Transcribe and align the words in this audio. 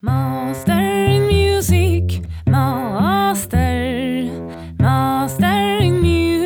Mastering 0.00 1.26
music, 1.26 2.22
master, 2.46 4.30
mastering 4.78 6.00
music. 6.00 6.38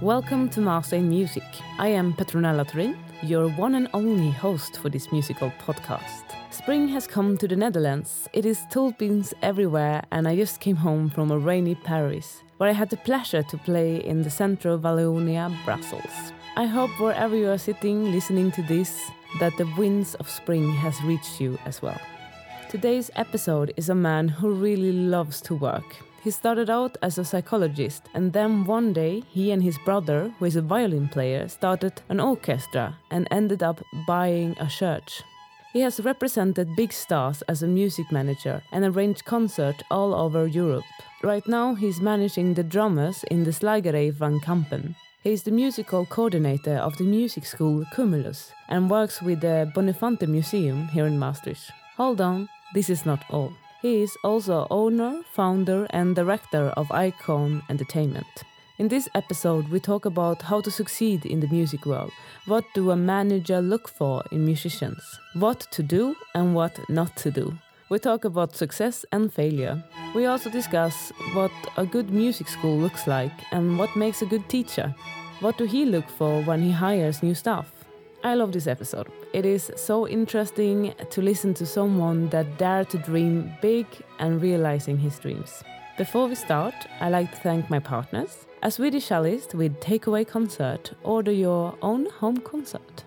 Welcome 0.00 0.48
to 0.50 0.60
Mastering 0.60 1.08
Music. 1.08 1.42
I 1.80 1.88
am 1.88 2.12
Petronella 2.12 2.70
Turin, 2.70 2.96
your 3.20 3.48
one 3.48 3.74
and 3.74 3.88
only 3.94 4.30
host 4.30 4.76
for 4.76 4.88
this 4.88 5.10
musical 5.10 5.50
podcast. 5.58 6.22
Spring 6.52 6.86
has 6.86 7.08
come 7.08 7.36
to 7.36 7.48
the 7.48 7.56
Netherlands. 7.56 8.28
It 8.32 8.46
is 8.46 8.60
tulpines 8.70 9.34
everywhere, 9.42 10.04
and 10.12 10.28
I 10.28 10.36
just 10.36 10.60
came 10.60 10.76
home 10.76 11.10
from 11.10 11.32
a 11.32 11.38
rainy 11.38 11.74
Paris, 11.74 12.44
where 12.58 12.70
I 12.70 12.74
had 12.74 12.90
the 12.90 12.96
pleasure 12.98 13.42
to 13.42 13.58
play 13.58 13.96
in 13.96 14.22
the 14.22 14.30
Centro 14.30 14.78
Wallonia, 14.78 15.52
Brussels. 15.64 16.32
I 16.54 16.66
hope 16.66 16.90
wherever 17.00 17.34
you 17.34 17.48
are 17.48 17.56
sitting 17.56 18.12
listening 18.12 18.52
to 18.52 18.62
this, 18.62 19.10
that 19.40 19.56
the 19.56 19.66
winds 19.78 20.14
of 20.16 20.28
spring 20.28 20.70
has 20.74 21.02
reached 21.02 21.40
you 21.40 21.58
as 21.64 21.80
well. 21.80 21.98
Today's 22.68 23.10
episode 23.16 23.72
is 23.78 23.88
a 23.88 23.94
man 23.94 24.28
who 24.28 24.52
really 24.52 24.92
loves 24.92 25.40
to 25.42 25.54
work. 25.54 25.96
He 26.22 26.30
started 26.30 26.68
out 26.68 26.98
as 27.00 27.16
a 27.16 27.24
psychologist, 27.24 28.02
and 28.12 28.34
then 28.34 28.66
one 28.66 28.92
day 28.92 29.22
he 29.30 29.50
and 29.50 29.62
his 29.62 29.78
brother, 29.78 30.30
who 30.38 30.44
is 30.44 30.56
a 30.56 30.60
violin 30.60 31.08
player, 31.08 31.48
started 31.48 32.02
an 32.10 32.20
orchestra 32.20 32.98
and 33.10 33.26
ended 33.30 33.62
up 33.62 33.80
buying 34.06 34.54
a 34.60 34.66
church. 34.66 35.22
He 35.72 35.80
has 35.80 36.00
represented 36.00 36.76
big 36.76 36.92
stars 36.92 37.40
as 37.48 37.62
a 37.62 37.66
music 37.66 38.12
manager 38.12 38.62
and 38.72 38.84
arranged 38.84 39.24
concerts 39.24 39.82
all 39.90 40.14
over 40.14 40.46
Europe. 40.46 40.84
Right 41.22 41.46
now, 41.48 41.74
he's 41.74 42.02
managing 42.02 42.52
the 42.52 42.62
drummers 42.62 43.24
in 43.30 43.44
the 43.44 43.52
Slagerij 43.52 44.12
van 44.12 44.38
Kampen. 44.40 44.94
He 45.22 45.30
is 45.30 45.44
the 45.44 45.52
musical 45.52 46.04
coordinator 46.04 46.78
of 46.78 46.96
the 46.96 47.04
music 47.04 47.46
school 47.46 47.84
Kumulus 47.94 48.50
and 48.68 48.90
works 48.90 49.22
with 49.22 49.40
the 49.40 49.70
Bonnefanten 49.72 50.26
Museum 50.26 50.88
here 50.88 51.06
in 51.06 51.16
Maastricht. 51.16 51.70
Hold 51.96 52.20
on, 52.20 52.48
this 52.74 52.90
is 52.90 53.06
not 53.06 53.22
all. 53.30 53.52
He 53.82 54.02
is 54.02 54.16
also 54.24 54.66
owner, 54.68 55.22
founder, 55.32 55.86
and 55.90 56.16
director 56.16 56.70
of 56.76 56.90
Icon 56.90 57.62
Entertainment. 57.70 58.26
In 58.78 58.88
this 58.88 59.08
episode, 59.14 59.68
we 59.68 59.78
talk 59.78 60.06
about 60.06 60.42
how 60.42 60.60
to 60.60 60.72
succeed 60.72 61.24
in 61.24 61.38
the 61.38 61.46
music 61.46 61.86
world. 61.86 62.10
What 62.46 62.64
do 62.74 62.90
a 62.90 62.96
manager 62.96 63.60
look 63.60 63.88
for 63.88 64.24
in 64.32 64.44
musicians? 64.44 65.04
What 65.34 65.60
to 65.70 65.84
do 65.84 66.16
and 66.34 66.52
what 66.52 66.76
not 66.88 67.14
to 67.18 67.30
do. 67.30 67.56
We 67.92 67.98
talk 67.98 68.24
about 68.24 68.56
success 68.56 69.04
and 69.12 69.30
failure. 69.30 69.84
We 70.14 70.24
also 70.24 70.48
discuss 70.48 71.12
what 71.34 71.52
a 71.76 71.84
good 71.84 72.08
music 72.08 72.48
school 72.48 72.78
looks 72.78 73.06
like 73.06 73.34
and 73.50 73.78
what 73.78 73.94
makes 73.94 74.22
a 74.22 74.24
good 74.24 74.48
teacher. 74.48 74.94
What 75.40 75.58
do 75.58 75.66
he 75.66 75.84
look 75.84 76.08
for 76.08 76.42
when 76.44 76.62
he 76.62 76.70
hires 76.70 77.22
new 77.22 77.34
staff? 77.34 77.70
I 78.24 78.34
love 78.34 78.52
this 78.52 78.66
episode. 78.66 79.08
It 79.34 79.44
is 79.44 79.70
so 79.76 80.08
interesting 80.08 80.94
to 81.10 81.20
listen 81.20 81.52
to 81.52 81.66
someone 81.66 82.30
that 82.30 82.56
dare 82.56 82.86
to 82.86 82.96
dream 82.96 83.52
big 83.60 83.86
and 84.18 84.40
realizing 84.40 84.96
his 84.96 85.18
dreams. 85.18 85.62
Before 85.98 86.28
we 86.28 86.34
start, 86.34 86.74
I 86.98 87.10
like 87.10 87.30
to 87.32 87.40
thank 87.42 87.68
my 87.68 87.78
partners. 87.78 88.46
A 88.62 88.70
Swedish 88.70 89.04
cellist 89.04 89.54
with 89.54 89.78
Takeaway 89.80 90.26
Concert, 90.26 90.92
order 91.02 91.30
your 91.30 91.76
own 91.82 92.06
home 92.06 92.38
concert. 92.38 93.04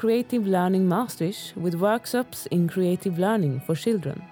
Creative 0.00 0.46
Learning 0.46 0.88
Maastricht 0.88 1.52
with 1.56 1.74
workshops 1.74 2.46
in 2.46 2.66
creative 2.68 3.18
learning 3.18 3.60
for 3.66 3.74
children. 3.74 4.22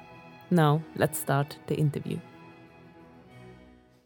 Now, 0.50 0.80
let's 0.96 1.18
start 1.18 1.58
the 1.66 1.74
interview. 1.74 2.16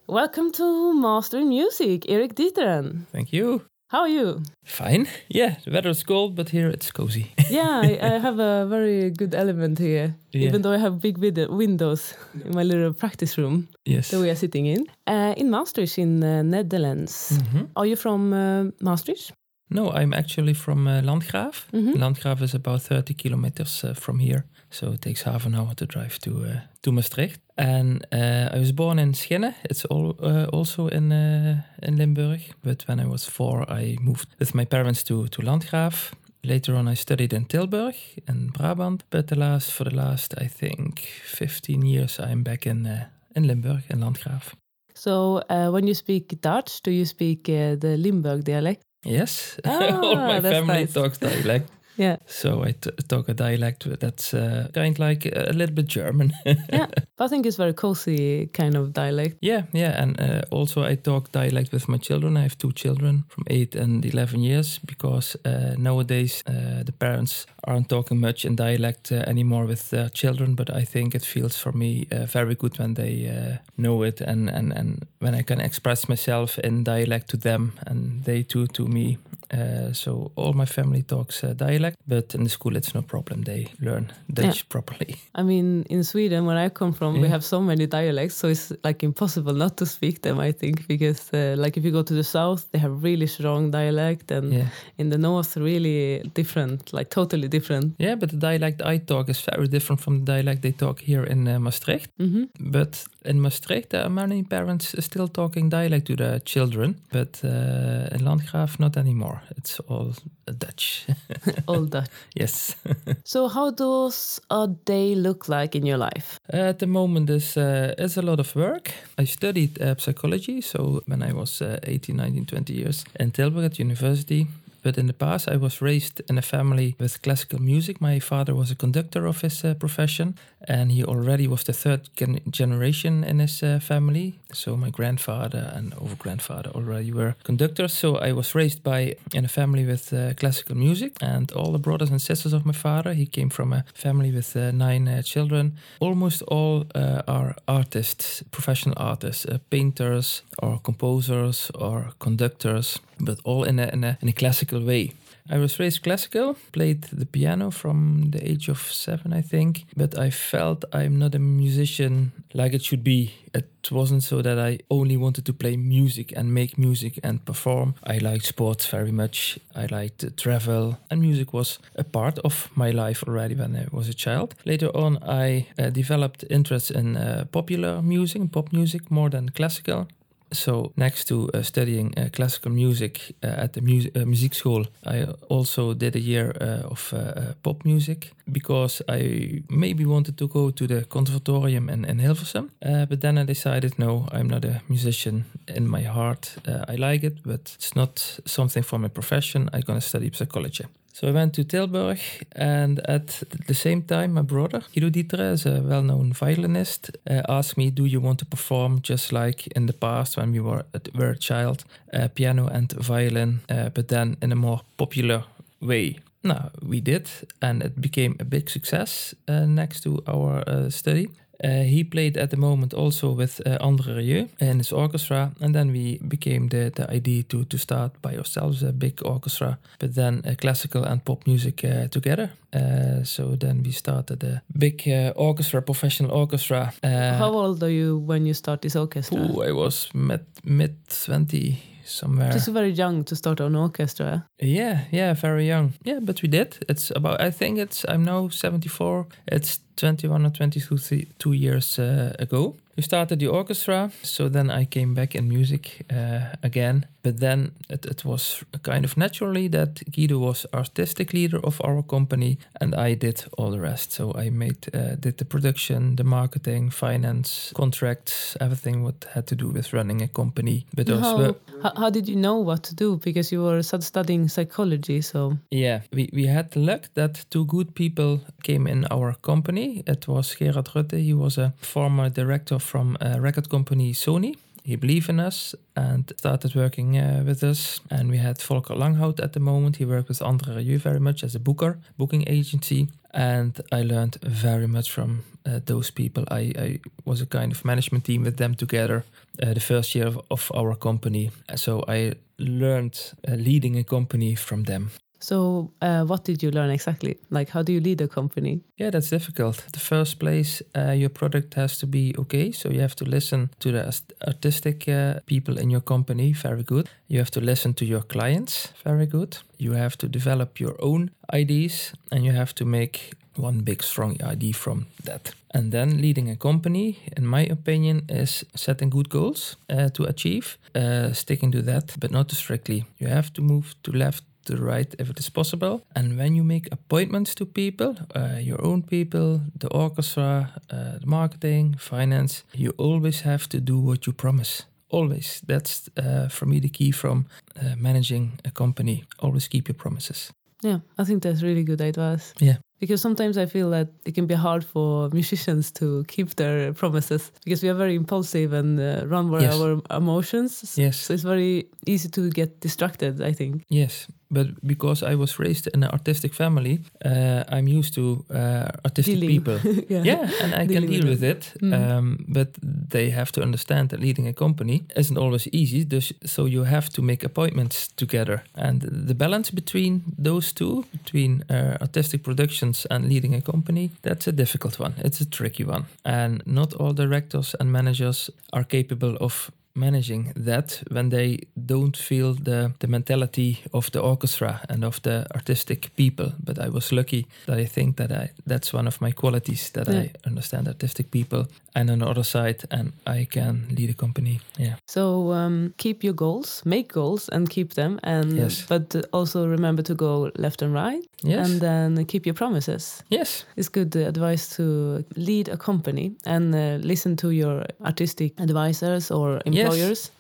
Welcome 0.09 0.51
to 0.55 0.93
Mastering 0.93 1.51
Music, 1.51 2.11
Erik 2.11 2.35
Dieteren. 2.35 3.07
Thank 3.13 3.33
you. 3.33 3.63
How 3.91 4.01
are 4.01 4.09
you? 4.09 4.43
Fine. 4.65 5.07
Yeah, 5.29 5.55
the 5.65 5.71
weather 5.71 5.91
is 5.91 6.03
cold, 6.03 6.35
but 6.35 6.49
here 6.49 6.69
it's 6.69 6.91
cozy. 6.91 7.31
yeah, 7.49 7.81
I, 7.85 7.99
I, 8.03 8.19
have 8.19 8.41
a 8.41 8.67
very 8.67 9.11
good 9.11 9.33
element 9.33 9.79
here, 9.79 10.17
yeah. 10.33 10.49
even 10.49 10.63
though 10.63 10.73
I 10.73 10.79
have 10.79 11.01
big 11.01 11.19
windows 11.19 12.15
in 12.45 12.57
my 12.57 12.65
little 12.65 12.93
practice 12.93 13.39
room 13.39 13.69
yes. 13.85 14.09
that 14.09 14.19
we 14.19 14.31
are 14.31 14.35
sitting 14.35 14.67
in. 14.67 14.87
Uh, 15.07 15.35
in 15.37 15.49
Maastricht, 15.49 15.97
in 15.99 16.25
uh, 16.25 16.43
Netherlands. 16.43 17.39
Mm-hmm. 17.39 17.65
Are 17.77 17.87
you 17.87 17.95
from 17.95 18.33
uh, 18.33 18.65
Maastricht? 18.81 19.33
No, 19.73 19.91
I'm 19.91 20.13
actually 20.13 20.55
from 20.55 20.87
uh, 20.87 21.01
Landgraaf. 21.03 21.67
Mhm. 21.73 21.95
Landgraaf 21.97 22.43
is 22.43 22.55
about 22.55 22.83
30 22.83 23.15
kilometers 23.15 23.85
uh, 23.85 23.95
from 23.95 24.19
here, 24.19 24.45
so 24.71 24.93
it 24.93 25.01
takes 25.01 25.23
half 25.23 25.47
an 25.47 25.55
hour 25.55 25.75
to 25.75 25.87
drive 25.87 26.19
to 26.21 26.31
uh, 26.31 26.61
to 26.83 26.93
Maastricht. 26.93 27.41
And 27.57 28.05
uh, 28.13 28.55
I 28.57 28.59
was 28.59 28.73
born 28.73 28.99
in 28.99 29.13
Schinnen. 29.13 29.55
It's 29.71 29.85
all, 29.87 30.15
uh, 30.21 30.47
also 30.53 30.89
in 30.89 31.13
uh, 31.13 31.57
in 31.83 31.97
Limburg. 31.97 32.41
But 32.63 32.85
when 32.89 33.01
I 33.01 33.07
was 33.07 33.25
four, 33.29 33.65
I 33.83 33.97
moved 34.01 34.27
with 34.39 34.55
my 34.55 34.67
parents 34.67 35.03
to 35.05 35.27
to 35.29 35.43
Landgraaf. 35.43 36.13
Later 36.45 36.75
on, 36.75 36.89
I 36.89 36.97
studied 36.97 37.33
in 37.33 37.45
Tilburg 37.47 37.95
in 38.29 38.51
Brabant. 38.51 39.05
But 39.11 39.27
the 39.27 39.37
last 39.37 39.71
for 39.71 39.85
the 39.85 39.95
last, 39.97 40.35
I 40.43 40.49
think, 40.49 41.01
15 41.25 41.83
years, 41.87 42.19
I'm 42.19 42.43
back 42.43 42.67
in 42.67 42.87
uh, 42.87 43.05
in 43.37 43.47
Limburg 43.47 43.83
in 43.89 44.01
Landgraaf. 44.01 44.55
So, 44.95 45.41
uh, 45.49 45.71
when 45.71 45.87
you 45.87 45.95
speak 45.95 46.41
Dutch, 46.41 46.83
do 46.83 46.91
you 46.91 47.05
speak 47.05 47.49
uh, 47.49 47.77
the 47.81 47.97
Limburg 47.97 48.45
dialect? 48.45 48.83
Yes, 49.05 49.59
Ah, 49.65 49.99
all 50.01 50.17
my 50.17 50.41
family 50.41 50.67
nice. 50.87 50.93
talks 50.93 51.19
dialect. 51.19 51.69
Yeah. 51.97 52.17
So 52.27 52.65
I 52.65 52.73
t- 52.73 52.91
talk 53.09 53.29
a 53.29 53.35
dialect 53.35 53.87
that's 54.01 54.35
uh, 54.35 54.69
kind 54.73 54.95
of 54.95 54.99
like 54.99 55.27
a 55.27 55.53
little 55.53 55.75
bit 55.75 55.87
German. 55.87 56.33
yeah, 56.73 56.87
I 57.19 57.29
think 57.29 57.47
it's 57.47 57.57
very 57.57 57.75
cozy 57.75 58.47
kind 58.47 58.77
of 58.77 58.93
dialect. 58.93 59.37
yeah, 59.41 59.63
yeah, 59.73 60.03
and 60.03 60.21
uh, 60.21 60.43
also 60.51 60.83
I 60.83 60.97
talk 60.97 61.33
dialect 61.33 61.73
with 61.73 61.89
my 61.89 61.99
children. 61.99 62.37
I 62.37 62.43
have 62.43 62.57
two 62.57 62.73
children 62.73 63.25
from 63.29 63.45
eight 63.51 63.75
and 63.75 64.05
eleven 64.05 64.41
years 64.43 64.79
because 64.79 65.37
uh, 65.45 65.75
nowadays 65.79 66.43
uh, 66.47 66.83
the 66.85 66.93
parents 66.93 67.47
aren't 67.65 67.89
talking 67.89 68.21
much 68.21 68.45
in 68.45 68.57
dialect 68.57 69.13
uh, 69.13 69.17
anymore 69.27 69.67
with 69.67 69.91
their 69.91 70.09
children. 70.09 70.55
But 70.55 70.71
I 70.71 70.85
think 70.85 71.15
it 71.15 71.25
feels 71.25 71.59
for 71.59 71.73
me 71.73 72.07
uh, 72.11 72.27
very 72.27 72.55
good 72.55 72.79
when 72.79 72.95
they 72.95 73.29
uh, 73.29 73.57
know 73.77 74.03
it 74.03 74.21
and, 74.21 74.49
and 74.51 74.73
and 74.73 75.07
when 75.19 75.35
I 75.35 75.43
can 75.43 75.61
express 75.61 76.09
myself 76.09 76.59
in 76.59 76.85
dialect 76.85 77.29
to 77.31 77.37
them 77.37 77.73
and 77.87 78.25
they 78.25 78.43
too 78.43 78.67
to 78.67 78.87
me. 78.89 79.19
Uh, 79.53 79.93
so 79.93 80.33
all 80.37 80.53
my 80.55 80.65
family 80.67 81.03
talks 81.03 81.45
uh, 81.45 81.53
dialect, 81.53 81.97
but 82.07 82.35
in 82.35 82.45
the 82.45 82.49
school 82.51 82.77
it's 82.77 82.95
no 82.95 83.03
problem. 83.03 83.43
They 83.43 83.69
learn 83.81 84.11
Dutch 84.33 84.69
properly. 84.69 85.17
I 85.35 85.43
mean, 85.43 85.83
in 85.91 86.05
Sweden, 86.05 86.47
where 86.47 86.57
I 86.67 86.71
come 86.71 86.93
from, 86.93 87.21
we 87.21 87.29
have 87.29 87.45
so 87.45 87.61
many 87.61 87.87
dialects, 87.87 88.37
so 88.37 88.49
it's 88.49 88.73
like 88.85 89.03
impossible 89.03 89.53
not 89.55 89.77
to 89.77 89.87
speak 89.87 90.23
them. 90.23 90.39
I 90.41 90.53
think 90.53 90.87
because, 90.89 91.31
uh, 91.35 91.55
like, 91.59 91.77
if 91.77 91.85
you 91.85 91.91
go 91.93 92.03
to 92.03 92.15
the 92.15 92.25
south, 92.25 92.67
they 92.73 92.79
have 92.79 93.03
really 93.03 93.27
strong 93.27 93.71
dialect, 93.71 94.31
and 94.31 94.53
Yeah, 94.53 94.67
in 94.99 95.11
the 95.11 95.19
north, 95.19 95.57
really 95.57 96.23
different, 96.35 96.93
like 96.93 97.11
totally 97.11 97.49
different. 97.49 97.95
yeah, 97.99 98.15
but 98.19 98.31
the 98.31 98.37
dialect 98.39 98.81
I 98.85 98.99
talk 98.99 99.29
is 99.29 99.41
very 99.55 99.69
different 99.69 100.01
from 100.01 100.25
the 100.25 100.33
dialect 100.33 100.63
they 100.63 100.73
talk 100.73 101.01
here 101.01 101.25
in 101.25 101.47
uh, 101.49 101.59
Maastricht. 101.59 102.11
hmm 102.19 102.45
But 102.59 103.05
in 103.25 103.41
Maastricht, 103.41 103.91
there 103.91 104.03
are 104.03 104.11
many 104.11 104.43
parents 104.43 104.95
still 104.99 105.29
talking 105.29 105.69
dialect 105.71 106.07
to 106.07 106.17
their 106.17 106.41
children, 106.41 106.97
but 107.11 107.41
uh, 107.45 108.09
in 108.15 108.21
Landgraaf, 108.21 108.79
not 108.79 108.97
anymore. 108.97 109.43
It's 109.57 109.81
all 109.81 110.15
Dutch. 110.59 111.07
All 111.67 111.87
Dutch. 111.87 112.11
yes. 112.35 112.77
So, 113.25 113.49
how 113.49 113.71
does 113.71 114.41
a 114.51 114.69
day 114.85 115.15
look 115.15 115.49
like 115.49 115.79
in 115.79 115.87
your 115.87 115.99
life? 115.99 116.39
At 116.49 116.79
the 116.79 116.87
moment, 116.87 117.31
is 117.31 117.57
uh, 117.57 117.95
is 117.99 118.17
a 118.17 118.23
lot 118.23 118.41
of 118.41 118.55
work. 118.55 118.91
I 119.19 119.25
studied 119.25 119.81
uh, 119.81 119.95
psychology, 119.99 120.61
so 120.61 121.01
when 121.07 121.23
I 121.23 121.33
was 121.33 121.63
uh, 121.63 121.79
18, 121.85 122.17
19, 122.17 122.47
20 122.47 122.73
years 122.73 123.05
in 123.21 123.31
Tilburg 123.31 123.65
at 123.65 123.79
university. 123.79 124.47
But 124.83 124.99
in 124.99 125.07
the 125.07 125.13
past, 125.13 125.49
I 125.49 125.57
was 125.57 125.81
raised 125.81 126.21
in 126.29 126.39
a 126.39 126.43
family 126.43 126.97
with 126.99 127.23
classical 127.23 127.61
music. 127.61 128.01
My 128.01 128.19
father 128.19 128.55
was 128.55 128.71
a 128.71 128.75
conductor 128.75 129.27
of 129.27 129.41
his 129.41 129.65
uh, 129.65 129.75
profession, 129.75 130.35
and 130.69 130.91
he 130.93 131.05
already 131.05 131.47
was 131.47 131.65
the 131.65 131.73
third 131.73 132.09
gen- 132.17 132.41
generation 132.51 133.25
in 133.25 133.39
his 133.39 133.63
uh, 133.63 133.79
family. 133.81 134.41
So 134.53 134.77
my 134.77 134.91
grandfather 134.91 135.73
and 135.75 135.95
over 135.95 136.17
grandfather 136.17 136.71
already 136.71 137.13
were 137.13 137.35
conductors. 137.45 137.93
So 137.93 138.17
I 138.17 138.33
was 138.33 138.55
raised 138.55 138.83
by 138.83 139.17
in 139.33 139.45
a 139.45 139.49
family 139.49 139.85
with 139.87 140.13
uh, 140.13 140.35
classical 140.35 140.77
music, 140.77 141.13
and 141.21 141.53
all 141.53 141.73
the 141.73 141.79
brothers 141.79 142.11
and 142.11 142.21
sisters 142.21 142.53
of 142.53 142.67
my 142.67 142.73
father. 142.73 143.15
He 143.15 143.27
came 143.27 143.51
from 143.51 143.73
a 143.73 143.85
family 143.95 144.33
with 144.33 144.57
uh, 144.57 144.71
nine 144.73 145.09
uh, 145.09 145.23
children. 145.23 145.77
Almost 146.01 146.43
all 146.43 146.87
uh, 146.95 147.23
are 147.29 147.55
artists, 147.69 148.43
professional 148.51 148.95
artists, 148.97 149.47
painters 149.71 150.43
or 150.59 150.81
composers 150.83 151.71
or 151.75 152.13
conductors, 152.19 152.99
but 153.21 153.39
all 153.45 153.65
in 153.65 153.79
a, 153.79 153.87
in 153.93 154.05
a 154.05 154.19
in 154.21 154.29
a 154.29 154.33
classical 154.33 154.72
way. 154.81 155.13
I 155.51 155.59
was 155.59 155.79
raised 155.81 156.03
classical, 156.03 156.57
played 156.73 157.03
the 157.13 157.27
piano 157.27 157.71
from 157.71 158.31
the 158.31 158.49
age 158.49 158.69
of 158.69 158.79
seven, 158.79 159.33
I 159.33 159.43
think, 159.43 159.85
but 159.97 160.17
I 160.17 160.31
felt 160.31 160.85
I'm 160.93 161.19
not 161.19 161.35
a 161.35 161.39
musician 161.39 162.33
like 162.55 162.75
it 162.75 162.83
should 162.85 163.03
be. 163.03 163.35
It 163.53 163.91
wasn't 163.91 164.23
so 164.23 164.41
that 164.41 164.59
I 164.59 164.79
only 164.89 165.17
wanted 165.17 165.45
to 165.47 165.53
play 165.53 165.77
music 165.77 166.33
and 166.37 166.55
make 166.55 166.79
music 166.79 167.19
and 167.25 167.45
perform. 167.45 167.95
I 168.05 168.19
liked 168.19 168.47
sports 168.47 168.87
very 168.87 169.11
much. 169.11 169.59
I 169.75 169.87
liked 169.87 170.19
to 170.19 170.31
travel, 170.31 170.99
and 171.11 171.21
music 171.21 171.53
was 171.53 171.79
a 171.97 172.05
part 172.05 172.39
of 172.45 172.71
my 172.77 172.91
life 172.91 173.25
already 173.27 173.57
when 173.57 173.75
I 173.75 173.87
was 173.91 174.09
a 174.09 174.15
child. 174.15 174.55
Later 174.65 174.91
on, 174.95 175.19
I 175.23 175.67
uh, 175.77 175.91
developed 175.91 176.45
interest 176.51 176.93
in 176.93 177.17
uh, 177.17 177.47
popular 177.51 178.01
music, 178.01 178.53
pop 178.53 178.73
music, 178.73 179.11
more 179.11 179.29
than 179.29 179.49
classical. 179.49 180.07
So 180.53 180.93
next 180.97 181.29
to 181.29 181.49
uh, 181.55 181.63
studying 181.63 182.13
uh, 182.17 182.29
classical 182.33 182.71
music 182.71 183.35
uh, 183.43 183.47
at 183.47 183.73
the 183.73 183.81
mu- 183.81 184.11
uh, 184.15 184.27
music 184.27 184.55
school, 184.55 184.87
I 185.07 185.27
also 185.49 185.95
did 185.95 186.17
a 186.17 186.21
year 186.21 186.55
uh, 186.61 186.91
of 186.91 187.13
uh, 187.13 187.55
pop 187.63 187.85
music 187.85 188.33
because 188.51 189.03
I 189.09 189.63
maybe 189.69 190.05
wanted 190.05 190.37
to 190.39 190.49
go 190.49 190.71
to 190.71 190.87
the 190.87 191.05
conservatorium 191.05 191.89
in, 191.89 192.05
in 192.05 192.19
Hilversum. 192.19 192.71
But 192.81 193.21
then 193.21 193.39
I 193.39 193.45
decided, 193.45 193.99
no, 193.99 194.29
I'm 194.33 194.49
not 194.49 194.65
a 194.65 194.81
musician 194.89 195.45
in 195.69 195.89
my 195.89 196.03
heart. 196.03 196.57
I 196.89 196.97
like 196.97 197.25
it, 197.25 197.43
but 197.45 197.73
it's 197.75 197.95
not 197.95 198.41
something 198.45 198.83
for 198.83 198.99
my 198.99 199.09
profession. 199.09 199.71
I'm 199.73 199.83
going 199.83 200.01
to 200.01 200.07
study 200.07 200.31
psychology. 200.33 200.85
So 201.13 201.29
I 201.29 201.31
went 201.31 201.55
to 201.55 201.65
Tilburg, 201.65 202.21
and 202.57 203.01
at 203.07 203.43
the 203.67 203.75
same 203.75 204.03
time, 204.03 204.33
my 204.33 204.43
brother, 204.43 204.81
Guido 204.95 205.11
Dieteren, 205.11 205.53
is 205.53 205.67
a 205.67 205.83
well 205.83 206.03
known 206.03 206.33
violinist, 206.33 207.11
uh, 207.31 207.43
asked 207.49 207.77
me, 207.77 207.91
Do 207.91 208.07
you 208.07 208.19
want 208.21 208.39
to 208.39 208.47
perform 208.47 209.01
just 209.03 209.31
like 209.31 209.67
in 209.77 209.87
the 209.87 209.93
past 209.93 210.37
when 210.39 210.53
we 210.53 210.61
were, 210.61 210.85
were 211.15 211.31
a 211.31 211.39
child, 211.39 211.85
uh, 212.15 212.29
piano 212.29 212.67
and 212.67 212.93
violin, 212.93 213.61
uh, 213.69 213.91
but 213.91 214.09
then 214.09 214.37
in 214.41 214.53
a 214.53 214.57
more 214.57 214.81
popular 214.97 215.45
way? 215.81 216.19
No, 216.45 216.71
we 216.83 217.01
did, 217.01 217.31
and 217.61 217.83
it 217.83 218.01
became 218.01 218.37
a 218.41 218.45
big 218.45 218.71
success 218.71 219.35
uh, 219.49 219.67
next 219.67 220.01
to 220.05 220.23
our 220.27 220.65
uh, 220.67 220.91
study. 220.91 221.29
Uh, 221.63 221.85
he 221.85 222.05
played 222.05 222.37
at 222.37 222.51
the 222.51 222.57
moment 222.57 222.95
also 222.95 223.31
with 223.33 223.61
uh, 223.67 223.77
Andre 223.81 224.15
Rieu 224.15 224.49
and 224.61 224.81
his 224.81 224.93
orchestra, 224.93 225.53
and 225.61 225.75
then 225.75 225.93
we 225.93 226.19
became 226.29 226.69
the, 226.69 226.91
the 226.95 227.09
idea 227.11 227.43
to, 227.45 227.65
to 227.65 227.79
start 227.79 228.11
by 228.23 228.37
ourselves 228.37 228.83
a 228.83 228.93
big 228.93 229.21
orchestra, 229.25 229.79
but 229.99 230.15
then 230.15 230.43
uh, 230.45 230.55
classical 230.61 231.05
and 231.05 231.25
pop 231.25 231.47
music 231.47 231.85
uh, 231.85 232.09
together. 232.09 232.51
Uh, 232.73 233.23
so 233.23 233.55
then 233.57 233.83
we 233.83 233.93
started 233.93 234.43
a 234.45 234.63
big 234.77 235.03
uh, 235.07 235.33
orchestra, 235.37 235.83
professional 235.83 236.33
orchestra. 236.33 236.93
Uh, 237.03 237.35
How 237.39 237.53
old 237.53 237.83
are 237.83 237.91
you 237.91 238.19
when 238.19 238.47
you 238.47 238.55
start 238.55 238.81
this 238.83 238.97
orchestra? 238.97 239.39
ooh, 239.39 239.63
I 239.63 239.73
was 239.73 240.09
mid 240.15 240.45
mid 240.65 240.97
twenty 241.09 241.79
somewhere. 242.05 242.53
Just 242.53 242.69
very 242.69 242.91
young 242.91 243.25
to 243.25 243.37
start 243.37 243.61
an 243.61 243.77
orchestra. 243.77 244.47
Yeah, 244.61 245.05
yeah, 245.11 245.35
very 245.35 245.67
young. 245.67 245.93
Yeah, 246.05 246.21
but 246.21 246.43
we 246.43 246.49
did. 246.49 246.79
It's 246.89 247.11
about. 247.11 247.41
I 247.41 247.51
think 247.51 247.79
it's. 247.79 248.05
I'm 248.09 248.25
now 248.25 248.49
74. 248.49 249.27
It's 249.47 249.81
21 249.97 250.47
or 250.47 250.51
22 250.51 250.99
th- 250.99 251.29
two 251.39 251.53
years 251.53 251.99
uh, 251.99 252.35
ago. 252.39 252.77
We 252.97 253.03
started 253.03 253.39
the 253.39 253.47
orchestra, 253.47 254.11
so 254.23 254.49
then 254.49 254.71
I 254.71 254.85
came 254.85 255.15
back 255.15 255.35
in 255.35 255.49
music 255.49 256.05
uh, 256.13 256.57
again. 256.63 257.07
But 257.23 257.39
then 257.39 257.73
it, 257.89 258.05
it 258.05 258.25
was 258.25 258.65
kind 258.83 259.05
of 259.05 259.17
naturally 259.17 259.69
that 259.69 260.03
Guido 260.11 260.39
was 260.39 260.67
artistic 260.75 261.33
leader 261.33 261.61
of 261.65 261.81
our 261.85 262.03
company, 262.03 262.59
and 262.81 262.95
I 262.95 263.15
did 263.15 263.45
all 263.57 263.71
the 263.71 263.81
rest. 263.81 264.13
So 264.13 264.35
I 264.35 264.51
made 264.51 264.89
uh, 264.93 265.15
did 265.15 265.39
the 265.39 265.45
production, 265.45 266.17
the 266.17 266.25
marketing, 266.25 266.91
finance, 266.91 267.73
contracts, 267.75 268.57
everything 268.61 269.05
what 269.05 269.27
had 269.35 269.47
to 269.47 269.55
do 269.55 269.69
with 269.69 269.93
running 269.93 270.21
a 270.21 270.29
company. 270.29 270.85
But 270.95 271.09
How, 271.09 271.37
were 271.37 271.55
how, 271.83 271.93
how 271.97 272.11
did 272.11 272.29
you 272.29 272.37
know 272.37 272.59
what 272.59 272.83
to 272.85 272.95
do? 272.95 273.17
Because 273.17 273.53
you 273.53 273.63
were 273.63 273.83
studying 273.83 274.49
psychology, 274.49 275.21
so 275.23 275.59
Yeah, 275.71 276.01
we, 276.13 276.29
we 276.33 276.47
had 276.47 276.73
the 276.73 276.81
luck 276.81 277.09
that 277.15 277.45
two 277.51 277.65
good 277.67 277.95
people 277.95 278.41
came 278.63 278.87
in 278.87 279.07
our 279.11 279.35
company. 279.35 280.03
It 280.07 280.27
was 280.27 280.55
Gerard 280.57 280.89
Rutte. 280.95 281.19
He 281.19 281.35
was 281.35 281.59
a 281.59 281.73
former 281.79 282.29
director 282.29 282.79
from 282.93 283.17
a 283.21 283.41
record 283.41 283.69
company 283.71 284.13
Sony. 284.13 284.55
He 284.85 284.97
believed 284.97 285.31
in 285.31 285.41
us 285.41 285.75
and 285.97 286.31
started 286.37 286.75
working 286.75 287.17
uh, 287.17 287.43
with 287.47 287.65
us. 287.65 288.01
And 288.11 288.31
we 288.31 288.37
had 288.37 288.61
Volker 288.61 288.95
Langhout 288.95 289.41
at 289.41 289.53
the 289.53 289.61
moment. 289.61 289.97
He 289.97 290.05
worked 290.05 290.29
with 290.29 290.43
Andre 290.43 290.75
Rieu 290.75 290.99
very 290.99 291.21
much 291.21 291.43
as 291.45 291.55
a 291.55 291.59
booker, 291.59 291.99
booking 292.19 292.45
agency. 292.47 293.09
And 293.31 293.81
I 293.91 294.03
learned 294.03 294.37
very 294.43 294.87
much 294.87 295.11
from 295.11 295.45
uh, 295.65 295.81
those 295.87 296.11
people. 296.11 296.45
I, 296.51 296.73
I 296.79 297.01
was 297.25 297.41
a 297.41 297.47
kind 297.47 297.73
of 297.73 297.85
management 297.85 298.25
team 298.25 298.43
with 298.45 298.57
them 298.57 298.75
together 298.75 299.25
uh, 299.63 299.73
the 299.73 299.81
first 299.81 300.15
year 300.15 300.27
of, 300.27 300.41
of 300.51 300.71
our 300.75 300.95
company. 300.97 301.51
So 301.77 302.05
I 302.09 302.35
learned 302.59 303.33
uh, 303.49 303.55
leading 303.55 303.97
a 303.97 304.05
company 304.05 304.55
from 304.55 304.85
them. 304.85 305.11
So 305.43 305.91
uh, 306.01 306.25
what 306.25 306.45
did 306.45 306.63
you 306.63 306.71
learn 306.71 306.91
exactly? 306.91 307.37
Like 307.51 307.71
how 307.71 307.83
do 307.83 307.93
you 307.93 308.01
lead 308.01 308.21
a 308.21 308.29
company? 308.29 308.81
Yeah, 308.97 309.11
that's 309.11 309.29
difficult. 309.31 309.85
The 309.93 310.01
first 310.01 310.39
place, 310.39 310.83
uh, 310.97 311.11
your 311.11 311.31
product 311.31 311.75
has 311.75 311.99
to 311.99 312.07
be 312.07 312.35
okay. 312.39 312.71
So 312.73 312.91
you 312.91 313.01
have 313.01 313.17
to 313.17 313.25
listen 313.25 313.71
to 313.81 313.91
the 313.91 314.21
artistic 314.47 315.09
uh, 315.09 315.41
people 315.47 315.79
in 315.79 315.91
your 315.91 316.01
company, 316.03 316.53
very 316.53 316.85
good. 316.85 317.11
You 317.27 317.39
have 317.39 317.51
to 317.51 317.61
listen 317.61 317.95
to 317.95 318.05
your 318.05 318.23
clients, 318.23 318.93
very 319.05 319.27
good. 319.27 319.59
You 319.79 319.93
have 319.93 320.17
to 320.19 320.29
develop 320.29 320.79
your 320.79 320.95
own 321.01 321.31
ideas 321.53 322.13
and 322.31 322.45
you 322.45 322.53
have 322.53 322.73
to 322.77 322.85
make 322.85 323.33
one 323.57 323.81
big 323.81 324.03
strong 324.03 324.37
idea 324.43 324.73
from 324.73 325.07
that. 325.25 325.55
And 325.75 325.91
then 325.91 326.21
leading 326.21 326.51
a 326.51 326.57
company, 326.57 327.19
in 327.37 327.47
my 327.47 327.63
opinion, 327.63 328.23
is 328.29 328.65
setting 328.75 329.11
good 329.11 329.29
goals 329.29 329.77
uh, 329.91 330.09
to 330.11 330.25
achieve, 330.25 330.79
uh, 330.95 331.33
sticking 331.33 331.73
to 331.73 331.83
that, 331.83 332.15
but 332.21 332.31
not 332.31 332.49
too 332.49 332.57
strictly. 332.57 333.05
You 333.19 333.29
have 333.29 333.53
to 333.55 333.63
move 333.63 333.95
to 334.03 334.13
left 334.13 334.45
the 334.65 334.77
right 334.77 335.15
if 335.19 335.29
it 335.31 335.39
is 335.39 335.51
possible. 335.51 336.03
And 336.15 336.37
when 336.39 336.55
you 336.55 336.65
make 336.65 336.89
appointments 336.93 337.55
to 337.55 337.67
people, 337.67 338.17
uh, 338.35 338.59
your 338.61 338.81
own 338.85 339.03
people, 339.03 339.61
the 339.79 339.89
orchestra, 339.89 340.71
uh, 340.91 341.19
the 341.21 341.27
marketing, 341.27 341.97
finance, 341.99 342.63
you 342.75 342.93
always 342.99 343.41
have 343.43 343.69
to 343.69 343.81
do 343.81 343.99
what 343.99 344.27
you 344.27 344.33
promise. 344.33 344.87
Always. 345.09 345.61
That's 345.67 346.09
uh, 346.17 346.49
for 346.49 346.67
me 346.67 346.81
the 346.81 346.89
key 346.89 347.11
from 347.13 347.47
uh, 347.77 347.97
managing 347.97 348.53
a 348.65 348.71
company. 348.71 349.25
Always 349.39 349.69
keep 349.69 349.89
your 349.89 349.95
promises. 349.97 350.53
Yeah, 350.85 350.99
I 351.19 351.25
think 351.25 351.43
that's 351.43 351.63
really 351.63 351.85
good 351.85 352.01
advice. 352.01 352.53
Yeah. 352.59 352.77
Because 352.99 353.21
sometimes 353.21 353.57
I 353.57 353.67
feel 353.67 353.91
that 353.91 354.09
it 354.25 354.35
can 354.35 354.47
be 354.47 354.55
hard 354.55 354.85
for 354.85 355.29
musicians 355.33 355.91
to 355.93 356.25
keep 356.29 356.55
their 356.57 356.93
promises 356.93 357.53
because 357.65 357.83
we 357.83 357.89
are 357.89 357.95
very 357.99 358.15
impulsive 358.15 358.73
and 358.73 358.99
uh, 358.99 359.27
run 359.27 359.51
by 359.51 359.61
Yes. 359.63 359.75
our 359.75 360.01
emotions. 360.11 360.95
Yes. 360.97 361.17
So 361.19 361.35
it's 361.35 361.43
very 361.45 361.87
easy 362.07 362.29
to 362.31 362.51
get 362.51 362.81
distracted, 362.81 363.41
I 363.41 363.53
think. 363.53 363.83
Yes, 363.91 364.27
but 364.53 364.67
because 364.87 365.23
I 365.23 365.35
was 365.35 365.59
raised 365.59 365.89
in 365.95 366.03
an 366.03 366.11
artistic 366.11 366.55
family, 366.55 367.01
uh, 367.25 367.65
I'm 367.69 367.89
used 367.89 368.15
to 368.15 368.45
uh, 368.51 368.89
artistic 369.05 369.41
Dealing. 369.41 369.49
people. 369.49 369.79
yeah. 370.09 370.23
yeah, 370.25 370.51
and 370.63 370.75
I 370.75 370.87
can 370.87 371.07
deal 371.07 371.27
with 371.27 371.43
with 371.43 371.43
it. 371.43 371.73
Mm. 371.81 371.93
Um, 371.93 372.45
but 372.49 372.69
they 373.11 373.31
have 373.31 373.51
to 373.53 373.63
understand 373.63 374.09
that 374.09 374.21
leading 374.21 374.49
a 374.49 374.53
company 374.53 375.03
isn't 375.17 375.39
always 375.39 375.69
easy. 375.73 376.07
So 376.45 376.67
you 376.67 376.85
have 376.85 377.09
to 377.11 377.23
make 377.23 377.45
appointments 377.45 378.09
together, 378.17 378.63
and 378.75 379.01
the 379.29 379.35
balance 379.35 379.71
between 379.71 380.23
those 380.45 380.73
two, 380.73 381.05
between 381.13 381.65
uh, 381.71 381.97
artistic 382.01 382.43
productions 382.43 383.07
and 383.11 383.29
leading 383.29 383.55
a 383.55 383.61
company, 383.61 384.11
that's 384.23 384.47
a 384.49 384.53
difficult 384.53 384.99
one. 384.99 385.15
It's 385.25 385.41
a 385.41 385.49
tricky 385.51 385.85
one, 385.85 386.05
and 386.25 386.63
not 386.67 386.95
all 386.95 387.13
directors 387.15 387.75
and 387.81 387.91
managers 387.91 388.51
are 388.73 388.85
capable 388.85 389.37
of 389.41 389.71
managing 389.95 390.53
that 390.67 391.03
when 391.11 391.29
they 391.31 391.59
don't 391.75 392.17
feel 392.17 392.55
the, 392.55 392.93
the 393.01 393.07
mentality 393.09 393.79
of 393.93 394.11
the 394.13 394.21
orchestra 394.21 394.81
and 394.89 395.05
of 395.05 395.21
the 395.23 395.47
artistic 395.55 396.11
people 396.17 396.53
but 396.65 396.79
i 396.79 396.89
was 396.89 397.13
lucky 397.13 397.47
that 397.67 397.79
i 397.79 397.85
think 397.87 398.17
that 398.17 398.33
i 398.33 398.49
that's 398.67 398.93
one 398.95 399.07
of 399.07 399.21
my 399.21 399.33
qualities 399.33 399.91
that 399.91 400.09
Yeah. 400.09 400.21
i 400.23 400.31
understand 400.47 400.89
artistic 400.89 401.31
people 401.31 401.67
and 401.95 402.11
on 402.11 402.19
the 402.21 402.27
other 402.27 402.45
side 402.45 402.85
and 402.91 403.13
i 403.27 403.45
can 403.45 403.87
lead 403.99 404.11
a 404.11 404.15
company 404.15 404.61
yeah 404.79 404.95
So 405.07 405.53
um, 405.53 405.93
keep 405.99 406.25
your 406.25 406.35
goals, 406.35 406.83
make 406.85 407.13
goals, 407.13 407.49
and 407.53 407.69
keep 407.69 407.93
them. 407.95 408.19
And 408.23 408.57
Yes. 408.57 408.87
but 408.89 409.15
also 409.33 409.67
remember 409.69 410.03
to 410.03 410.15
go 410.15 410.51
left 410.57 410.83
and 410.83 410.95
right, 410.95 411.23
yes 411.45 411.67
and 411.67 411.81
then 411.81 412.25
keep 412.27 412.47
your 412.47 412.55
promises. 412.55 413.23
yes 413.31 413.67
It's 413.77 413.91
good 413.91 414.17
advice 414.17 414.75
to 414.77 415.25
lead 415.37 415.69
a 415.69 415.77
company 415.77 416.33
and 416.47 416.75
uh, 416.75 416.99
listen 417.07 417.37
to 417.37 417.49
your 417.51 417.85
artistic 418.01 418.53
advisors 418.61 419.31
or 419.31 419.61
employers. 419.67 419.82
Yes 419.91 420.31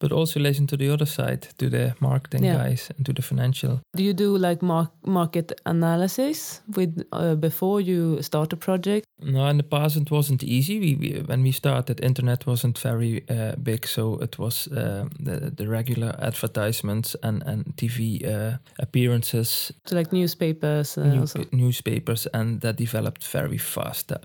but 0.00 0.12
also 0.12 0.40
listen 0.40 0.66
to 0.66 0.76
the 0.76 0.92
other 0.92 1.06
side 1.06 1.48
to 1.58 1.68
the 1.70 1.94
marketing 2.00 2.44
Yeah. 2.44 2.68
guys 2.68 2.90
and 2.96 3.06
to 3.06 3.12
the 3.12 3.22
financial 3.22 3.80
Do 3.96 4.02
you 4.02 4.14
do 4.14 4.36
like 4.38 4.62
mar- 4.62 4.90
market 5.04 5.52
analysis 5.64 6.62
with 6.76 7.02
uh, 7.12 7.34
before 7.34 7.80
you 7.80 8.22
start 8.22 8.52
a 8.52 8.56
project? 8.56 9.04
No, 9.22 9.46
in 9.48 9.56
the 9.56 9.62
past 9.62 9.96
it 9.96 10.10
wasn't 10.10 10.42
easy. 10.42 10.78
We, 10.78 10.94
we 10.96 11.22
when 11.26 11.42
we 11.42 11.52
started, 11.52 12.00
internet 12.04 12.46
wasn't 12.46 12.78
very 12.78 13.22
uh, 13.30 13.56
big, 13.62 13.86
so 13.86 14.18
it 14.22 14.38
was 14.38 14.66
uh, 14.68 15.08
the 15.24 15.50
the 15.56 15.66
regular 15.68 16.14
advertisements 16.18 17.16
and 17.22 17.42
and 17.46 17.64
TV 17.76 18.22
uh, 18.24 18.58
appearances, 18.78 19.72
So 19.86 19.96
like 19.96 20.12
newspapers 20.12 20.98
uh, 20.98 21.04
new- 21.04 21.20
also. 21.20 21.44
newspapers, 21.50 22.26
and 22.32 22.60
that 22.60 22.76
developed 22.76 23.24
very 23.32 23.58
fast 23.58 24.12
uh, 24.12 24.18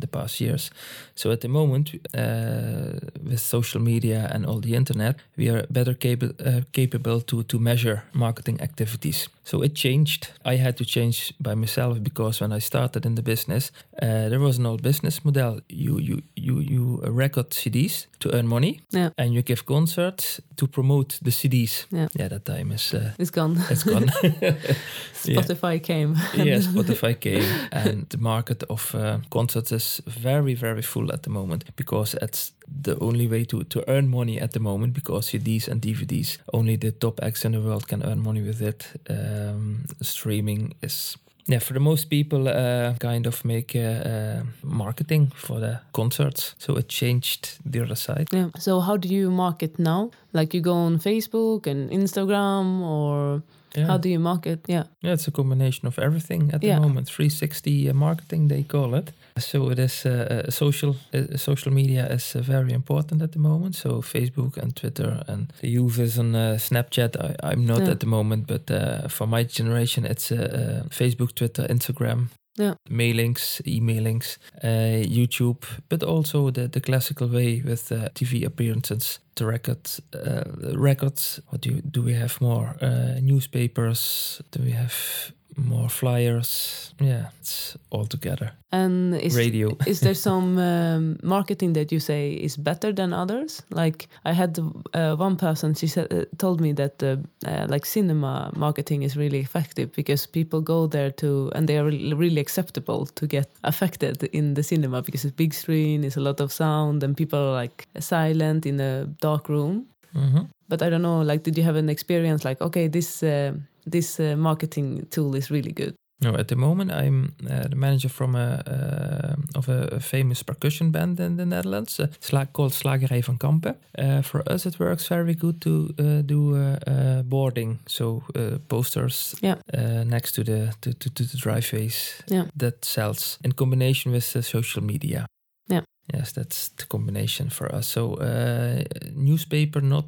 the 0.00 0.06
past 0.06 0.40
years. 0.40 0.70
So 1.14 1.30
at 1.30 1.40
the 1.40 1.48
moment, 1.48 1.90
uh, 2.14 2.98
with 3.28 3.40
social 3.40 3.80
media 3.82 4.30
and 4.34 4.46
all 4.46 4.60
the 4.60 4.67
internet, 4.74 5.16
we 5.36 5.48
are 5.50 5.66
better 5.70 5.94
capable 5.94 6.34
uh, 6.46 6.60
capable 6.72 7.20
to 7.20 7.42
to 7.42 7.58
measure 7.58 8.02
marketing 8.12 8.60
activities. 8.60 9.28
So 9.44 9.62
it 9.62 9.74
changed. 9.74 10.28
I 10.44 10.56
had 10.56 10.76
to 10.76 10.84
change 10.84 11.32
by 11.40 11.54
myself 11.54 11.98
because 12.02 12.40
when 12.44 12.52
I 12.56 12.60
started 12.60 13.06
in 13.06 13.14
the 13.14 13.22
business, 13.22 13.72
uh, 14.02 14.28
there 14.28 14.40
was 14.40 14.58
an 14.58 14.66
old 14.66 14.82
business 14.82 15.24
model. 15.24 15.60
You 15.68 15.98
you 15.98 16.22
you 16.36 16.60
you 16.60 17.00
record 17.16 17.50
CDs 17.50 18.06
to 18.18 18.28
earn 18.34 18.46
money, 18.48 18.80
Yeah. 18.92 19.10
and 19.16 19.32
you 19.32 19.42
give 19.42 19.62
concerts 19.64 20.40
to 20.56 20.66
promote 20.66 21.18
the 21.22 21.30
CDs. 21.30 21.86
Yeah. 21.90 22.08
yeah 22.18 22.28
that 22.28 22.44
time 22.44 22.74
is 22.74 22.92
uh, 22.94 23.10
It's 23.18 23.30
gone. 23.30 23.56
it's 23.70 23.84
gone. 23.84 24.06
Spotify 25.14 25.78
came. 25.82 26.16
yeah, 26.34 26.58
Spotify 26.74 27.14
came, 27.20 27.44
and 27.72 28.06
the 28.10 28.18
market 28.18 28.62
of 28.68 28.94
uh, 28.94 29.18
concerts 29.30 29.72
is 29.72 30.02
very, 30.06 30.54
very 30.54 30.82
full 30.82 31.12
at 31.12 31.22
the 31.22 31.30
moment 31.30 31.64
because 31.76 32.14
it's 32.22 32.52
the 32.82 32.96
only 33.00 33.26
way 33.26 33.44
to, 33.44 33.64
to 33.64 33.82
earn 33.88 34.08
money 34.08 34.40
at 34.40 34.52
the 34.52 34.60
moment 34.60 34.92
because 34.94 35.30
CDs 35.30 35.68
and 35.68 35.80
DVDs, 35.82 36.38
only 36.52 36.76
the 36.76 36.92
top 36.92 37.20
acts 37.22 37.44
in 37.44 37.52
the 37.52 37.60
world 37.60 37.86
can 37.88 38.02
earn 38.02 38.20
money 38.22 38.42
with 38.42 38.60
it. 38.62 38.86
Um, 39.10 39.84
streaming 40.02 40.74
is. 40.82 41.16
Yeah, 41.50 41.60
for 41.60 41.72
the 41.72 41.80
most 41.80 42.10
people, 42.10 42.46
uh, 42.46 42.92
kind 42.98 43.26
of 43.26 43.42
make 43.42 43.74
uh, 43.74 43.80
uh, 43.80 44.42
marketing 44.62 45.32
for 45.34 45.58
the 45.60 45.80
concerts. 45.92 46.54
So 46.58 46.76
it 46.76 46.88
changed 46.88 47.58
the 47.64 47.80
other 47.80 47.94
side. 47.96 48.28
Yeah. 48.32 48.48
So 48.58 48.80
how 48.80 48.98
do 48.98 49.08
you 49.08 49.30
market 49.30 49.78
now? 49.78 50.10
Like 50.34 50.52
you 50.52 50.60
go 50.60 50.74
on 50.74 50.98
Facebook 50.98 51.66
and 51.66 51.90
Instagram, 51.90 52.82
or 52.82 53.42
Yeah. 53.76 53.86
how 53.86 53.96
do 53.98 54.08
you 54.08 54.18
market? 54.20 54.58
Yeah. 54.68 54.84
Yeah, 55.02 55.14
it's 55.14 55.28
a 55.28 55.30
combination 55.30 55.88
of 55.88 55.98
everything 55.98 56.50
at 56.52 56.60
the 56.60 56.66
Yeah. 56.68 56.80
moment. 56.80 57.08
360 57.08 57.88
uh, 57.88 57.94
marketing, 57.94 58.48
they 58.48 58.62
call 58.64 58.94
it. 58.94 59.12
So 59.38 59.70
it 59.70 59.78
is 59.78 60.04
uh, 60.06 60.44
uh, 60.46 60.50
social. 60.50 60.96
Uh, 61.14 61.36
social 61.36 61.72
media 61.72 62.06
is 62.06 62.34
uh, 62.36 62.40
very 62.42 62.72
important 62.72 63.22
at 63.22 63.32
the 63.32 63.38
moment. 63.38 63.74
So 63.76 64.02
Facebook 64.02 64.56
and 64.56 64.74
Twitter 64.76 65.22
and 65.28 65.52
the 65.60 65.68
youth 65.68 65.98
is 65.98 66.18
on 66.18 66.34
uh, 66.34 66.56
Snapchat. 66.58 67.16
I, 67.16 67.34
I'm 67.50 67.64
not 67.66 67.78
Yeah. 67.80 67.90
at 67.90 68.00
the 68.00 68.06
moment, 68.06 68.46
but 68.46 68.70
uh, 68.70 69.08
for 69.08 69.26
my 69.26 69.44
generation, 69.44 70.04
it's 70.04 70.30
uh, 70.32 70.36
uh, 70.84 70.88
Facebook, 70.88 71.34
Twitter, 71.34 71.66
Instagram. 71.68 72.28
Yeah. 72.60 72.74
Mailings, 72.90 73.60
emailings, 73.66 74.36
uh, 74.64 75.04
YouTube, 75.06 75.62
but 75.88 76.02
also 76.02 76.50
the, 76.50 76.66
the 76.66 76.80
classical 76.80 77.28
way 77.28 77.62
with 77.64 77.92
uh, 77.92 78.08
TV 78.14 78.44
appearances, 78.44 79.20
the 79.36 79.46
records, 79.46 80.00
uh, 80.12 80.42
records. 80.74 81.40
What 81.50 81.60
do 81.60 81.68
you, 81.70 81.82
do 81.82 82.02
we 82.02 82.14
have 82.14 82.40
more? 82.40 82.74
Uh, 82.82 83.20
newspapers. 83.20 84.42
Do 84.50 84.62
we 84.64 84.72
have 84.72 85.32
more 85.58 85.88
flyers? 85.88 86.94
Yeah, 87.00 87.26
it's 87.40 87.76
all 87.90 88.06
together. 88.06 88.52
And 88.72 89.14
is 89.14 89.36
Radio. 89.36 89.76
is 89.86 90.00
there 90.00 90.14
some 90.14 90.58
um, 90.58 91.18
marketing 91.22 91.72
that 91.74 91.90
you 91.92 92.00
say 92.00 92.32
is 92.32 92.56
better 92.56 92.92
than 92.92 93.12
others? 93.12 93.62
Like 93.70 94.08
I 94.24 94.32
had 94.32 94.58
uh, 94.94 95.16
one 95.16 95.36
person, 95.36 95.74
she 95.74 95.86
said, 95.86 96.12
uh, 96.12 96.24
told 96.38 96.60
me 96.60 96.72
that 96.72 97.02
uh, 97.02 97.16
uh, 97.46 97.66
like 97.68 97.86
cinema 97.86 98.50
marketing 98.56 99.02
is 99.02 99.16
really 99.16 99.38
effective 99.40 99.92
because 99.92 100.26
people 100.26 100.60
go 100.60 100.86
there 100.86 101.10
to, 101.12 101.50
and 101.54 101.68
they 101.68 101.78
are 101.78 101.84
really, 101.84 102.38
acceptable 102.38 103.06
to 103.06 103.26
get 103.26 103.50
affected 103.64 104.22
in 104.32 104.54
the 104.54 104.62
cinema 104.62 105.02
because 105.02 105.24
it's 105.24 105.34
big 105.34 105.52
screen, 105.52 106.04
it's 106.04 106.16
a 106.16 106.20
lot 106.20 106.40
of 106.40 106.52
sound, 106.52 107.02
and 107.02 107.16
people 107.16 107.38
are 107.38 107.54
like 107.54 107.86
silent 107.98 108.66
in 108.66 108.80
a 108.80 109.06
dark 109.20 109.48
room. 109.48 109.86
hmm 110.12 110.42
But 110.68 110.82
I 110.82 110.90
don't 110.90 111.02
know, 111.02 111.22
like, 111.22 111.42
did 111.42 111.56
you 111.56 111.64
have 111.64 111.78
an 111.78 111.88
experience 111.88 112.44
like, 112.44 112.60
okay, 112.60 112.88
this 112.88 113.22
uh, 113.22 113.52
this 113.90 114.18
uh, 114.18 114.36
marketing 114.36 115.06
tool 115.10 115.34
is 115.34 115.50
really 115.50 115.72
good? 115.72 115.94
No, 116.20 116.34
at 116.34 116.48
the 116.48 116.56
moment 116.56 116.90
I'm 116.90 117.34
uh, 117.48 117.68
the 117.68 117.76
manager 117.76 118.08
from 118.08 118.34
a 118.34 118.62
uh, 118.66 119.58
of 119.58 119.68
a, 119.68 120.00
famous 120.00 120.42
percussion 120.42 120.90
band 120.90 121.20
in 121.20 121.36
the 121.36 121.44
Netherlands, 121.44 122.00
uh, 122.00 122.44
called 122.52 122.72
Slagerij 122.74 123.24
van 123.24 123.36
Kampen. 123.36 123.76
Uh, 123.98 124.22
for 124.22 124.42
us, 124.52 124.66
it 124.66 124.78
works 124.78 125.06
very 125.08 125.34
good 125.34 125.60
to 125.60 125.94
uh, 125.98 126.22
do 126.26 126.76
boarding, 127.24 127.78
so 127.86 128.22
uh, 128.34 128.58
posters 128.66 129.34
Yeah. 129.40 129.58
uh, 129.72 130.04
next 130.04 130.34
to 130.34 130.42
the 130.42 130.72
to, 130.80 130.92
to, 130.92 131.10
to 131.12 131.24
the 131.24 131.36
driveways 131.36 132.22
Yeah. 132.26 132.46
that 132.56 132.84
sells 132.84 133.38
in 133.40 133.54
combination 133.54 134.12
with 134.12 134.24
social 134.44 134.84
media. 134.84 135.26
Yeah. 135.70 135.82
Yes, 136.14 136.32
that's 136.32 136.70
the 136.76 136.86
combination 136.86 137.50
for 137.50 137.74
us. 137.74 137.86
So 137.86 138.14
uh, 138.14 138.82
newspaper 139.14 139.80
not 139.80 140.04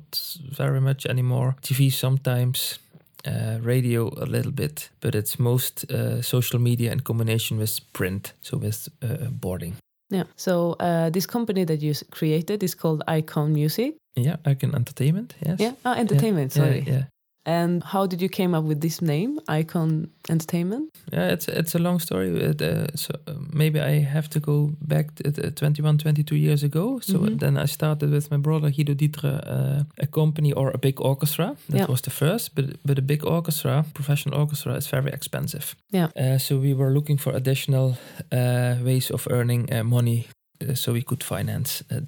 very 0.59 0.81
much 0.81 1.07
anymore. 1.07 1.55
TV 1.63 1.91
sometimes. 1.91 2.79
Uh, 3.27 3.59
radio 3.61 4.09
a 4.17 4.25
little 4.25 4.53
bit, 4.53 4.91
but 5.01 5.15
it's 5.15 5.39
most 5.39 5.85
uh, 5.91 6.23
social 6.23 6.59
media 6.59 6.91
in 6.91 7.01
combination 7.01 7.59
with 7.59 7.81
print, 7.93 8.33
so 8.41 8.57
with 8.57 8.89
uh, 9.03 9.29
boarding. 9.31 9.75
Yeah. 10.11 10.25
So 10.37 10.77
uh, 10.81 11.11
this 11.11 11.27
company 11.27 11.65
that 11.65 11.83
you 11.83 11.95
created 12.11 12.63
is 12.63 12.75
called 12.75 13.03
Icon 13.07 13.53
Music. 13.53 13.95
Yeah, 14.17 14.37
Icon 14.47 14.75
Entertainment. 14.75 15.35
Yes. 15.47 15.61
Yeah. 15.61 15.73
Oh, 15.85 15.93
entertainment. 15.93 16.57
Yeah, 16.57 16.63
Sorry. 16.63 16.85
Yeah. 16.87 17.05
And 17.47 17.83
how 17.83 18.07
did 18.07 18.21
you 18.21 18.29
came 18.29 18.55
up 18.55 18.65
with 18.65 18.81
this 18.81 19.01
name, 19.01 19.41
Icon 19.49 20.11
Entertainment? 20.29 20.91
Yeah, 21.13 21.33
it's 21.33 21.49
it's 21.49 21.75
a 21.75 21.79
long 21.79 21.99
story. 22.01 22.29
It, 22.29 22.61
uh, 22.63 22.87
so 22.95 23.15
uh, 23.27 23.33
maybe 23.53 23.81
I 23.81 24.05
have 24.05 24.29
to 24.29 24.41
go 24.41 24.71
back 24.81 25.15
to, 25.15 25.47
uh, 25.47 25.51
21, 25.51 25.99
22 25.99 26.37
years 26.37 26.63
ago. 26.63 27.01
So 27.01 27.19
Mhm. 27.19 27.39
then 27.39 27.57
I 27.57 27.67
started 27.67 28.11
with 28.11 28.31
my 28.31 28.37
brother 28.39 28.71
Guido 28.71 28.95
Dieteren, 28.95 29.41
uh, 29.47 29.85
a 30.03 30.07
company 30.07 30.53
or 30.53 30.71
a 30.75 30.79
big 30.79 31.01
orchestra. 31.01 31.57
That 31.69 31.77
Yeah. 31.79 31.89
was 31.91 32.01
the 32.01 32.11
first, 32.11 32.55
but 32.55 32.65
but 32.85 32.99
a 32.99 33.03
big 33.03 33.25
orchestra, 33.25 33.85
professional 33.95 34.39
orchestra, 34.41 34.77
is 34.77 34.91
very 34.91 35.11
expensive. 35.13 35.75
Yeah. 35.93 36.09
Uh, 36.17 36.39
so 36.39 36.59
we 36.61 36.75
were 36.75 36.93
looking 36.93 37.19
for 37.21 37.35
additional 37.35 37.97
uh, 38.33 38.75
ways 38.85 39.11
of 39.11 39.27
earning 39.31 39.73
uh, 39.73 39.83
money, 39.85 40.27
uh, 40.69 40.75
so 40.75 40.93
we 40.93 41.03
could 41.03 41.23
finance 41.25 41.85
uh, 41.91 42.01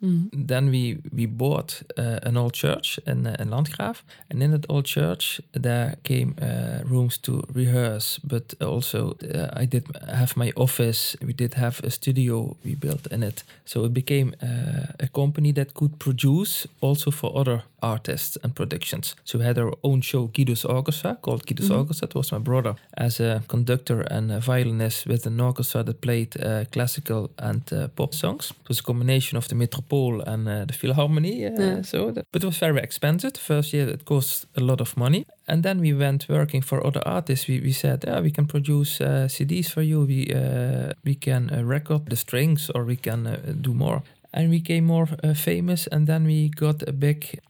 that. 0.00 0.06
Mhm. 0.08 0.46
Then 0.48 0.70
we 0.70 0.96
we 1.12 1.26
bought 1.26 1.82
uh, 1.98 2.18
an 2.22 2.36
old 2.36 2.52
church 2.52 2.98
in, 3.06 3.26
uh, 3.26 3.36
in 3.38 3.50
Landgraaf, 3.50 4.02
and 4.30 4.42
in 4.42 4.50
that 4.50 4.66
old 4.68 4.84
church 4.86 5.40
there 5.62 5.94
came 6.02 6.34
uh, 6.42 6.82
rooms 6.90 7.18
to 7.18 7.42
rehearse, 7.54 8.20
but 8.24 8.54
also 8.60 9.16
uh, 9.22 9.62
I 9.62 9.66
did 9.66 9.84
have 10.08 10.36
my 10.36 10.52
office. 10.56 11.16
We 11.26 11.32
did 11.32 11.54
have 11.54 11.80
a 11.84 11.90
studio 11.90 12.56
we 12.64 12.74
built 12.74 13.06
in 13.12 13.22
it, 13.22 13.44
so 13.64 13.84
it 13.84 13.92
became 13.92 14.32
uh, 14.42 14.86
a 15.00 15.08
company 15.08 15.52
that 15.52 15.74
could 15.74 15.98
produce 15.98 16.68
also 16.80 17.10
for 17.10 17.32
other 17.38 17.62
artists 17.82 18.38
and 18.42 18.54
productions. 18.54 19.16
So 19.24 19.38
we 19.38 19.44
had 19.44 19.58
our 19.58 19.72
own 19.82 20.02
show, 20.02 20.26
Guido's 20.32 20.64
Orchestra, 20.64 21.16
called 21.22 21.46
Guido's 21.46 21.68
Mhm. 21.70 21.78
Orchestra. 21.78 22.08
It 22.08 22.14
was 22.14 22.32
my 22.32 22.38
brother 22.38 22.74
as 22.96 23.20
a 23.20 23.42
conductor 23.48 24.00
and 24.10 24.30
a 24.32 24.38
violinist 24.40 25.06
with 25.06 25.26
an 25.26 25.40
orchestra 25.40 25.82
that 25.84 26.00
played 26.00 26.36
uh, 26.36 26.64
classical 26.72 27.30
and 27.38 27.62
uh, 27.72 27.88
pop 27.96 28.14
songs. 28.14 28.50
It 28.50 28.68
was 28.68 28.80
a 28.80 28.82
combination 28.82 29.38
of 29.38 29.46
the 29.48 29.54
Metropole 29.90 30.22
and 30.22 30.48
uh, 30.48 30.64
the 30.64 30.72
Philharmonie. 30.72 31.46
Uh, 31.46 31.62
Yeah. 31.62 31.82
So, 31.82 32.10
that, 32.12 32.26
but 32.32 32.42
it 32.42 32.46
was 32.46 32.58
very 32.58 32.80
expensive. 32.80 33.32
The 33.32 33.40
first 33.40 33.72
year 33.72 33.88
it 33.88 34.04
cost 34.04 34.46
a 34.56 34.60
lot 34.60 34.80
of 34.80 34.96
money. 34.96 35.26
And 35.48 35.62
then 35.62 35.80
we 35.80 35.92
went 35.92 36.26
working 36.28 36.62
for 36.62 36.86
other 36.86 37.02
artists. 37.06 37.48
We, 37.48 37.60
we 37.60 37.72
said, 37.72 38.04
yeah, 38.06 38.20
we 38.20 38.30
can 38.30 38.46
produce 38.46 39.00
uh, 39.00 39.28
CDs 39.28 39.70
for 39.70 39.82
you. 39.82 40.06
We 40.06 40.32
uh, 40.34 40.92
we 41.04 41.14
can 41.14 41.50
uh, 41.50 41.62
record 41.64 42.06
the 42.08 42.16
strings, 42.16 42.70
or 42.74 42.84
we 42.84 42.96
can 42.96 43.26
uh, 43.26 43.36
do 43.60 43.74
more. 43.74 44.02
And 44.32 44.50
we 44.50 44.58
became 44.58 44.86
more 44.86 45.08
uh, 45.24 45.34
famous, 45.34 45.88
and 45.88 46.06
then 46.06 46.24
we 46.24 46.50
got 46.50 46.88
a 46.88 46.92
big 46.92 47.40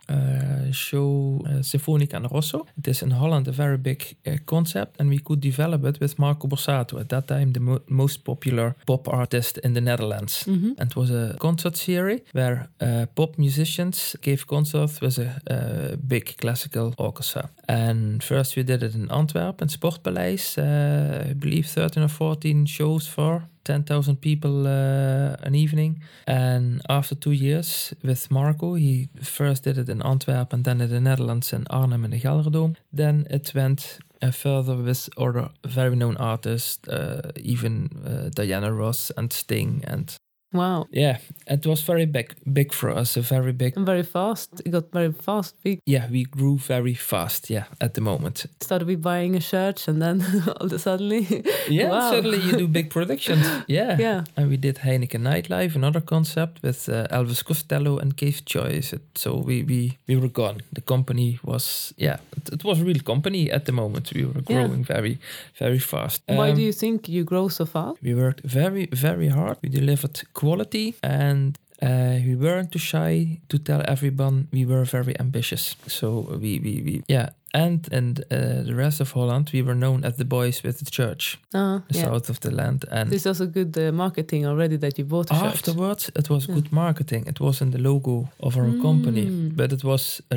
show, 0.72 1.40
uh, 1.46 1.62
Symphonica 1.62 2.16
in 2.16 2.26
Rosso. 2.26 2.66
It 2.78 2.88
is 2.88 3.02
in 3.02 3.10
Holland 3.10 3.48
a 3.48 3.52
very 3.52 3.76
big 3.78 4.16
uh, 4.26 4.36
concept, 4.44 5.00
and 5.00 5.10
we 5.10 5.18
could 5.18 5.40
develop 5.40 5.84
it 5.84 6.00
with 6.00 6.18
Marco 6.18 6.48
Borsato, 6.48 7.00
at 7.00 7.08
that 7.08 7.26
time 7.26 7.52
the 7.52 7.60
mo- 7.60 7.82
most 7.88 8.24
popular 8.24 8.74
pop 8.86 9.08
artist 9.08 9.58
in 9.58 9.74
the 9.74 9.80
Netherlands. 9.80 10.44
Mhm. 10.46 10.74
And 10.78 10.90
it 10.90 10.96
was 10.96 11.10
a 11.10 11.36
concert 11.38 11.76
series 11.76 12.20
where 12.32 12.68
pop 13.14 13.38
musicians 13.38 14.16
gave 14.22 14.46
concerts 14.46 15.00
with 15.00 15.18
a 15.18 15.28
uh, 15.50 15.96
big 16.08 16.36
classical 16.38 16.94
orchestra. 16.98 17.50
And 17.68 18.22
first 18.22 18.56
we 18.56 18.62
did 18.62 18.82
it 18.82 18.94
in 18.94 19.10
Antwerp, 19.10 19.62
in 19.62 19.68
Sportpaleis, 19.68 20.58
uh, 20.58 21.30
I 21.30 21.34
believe 21.34 21.66
13 21.68 22.02
or 22.02 22.08
14 22.08 22.66
shows 22.66 23.06
for 23.06 23.42
10,000 23.64 24.16
people 24.20 24.66
uh, 24.66 25.36
an 25.46 25.54
evening. 25.54 26.02
And 26.26 26.80
after 26.88 27.14
two 27.14 27.32
years 27.32 27.92
with 28.02 28.30
Marco, 28.30 28.74
he 28.74 29.08
first 29.22 29.64
did 29.64 29.78
it 29.78 29.88
in 29.88 29.99
Antwerp 30.02 30.52
and 30.52 30.64
then 30.64 30.80
in 30.80 30.90
the 30.90 31.00
Netherlands 31.00 31.52
in 31.52 31.66
Arnhem 31.70 32.04
in 32.04 32.10
the 32.10 32.20
GelreDome. 32.20 32.76
Then 32.92 33.26
it 33.30 33.52
went 33.54 33.98
uh, 34.22 34.30
further 34.30 34.76
with 34.76 35.08
other 35.16 35.50
very 35.64 35.96
known 35.96 36.16
artists, 36.16 36.86
uh, 36.88 37.32
even 37.36 37.88
uh, 38.06 38.30
Diana 38.34 38.72
Ross 38.72 39.10
and 39.16 39.32
Sting. 39.32 39.82
And 39.86 40.16
Wow. 40.52 40.86
yeah, 40.90 41.18
it 41.46 41.64
was 41.66 41.82
very 41.82 42.06
big, 42.06 42.34
big 42.52 42.72
for 42.72 42.90
us, 42.90 43.16
a 43.16 43.20
very 43.20 43.52
big. 43.52 43.76
And 43.76 43.86
very 43.86 44.02
fast. 44.02 44.60
It 44.64 44.70
got 44.70 44.90
very 44.92 45.12
fast. 45.12 45.54
We 45.64 45.80
Yeah, 45.86 46.08
we 46.10 46.24
grew 46.24 46.58
very 46.58 46.94
fast. 46.94 47.50
Yeah, 47.50 47.64
at 47.80 47.94
the 47.94 48.00
moment. 48.00 48.46
started 48.60 48.88
with 48.88 49.00
buying 49.02 49.36
a 49.36 49.40
church 49.40 49.88
and 49.88 50.00
then 50.02 50.22
all 50.60 50.66
of 50.66 50.72
a 50.72 50.78
suddenly. 50.78 51.26
Yeah, 51.68 51.90
Wow. 51.90 52.10
suddenly 52.10 52.38
you 52.38 52.52
do 52.58 52.66
big 52.68 52.90
productions. 52.96 53.46
Yeah. 53.68 53.96
yeah. 54.00 54.24
And 54.36 54.48
we 54.50 54.56
did 54.56 54.76
Heineken 54.78 55.22
Nightlife, 55.22 55.76
another 55.76 56.00
concept 56.00 56.62
with 56.62 56.88
uh, 56.88 57.06
Elvis 57.10 57.44
Costello 57.44 57.98
and 57.98 58.16
Cave 58.16 58.44
Choice. 58.44 58.92
It, 58.92 59.02
so 59.14 59.36
we, 59.36 59.62
we 59.62 59.98
we 60.08 60.16
were 60.16 60.28
gone. 60.32 60.62
The 60.72 60.80
company 60.82 61.38
was 61.44 61.94
yeah, 61.96 62.16
it, 62.36 62.52
it 62.52 62.64
was 62.64 62.80
a 62.80 62.84
real 62.84 63.02
company 63.04 63.50
at 63.52 63.64
the 63.64 63.72
moment. 63.72 64.12
We 64.14 64.24
were 64.24 64.42
Yeah. 64.48 64.66
growing 64.66 64.84
very 64.84 65.18
very 65.58 65.78
fast. 65.78 66.22
Why 66.26 66.50
Um, 66.50 66.56
do 66.56 66.62
you 66.62 66.72
think 66.72 67.08
you 67.08 67.24
grow 67.24 67.48
so 67.48 67.66
fast? 67.66 68.02
We 68.02 68.14
worked 68.14 68.40
very 68.44 68.86
very 68.92 69.28
hard. 69.28 69.56
We 69.62 69.68
delivered 69.68 70.20
quality 70.40 70.94
and. 71.02 71.56
Uh, 71.82 72.18
we 72.26 72.34
weren't 72.36 72.70
too 72.70 72.78
shy 72.78 73.40
to 73.48 73.58
tell 73.58 73.80
everyone 73.88 74.46
we 74.52 74.66
were 74.66 74.84
very 74.84 75.14
ambitious. 75.18 75.76
So 75.86 76.08
we, 76.42 76.60
we, 76.64 76.82
we 76.84 77.02
yeah, 77.08 77.28
And 77.54 77.88
in 77.92 78.16
uh, 78.30 78.64
the 78.66 78.74
rest 78.74 79.00
of 79.00 79.12
Holland, 79.12 79.50
we 79.54 79.62
were 79.62 79.74
known 79.74 80.04
as 80.04 80.14
the 80.16 80.24
boys 80.24 80.62
with 80.62 80.76
the 80.78 80.90
church, 80.90 81.38
Ah, 81.54 81.80
the 81.88 81.98
yeah. 81.98 82.04
south 82.04 82.28
of 82.30 82.38
the 82.40 82.50
land. 82.50 82.84
And 82.90 83.08
This 83.10 83.24
was 83.24 83.40
a 83.40 83.46
good 83.46 83.76
uh, 83.78 83.92
marketing 83.92 84.46
already 84.46 84.76
that 84.78 84.98
you 84.98 85.06
bought 85.06 85.30
a 85.30 85.34
church. 85.34 85.52
afterwards, 85.54 86.10
it 86.14 86.28
was 86.28 86.46
Yeah. 86.46 86.54
good 86.56 86.70
marketing. 86.72 87.26
It 87.26 87.40
wasn't 87.40 87.72
the 87.72 87.78
logo 87.82 88.28
of 88.38 88.56
our 88.56 88.72
company, 88.82 89.26
Mm. 89.26 89.56
but 89.56 89.72
it 89.72 89.82
was 89.82 90.20
a 90.30 90.36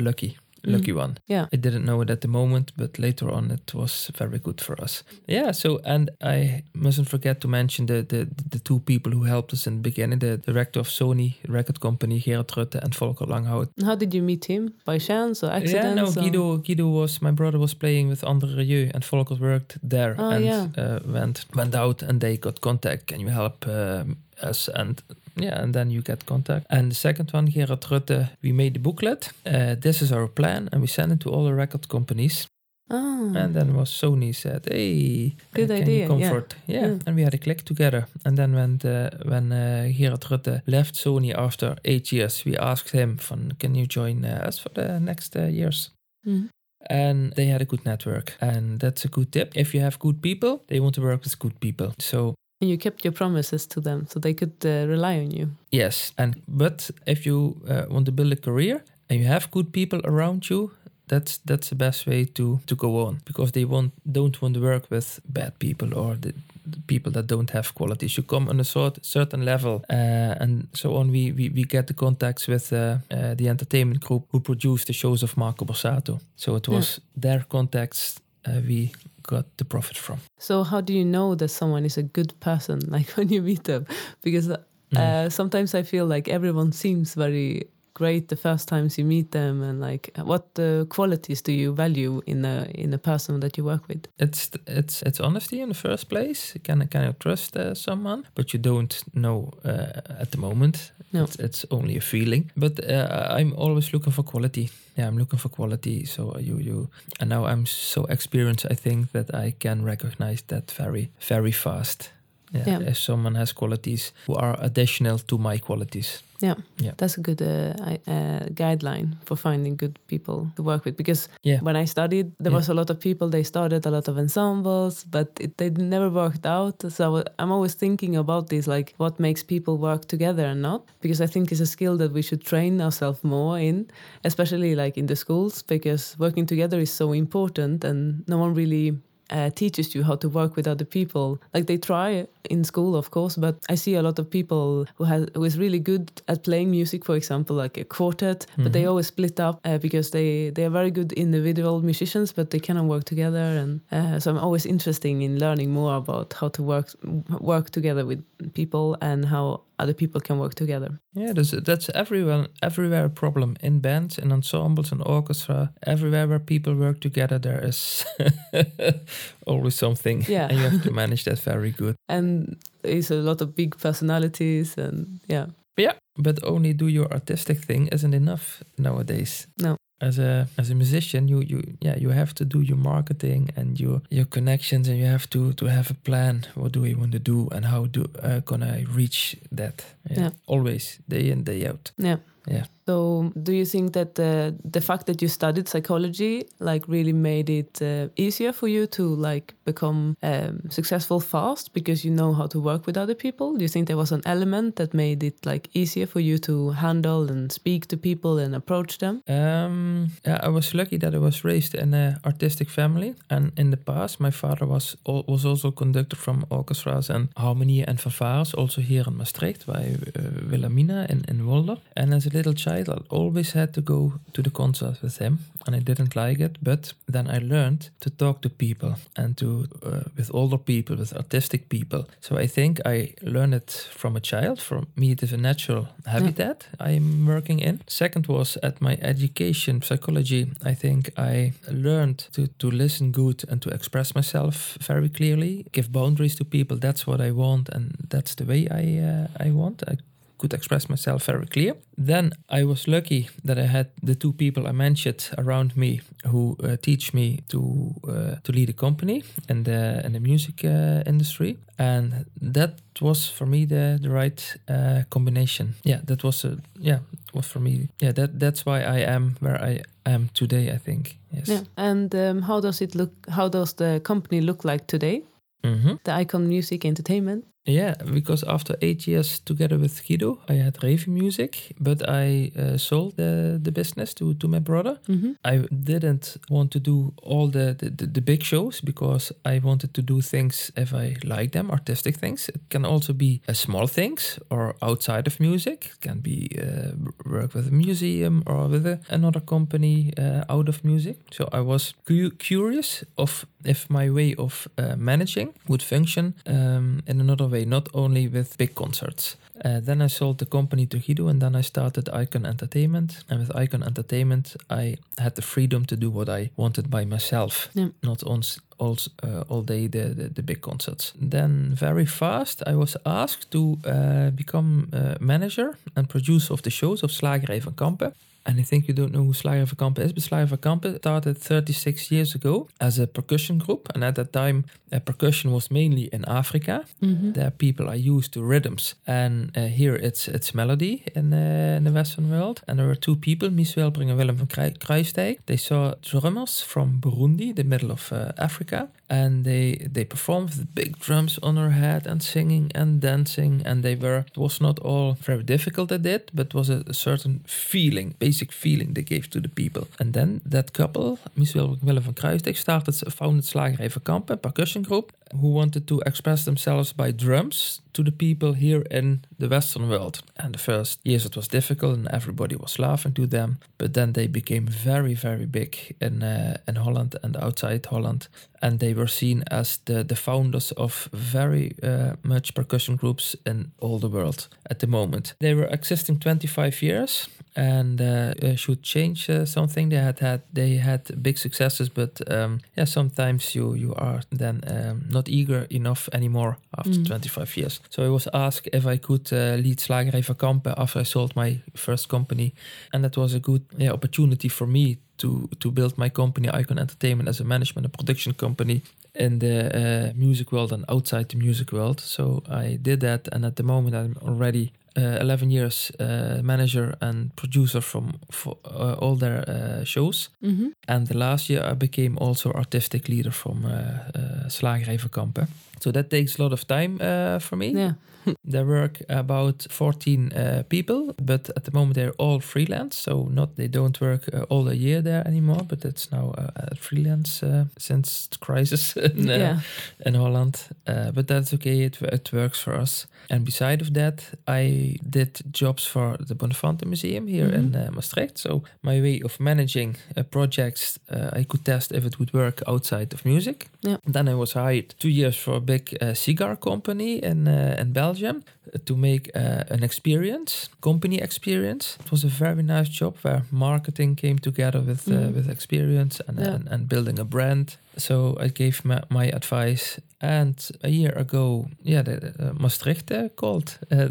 lucky. 0.66 0.78
Lucky 0.84 0.92
one. 0.92 1.16
Yeah. 1.26 1.46
I 1.52 1.56
didn't 1.56 1.84
know 1.84 2.00
it 2.02 2.10
at 2.10 2.20
the 2.20 2.28
moment, 2.28 2.72
but 2.76 2.98
later 2.98 3.30
on 3.30 3.50
it 3.50 3.72
was 3.74 4.10
very 4.18 4.38
good 4.38 4.60
for 4.60 4.80
us. 4.82 5.02
Yeah. 5.28 5.52
So, 5.52 5.80
and 5.84 6.10
I 6.22 6.62
mustn't 6.74 7.08
forget 7.08 7.40
to 7.40 7.48
mention 7.48 7.86
the 7.86 8.02
the, 8.02 8.28
the 8.50 8.58
two 8.58 8.80
people 8.80 9.12
who 9.12 9.24
helped 9.24 9.52
us 9.52 9.66
in 9.66 9.74
the 9.76 9.82
beginning: 9.90 10.18
the 10.20 10.36
director 10.36 10.80
of 10.80 10.88
Sony 10.88 11.34
record 11.48 11.80
company, 11.80 12.18
Gerard 12.20 12.48
Rutte, 12.48 12.74
and 12.84 12.94
Volker 12.94 13.26
Langhout. 13.26 13.68
How 13.84 13.94
did 13.96 14.14
you 14.14 14.22
meet 14.22 14.44
him? 14.44 14.72
By 14.84 14.98
chance 14.98 15.42
or 15.46 15.50
accident? 15.52 15.96
Yeah, 15.96 16.04
no, 16.04 16.10
Guido. 16.12 16.56
Guido 16.58 16.88
was 16.88 17.20
my 17.22 17.30
brother 17.32 17.58
was 17.58 17.74
playing 17.74 18.08
with 18.08 18.24
Andre 18.24 18.50
Rieu, 18.56 18.90
and 18.94 19.04
Volker 19.04 19.36
worked 19.40 19.78
there 19.90 20.14
Oh, 20.18 20.30
and 20.30 20.44
yeah. 20.44 20.66
uh, 20.76 20.98
went 21.06 21.44
went 21.54 21.74
out, 21.74 22.02
and 22.02 22.20
they 22.20 22.36
got 22.36 22.60
contact. 22.60 23.06
Can 23.06 23.20
you 23.20 23.28
help 23.30 23.66
um, 23.68 24.16
us? 24.42 24.68
And 24.68 25.02
yeah, 25.36 25.62
and 25.62 25.74
then 25.74 25.90
you 25.90 26.02
get 26.02 26.26
contact. 26.26 26.66
And 26.70 26.90
the 26.90 26.94
second 26.94 27.30
one, 27.32 27.50
Gerard 27.50 27.80
Rutte, 27.90 28.28
we 28.42 28.52
made 28.52 28.74
the 28.74 28.80
booklet. 28.80 29.30
Uh, 29.46 29.74
this 29.80 30.02
is 30.02 30.12
our 30.12 30.28
plan, 30.28 30.68
and 30.72 30.80
we 30.80 30.86
sent 30.86 31.12
it 31.12 31.20
to 31.20 31.30
all 31.30 31.44
the 31.44 31.54
record 31.54 31.88
companies. 31.88 32.46
Ah, 32.90 33.32
And 33.34 33.54
then 33.54 33.74
was 33.74 33.90
Sony 33.90 34.34
said, 34.34 34.66
"Hey, 34.70 35.36
Good 35.54 35.68
can 35.68 35.82
idea, 35.82 36.02
you 36.02 36.08
come 36.08 36.20
yeah. 36.20 36.40
Yeah. 36.66 36.86
Yeah. 36.86 36.98
and 37.06 37.16
we 37.16 37.22
had 37.22 37.34
a 37.34 37.38
click 37.38 37.64
together. 37.64 38.06
And 38.24 38.36
then 38.36 38.54
when 38.54 38.78
the, 38.78 39.10
when 39.24 39.52
uh, 39.52 39.88
Gerard 39.98 40.20
Rutte 40.20 40.62
left 40.66 40.94
Sony 40.94 41.32
after 41.34 41.76
eight 41.84 42.12
years, 42.12 42.44
we 42.44 42.56
asked 42.58 42.90
him, 42.90 43.16
"Van, 43.16 43.52
can 43.58 43.74
you 43.74 43.86
join 43.86 44.24
uh, 44.24 44.48
us 44.48 44.58
for 44.58 44.70
the 44.74 45.00
next 45.00 45.36
uh, 45.36 45.46
years?" 45.46 45.90
mm. 46.26 46.48
and 46.90 47.32
they 47.34 47.46
had 47.46 47.62
a 47.62 47.64
good 47.64 47.84
network 47.84 48.36
and 48.40 48.80
that's 48.80 49.04
a 49.04 49.08
good 49.08 49.32
tip 49.32 49.52
if 49.54 49.74
you 49.74 49.80
have 49.80 49.98
good 49.98 50.20
people 50.20 50.62
they 50.68 50.80
want 50.80 50.94
to 50.94 51.00
work 51.02 51.22
with 51.24 51.38
good 51.38 51.58
people 51.60 51.92
so 51.98 52.34
and 52.64 52.70
you 52.70 52.78
kept 52.78 53.04
your 53.04 53.12
promises 53.14 53.66
to 53.66 53.80
them 53.80 54.06
so 54.08 54.18
they 54.20 54.34
could 54.34 54.52
uh, 54.64 54.88
rely 54.88 55.18
on 55.24 55.30
you. 55.30 55.46
yes 55.70 56.12
and 56.16 56.34
but 56.46 56.90
if 57.06 57.26
you 57.26 57.36
uh, 57.68 57.84
want 57.90 58.04
to 58.06 58.12
build 58.12 58.32
a 58.32 58.36
career 58.36 58.82
and 59.10 59.20
you 59.20 59.26
have 59.28 59.48
good 59.50 59.66
people 59.72 59.98
around 60.04 60.44
you 60.50 60.70
that's 61.08 61.38
that's 61.48 61.68
the 61.68 61.74
best 61.76 62.06
way 62.06 62.24
to 62.24 62.58
to 62.66 62.74
go 62.76 63.06
on 63.06 63.20
because 63.24 63.52
they 63.52 63.64
want 63.66 63.92
don't 64.12 64.40
want 64.42 64.54
to 64.54 64.60
work 64.60 64.90
with 64.90 65.20
bad 65.24 65.52
people 65.58 65.88
or 65.98 66.16
the, 66.20 66.32
the 66.72 66.78
people 66.86 67.12
that 67.12 67.26
don't 67.26 67.50
have 67.50 67.68
qualities 67.74 68.16
you 68.16 68.26
come 68.26 68.48
on 68.50 68.60
a 68.60 68.64
sort 68.64 68.98
certain 69.02 69.44
level 69.44 69.74
uh, 69.90 70.42
and 70.42 70.66
so 70.72 70.88
on 70.96 71.10
we, 71.10 71.32
we 71.32 71.50
we 71.54 71.64
get 71.64 71.86
the 71.86 71.94
contacts 71.94 72.48
with 72.48 72.72
uh, 72.72 72.78
uh, 73.10 73.34
the 73.36 73.48
entertainment 73.48 74.00
group 74.00 74.22
who 74.32 74.40
produced 74.40 74.86
the 74.86 74.92
shows 74.94 75.22
of 75.22 75.36
Marco 75.36 75.64
Borsato 75.64 76.18
so 76.36 76.56
it 76.56 76.66
Yeah. 76.68 76.76
was 76.78 77.00
their 77.22 77.44
contacts 77.48 78.18
uh, 78.48 78.60
we 78.68 78.90
got 79.26 79.44
the 79.56 79.64
profit 79.64 79.96
from 79.96 80.18
So 80.38 80.62
how 80.64 80.80
do 80.80 80.92
you 80.92 81.04
know 81.04 81.34
that 81.34 81.48
someone 81.48 81.84
is 81.84 81.98
a 81.98 82.02
good 82.02 82.32
person? 82.40 82.80
Like 82.88 83.08
when 83.16 83.28
you 83.28 83.42
meet 83.42 83.64
them, 83.64 83.86
because 84.22 84.48
Mm. 84.92 84.98
uh, 84.98 85.30
sometimes 85.30 85.74
I 85.74 85.82
feel 85.82 86.06
like 86.06 86.28
everyone 86.28 86.70
seems 86.72 87.14
very 87.14 87.62
great 87.94 88.28
the 88.28 88.36
first 88.36 88.68
times 88.68 88.98
you 88.98 89.04
meet 89.04 89.30
them, 89.30 89.62
and 89.62 89.80
like 89.80 90.10
what 90.24 90.58
uh, 90.58 90.84
qualities 90.88 91.42
do 91.42 91.52
you 91.52 91.74
value 91.74 92.22
in 92.26 92.44
a 92.44 92.66
in 92.74 92.94
a 92.94 92.98
person 92.98 93.40
that 93.40 93.56
you 93.56 93.64
work 93.64 93.88
with? 93.88 94.06
it's 94.18 94.50
it's 94.66 95.02
it's 95.02 95.20
honesty 95.20 95.60
in 95.60 95.68
the 95.68 95.74
first 95.74 96.08
place. 96.08 96.56
Can 96.62 96.88
can 96.88 97.04
you 97.04 97.14
trust 97.18 97.56
uh, 97.56 97.74
someone? 97.74 98.24
But 98.34 98.52
you 98.52 98.62
don't 98.62 99.02
know 99.12 99.50
uh, 99.64 100.20
at 100.20 100.30
the 100.30 100.38
moment. 100.38 100.92
No. 101.12 101.24
It's, 101.24 101.36
it's 101.36 101.66
only 101.70 101.96
a 101.96 102.00
feeling. 102.00 102.50
But 102.56 102.80
uh, 102.90 103.38
I'm 103.38 103.52
always 103.56 103.92
looking 103.92 104.12
for 104.12 104.24
quality. 104.24 104.70
Yeah, 104.96 105.06
I'm 105.06 105.18
looking 105.18 105.38
for 105.38 105.48
quality. 105.48 106.04
So 106.06 106.36
you 106.38 106.58
you 106.58 106.88
and 107.20 107.30
now 107.30 107.46
I'm 107.46 107.66
so 107.66 108.04
experienced. 108.08 108.66
I 108.70 108.74
think 108.74 109.12
that 109.12 109.34
I 109.34 109.54
can 109.58 109.84
recognize 109.84 110.42
that 110.46 110.70
very 110.70 111.10
very 111.28 111.52
fast. 111.52 112.13
Yeah, 112.54 112.66
Yeah. 112.80 112.88
if 112.90 112.96
someone 112.98 113.34
has 113.38 113.52
qualities 113.52 114.12
who 114.26 114.34
are 114.34 114.56
additional 114.60 115.18
to 115.18 115.38
my 115.38 115.58
qualities. 115.58 116.22
Yeah, 116.42 116.54
Yeah. 116.82 116.92
that's 116.96 117.16
a 117.18 117.20
good 117.20 117.40
uh, 117.42 117.72
uh, 118.06 118.46
guideline 118.54 119.08
for 119.24 119.36
finding 119.36 119.76
good 119.76 119.98
people 120.06 120.46
to 120.56 120.62
work 120.62 120.84
with. 120.84 120.96
Because 120.96 121.28
Yeah. 121.42 121.60
when 121.62 121.76
I 121.82 121.86
studied, 121.86 122.26
there 122.38 122.52
Yeah. 122.52 122.58
was 122.58 122.68
a 122.68 122.74
lot 122.74 122.90
of 122.90 122.98
people. 122.98 123.28
They 123.30 123.44
started 123.44 123.86
a 123.86 123.90
lot 123.90 124.08
of 124.08 124.16
ensembles, 124.18 125.04
but 125.10 125.28
it, 125.40 125.56
they 125.56 125.70
never 125.70 126.10
worked 126.10 126.46
out. 126.46 126.82
So 126.92 127.22
I'm 127.38 127.50
always 127.52 127.74
thinking 127.74 128.16
about 128.16 128.48
this, 128.48 128.66
like 128.66 128.94
what 128.98 129.18
makes 129.18 129.42
people 129.42 129.74
work 129.78 130.06
together 130.06 130.44
and 130.44 130.60
not. 130.62 130.82
Because 131.00 131.24
I 131.24 131.26
think 131.28 131.50
it's 131.52 131.60
a 131.62 131.66
skill 131.66 131.96
that 131.98 132.12
we 132.12 132.22
should 132.22 132.42
train 132.44 132.80
ourselves 132.80 133.22
more 133.24 133.58
in, 133.58 133.86
especially 134.24 134.74
like 134.74 135.00
in 135.00 135.06
the 135.06 135.16
schools, 135.16 135.62
because 135.62 136.14
working 136.18 136.46
together 136.46 136.78
is 136.80 136.92
so 136.92 137.12
important, 137.12 137.84
and 137.84 138.22
no 138.28 138.38
one 138.38 138.54
really 138.54 138.98
uh, 139.34 139.50
teaches 139.50 139.94
you 139.94 140.04
how 140.04 140.16
to 140.16 140.28
work 140.28 140.56
with 140.56 140.66
other 140.66 140.84
people. 140.84 141.38
Like 141.52 141.66
they 141.66 141.76
try 141.76 142.26
in 142.50 142.64
school, 142.64 142.94
of 142.94 143.10
course, 143.10 143.36
but 143.36 143.56
I 143.68 143.74
see 143.74 143.94
a 143.96 144.02
lot 144.02 144.18
of 144.18 144.30
people 144.30 144.86
who 144.96 145.04
has 145.04 145.26
who 145.34 145.44
is 145.44 145.58
really 145.58 145.80
good 145.80 146.04
at 146.28 146.42
playing 146.44 146.70
music, 146.70 147.04
for 147.04 147.16
example, 147.16 147.56
like 147.56 147.76
a 147.80 147.84
quartet, 147.84 148.46
but 148.56 148.72
they 148.72 148.86
always 148.86 149.06
split 149.06 149.40
up 149.40 149.60
uh, 149.64 149.78
because 149.78 150.10
they 150.10 150.50
they 150.50 150.64
are 150.64 150.70
very 150.70 150.90
good 150.90 151.12
individual 151.12 151.80
musicians, 151.82 152.32
but 152.32 152.50
they 152.50 152.60
cannot 152.60 152.84
work 152.84 153.04
together. 153.04 153.46
And 153.62 153.80
uh, 153.90 154.20
so 154.20 154.30
I'm 154.30 154.38
always 154.38 154.66
interested 154.66 155.08
in 155.08 155.38
learning 155.38 155.70
more 155.72 155.96
about 155.96 156.34
how 156.40 156.48
to 156.48 156.62
work 156.62 156.94
work 157.40 157.70
together 157.70 158.04
with 158.06 158.22
people 158.54 158.96
and 159.00 159.24
how 159.24 159.60
other 159.78 159.94
people 159.94 160.20
can 160.20 160.38
work 160.38 160.54
together. 160.54 161.00
Yeah, 161.14 161.32
there's, 161.34 161.50
that's 161.50 161.88
everywhere 161.94 162.46
everywhere 162.62 163.04
a 163.06 163.10
problem 163.10 163.56
in 163.62 163.80
bands, 163.80 164.18
in 164.18 164.32
ensembles, 164.32 164.92
in 164.92 165.00
orchestra. 165.02 165.72
Everywhere 165.86 166.26
where 166.28 166.40
people 166.40 166.74
work 166.74 167.00
together, 167.00 167.38
there 167.40 167.64
is 167.68 168.04
always 169.46 169.74
something. 169.74 170.24
Yeah. 170.28 170.48
and 170.48 170.58
you 170.58 170.68
have 170.70 170.82
to 170.82 170.90
manage 170.90 171.24
that 171.24 171.38
very 171.38 171.70
good. 171.70 171.96
And 172.08 172.56
there's 172.82 173.10
a 173.10 173.16
lot 173.22 173.40
of 173.40 173.54
big 173.54 173.76
personalities, 173.78 174.78
and 174.78 175.20
yeah, 175.28 175.46
Yeah, 175.76 175.92
but 176.16 176.38
only 176.44 176.72
do 176.74 176.86
your 176.86 177.12
artistic 177.12 177.58
thing 177.64 177.88
isn't 177.92 178.14
enough 178.14 178.62
nowadays. 178.78 179.46
No. 179.62 179.76
As 180.04 180.18
a 180.18 180.46
as 180.58 180.70
a 180.70 180.74
musician, 180.74 181.28
you 181.28 181.40
you 181.40 181.60
yeah 181.80 181.96
you 182.00 182.12
have 182.12 182.32
to 182.34 182.44
do 182.44 182.60
your 182.60 182.78
marketing 182.78 183.50
and 183.56 183.80
your 183.80 184.00
your 184.10 184.26
connections, 184.28 184.88
and 184.88 184.96
you 184.98 185.06
have 185.06 185.26
to 185.28 185.52
to 185.52 185.66
have 185.66 185.90
a 185.90 185.94
plan. 185.94 186.46
What 186.54 186.72
do 186.72 186.80
we 186.82 186.94
want 186.94 187.12
to 187.12 187.18
do, 187.18 187.48
and 187.54 187.64
how 187.64 187.86
do 187.86 188.00
uh, 188.22 188.40
gonna 188.44 188.84
reach 188.96 189.36
that? 189.56 189.84
Yeah. 190.10 190.30
always 190.46 190.98
day 191.08 191.30
in 191.30 191.44
day 191.44 191.68
out. 191.68 191.92
yeah. 191.98 192.18
Yeah. 192.46 192.64
So, 192.86 193.32
do 193.42 193.52
you 193.52 193.64
think 193.64 193.94
that 193.94 194.14
the 194.14 194.54
the 194.72 194.80
fact 194.80 195.06
that 195.06 195.22
you 195.22 195.28
studied 195.28 195.68
psychology 195.68 196.46
like 196.60 196.86
really 196.86 197.14
made 197.14 197.48
it 197.48 197.80
uh, 197.80 198.08
easier 198.16 198.52
for 198.52 198.68
you 198.68 198.86
to 198.88 199.02
like 199.02 199.54
become 199.64 200.16
um, 200.22 200.60
successful 200.68 201.20
fast 201.20 201.72
because 201.72 202.04
you 202.04 202.10
know 202.10 202.34
how 202.34 202.46
to 202.46 202.60
work 202.60 202.86
with 202.86 202.98
other 202.98 203.14
people? 203.14 203.54
Do 203.56 203.62
you 203.62 203.68
think 203.68 203.86
there 203.86 203.96
was 203.96 204.12
an 204.12 204.20
element 204.26 204.76
that 204.76 204.92
made 204.92 205.22
it 205.22 205.46
like 205.46 205.70
easier 205.72 206.06
for 206.06 206.20
you 206.20 206.38
to 206.38 206.70
handle 206.70 207.30
and 207.30 207.50
speak 207.50 207.86
to 207.86 207.96
people 207.96 208.38
and 208.38 208.54
approach 208.54 208.98
them? 208.98 209.22
Um, 209.28 210.10
yeah, 210.26 210.40
I 210.42 210.48
was 210.48 210.74
lucky 210.74 210.98
that 210.98 211.14
I 211.14 211.18
was 211.18 211.42
raised 211.44 211.74
in 211.74 211.94
an 211.94 212.18
artistic 212.26 212.68
family, 212.68 213.14
and 213.30 213.52
in 213.56 213.70
the 213.70 213.78
past, 213.78 214.20
my 214.20 214.30
father 214.30 214.66
was 214.66 214.96
was 215.06 215.46
also 215.46 215.70
conductor 215.70 216.16
from 216.16 216.44
orchestras 216.50 217.10
and 217.10 217.28
harmonie 217.34 217.84
and 217.88 217.98
fanfares, 217.98 218.54
also 218.54 218.80
here 218.82 219.04
in 219.06 219.16
Maastricht 219.16 219.66
by 219.66 219.96
uh, 220.16 220.50
Wilhelmina 220.50 221.06
in 221.08 221.24
in 221.28 221.46
Wolder. 221.46 221.78
And 221.96 222.12
as 222.12 222.26
a 222.26 222.30
little 222.30 222.52
child, 222.52 222.73
I 222.74 222.84
always 223.10 223.52
had 223.52 223.72
to 223.74 223.80
go 223.80 224.12
to 224.32 224.42
the 224.42 224.50
concerts 224.50 225.02
with 225.02 225.18
him, 225.18 225.38
and 225.66 225.76
I 225.76 225.80
didn't 225.80 226.16
like 226.16 226.40
it. 226.40 226.58
But 226.62 226.94
then 227.06 227.28
I 227.28 227.38
learned 227.38 227.90
to 228.00 228.10
talk 228.10 228.40
to 228.42 228.48
people 228.48 228.94
and 229.16 229.36
to 229.36 229.66
uh, 229.82 230.00
with 230.16 230.30
older 230.34 230.58
people, 230.58 230.96
with 230.96 231.12
artistic 231.16 231.68
people. 231.68 232.04
So 232.20 232.36
I 232.36 232.46
think 232.46 232.80
I 232.86 233.14
learned 233.22 233.54
it 233.54 233.88
from 233.92 234.16
a 234.16 234.20
child. 234.20 234.60
For 234.60 234.82
me, 234.96 235.10
it 235.10 235.22
is 235.22 235.32
a 235.32 235.36
natural 235.36 235.88
habitat 236.06 236.68
I'm 236.80 237.26
working 237.26 237.60
in. 237.60 237.80
Second 237.86 238.26
was 238.26 238.58
at 238.62 238.80
my 238.80 238.98
education, 239.02 239.82
psychology. 239.82 240.52
I 240.64 240.74
think 240.74 241.10
I 241.16 241.52
learned 241.70 242.28
to, 242.32 242.46
to 242.46 242.70
listen 242.70 243.12
good 243.12 243.44
and 243.48 243.60
to 243.62 243.70
express 243.70 244.14
myself 244.14 244.78
very 244.80 245.08
clearly, 245.08 245.66
give 245.72 245.92
boundaries 245.92 246.36
to 246.36 246.44
people. 246.44 246.76
That's 246.76 247.06
what 247.06 247.20
I 247.20 247.30
want, 247.30 247.68
and 247.68 247.94
that's 248.10 248.34
the 248.34 248.44
way 248.44 248.68
I 248.70 248.98
uh, 248.98 249.46
I 249.46 249.50
want. 249.50 249.82
I 249.88 249.96
could 250.38 250.52
express 250.54 250.88
myself 250.88 251.24
very 251.24 251.46
clear. 251.46 251.74
Then 251.96 252.32
I 252.48 252.64
was 252.64 252.86
lucky 252.86 253.28
that 253.44 253.58
I 253.58 253.66
had 253.66 253.86
the 254.02 254.14
two 254.14 254.32
people 254.32 254.66
I 254.66 254.72
mentioned 254.72 255.30
around 255.38 255.76
me 255.76 256.00
who 256.30 256.56
uh, 256.62 256.76
teach 256.82 257.14
me 257.14 257.38
to 257.48 257.94
uh, 258.08 258.34
to 258.42 258.52
lead 258.52 258.68
a 258.68 258.72
company 258.72 259.22
in 259.48 259.64
the 259.64 260.02
in 260.04 260.12
the 260.12 260.20
music 260.20 260.64
uh, 260.64 261.02
industry, 261.06 261.56
and 261.78 262.26
that 262.52 262.80
was 263.00 263.28
for 263.28 263.46
me 263.46 263.66
the 263.66 263.98
the 264.02 264.10
right 264.10 264.56
uh, 264.68 265.02
combination. 265.08 265.74
Yeah, 265.84 266.00
that 266.06 266.22
was 266.22 266.44
a 266.44 266.56
yeah 266.80 266.98
was 267.34 267.46
for 267.46 267.60
me. 267.60 267.88
Yeah, 268.02 268.12
that 268.14 268.40
that's 268.40 268.64
why 268.66 268.80
I 268.80 269.14
am 269.14 269.36
where 269.40 269.60
I 269.70 269.80
am 270.04 270.28
today. 270.34 270.74
I 270.74 270.78
think 270.78 271.18
yes. 271.30 271.48
Yeah. 271.48 271.62
And 271.76 272.14
um, 272.14 272.42
how 272.42 272.60
does 272.60 272.80
it 272.80 272.94
look? 272.94 273.12
How 273.28 273.48
does 273.48 273.74
the 273.74 274.00
company 274.00 274.40
look 274.40 274.64
like 274.64 274.86
today? 274.86 275.22
Mhm. 275.64 275.98
The 276.04 276.20
Icon 276.20 276.48
Music 276.48 276.84
Entertainment. 276.84 277.44
Yeah, 277.66 277.94
because 278.12 278.44
after 278.46 278.76
eight 278.82 279.06
years 279.06 279.38
together 279.40 279.78
with 279.78 280.06
Guido, 280.06 280.38
I 280.50 280.54
had 280.54 280.74
Revi 280.82 281.06
Music, 281.08 281.72
but 281.80 282.06
I 282.06 282.52
uh, 282.58 282.76
sold 282.76 283.16
the, 283.16 283.58
the 283.62 283.72
business 283.72 284.12
to, 284.14 284.34
to 284.34 284.48
my 284.48 284.58
brother. 284.58 284.98
Mhm. 285.08 285.36
I 285.44 285.66
didn't 285.72 286.36
want 286.50 286.72
to 286.72 286.78
do 286.80 287.14
all 287.22 287.48
the, 287.48 287.74
the, 287.78 287.88
the, 287.88 288.06
the 288.06 288.20
big 288.20 288.42
shows 288.42 288.82
because 288.82 289.32
I 289.46 289.60
wanted 289.60 289.94
to 289.94 290.02
do 290.02 290.20
things 290.20 290.70
if 290.76 290.92
I 290.92 291.16
like 291.24 291.52
them, 291.52 291.70
artistic 291.70 292.16
things. 292.18 292.50
It 292.50 292.60
can 292.68 292.84
also 292.84 293.14
be 293.14 293.40
uh, 293.48 293.54
small 293.54 293.86
things 293.86 294.38
or 294.50 294.74
outside 294.82 295.26
of 295.26 295.40
music. 295.40 295.86
It 295.94 296.00
can 296.02 296.20
be 296.20 296.50
uh, 296.60 296.92
work 297.24 297.54
with 297.54 297.68
a 297.68 297.74
museum 297.74 298.42
or 298.46 298.68
with 298.68 298.86
a, 298.86 298.98
another 299.08 299.40
company 299.40 300.12
uh, 300.18 300.44
out 300.50 300.68
of 300.68 300.84
music. 300.84 301.16
So 301.32 301.48
I 301.50 301.60
was 301.60 301.94
cu- 302.04 302.30
curious 302.32 303.04
of 303.16 303.46
if 303.64 303.88
my 303.88 304.10
way 304.10 304.34
of 304.34 304.68
uh, 304.76 304.96
managing 304.96 305.54
would 305.66 305.82
function 305.82 306.34
um, 306.46 307.00
in 307.06 307.20
another 307.20 307.46
way, 307.48 307.53
not 307.62 307.88
only 307.92 308.28
with 308.28 308.56
big 308.56 308.74
concerts. 308.74 309.36
Uh, 309.64 309.80
then 309.84 310.02
I 310.02 310.08
sold 310.08 310.38
the 310.38 310.46
company 310.46 310.86
to 310.86 310.98
Guido, 310.98 311.28
and 311.28 311.40
then 311.40 311.54
I 311.54 311.62
started 311.62 312.08
Icon 312.08 312.44
Entertainment. 312.44 313.24
And 313.28 313.38
with 313.38 313.54
Icon 313.64 313.82
Entertainment, 313.82 314.56
I 314.68 314.96
had 315.18 315.34
the 315.34 315.42
freedom 315.42 315.84
to 315.84 315.96
do 315.96 316.10
what 316.10 316.28
I 316.28 316.50
wanted 316.56 316.90
by 316.90 317.04
myself, 317.04 317.68
Yeah. 317.72 317.90
not 318.00 318.22
on 318.24 318.42
all 318.78 318.96
uh, 319.22 319.44
all 319.48 319.62
day 319.64 319.88
the, 319.88 320.14
the 320.14 320.28
the 320.34 320.42
big 320.42 320.60
concerts. 320.60 321.12
Then 321.30 321.74
very 321.74 322.06
fast, 322.06 322.62
I 322.66 322.74
was 322.74 322.96
asked 323.04 323.46
to 323.50 323.58
uh, 323.86 324.30
become 324.34 324.86
uh, 324.92 324.98
manager 325.20 325.76
and 325.94 326.06
producer 326.08 326.52
of 326.52 326.60
the 326.62 326.70
shows 326.70 327.02
of 327.02 327.10
Slagerij 327.12 327.62
van 327.62 327.74
Kampen. 327.74 328.12
And 328.46 328.58
I 328.60 328.62
think 328.62 328.86
you 328.88 328.94
don't 328.94 329.10
know 329.12 329.24
who 329.24 329.32
Slager 329.32 329.64
van 329.66 329.76
Kampen 329.76 330.04
is, 330.04 330.12
but 330.12 330.22
Slager 330.22 330.48
van 330.48 330.58
Kampen 330.58 330.96
started 330.96 331.38
36 331.38 332.10
years 332.10 332.34
ago 332.34 332.68
as 332.78 332.98
a 332.98 333.06
percussion 333.06 333.58
group. 333.58 333.88
And 333.94 334.04
at 334.04 334.14
that 334.14 334.32
time, 334.32 334.64
uh, 334.92 334.98
percussion 335.00 335.50
was 335.52 335.70
mainly 335.70 336.08
in 336.12 336.24
Africa. 336.26 336.84
Mhm. 337.00 337.32
There 337.34 337.50
people 337.50 337.86
are 337.88 337.96
used 338.16 338.32
to 338.32 338.42
rhythms, 338.42 338.94
and 339.06 339.50
uh, 339.56 339.60
here 339.78 339.94
it's 340.06 340.28
it's 340.28 340.52
melody 340.54 341.02
in, 341.14 341.32
uh, 341.32 341.76
in 341.78 341.84
the 341.84 341.90
Western 341.92 342.28
world. 342.30 342.60
And 342.66 342.78
there 342.78 342.86
were 342.86 342.98
two 343.00 343.16
people, 343.16 343.50
Michel 343.50 343.90
Bring 343.90 344.10
and 344.10 344.18
Willem 344.18 344.36
van 344.36 344.46
Krij- 344.46 345.36
They 345.46 345.56
saw 345.58 345.94
drummers 346.02 346.62
from 346.62 347.00
Burundi, 347.00 347.52
the 347.54 347.64
middle 347.64 347.90
of 347.90 348.10
uh, 348.12 348.18
Africa, 348.36 348.88
and 349.08 349.44
they 349.44 349.88
they 349.92 350.04
performed 350.04 350.50
with 350.50 350.74
big 350.74 350.98
drums 350.98 351.38
on 351.42 351.54
their 351.54 351.70
head 351.70 352.06
and 352.06 352.22
singing 352.22 352.70
and 352.74 353.00
dancing. 353.00 353.62
And 353.64 353.82
they 353.82 353.96
were 353.96 354.24
it 354.26 354.36
was 354.36 354.60
not 354.60 354.78
all 354.78 355.16
very 355.20 355.42
difficult 355.42 355.92
at 355.92 356.06
it, 356.06 356.30
but 356.34 356.54
was 356.54 356.70
a, 356.70 356.82
a 356.86 356.94
certain 356.94 357.40
feeling, 357.46 358.14
basic 358.18 358.52
feeling 358.52 358.94
they 358.94 359.04
gave 359.04 359.28
to 359.30 359.40
the 359.40 359.48
people. 359.48 359.86
And 359.98 360.12
then 360.12 360.40
that 360.50 360.72
couple, 360.72 361.18
Michel 361.34 361.76
Willem 361.82 362.02
van 362.02 362.14
Kruijsdijk, 362.14 362.56
started 362.56 363.12
founded 363.14 363.44
Slagerij 363.44 363.90
van 363.90 364.02
Kampen, 364.02 364.34
a 364.34 364.38
percussion 364.38 364.82
group 364.82 365.12
who 365.40 365.52
wanted 365.52 365.86
to 365.86 366.00
express 366.00 366.44
themselves 366.44 366.92
by 366.92 367.12
drums 367.12 367.83
to 367.94 368.02
the 368.02 368.12
people 368.12 368.52
here 368.52 368.84
in 368.90 369.24
the 369.38 369.48
Western 369.48 369.88
world. 369.88 370.20
And 370.36 370.54
the 370.54 370.58
first 370.58 371.00
years 371.04 371.24
it 371.24 371.36
was 371.36 371.48
difficult 371.48 371.96
and 371.96 372.08
everybody 372.08 372.56
was 372.56 372.78
laughing 372.78 373.14
to 373.14 373.26
them. 373.26 373.58
But 373.78 373.94
then 373.94 374.12
they 374.12 374.26
became 374.26 374.66
very, 374.66 375.14
very 375.14 375.46
big 375.46 375.96
in, 376.00 376.22
uh, 376.22 376.56
in 376.68 376.76
Holland 376.76 377.16
and 377.22 377.36
outside 377.36 377.86
Holland. 377.86 378.28
And 378.60 378.78
they 378.78 378.94
were 378.94 379.08
seen 379.08 379.44
as 379.50 379.78
the, 379.84 380.04
the 380.04 380.16
founders 380.16 380.72
of 380.72 381.08
very 381.12 381.74
uh, 381.82 382.16
much 382.22 382.54
percussion 382.54 382.96
groups 382.96 383.36
in 383.46 383.72
all 383.80 383.98
the 383.98 384.08
world 384.08 384.48
at 384.70 384.78
the 384.78 384.86
moment. 384.86 385.34
They 385.40 385.54
were 385.54 385.66
existing 385.66 386.20
25 386.20 386.82
years 386.82 387.28
and 387.56 388.00
uh, 388.00 388.32
uh, 388.42 388.56
should 388.56 388.82
change 388.82 389.30
uh, 389.30 389.44
something. 389.44 389.90
They 389.90 390.00
had 390.02 390.18
had 390.20 390.40
they 390.52 390.76
had 390.78 391.00
big 391.22 391.38
successes, 391.38 391.88
but 391.88 392.20
um, 392.32 392.60
yeah, 392.76 392.86
sometimes 392.86 393.52
you 393.54 393.74
you 393.74 393.94
are 393.94 394.20
then 394.36 394.60
um, 394.66 395.02
not 395.10 395.28
eager 395.28 395.66
enough 395.68 396.08
anymore 396.12 396.56
after 396.70 396.98
Mm. 397.00 397.06
25 397.06 397.56
years. 397.56 397.80
So 397.90 398.02
I 398.02 398.08
was 398.08 398.28
asked 398.32 398.68
if 398.74 398.84
I 398.86 398.98
could 398.98 399.32
uh, 399.32 399.54
lead 399.62 399.80
Slagerij 399.80 400.24
van 400.24 400.36
Kampen 400.36 400.74
after 400.74 401.00
I 401.00 401.04
sold 401.04 401.34
my 401.34 401.60
first 401.74 402.08
company, 402.08 402.52
and 402.90 403.02
that 403.02 403.16
was 403.16 403.34
a 403.34 403.40
good 403.40 403.62
yeah, 403.76 403.92
opportunity 403.92 404.48
for 404.48 404.68
me 404.68 404.96
to 405.16 405.48
to 405.58 405.70
build 405.70 405.96
my 405.96 406.10
company 406.10 406.48
Icon 406.60 406.78
Entertainment 406.78 407.28
as 407.28 407.40
a 407.40 407.44
management 407.44 407.84
and 407.86 407.92
production 407.92 408.34
company 408.34 408.82
in 409.12 409.38
the 409.38 409.56
uh, 409.74 410.12
music 410.16 410.50
world 410.50 410.72
and 410.72 410.84
outside 410.88 411.24
the 411.28 411.36
music 411.36 411.70
world. 411.72 412.00
So 412.00 412.42
I 412.48 412.78
did 412.82 413.00
that, 413.00 413.28
and 413.32 413.44
at 413.44 413.54
the 413.56 413.62
moment 413.62 413.94
I'm 413.94 414.16
already 414.28 414.72
uh, 414.98 415.20
11 415.20 415.50
years 415.50 415.90
uh, 416.00 416.06
manager 416.42 416.94
and 416.98 417.34
producer 417.34 417.82
from 417.82 418.10
for, 418.28 418.56
uh, 418.62 418.92
all 418.98 419.16
their 419.16 419.44
uh, 419.48 419.84
shows. 419.84 420.30
Mhm. 420.40 420.74
And 420.86 421.06
the 421.06 421.16
last 421.16 421.46
year 421.46 421.70
I 421.70 421.76
became 421.76 422.16
also 422.18 422.52
artistic 422.52 423.06
leader 423.08 423.32
from 423.32 423.64
uh, 423.64 423.70
uh, 423.70 424.44
Slagerij 424.46 425.00
van 425.00 425.10
Kampen. 425.10 425.48
So 425.80 425.90
that 425.92 426.10
takes 426.10 426.38
a 426.38 426.42
lot 426.42 426.52
of 426.52 426.66
time 426.66 426.98
uh, 427.00 427.38
for 427.38 427.56
me. 427.56 427.72
Yeah. 427.72 427.92
There 428.44 428.64
work 428.64 429.02
about 429.08 429.66
14 429.70 430.32
uh, 430.32 430.62
people, 430.68 431.14
but 431.22 431.50
at 431.56 431.64
the 431.64 431.72
moment 431.72 431.94
they're 431.94 432.14
all 432.18 432.40
freelance. 432.40 432.96
So 432.96 433.28
not 433.30 433.56
they 433.56 433.68
don't 433.68 434.00
work 434.00 434.28
uh, 434.32 434.42
all 434.48 434.68
a 434.68 434.74
year 434.74 435.02
there 435.02 435.26
anymore, 435.26 435.62
but 435.68 435.84
it's 435.84 436.10
now 436.10 436.32
uh, 436.38 436.74
freelance 436.76 437.42
uh, 437.42 437.64
since 437.78 438.28
the 438.28 438.38
crisis 438.38 438.96
in, 438.96 439.30
uh, 439.30 439.36
yeah. 439.36 439.60
in 440.06 440.14
Holland. 440.14 440.68
Uh, 440.86 441.10
but 441.10 441.28
that's 441.28 441.52
okay. 441.54 441.82
It, 441.82 442.00
it 442.02 442.32
works 442.32 442.60
for 442.60 442.74
us. 442.74 443.06
And 443.30 443.44
beside 443.44 443.80
of 443.80 443.94
that, 443.94 444.34
I 444.46 444.96
did 445.08 445.40
jobs 445.50 445.86
for 445.86 446.16
the 446.18 446.34
Bonnefanten 446.34 446.86
Museum 446.86 447.26
here 447.26 447.48
in 447.48 447.74
uh, 447.74 447.90
Maastricht. 447.92 448.38
So 448.38 448.62
my 448.82 449.00
way 449.00 449.20
of 449.24 449.40
managing 449.40 449.96
uh, 450.16 450.22
projects, 450.22 450.98
uh, 451.10 451.30
I 451.32 451.44
could 451.44 451.64
test 451.64 451.92
if 451.92 452.04
it 452.04 452.18
would 452.18 452.32
work 452.32 452.62
outside 452.66 453.14
of 453.14 453.24
music. 453.24 453.68
Yeah. 453.80 453.96
Then 454.06 454.28
I 454.28 454.34
was 454.34 454.52
hired 454.52 454.94
two 454.98 455.08
years 455.08 455.36
for 455.36 455.54
a 455.54 455.60
big 455.74 455.96
uh, 456.02 456.14
cigar 456.14 456.56
company 456.56 457.12
in 457.22 457.46
uh, 457.48 457.80
in 457.80 457.92
Belgium 457.92 458.36
uh, 458.36 458.78
to 458.84 458.96
make 458.96 459.30
uh, 459.34 459.40
an 459.74 459.82
experience, 459.82 460.68
company 460.80 461.16
experience. 461.22 461.96
It 462.04 462.10
was 462.10 462.24
a 462.24 462.28
very 462.28 462.62
nice 462.62 462.88
job 463.00 463.14
where 463.22 463.42
marketing 463.50 464.16
came 464.16 464.38
together 464.38 464.80
with 464.86 465.08
uh, 465.08 465.14
Mhm. 465.14 465.34
with 465.34 465.48
experience 465.50 466.22
and, 466.28 466.38
Yeah. 466.38 466.54
and 466.54 466.68
and 466.68 466.88
building 466.88 467.18
a 467.20 467.24
brand. 467.24 467.76
So 467.96 468.36
I 468.44 468.48
gave 468.52 468.74
my, 468.84 469.00
my 469.08 469.30
advice. 469.34 470.00
And 470.20 470.54
a 470.82 470.88
year 470.88 471.12
ago, 471.18 471.66
yeah, 471.84 472.04
the, 472.04 472.16
uh, 472.38 472.52
Maastricht 472.58 473.10
uh, 473.10 473.28
called. 473.34 473.78
Uh, 473.90 474.08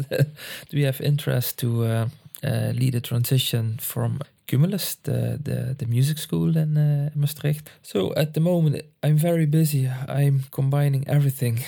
do 0.70 0.76
we 0.76 0.84
have 0.84 1.04
interest 1.04 1.58
to 1.58 1.66
uh, 1.84 2.08
lead 2.78 2.94
a 2.94 3.00
transition 3.00 3.76
from 3.80 4.18
Kumulus, 4.46 4.96
the, 5.02 5.38
the, 5.42 5.74
the 5.78 5.86
music 5.86 6.18
school 6.18 6.56
in 6.56 6.76
uh, 6.76 7.10
Maastricht? 7.14 7.70
So 7.82 8.12
at 8.14 8.34
the 8.34 8.40
moment, 8.40 8.82
I'm 9.02 9.16
very 9.16 9.46
busy. 9.46 9.88
I'm 10.08 10.44
combining 10.50 11.06
everything 11.08 11.60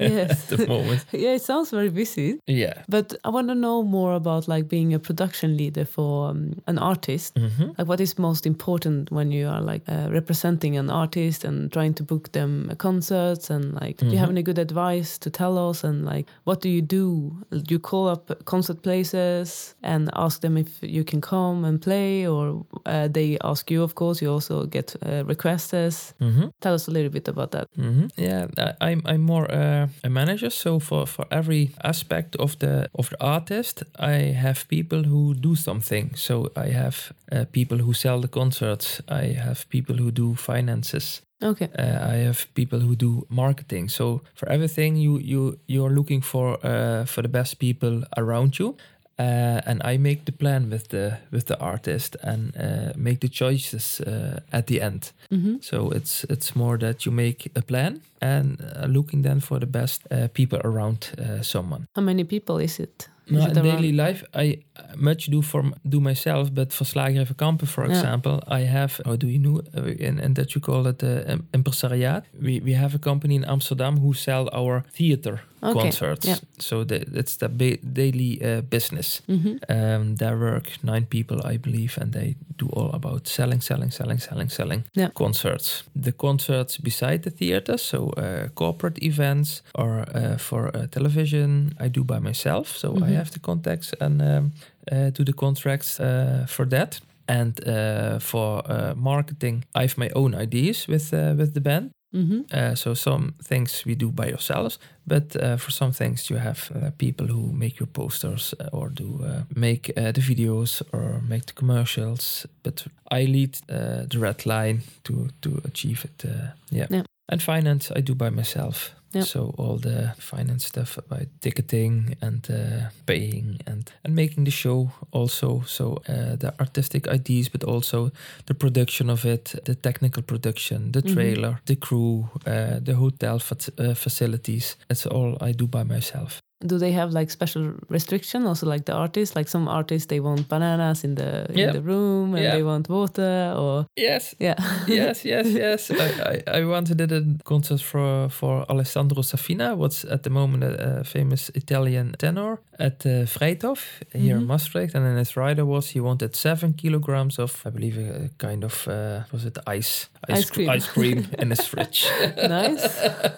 Yes. 0.00 0.30
at 0.52 0.58
the 0.58 0.66
moment. 0.66 1.04
yeah, 1.12 1.34
it 1.34 1.42
sounds 1.42 1.70
very 1.70 1.90
busy. 1.90 2.38
Yeah. 2.46 2.82
But 2.88 3.14
I 3.24 3.28
want 3.30 3.48
to 3.48 3.54
know 3.54 3.82
more 3.82 4.14
about 4.14 4.48
like 4.48 4.68
being 4.68 4.94
a 4.94 4.98
production 4.98 5.56
leader 5.56 5.84
for 5.84 6.30
um, 6.30 6.54
an 6.66 6.78
artist. 6.78 7.36
hmm 7.38 7.70
Like, 7.78 7.88
what 7.88 8.00
is 8.00 8.18
most 8.18 8.46
important 8.46 9.10
when 9.10 9.30
you 9.30 9.48
are 9.48 9.60
like 9.60 9.82
uh, 9.88 10.08
representing 10.10 10.76
an 10.78 10.90
artist 10.90 11.44
and 11.44 11.70
trying 11.72 11.94
to 11.94 12.02
book 12.02 12.32
them 12.32 12.70
concerts? 12.78 13.50
And 13.50 13.74
like, 13.80 13.98
do 13.98 14.06
you 14.06 14.18
have 14.18 14.28
Mhm. 14.28 14.32
any 14.38 14.42
good 14.42 14.58
advice 14.58 15.18
to 15.18 15.30
tell 15.30 15.58
us? 15.70 15.84
And 15.84 16.04
like, 16.04 16.26
what 16.44 16.60
do 16.62 16.68
you 16.68 16.82
do? 16.82 17.36
Do 17.50 17.74
you 17.74 17.78
call 17.78 18.08
up 18.08 18.44
concert 18.44 18.82
places 18.82 19.74
and 19.82 20.10
ask 20.14 20.40
them 20.40 20.56
if 20.56 20.68
you 20.82 21.04
can 21.04 21.20
come 21.20 21.64
and 21.64 21.80
play, 21.80 22.21
or 22.26 22.64
uh, 22.86 23.08
they 23.08 23.36
ask 23.44 23.70
you? 23.70 23.82
Of 23.82 23.94
course, 23.94 24.20
you 24.24 24.32
also 24.32 24.66
get 24.66 24.96
uh, 25.06 25.24
requests. 25.26 26.14
hmm 26.20 26.48
Tell 26.60 26.74
us 26.74 26.88
a 26.88 26.90
little 26.90 27.10
bit 27.10 27.28
about 27.28 27.50
that. 27.50 27.66
hmm 27.76 28.06
Yeah, 28.16 28.46
I- 28.58 28.90
I'm 28.90 29.02
I'm 29.04 29.20
more 29.22 29.46
uh, 29.52 29.88
a 30.04 30.08
manager. 30.08 30.50
So 30.50 30.78
for 30.80 31.06
for 31.06 31.24
every 31.30 31.70
aspect 31.84 32.36
of 32.36 32.56
the 32.58 32.86
of 32.94 33.08
the 33.10 33.16
artist, 33.20 33.82
I 33.98 34.32
have 34.42 34.66
people 34.68 35.02
who 35.04 35.34
do 35.34 35.54
something. 35.54 36.14
So 36.16 36.50
I 36.56 36.68
have 36.72 36.96
uh, 37.32 37.44
people 37.52 37.78
who 37.78 37.92
sell 37.92 38.20
the 38.20 38.28
concerts. 38.28 39.00
I 39.08 39.34
have 39.38 39.64
people 39.68 39.96
who 39.96 40.10
do 40.10 40.34
finances. 40.34 41.22
Okay. 41.44 41.68
Uh, 41.78 42.14
I 42.14 42.24
have 42.26 42.46
people 42.54 42.78
who 42.80 42.94
do 42.94 43.26
marketing. 43.28 43.88
So 43.90 44.20
for 44.34 44.48
everything, 44.48 44.96
you 44.96 45.18
you 45.18 45.58
you're 45.66 45.94
looking 45.94 46.22
for 46.22 46.58
uh, 46.64 47.04
for 47.06 47.22
the 47.22 47.28
best 47.28 47.58
people 47.58 48.02
around 48.16 48.58
you. 48.58 48.76
Uh, 49.22 49.60
and 49.66 49.80
I 49.84 49.98
make 49.98 50.24
the 50.24 50.32
plan 50.32 50.70
with 50.70 50.88
the 50.88 51.18
with 51.30 51.44
the 51.44 51.56
artist 51.60 52.16
and 52.22 52.56
uh, 52.56 52.92
make 52.96 53.18
the 53.20 53.28
choices 53.28 54.00
uh, 54.00 54.40
at 54.50 54.66
the 54.66 54.80
end. 54.80 55.12
hmm 55.30 55.56
So 55.60 55.94
it's 55.94 56.24
it's 56.28 56.56
more 56.56 56.78
that 56.78 57.04
you 57.06 57.14
make 57.14 57.50
a 57.54 57.62
plan 57.62 58.00
and 58.20 58.60
uh, 58.60 58.86
looking 58.88 59.22
then 59.22 59.40
for 59.40 59.60
the 59.60 59.66
best 59.66 60.02
uh, 60.10 60.28
people 60.32 60.58
around 60.64 61.10
uh, 61.18 61.42
someone. 61.42 61.84
How 61.96 62.04
many 62.04 62.24
people 62.24 62.64
is 62.64 62.78
it? 62.78 63.10
Is 63.26 63.32
No, 63.32 63.44
it 63.50 63.56
in 63.56 63.62
daily 63.62 63.92
life, 63.92 64.24
I 64.34 64.58
much 64.96 65.26
do 65.30 65.42
for 65.42 65.62
do 65.88 66.00
myself, 66.00 66.50
but 66.54 66.72
for 66.72 66.84
Slager 66.84 67.24
Kampen, 67.36 67.68
for 67.68 67.84
Yeah. 67.84 67.90
example, 67.94 68.40
I 68.48 68.66
have. 68.66 69.00
How 69.04 69.16
do 69.16 69.26
you 69.26 69.38
know? 69.38 69.60
In, 69.98 70.18
in 70.18 70.34
that 70.34 70.54
you 70.54 70.60
call 70.60 70.86
it 70.86 71.02
uh, 71.02 71.32
im- 71.32 71.46
impresariaat. 71.52 72.24
We 72.40 72.60
we 72.64 72.74
have 72.74 72.94
a 72.94 72.98
company 72.98 73.34
in 73.34 73.44
Amsterdam 73.44 73.98
who 74.00 74.12
sell 74.14 74.48
our 74.52 74.82
theater 74.96 75.40
Okay, 75.64 75.80
concerts. 75.82 76.26
yeah. 76.26 76.38
So 76.58 76.84
the, 76.84 76.96
it's 77.18 77.36
the 77.36 77.48
daily 77.92 78.40
uh, 78.42 78.62
business. 78.68 79.22
Mhm. 79.28 79.58
Um, 79.68 80.16
there 80.16 80.36
work 80.36 80.66
nine 80.82 81.06
people, 81.06 81.36
I 81.54 81.58
believe, 81.58 82.00
and 82.00 82.12
they 82.12 82.34
do 82.58 82.66
all 82.72 82.90
about 82.92 83.28
selling, 83.28 83.62
selling, 83.62 83.92
selling, 83.92 84.18
selling, 84.20 84.50
selling 84.50 84.84
Yeah. 84.96 85.10
concerts. 85.14 85.84
The 86.02 86.12
concerts 86.12 86.78
beside 86.78 87.18
the 87.22 87.30
theater, 87.30 87.78
so 87.78 87.98
uh, 88.16 88.48
corporate 88.54 88.98
events 89.04 89.62
or 89.74 90.04
uh, 90.14 90.36
for 90.38 90.70
uh, 90.76 90.86
television, 90.90 91.74
I 91.84 91.88
do 91.90 92.02
by 92.04 92.18
myself. 92.18 92.76
So 92.76 92.88
I 92.96 93.11
Mhm. 93.12 93.16
have 93.18 93.30
the 93.30 93.40
contacts 93.40 93.92
and 94.00 94.20
um, 94.22 94.52
uh, 94.92 95.10
do 95.12 95.24
the 95.24 95.32
contracts 95.34 95.98
uh, 96.00 96.44
for 96.46 96.66
that. 96.68 97.00
And 97.28 97.60
uh, 97.66 98.18
for 98.20 98.62
uh, 98.70 98.94
marketing, 98.96 99.64
I 99.76 99.80
have 99.82 99.94
my 99.96 100.10
own 100.14 100.34
ideas 100.34 100.86
with 100.88 101.12
uh, 101.12 101.34
with 101.36 101.52
the 101.52 101.60
band. 101.60 101.90
Mhm. 102.14 102.44
Uh, 102.52 102.74
so 102.74 102.94
some 102.94 103.32
things 103.48 103.84
we 103.86 103.94
do 103.94 104.10
by 104.10 104.32
ourselves, 104.32 104.78
but 105.04 105.34
uh, 105.42 105.56
for 105.56 105.70
some 105.72 105.92
things 105.92 106.28
you 106.30 106.38
have 106.40 106.58
uh, 106.74 106.90
people 106.98 107.26
who 107.26 107.52
make 107.52 107.78
your 107.80 107.88
posters 107.92 108.54
or 108.72 108.90
do 108.94 109.04
uh, 109.24 109.42
make 109.54 109.92
uh, 109.96 110.12
the 110.12 110.20
videos 110.20 110.82
or 110.92 111.20
make 111.28 111.44
the 111.46 111.54
commercials. 111.54 112.46
But 112.62 112.84
I 113.10 113.24
lead 113.24 113.58
uh, 113.70 114.04
the 114.08 114.18
red 114.18 114.44
line 114.44 114.80
to 115.04 115.28
to 115.40 115.60
achieve 115.64 116.04
it. 116.04 116.24
Uh, 116.24 116.30
yeah. 116.70 116.86
Yeah. 116.90 117.04
And 117.32 117.40
finance 117.42 117.90
I 117.98 118.02
do 118.02 118.14
by 118.14 118.30
myself. 118.30 118.92
Yeah. 119.14 119.24
So 119.24 119.54
all 119.58 119.76
the 119.78 120.14
finance 120.18 120.64
stuff 120.66 120.96
about 120.98 121.26
ticketing 121.40 122.16
and 122.22 122.48
uh, 122.50 122.88
paying 123.06 123.60
and 123.66 123.90
and 124.04 124.14
making 124.14 124.44
the 124.44 124.50
show 124.50 124.90
also. 125.12 125.62
So 125.66 125.84
uh, 126.08 126.36
the 126.36 126.52
artistic 126.58 127.06
ideas, 127.08 127.48
but 127.50 127.64
also 127.64 128.10
the 128.46 128.54
production 128.54 129.10
of 129.10 129.24
it, 129.24 129.54
the 129.64 129.74
technical 129.74 130.22
production, 130.22 130.92
the 130.92 131.02
Mhm. 131.02 131.12
trailer, 131.14 131.60
the 131.66 131.76
crew, 131.76 132.28
uh, 132.46 132.80
the 132.84 132.94
hotel 132.94 133.38
fac- 133.38 133.78
uh, 133.78 133.94
facilities. 133.94 134.76
It's 134.88 135.06
all 135.06 135.36
I 135.48 135.52
do 135.52 135.66
by 135.66 135.84
myself. 135.84 136.40
Do 136.66 136.78
they 136.78 136.92
have 136.92 137.12
like 137.18 137.30
special 137.30 137.72
restriction 137.88 138.46
also 138.46 138.66
like 138.66 138.84
the 138.84 138.92
artists? 138.92 139.36
Like 139.36 139.48
some 139.48 139.68
artists 139.68 140.06
they 140.06 140.20
want 140.20 140.48
bananas 140.48 141.04
in 141.04 141.14
the 141.14 141.46
in 141.52 141.72
the 141.72 141.80
room 141.82 142.34
and 142.34 142.42
Yeah. 142.44 142.54
they 142.54 142.62
want 142.62 142.88
water 142.88 143.54
or 143.56 143.86
Yes. 143.96 144.34
yeah. 144.40 144.54
yes, 144.88 145.24
yes, 145.24 145.46
yes. 145.46 145.90
I, 145.90 146.42
I, 146.54 146.60
I 146.60 146.64
once 146.64 146.94
did 146.94 147.12
a 147.12 147.22
concert 147.44 147.80
for 147.80 148.28
for 148.30 148.64
Alessandro 148.70 149.22
Safina, 149.22 149.74
what's 149.76 150.04
at 150.04 150.22
the 150.22 150.30
moment 150.30 150.64
a, 150.64 151.00
a 151.00 151.04
famous 151.04 151.50
Italian 151.54 152.14
tenor 152.18 152.58
at 152.78 153.06
uh, 153.06 153.26
Vrijthof 153.26 153.78
here 154.12 154.36
in 154.36 154.42
Mhm. 154.42 154.46
Maastricht. 154.46 154.94
And 154.94 155.04
then 155.04 155.16
his 155.16 155.36
rider 155.36 155.64
was 155.64 155.90
he 155.94 156.00
wanted 156.00 156.34
seven 156.36 156.72
kilograms 156.74 157.38
of, 157.38 157.62
I 157.66 157.70
believe, 157.70 157.98
a 157.98 158.28
kind 158.38 158.64
of 158.64 158.86
uh, 158.88 159.20
was 159.32 159.44
it 159.44 159.58
ice 159.78 160.08
Ice 160.38 160.50
cream. 160.50 160.70
ice 160.76 160.86
cream 160.92 161.26
in 161.38 161.50
his 161.50 161.66
fridge. 161.66 162.06
nice. 162.48 162.86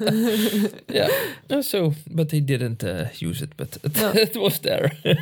yeah. 0.89 1.09
So, 1.63 1.93
but 2.11 2.31
he 2.33 2.41
didn't 2.41 2.83
uh, 2.85 3.05
use 3.23 3.43
it, 3.43 3.53
but 3.57 3.77
it, 3.85 3.97
No. 3.97 4.13
it 4.13 4.37
was 4.37 4.59
there. 4.61 4.91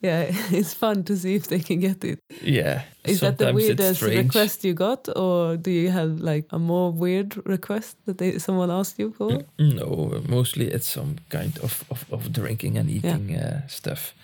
yeah, 0.00 0.26
it's 0.52 0.74
fun 0.74 1.02
to 1.04 1.16
see 1.16 1.34
if 1.34 1.46
they 1.46 1.60
can 1.60 1.80
get 1.80 2.04
it. 2.04 2.18
yeah. 2.42 2.82
Is 3.04 3.20
that 3.20 3.36
the 3.36 3.52
weirdest 3.52 4.00
request 4.02 4.64
you 4.64 4.72
got, 4.74 5.08
or 5.14 5.58
do 5.58 5.70
you 5.70 5.90
have 5.90 6.20
like 6.20 6.46
a 6.50 6.58
more 6.58 6.90
weird 6.90 7.36
request 7.46 7.96
that 8.06 8.16
they, 8.16 8.38
someone 8.38 8.70
asked 8.70 8.98
you 8.98 9.12
for? 9.12 9.44
No, 9.58 10.22
mostly 10.26 10.68
it's 10.68 10.86
some 10.86 11.16
kind 11.28 11.58
of, 11.62 11.84
of, 11.90 12.04
of 12.10 12.32
drinking 12.32 12.78
and 12.78 12.88
eating 12.88 13.36
uh, 13.36 13.66
stuff. 13.68 14.14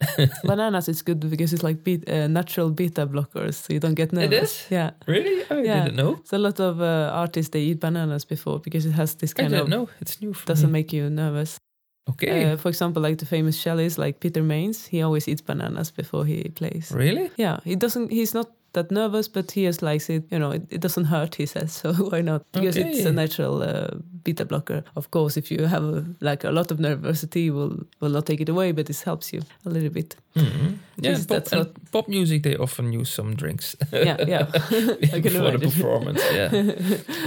Bananas 0.44 0.88
is 0.88 1.02
good 1.02 1.20
because 1.30 1.52
it's 1.52 1.62
like 1.62 1.78
uh, 2.09 2.26
natural 2.26 2.70
beta 2.70 3.06
blockers, 3.06 3.54
so 3.56 3.74
you 3.74 3.80
don't 3.80 3.96
get 3.96 4.12
nervous. 4.14 4.42
is? 4.62 4.66
Yeah. 4.70 4.90
Really? 5.06 5.44
I 5.50 5.62
Yeah. 5.62 5.85
didn't 5.85 5.96
know. 5.96 6.20
So 6.24 6.37
a 6.37 6.38
lot 6.38 6.59
of 6.61 6.80
uh, 6.80 7.11
artists 7.12 7.50
they 7.50 7.61
eat 7.61 7.80
bananas 7.80 8.24
before 8.24 8.61
because 8.61 8.87
it 8.87 8.92
has 8.92 9.14
this 9.16 9.35
kind 9.35 9.48
I 9.48 9.59
didn't 9.59 9.62
of 9.64 9.68
know. 9.68 9.88
It's 10.00 10.22
new 10.22 10.33
doesn't 10.46 10.70
me. 10.70 10.72
make 10.80 10.92
you 10.96 11.11
nervous. 11.11 11.59
Okay. 12.08 12.52
Uh, 12.52 12.56
for 12.56 12.68
example, 12.68 13.02
like 13.02 13.18
the 13.18 13.26
famous 13.26 13.60
cellist 13.60 13.98
like 13.98 14.20
Peter 14.20 14.42
Mains, 14.42 14.86
he 14.86 15.02
always 15.02 15.28
eats 15.28 15.42
bananas 15.42 15.90
before 15.90 16.24
he 16.24 16.48
plays. 16.54 16.90
really? 16.92 17.30
Yeah, 17.36 17.60
he 17.64 17.76
doesn't. 17.76 18.10
He's 18.10 18.34
not 18.34 18.50
that 18.72 18.90
nervous, 18.90 19.28
but 19.28 19.50
he 19.50 19.64
just 19.66 19.83
likes 19.83 20.09
it. 20.11 20.24
You 20.30 20.38
know, 20.38 20.50
it, 20.52 20.62
it 20.70 20.80
doesn't 20.80 21.04
hurt. 21.06 21.35
He 21.37 21.46
says, 21.46 21.72
so 21.83 21.92
why 21.92 22.20
not? 22.20 22.42
Because 22.52 22.76
it's 22.76 23.04
a 23.04 23.12
natural 23.12 23.62
uh, 23.62 23.88
beta 24.22 24.44
blocker. 24.44 24.83
Of 24.96 25.11
course, 25.11 25.37
if 25.37 25.50
you 25.50 25.66
have 25.66 25.83
a, 25.85 26.04
like 26.20 26.44
a 26.44 26.50
lot 26.50 26.70
of 26.70 26.78
nervosity, 26.78 27.50
will 27.50 27.87
will 28.00 28.11
not 28.11 28.26
take 28.26 28.40
it 28.40 28.48
away, 28.48 28.72
but 28.72 28.90
it 28.90 29.00
helps 29.04 29.33
you 29.33 29.42
a 29.66 29.70
little 29.70 29.90
bit. 29.90 30.16
Mhm. 30.37 30.78
Yeah, 31.02 31.16
pop, 31.16 31.26
that's 31.26 31.52
and 31.52 31.66
pop 31.92 32.09
music, 32.09 32.42
they 32.42 32.56
often 32.56 32.92
use 32.92 33.11
some 33.11 33.35
drinks 33.35 33.74
Yeah, 33.92 34.16
yeah. 34.28 34.46
I 34.54 35.20
can 35.20 35.22
before 35.22 35.50
the 35.50 35.59
performance. 35.59 36.22
Yeah. 36.33 36.52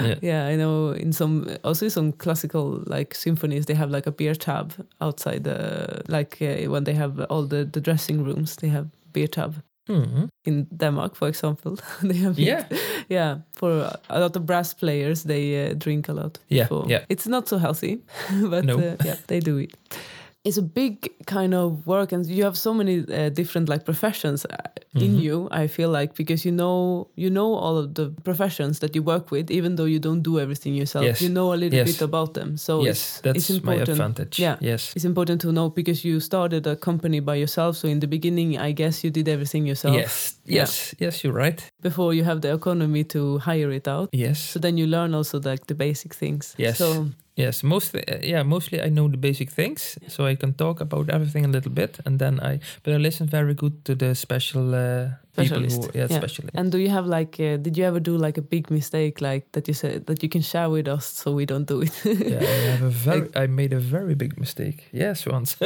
yeah. 0.06 0.16
Yeah, 0.22 0.48
I 0.48 0.56
know. 0.56 0.92
In 0.92 1.12
some 1.12 1.48
also 1.64 1.90
some 1.90 2.12
classical 2.14 2.82
like 2.86 3.16
symphonies, 3.16 3.66
they 3.66 3.74
have 3.76 3.92
like 3.92 4.08
a 4.08 4.12
beer 4.12 4.36
tab 4.36 4.74
outside 5.02 5.44
the 5.44 6.02
like 6.08 6.38
uh, 6.42 6.72
when 6.72 6.84
they 6.84 6.94
have 6.94 7.20
all 7.30 7.44
the 7.48 7.66
the 7.66 7.82
dressing 7.82 8.24
rooms, 8.24 8.56
they 8.56 8.70
have 8.70 8.88
beer 9.12 9.28
tab. 9.28 9.54
Mhm. 9.90 10.28
In 10.46 10.68
Denmark, 10.78 11.16
for 11.16 11.28
example, 11.28 11.76
they 12.02 12.18
have 12.20 12.40
it. 12.40 12.46
Yeah. 12.48 12.64
yeah. 13.10 13.38
For 13.60 13.72
a 14.10 14.20
lot 14.20 14.36
of 14.36 14.46
brass 14.46 14.74
players, 14.74 15.24
they 15.24 15.72
uh, 15.72 15.74
drink 15.78 16.10
a 16.10 16.14
lot. 16.14 16.40
Yeah, 16.50 16.68
yeah. 16.88 17.06
It's 17.10 17.28
not 17.28 17.48
so 17.50 17.58
healthy, 17.58 17.98
but 18.50 18.64
No. 18.66 18.78
uh, 18.78 18.96
yeah, 19.06 19.16
they 19.28 19.40
do 19.40 19.58
it. 19.58 19.74
It's 20.46 20.58
a 20.58 20.62
big 20.62 21.10
kind 21.26 21.54
of 21.54 21.88
work, 21.88 22.12
and 22.12 22.26
you 22.26 22.44
have 22.44 22.58
so 22.58 22.74
many 22.74 23.06
uh, 23.08 23.30
different 23.30 23.70
like 23.70 23.86
professions 23.86 24.46
uh, 24.46 24.58
in 24.96 25.16
Mhm. 25.16 25.22
you. 25.24 25.48
I 25.52 25.68
feel 25.68 25.90
like 25.90 26.16
because 26.16 26.44
you 26.44 26.52
know 26.52 27.08
you 27.16 27.30
know 27.30 27.54
all 27.56 27.78
of 27.78 27.94
the 27.94 28.10
professions 28.24 28.80
that 28.80 28.94
you 28.96 29.04
work 29.06 29.32
with, 29.32 29.50
even 29.52 29.76
though 29.78 29.88
you 29.88 30.00
don't 30.00 30.22
do 30.22 30.40
everything 30.40 30.76
yourself. 30.76 31.06
Yes. 31.06 31.22
You 31.22 31.30
know 31.30 31.54
a 31.54 31.56
little 31.56 31.78
Yes. 31.80 31.88
bit 31.92 32.02
about 32.02 32.34
them. 32.34 32.58
So 32.58 32.84
yes, 32.84 32.98
it's, 33.00 33.22
that's 33.22 33.50
it's 33.50 33.64
my 33.64 33.74
important. 33.74 33.90
advantage. 34.00 34.38
Yeah. 34.44 34.58
Yes. 34.60 34.92
It's 34.96 35.06
important 35.06 35.40
to 35.42 35.52
know 35.52 35.70
because 35.70 36.04
you 36.08 36.20
started 36.20 36.68
a 36.68 36.76
company 36.76 37.22
by 37.22 37.36
yourself. 37.40 37.78
So 37.78 37.88
in 37.88 38.00
the 38.00 38.08
beginning, 38.08 38.58
I 38.60 38.74
guess 38.74 39.02
you 39.04 39.12
did 39.12 39.28
everything 39.28 39.66
yourself. 39.68 39.96
Yes. 39.96 40.36
Yeah. 40.46 40.56
Yes. 40.62 40.96
Yes, 41.00 41.24
you're 41.24 41.38
right. 41.46 41.72
Before 41.82 42.14
you 42.14 42.26
have 42.26 42.42
the 42.42 42.52
economy 42.54 43.04
to 43.06 43.38
hire 43.40 43.72
it 43.72 43.88
out. 43.88 44.10
Yes. 44.12 44.40
So 44.52 44.60
then 44.60 44.78
you 44.78 44.88
learn 44.88 45.14
also 45.16 45.40
like 45.40 45.68
the 45.68 45.76
basic 45.76 46.14
things. 46.14 46.54
Yes. 46.58 46.78
So 46.78 47.08
Yes, 47.36 47.64
mostly, 47.64 48.08
uh, 48.08 48.20
yeah, 48.22 48.44
mostly 48.44 48.80
I 48.80 48.90
know 48.90 49.08
the 49.08 49.18
basic 49.18 49.50
things, 49.50 49.98
so 50.08 50.26
I 50.26 50.36
can 50.36 50.54
talk 50.54 50.82
about 50.82 51.10
everything 51.10 51.46
a 51.46 51.48
little 51.48 51.72
bit, 51.72 52.00
and 52.06 52.20
then 52.20 52.40
I, 52.40 52.60
but 52.84 52.94
I 52.94 52.98
listen 52.98 53.28
very 53.28 53.56
good 53.56 53.84
to 53.86 53.96
the 53.96 54.14
special 54.14 54.76
uh, 54.76 55.10
people 55.36 55.62
who, 55.62 55.70
Specialist, 55.70 55.96
yeah, 55.96 56.08
yeah. 56.10 56.18
specialist. 56.18 56.56
And 56.56 56.72
do 56.72 56.78
you 56.78 56.90
have 56.90 57.08
like, 57.08 57.40
uh, 57.40 57.58
did 57.58 57.76
you 57.76 57.86
ever 57.86 58.00
do 58.00 58.18
like 58.18 58.38
a 58.38 58.42
big 58.44 58.70
mistake, 58.70 59.20
like 59.20 59.52
that 59.54 59.68
you 59.68 59.74
said 59.74 60.06
that 60.06 60.22
you 60.22 60.30
can 60.30 60.42
share 60.42 60.70
with 60.70 60.88
us 60.88 61.06
so 61.06 61.32
we 61.32 61.46
don't 61.46 61.66
do 61.66 61.82
it? 61.82 62.06
yeah, 62.06 62.40
I 62.40 62.72
have 62.72 62.84
a 62.84 62.90
very, 63.10 63.30
I 63.36 63.48
made 63.48 63.74
a 63.74 63.80
very 63.80 64.14
big 64.14 64.40
mistake. 64.40 64.90
Yes, 64.92 65.26
once. 65.26 65.58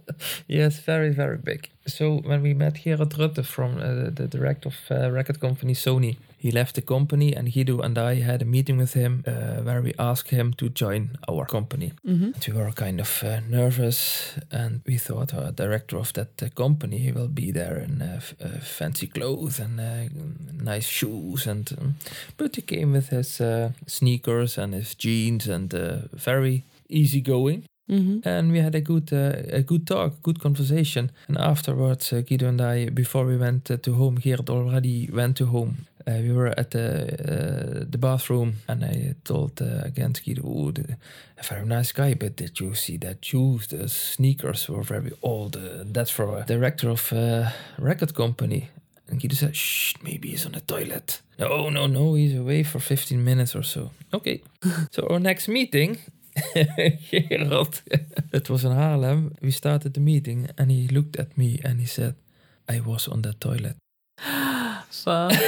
yes, 0.46 0.78
very, 0.80 1.10
very 1.10 1.38
big. 1.38 1.70
So 1.86 2.20
when 2.24 2.42
we 2.42 2.52
met 2.52 2.74
Gerard 2.74 3.10
Rutte 3.10 3.44
from 3.44 3.78
uh, 3.78 4.10
the 4.10 4.28
director 4.28 4.68
of 4.68 4.76
uh, 4.90 5.10
record 5.10 5.40
company 5.40 5.72
Sony, 5.74 6.16
he 6.44 6.50
left 6.50 6.74
the 6.74 6.82
company, 6.82 7.36
and 7.36 7.48
Guido 7.54 7.80
and 7.80 7.96
I 7.98 8.20
had 8.22 8.42
a 8.42 8.44
meeting 8.44 8.80
with 8.80 8.92
him 8.94 9.12
uh, 9.26 9.64
where 9.66 9.80
we 9.82 9.92
asked 9.98 10.36
him 10.36 10.52
to 10.54 10.66
join 10.84 11.08
our 11.28 11.46
company. 11.46 11.92
hmm 12.04 12.30
We 12.46 12.52
were 12.58 12.72
kind 12.74 13.00
of 13.00 13.22
uh, 13.22 13.28
nervous, 13.48 13.98
and 14.50 14.80
we 14.86 14.98
thought 14.98 15.32
our 15.34 15.52
director 15.52 15.98
of 16.00 16.12
that 16.12 16.42
uh, 16.42 16.48
company 16.54 17.12
will 17.12 17.28
be 17.28 17.52
there 17.52 17.78
in 17.86 18.02
uh, 18.02 18.16
f- 18.16 18.34
uh, 18.44 18.58
fancy 18.60 19.06
clothes 19.06 19.60
and 19.60 19.80
uh, 19.80 20.08
nice 20.74 20.88
shoes, 20.88 21.46
and 21.46 21.70
um, 21.80 21.94
but 22.36 22.56
he 22.56 22.62
came 22.62 22.92
with 22.92 23.08
his 23.08 23.40
uh, 23.40 23.70
sneakers 23.86 24.58
and 24.58 24.74
his 24.74 24.94
jeans 25.04 25.48
and 25.48 25.74
uh, 25.74 25.96
very 26.12 26.62
easygoing. 26.88 27.62
hmm 27.88 28.18
And 28.24 28.52
we 28.52 28.60
had 28.62 28.74
a 28.74 28.80
good 28.80 29.12
uh, 29.12 29.58
a 29.58 29.62
good 29.62 29.84
talk, 29.86 30.12
good 30.22 30.38
conversation. 30.38 31.10
And 31.28 31.38
afterwards, 31.38 32.12
uh, 32.12 32.22
Guido 32.28 32.48
and 32.48 32.60
I, 32.60 32.90
before 32.90 33.26
we 33.26 33.36
went 33.36 33.70
uh, 33.70 33.76
to 33.76 33.92
home, 33.94 34.20
Geert 34.20 34.50
already 34.50 35.08
went 35.12 35.36
to 35.36 35.46
home. 35.46 35.74
Uh, 36.06 36.20
we 36.20 36.32
were 36.32 36.48
at 36.58 36.70
the 36.70 37.04
uh, 37.12 37.84
the 37.88 37.98
bathroom, 37.98 38.56
and 38.68 38.84
I 38.84 39.14
told 39.24 39.62
uh, 39.62 39.86
again 39.86 40.12
to 40.12 40.22
Guido, 40.22 40.42
"Oh, 40.44 40.72
a 41.38 41.42
very 41.42 41.64
nice 41.64 41.92
guy, 41.92 42.14
but 42.14 42.36
did 42.36 42.60
you 42.60 42.74
see 42.74 42.98
that 42.98 43.24
shoes? 43.24 43.66
The 43.68 43.88
sneakers 43.88 44.68
were 44.68 44.82
very 44.82 45.12
old. 45.22 45.56
Uh, 45.56 45.84
that's 45.92 46.10
for 46.10 46.38
a 46.38 46.44
director 46.44 46.90
of 46.90 47.12
a 47.12 47.54
record 47.78 48.14
company." 48.14 48.68
And 49.08 49.18
Guido 49.18 49.34
said, 49.34 49.56
"Shh, 49.56 49.94
maybe 50.02 50.28
he's 50.28 50.44
on 50.46 50.52
the 50.52 50.60
toilet." 50.60 51.22
No, 51.38 51.70
no, 51.70 51.86
no, 51.86 52.14
he's 52.14 52.34
away 52.34 52.64
for 52.64 52.80
15 52.80 53.24
minutes 53.24 53.56
or 53.56 53.62
so. 53.62 53.90
Okay. 54.12 54.42
so 54.90 55.06
our 55.08 55.18
next 55.18 55.48
meeting, 55.48 55.98
Gerald, 57.10 57.82
it 58.32 58.50
was 58.50 58.64
in 58.64 58.72
Haarlem. 58.72 59.32
We 59.40 59.50
started 59.50 59.94
the 59.94 60.00
meeting 60.00 60.48
and 60.58 60.70
he 60.70 60.86
looked 60.88 61.16
at 61.16 61.36
me 61.36 61.60
and 61.64 61.80
he 61.80 61.86
said, 61.86 62.14
I 62.68 62.80
was 62.80 63.08
on 63.08 63.22
the 63.22 63.32
toilet. 63.32 63.76
Fuck. 65.02 65.32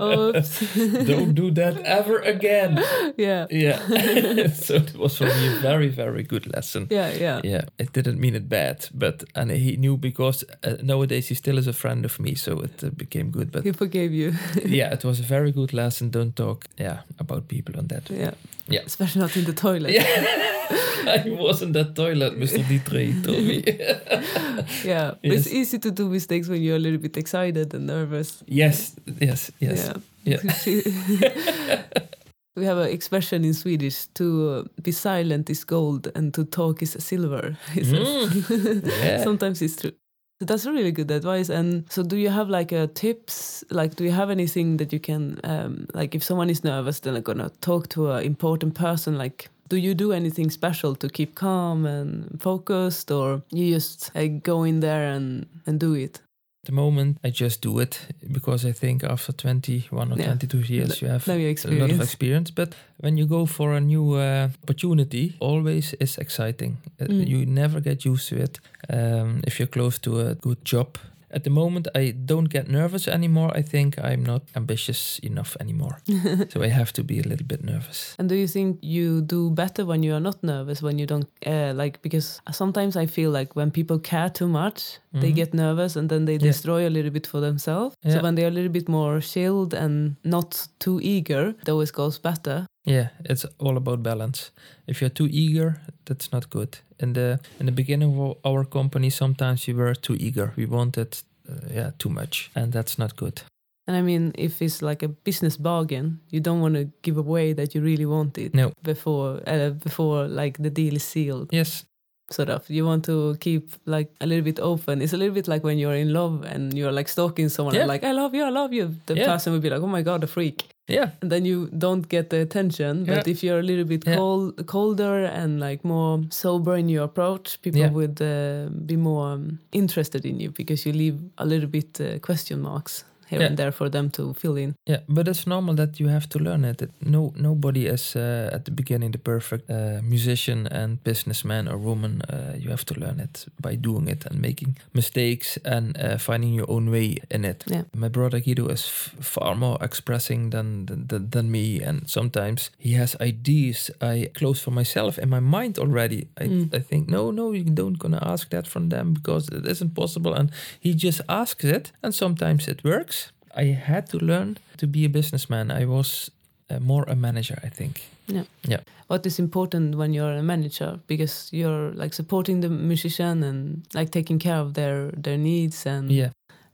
Oops. 0.00 0.74
Don't 1.06 1.34
do 1.34 1.50
that 1.52 1.80
ever 1.84 2.18
again. 2.20 2.82
yeah. 3.16 3.46
Yeah. 3.50 4.48
so 4.54 4.74
it 4.76 4.96
was 4.96 5.16
for 5.18 5.24
me 5.24 5.46
a 5.48 5.60
very, 5.60 5.88
very 5.88 6.22
good 6.22 6.46
lesson. 6.54 6.86
Yeah, 6.90 7.12
yeah. 7.12 7.40
Yeah, 7.44 7.62
it 7.78 7.92
didn't 7.92 8.20
mean 8.20 8.34
it 8.34 8.48
bad, 8.48 8.88
but 8.94 9.24
and 9.34 9.50
he 9.50 9.76
knew 9.76 9.96
because 9.96 10.44
uh, 10.64 10.76
nowadays 10.82 11.28
he 11.28 11.34
still 11.34 11.58
is 11.58 11.66
a 11.66 11.72
friend 11.72 12.04
of 12.04 12.18
me, 12.20 12.34
so 12.34 12.60
it 12.60 12.84
uh, 12.84 12.90
became 12.90 13.30
good. 13.30 13.50
But 13.52 13.64
He 13.64 13.72
forgave 13.72 14.12
you. 14.12 14.34
yeah, 14.64 14.92
it 14.92 15.04
was 15.04 15.20
a 15.20 15.24
very 15.24 15.52
good 15.52 15.72
lesson. 15.72 16.10
Don't 16.10 16.34
talk, 16.36 16.66
yeah, 16.78 17.00
about 17.18 17.48
people 17.48 17.78
on 17.78 17.86
that. 17.88 18.10
yeah. 18.10 18.32
Yeah. 18.70 18.80
Especially 18.86 19.20
not 19.20 19.36
in 19.36 19.44
the 19.44 19.52
toilet. 19.52 19.92
Yeah, 19.92 20.04
I 21.26 21.28
was 21.30 21.62
in 21.62 21.72
that 21.72 21.94
toilet, 21.94 22.38
Mr. 22.38 22.62
Dieteren 22.64 23.22
told 23.24 23.38
me. 23.44 23.62
Yeah. 24.84 25.14
But 25.22 25.32
It's 25.32 25.46
easy 25.52 25.78
to 25.78 25.90
do 25.90 26.08
mistakes 26.08 26.48
when 26.48 26.62
you're 26.62 26.76
a 26.76 26.78
little 26.78 27.00
bit 27.00 27.16
excited 27.16 27.74
and 27.74 27.86
nervous. 27.86 28.42
yes, 28.46 28.94
yes, 29.20 29.50
yes. 29.60 29.92
Yeah. 30.24 30.42
Yeah. 30.42 31.82
we 32.56 32.64
have 32.66 32.78
an 32.78 32.90
expression 32.90 33.44
in 33.44 33.54
Swedish 33.54 34.06
to 34.14 34.24
uh, 34.50 34.82
be 34.82 34.92
silent 34.92 35.48
is 35.50 35.64
gold 35.64 36.08
and 36.14 36.32
to 36.34 36.44
talk 36.44 36.82
is 36.82 36.96
silver. 36.98 37.56
Mm. 37.74 38.86
Yeah. 39.02 39.24
Sometimes 39.24 39.62
it's 39.62 39.76
true. 39.76 39.92
That's 40.40 40.64
really 40.64 40.90
good 40.90 41.10
advice. 41.10 41.50
And 41.50 41.84
so, 41.92 42.02
do 42.02 42.16
you 42.16 42.30
have 42.30 42.48
like 42.48 42.72
a 42.72 42.86
tips? 42.86 43.62
Like, 43.70 43.94
do 43.96 44.04
you 44.04 44.10
have 44.10 44.30
anything 44.30 44.78
that 44.78 44.90
you 44.92 44.98
can, 44.98 45.38
um, 45.44 45.86
like, 45.92 46.14
if 46.14 46.24
someone 46.24 46.48
is 46.48 46.64
nervous, 46.64 47.00
then 47.00 47.12
they're 47.12 47.22
gonna 47.22 47.50
talk 47.60 47.88
to 47.90 48.10
an 48.12 48.24
important 48.24 48.74
person. 48.74 49.18
Like, 49.18 49.50
do 49.68 49.76
you 49.76 49.94
do 49.94 50.12
anything 50.12 50.50
special 50.50 50.94
to 50.96 51.08
keep 51.10 51.34
calm 51.34 51.84
and 51.84 52.40
focused, 52.40 53.10
or 53.10 53.42
you 53.52 53.74
just 53.74 54.10
uh, 54.16 54.26
go 54.42 54.62
in 54.64 54.80
there 54.80 55.12
and 55.12 55.46
and 55.66 55.78
do 55.78 55.92
it? 55.94 56.20
At 56.62 56.66
the 56.66 56.72
moment, 56.72 57.16
I 57.24 57.30
just 57.30 57.62
do 57.62 57.78
it 57.80 57.98
because 58.32 58.66
I 58.66 58.72
think 58.72 59.02
after 59.02 59.32
21 59.32 60.12
or 60.12 60.16
Yeah. 60.18 60.26
22 60.26 60.58
years, 60.58 61.00
you 61.00 61.08
have 61.08 61.26
a 61.26 61.32
lot 61.80 61.90
of 61.90 62.00
experience. 62.02 62.50
But 62.54 62.74
when 62.98 63.16
you 63.16 63.26
go 63.26 63.46
for 63.46 63.72
a 63.72 63.80
new 63.80 64.12
uh, 64.16 64.48
opportunity, 64.62 65.36
always 65.40 65.94
is 66.00 66.18
exciting. 66.18 66.76
Uh, 67.00 67.06
Mm. 67.06 67.26
You 67.28 67.46
never 67.46 67.80
get 67.80 68.04
used 68.04 68.28
to 68.28 68.36
it 68.36 68.60
um, 68.92 69.40
if 69.46 69.58
you're 69.58 69.70
close 69.72 69.98
to 70.00 70.20
a 70.20 70.34
good 70.34 70.58
job. 70.64 70.98
At 71.32 71.44
the 71.44 71.50
moment, 71.50 71.88
I 71.94 72.10
don't 72.24 72.48
get 72.48 72.68
nervous 72.68 73.06
anymore. 73.08 73.50
I 73.58 73.62
think 73.62 73.96
I'm 74.02 74.24
not 74.24 74.42
ambitious 74.56 75.18
enough 75.22 75.56
anymore. 75.60 75.98
so 76.52 76.62
I 76.62 76.68
have 76.68 76.92
to 76.94 77.04
be 77.04 77.18
a 77.20 77.22
little 77.22 77.46
bit 77.46 77.62
nervous. 77.64 78.14
And 78.18 78.28
do 78.28 78.34
you 78.34 78.46
think 78.48 78.78
you 78.82 79.20
do 79.22 79.50
better 79.50 79.84
when 79.86 80.02
you 80.02 80.14
are 80.14 80.20
not 80.20 80.42
nervous? 80.42 80.82
When 80.82 80.98
you 80.98 81.06
don't 81.06 81.28
uh, 81.46 81.72
like 81.74 82.02
because 82.02 82.40
sometimes 82.50 82.96
I 82.96 83.06
feel 83.06 83.30
like 83.30 83.54
when 83.56 83.70
people 83.70 83.98
care 83.98 84.30
too 84.30 84.48
much, 84.48 84.98
they 85.12 85.30
Mhm. 85.30 85.34
get 85.36 85.54
nervous 85.54 85.96
and 85.96 86.08
then 86.08 86.24
they 86.24 86.34
Yeah. 86.34 86.50
destroy 86.50 86.86
a 86.86 86.90
little 86.90 87.10
bit 87.10 87.26
for 87.26 87.40
themselves. 87.40 87.94
So 88.08 88.20
when 88.22 88.34
they 88.34 88.44
are 88.44 88.48
a 88.50 88.54
little 88.54 88.72
bit 88.72 88.88
more 88.88 89.20
chilled 89.20 89.74
and 89.74 90.16
not 90.24 90.68
too 90.78 91.00
eager, 91.02 91.54
it 91.62 91.68
always 91.68 91.92
goes 91.92 92.18
better. 92.20 92.66
Yeah, 92.90 93.08
it's 93.24 93.46
all 93.58 93.76
about 93.76 94.02
balance. 94.02 94.50
If 94.86 95.00
you're 95.00 95.14
too 95.14 95.28
eager, 95.30 95.80
that's 96.04 96.32
not 96.32 96.50
good. 96.50 96.78
In 96.98 97.12
the 97.12 97.38
in 97.60 97.66
the 97.66 97.72
beginning 97.72 98.18
of 98.20 98.36
our 98.44 98.64
company, 98.64 99.10
sometimes 99.10 99.66
we 99.66 99.74
were 99.74 99.94
too 99.94 100.16
eager. 100.20 100.52
We 100.56 100.66
wanted, 100.66 101.16
uh, 101.48 101.74
yeah, 101.74 101.90
too 101.98 102.10
much, 102.10 102.50
and 102.54 102.72
that's 102.72 102.98
not 102.98 103.16
good. 103.16 103.42
And 103.86 103.96
I 103.96 104.02
mean, 104.02 104.32
if 104.34 104.60
it's 104.62 104.82
like 104.82 105.02
a 105.04 105.08
business 105.08 105.56
bargain, 105.56 106.20
you 106.30 106.40
don't 106.40 106.60
want 106.60 106.74
to 106.74 106.84
give 107.02 107.18
away 107.18 107.54
that 107.54 107.74
you 107.74 107.82
really 107.84 108.06
want 108.06 108.38
it 108.38 108.54
No. 108.54 108.72
before 108.82 109.40
uh, 109.46 109.70
before 109.84 110.28
like 110.28 110.58
the 110.62 110.70
deal 110.70 110.94
is 110.96 111.04
sealed. 111.04 111.48
Yes, 111.52 111.84
Sort 112.32 112.48
of. 112.48 112.70
You 112.70 112.86
want 112.86 113.04
to 113.06 113.36
keep 113.40 113.70
like 113.86 114.08
a 114.20 114.26
little 114.26 114.44
bit 114.44 114.60
open. 114.60 115.02
It's 115.02 115.12
a 115.12 115.16
little 115.16 115.34
bit 115.34 115.48
like 115.48 115.64
when 115.64 115.78
you're 115.78 115.96
in 115.96 116.12
love 116.12 116.44
and 116.44 116.72
you're 116.74 116.92
like 116.92 117.08
stalking 117.08 117.48
someone, 117.48 117.74
Yeah. 117.74 117.86
like 117.86 118.04
I 118.04 118.12
love 118.12 118.34
you, 118.36 118.44
I 118.44 118.50
love 118.50 118.72
you. 118.72 118.94
The 119.06 119.14
Yeah. 119.16 119.26
person 119.32 119.52
would 119.52 119.62
be 119.62 119.68
like, 119.70 119.82
oh 119.82 119.88
my 119.88 120.02
god, 120.02 120.22
a 120.24 120.26
freak. 120.26 120.62
yeah, 120.88 121.10
and 121.22 121.30
then 121.30 121.44
you 121.44 121.68
don't 121.78 122.08
get 122.08 122.30
the 122.30 122.40
attention. 122.40 123.04
But 123.04 123.26
Yeah. 123.26 123.32
if 123.32 123.42
you're 123.44 123.58
a 123.60 123.62
little 123.62 123.84
bit 123.84 124.04
cold, 124.04 124.66
colder 124.66 125.24
and 125.24 125.60
like 125.60 125.84
more 125.84 126.20
sober 126.30 126.76
in 126.76 126.88
your 126.88 127.04
approach, 127.04 127.58
people 127.62 127.88
would 127.90 128.20
uh, 128.20 128.68
be 128.86 128.96
more 128.96 129.32
um, 129.34 129.58
interested 129.72 130.24
in 130.24 130.40
you 130.40 130.50
because 130.50 130.86
you 130.86 130.92
leave 130.92 131.18
a 131.38 131.44
little 131.46 131.68
bit 131.68 132.00
uh, 132.00 132.18
question 132.20 132.60
marks 132.60 133.04
here 133.30 133.40
Yeah. 133.40 133.48
and 133.48 133.56
there 133.56 133.72
for 133.72 133.88
them 133.90 134.10
to 134.10 134.34
fill 134.34 134.56
in. 134.56 134.74
yeah. 134.90 135.00
But 135.08 135.28
it's 135.28 135.46
normal 135.46 135.74
that 135.76 135.98
you 136.00 136.08
have 136.10 136.26
to 136.28 136.38
learn 136.38 136.64
it. 136.64 136.82
It- 136.82 136.90
No, 137.06 137.32
nobody 137.36 137.86
is 137.86 138.14
uh, 138.16 138.50
at 138.54 138.64
the 138.64 138.70
beginning 138.72 139.12
the 139.12 139.18
perfect 139.18 139.70
uh, 139.70 140.00
musician 140.02 140.66
and 140.66 140.98
businessman 141.04 141.68
or 141.68 141.78
woman. 141.78 142.22
Uh, 142.22 142.54
you 142.62 142.70
have 142.70 142.84
to 142.84 142.94
learn 143.00 143.20
it 143.20 143.46
by 143.62 143.76
doing 143.76 144.08
it 144.08 144.26
and 144.26 144.40
making 144.40 144.76
mistakes 144.92 145.58
and 145.64 145.96
uh, 145.96 146.18
finding 146.18 146.54
your 146.54 146.70
own 146.70 146.90
way 146.90 147.16
in 147.30 147.44
it. 147.44 147.64
Yeah. 147.66 147.82
My 147.94 148.08
brother 148.08 148.40
Guido 148.40 148.66
is 148.68 148.82
f- 148.84 149.14
far 149.24 149.54
more 149.54 149.78
expressing 149.80 150.50
than, 150.50 150.86
than 150.86 151.30
than 151.30 151.50
me, 151.50 151.80
and 151.88 152.08
sometimes 152.10 152.70
he 152.78 152.92
has 152.98 153.16
ideas 153.20 153.90
I 154.00 154.30
close 154.34 154.60
for 154.62 154.72
myself 154.74 155.18
in 155.18 155.28
my 155.28 155.40
mind 155.40 155.78
already. 155.78 156.26
I, 156.40 156.48
Mm. 156.50 156.74
I 156.74 156.80
think 156.88 157.08
no, 157.08 157.30
no, 157.30 157.52
you 157.52 157.64
don't 157.64 157.98
gonna 157.98 158.18
ask 158.32 158.48
that 158.50 158.66
from 158.68 158.88
them 158.88 159.12
because 159.14 159.48
it 159.56 159.66
isn't 159.66 159.94
possible, 159.94 160.34
and 160.34 160.50
he 160.80 160.94
just 160.94 161.20
asks 161.28 161.64
it, 161.64 161.92
and 162.02 162.14
sometimes 162.14 162.68
it 162.68 162.82
works. 162.84 163.19
I 163.56 163.64
had 163.64 164.08
to 164.10 164.18
learn 164.18 164.58
to 164.76 164.86
be 164.86 165.04
a 165.04 165.08
businessman. 165.08 165.70
I 165.70 165.84
was 165.84 166.30
uh, 166.70 166.78
more 166.80 167.04
a 167.08 167.14
manager, 167.16 167.58
I 167.64 167.68
think. 167.68 168.02
Yeah. 168.26 168.44
Yeah. 168.62 168.80
What 169.08 169.26
is 169.26 169.38
important 169.38 169.96
when 169.96 170.12
you're 170.12 170.36
a 170.38 170.42
manager 170.42 171.00
because 171.06 171.48
you're 171.52 171.90
like 171.94 172.14
supporting 172.14 172.60
the 172.60 172.68
musician 172.68 173.42
and 173.42 173.82
like 173.94 174.10
taking 174.10 174.38
care 174.38 174.58
of 174.60 174.74
their 174.74 175.10
their 175.16 175.36
needs 175.36 175.86
and 175.86 176.10
Yeah, 176.10 176.30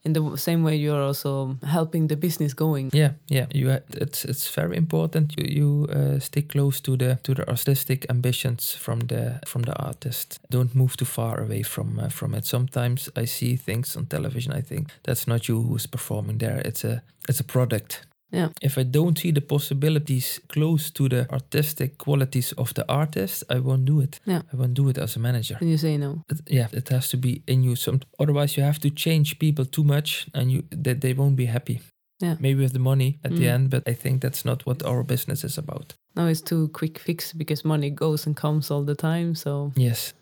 in 0.06 0.12
the 0.12 0.36
same 0.36 0.62
way 0.62 0.76
you're 0.76 1.02
also 1.06 1.56
helping 1.62 2.08
the 2.08 2.16
business 2.16 2.54
going. 2.54 2.90
yeah, 2.94 3.12
yeah. 3.28 3.46
You, 3.54 3.70
ha- 3.70 3.86
it's 4.02 4.24
it's 4.24 4.54
very 4.54 4.76
important. 4.76 5.34
You 5.36 5.46
you 5.58 5.86
uh, 5.92 6.18
stick 6.20 6.48
close 6.48 6.80
to 6.82 6.96
the 6.96 7.18
to 7.22 7.34
the 7.34 7.48
artistic 7.48 8.06
ambitions 8.08 8.74
from 8.74 9.00
the 9.00 9.40
from 9.46 9.62
the 9.62 9.72
artist. 9.72 10.38
Don't 10.50 10.74
move 10.74 10.96
too 10.96 11.06
far 11.06 11.40
away 11.40 11.62
from 11.64 11.98
uh, 11.98 12.08
from 12.08 12.34
it. 12.34 12.46
Sometimes 12.46 13.10
I 13.22 13.26
see 13.26 13.56
things 13.56 13.96
on 13.96 14.06
television. 14.06 14.52
I 14.58 14.62
think 14.62 14.88
that's 15.02 15.26
not 15.26 15.48
you 15.48 15.62
who's 15.62 15.86
performing 15.86 16.38
there. 16.38 16.62
It's 16.64 16.84
a 16.84 17.02
it's 17.28 17.40
a 17.40 17.44
product. 17.44 18.06
Yeah. 18.32 18.48
If 18.60 18.76
I 18.78 18.82
don't 18.84 19.18
see 19.18 19.30
the 19.32 19.40
possibilities 19.40 20.40
close 20.48 20.90
to 20.90 21.08
the 21.08 21.26
artistic 21.32 21.96
qualities 21.98 22.52
of 22.58 22.74
the 22.74 22.84
artist, 22.88 23.44
I 23.48 23.60
won't 23.60 23.84
do 23.84 24.00
it. 24.00 24.20
Yeah. 24.26 24.42
I 24.52 24.56
won't 24.56 24.74
do 24.74 24.88
it 24.88 24.98
as 24.98 25.16
a 25.16 25.20
manager. 25.20 25.56
And 25.60 25.70
you 25.70 25.78
say 25.78 25.96
no. 25.96 26.22
It- 26.28 26.40
yeah, 26.50 26.68
it 26.72 26.88
has 26.88 27.08
to 27.10 27.16
be 27.16 27.42
in 27.46 27.62
you. 27.64 27.76
Some 27.76 28.00
otherwise, 28.18 28.56
you 28.56 28.64
have 28.64 28.78
to 28.80 28.90
change 28.90 29.38
people 29.38 29.64
too 29.64 29.84
much, 29.84 30.26
and 30.34 30.50
you 30.50 30.62
they, 30.70 30.94
they 30.94 31.14
won't 31.14 31.36
be 31.36 31.46
happy. 31.46 31.80
Yeah. 32.22 32.36
Maybe 32.40 32.62
with 32.62 32.72
the 32.72 32.78
money 32.78 33.18
at 33.24 33.30
the 33.30 33.44
Mm. 33.46 33.54
end, 33.54 33.70
but 33.70 33.82
I 33.88 33.94
think 33.94 34.22
that's 34.22 34.44
not 34.44 34.64
what 34.66 34.82
our 34.82 35.04
business 35.04 35.44
is 35.44 35.58
about. 35.58 35.94
Now 36.14 36.26
it's 36.28 36.40
too 36.42 36.68
quick 36.68 36.98
fix 36.98 37.32
because 37.34 37.64
money 37.68 37.90
goes 37.90 38.26
and 38.26 38.34
comes 38.36 38.70
all 38.70 38.84
the 38.84 38.94
time. 38.94 39.34
So 39.34 39.72
Yes. 39.76 40.14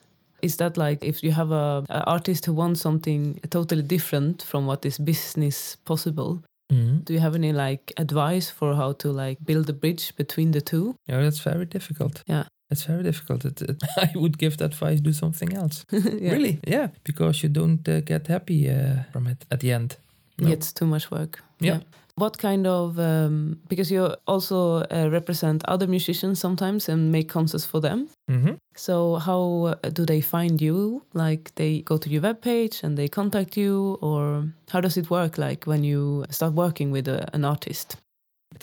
is 0.43 0.57
that 0.57 0.77
like 0.77 1.07
if 1.07 1.23
you 1.23 1.33
have 1.33 1.53
a, 1.55 1.85
a 1.88 2.03
artist 2.07 2.47
who 2.47 2.53
wants 2.57 2.81
something 2.81 3.38
totally 3.49 3.83
different 3.83 4.43
from 4.43 4.67
what 4.67 4.85
is 4.85 4.99
business 4.99 5.77
possible? 5.85 6.43
Mhm. 6.72 7.05
Do 7.05 7.12
you 7.12 7.20
have 7.20 7.35
any 7.35 7.53
like 7.53 7.92
advice 7.96 8.50
for 8.50 8.74
how 8.74 8.92
to 8.92 9.12
like 9.12 9.38
build 9.44 9.68
a 9.68 9.72
bridge 9.72 10.12
between 10.16 10.53
the 10.53 10.61
two? 10.61 10.94
Yeah, 11.07 11.20
that's 11.22 11.40
very 11.40 11.66
difficult. 11.66 12.22
Yeah. 12.27 12.44
It's 12.70 12.85
very 12.87 13.03
difficult. 13.03 13.44
It, 13.44 13.62
it, 13.62 13.83
I 13.96 14.11
would 14.14 14.38
give 14.38 14.57
that 14.57 14.72
advice: 14.72 15.00
do 15.00 15.12
something 15.12 15.53
else. 15.53 15.85
yeah. 15.92 16.33
Really? 16.33 16.59
Yeah, 16.66 16.88
because 17.05 17.42
you 17.42 17.53
don't 17.53 17.88
uh, 17.88 18.00
get 18.00 18.27
happy 18.27 18.70
uh, 18.70 19.05
from 19.12 19.27
it 19.27 19.44
at 19.50 19.61
the 19.61 19.72
end. 19.72 19.96
No. 20.38 20.48
It's 20.50 20.72
too 20.72 20.87
much 20.87 21.11
work. 21.11 21.42
Yeah. 21.61 21.81
What 22.16 22.38
kind 22.38 22.66
of 22.66 22.98
um, 22.98 23.59
because 23.68 23.90
you 23.90 24.14
also 24.29 24.85
uh, 24.85 25.09
represent 25.11 25.64
other 25.66 25.88
musicians 25.88 26.38
sometimes 26.38 26.88
and 26.88 27.11
make 27.11 27.29
concerts 27.29 27.64
for 27.66 27.81
them. 27.81 28.09
Mhm. 28.31 28.59
So 28.77 29.16
how 29.16 29.74
uh, 29.83 29.90
do 29.92 30.05
they 30.07 30.20
find 30.20 30.61
you? 30.61 31.03
Like 31.12 31.53
they 31.57 31.83
go 31.83 31.98
to 31.98 32.09
your 32.09 32.22
webpage 32.22 32.85
and 32.85 32.96
they 32.96 33.09
contact 33.09 33.57
you, 33.57 33.98
or 34.00 34.48
how 34.70 34.81
does 34.81 34.96
it 34.96 35.11
work? 35.11 35.38
Like 35.38 35.66
when 35.66 35.83
you 35.83 36.24
start 36.31 36.55
working 36.55 36.92
with 36.92 37.09
a, 37.09 37.29
an 37.35 37.44
artist? 37.44 37.96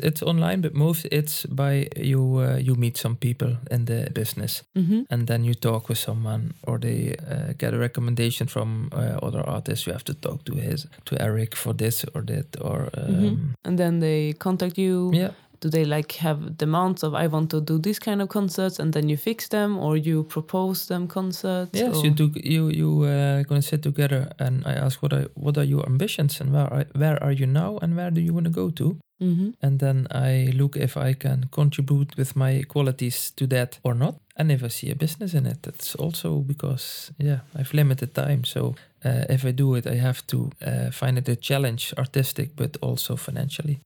It's 0.03 0.21
online, 0.23 0.61
but 0.61 0.73
most 0.73 1.05
it's 1.11 1.45
by 1.45 1.87
you. 1.95 2.37
Uh, 2.37 2.57
you 2.57 2.75
meet 2.75 2.97
some 2.97 3.15
people 3.15 3.57
in 3.71 3.85
the 3.85 4.09
business, 4.13 4.63
Mm-hmm. 4.75 5.01
and 5.09 5.27
then 5.27 5.43
you 5.43 5.53
talk 5.53 5.89
with 5.89 5.97
someone 5.99 6.53
or 6.67 6.79
they 6.79 7.15
uh, 7.29 7.53
get 7.57 7.73
a 7.73 7.77
recommendation 7.77 8.47
from 8.47 8.89
uh, 8.93 9.19
other 9.27 9.41
artists 9.49 9.85
you 9.87 9.93
have 9.93 10.03
to 10.05 10.13
talk 10.13 10.43
to 10.45 10.53
his 10.55 10.87
to 11.05 11.15
eric 11.21 11.55
for 11.55 11.73
this 11.73 12.05
or 12.15 12.21
that 12.25 12.55
or 12.61 12.89
um, 12.97 13.13
Mhm. 13.15 13.37
And 13.65 13.77
then 13.77 13.99
they 13.99 14.33
contact 14.33 14.77
you. 14.77 15.11
yeah 15.13 15.31
Do 15.61 15.69
they 15.69 15.85
like 15.85 16.11
have 16.13 16.57
demands 16.57 17.03
of 17.03 17.13
I 17.13 17.27
want 17.27 17.49
to 17.51 17.61
do 17.61 17.77
this 17.79 17.99
kind 17.99 18.21
of 18.21 18.29
concerts, 18.29 18.79
and 18.79 18.93
then 18.93 19.09
you 19.09 19.17
fix 19.17 19.47
them, 19.47 19.77
or 19.77 19.95
you 19.97 20.23
propose 20.23 20.87
them 20.87 21.07
concerts? 21.07 21.79
yes 21.79 21.95
or- 21.97 22.05
you 22.05 22.11
do 22.11 22.31
you 22.43 22.69
you 22.69 23.03
uh, 23.03 23.43
gonna 23.43 23.61
sit 23.61 23.81
together 23.83 24.27
and 24.39 24.63
i 24.65 24.73
ask 24.85 25.01
what 25.03 25.13
are 25.13 25.27
what 25.35 25.57
are 25.57 25.63
your 25.67 25.85
ambitions 25.85 26.41
and 26.41 26.51
where 26.51 26.73
are, 26.73 26.85
where 26.95 27.17
are 27.23 27.31
you 27.31 27.45
now 27.47 27.77
and 27.81 27.95
where 27.95 28.11
do 28.11 28.21
you 28.21 28.33
want 28.33 28.45
to 28.45 28.51
go 28.61 28.69
to 28.71 28.97
Mhm. 29.21 29.53
and 29.61 29.79
then 29.79 30.07
i 30.11 30.51
look 30.57 30.75
if 30.75 30.97
i 30.97 31.13
can 31.13 31.45
contribute 31.51 32.17
with 32.17 32.35
my 32.35 32.63
qualities 32.67 33.31
to 33.35 33.47
that 33.47 33.79
or 33.83 33.93
not 33.95 34.15
and 34.35 34.51
if 34.51 34.63
i 34.63 34.69
see 34.69 34.91
a 34.91 34.95
business 34.95 35.33
in 35.33 35.45
it 35.45 35.57
that's 35.63 35.95
also 35.95 36.39
because 36.39 37.11
yeah 37.17 37.39
i've 37.59 37.73
limited 37.73 38.13
time 38.13 38.43
so 38.43 38.73
uh, 39.05 39.25
if 39.29 39.45
I 39.45 39.51
do 39.51 39.75
it, 39.75 39.87
I 39.87 39.95
have 39.95 40.21
to 40.27 40.37
uh, 40.37 40.91
find 40.91 41.17
it 41.17 41.27
a 41.29 41.35
challenge, 41.35 41.91
artistic, 41.97 42.55
but 42.55 42.77
also 42.83 43.15
financially. 43.15 43.79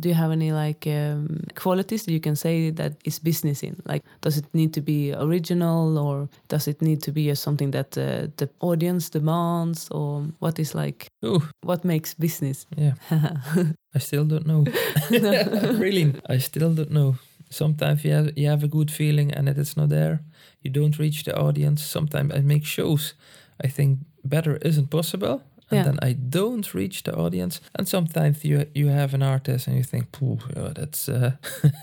Do 0.00 0.08
you 0.08 0.14
have 0.14 0.32
any 0.32 0.52
like 0.52 0.86
um, 0.86 1.40
qualities 1.54 2.04
that 2.04 2.12
you 2.12 2.20
can 2.20 2.34
say 2.36 2.70
that 2.70 2.92
is 3.04 3.18
business 3.18 3.62
in? 3.62 3.76
Like, 3.84 4.02
does 4.22 4.38
it 4.38 4.46
need 4.54 4.72
to 4.74 4.80
be 4.80 5.12
original, 5.12 5.98
or 5.98 6.28
does 6.48 6.66
it 6.66 6.80
need 6.80 7.02
to 7.02 7.12
be 7.12 7.30
uh, 7.30 7.34
something 7.34 7.72
that 7.72 7.96
uh, 7.98 8.28
the 8.36 8.48
audience 8.60 9.10
demands, 9.10 9.88
or 9.90 10.26
what 10.38 10.58
is 10.58 10.74
like 10.74 11.06
Ooh, 11.24 11.42
what 11.62 11.84
makes 11.84 12.14
business? 12.14 12.66
yeah. 12.76 12.94
I 13.94 13.98
still 13.98 14.24
don't 14.24 14.46
know. 14.46 14.64
really, 15.78 16.14
I 16.28 16.38
still 16.38 16.72
don't 16.74 16.90
know. 16.90 17.16
Sometimes 17.50 18.04
you 18.04 18.12
have, 18.12 18.30
you 18.38 18.48
have 18.48 18.64
a 18.64 18.68
good 18.68 18.90
feeling 18.90 19.30
and 19.30 19.48
it 19.48 19.58
is 19.58 19.76
not 19.76 19.90
there. 19.90 20.20
You 20.62 20.70
don't 20.70 20.98
reach 20.98 21.24
the 21.24 21.36
audience. 21.36 21.82
Sometimes 21.82 22.32
I 22.32 22.40
make 22.40 22.64
shows. 22.64 23.12
I 23.62 23.68
think 23.68 23.98
better 24.24 24.56
isn't 24.62 24.88
possible. 24.90 25.42
And 25.72 25.78
Yeah. 25.78 25.84
then 25.92 26.10
I 26.10 26.16
don't 26.30 26.74
reach 26.74 27.02
the 27.02 27.12
audience. 27.16 27.60
And 27.78 27.88
sometimes 27.88 28.44
you 28.44 28.66
you 28.74 28.88
have 28.90 29.14
an 29.14 29.22
artist 29.22 29.66
and 29.68 29.76
you 29.76 29.84
think, 29.84 30.10
"Pooh, 30.12 30.38
yeah, 30.56 30.72
that's 30.74 31.08
uh, 31.08 31.30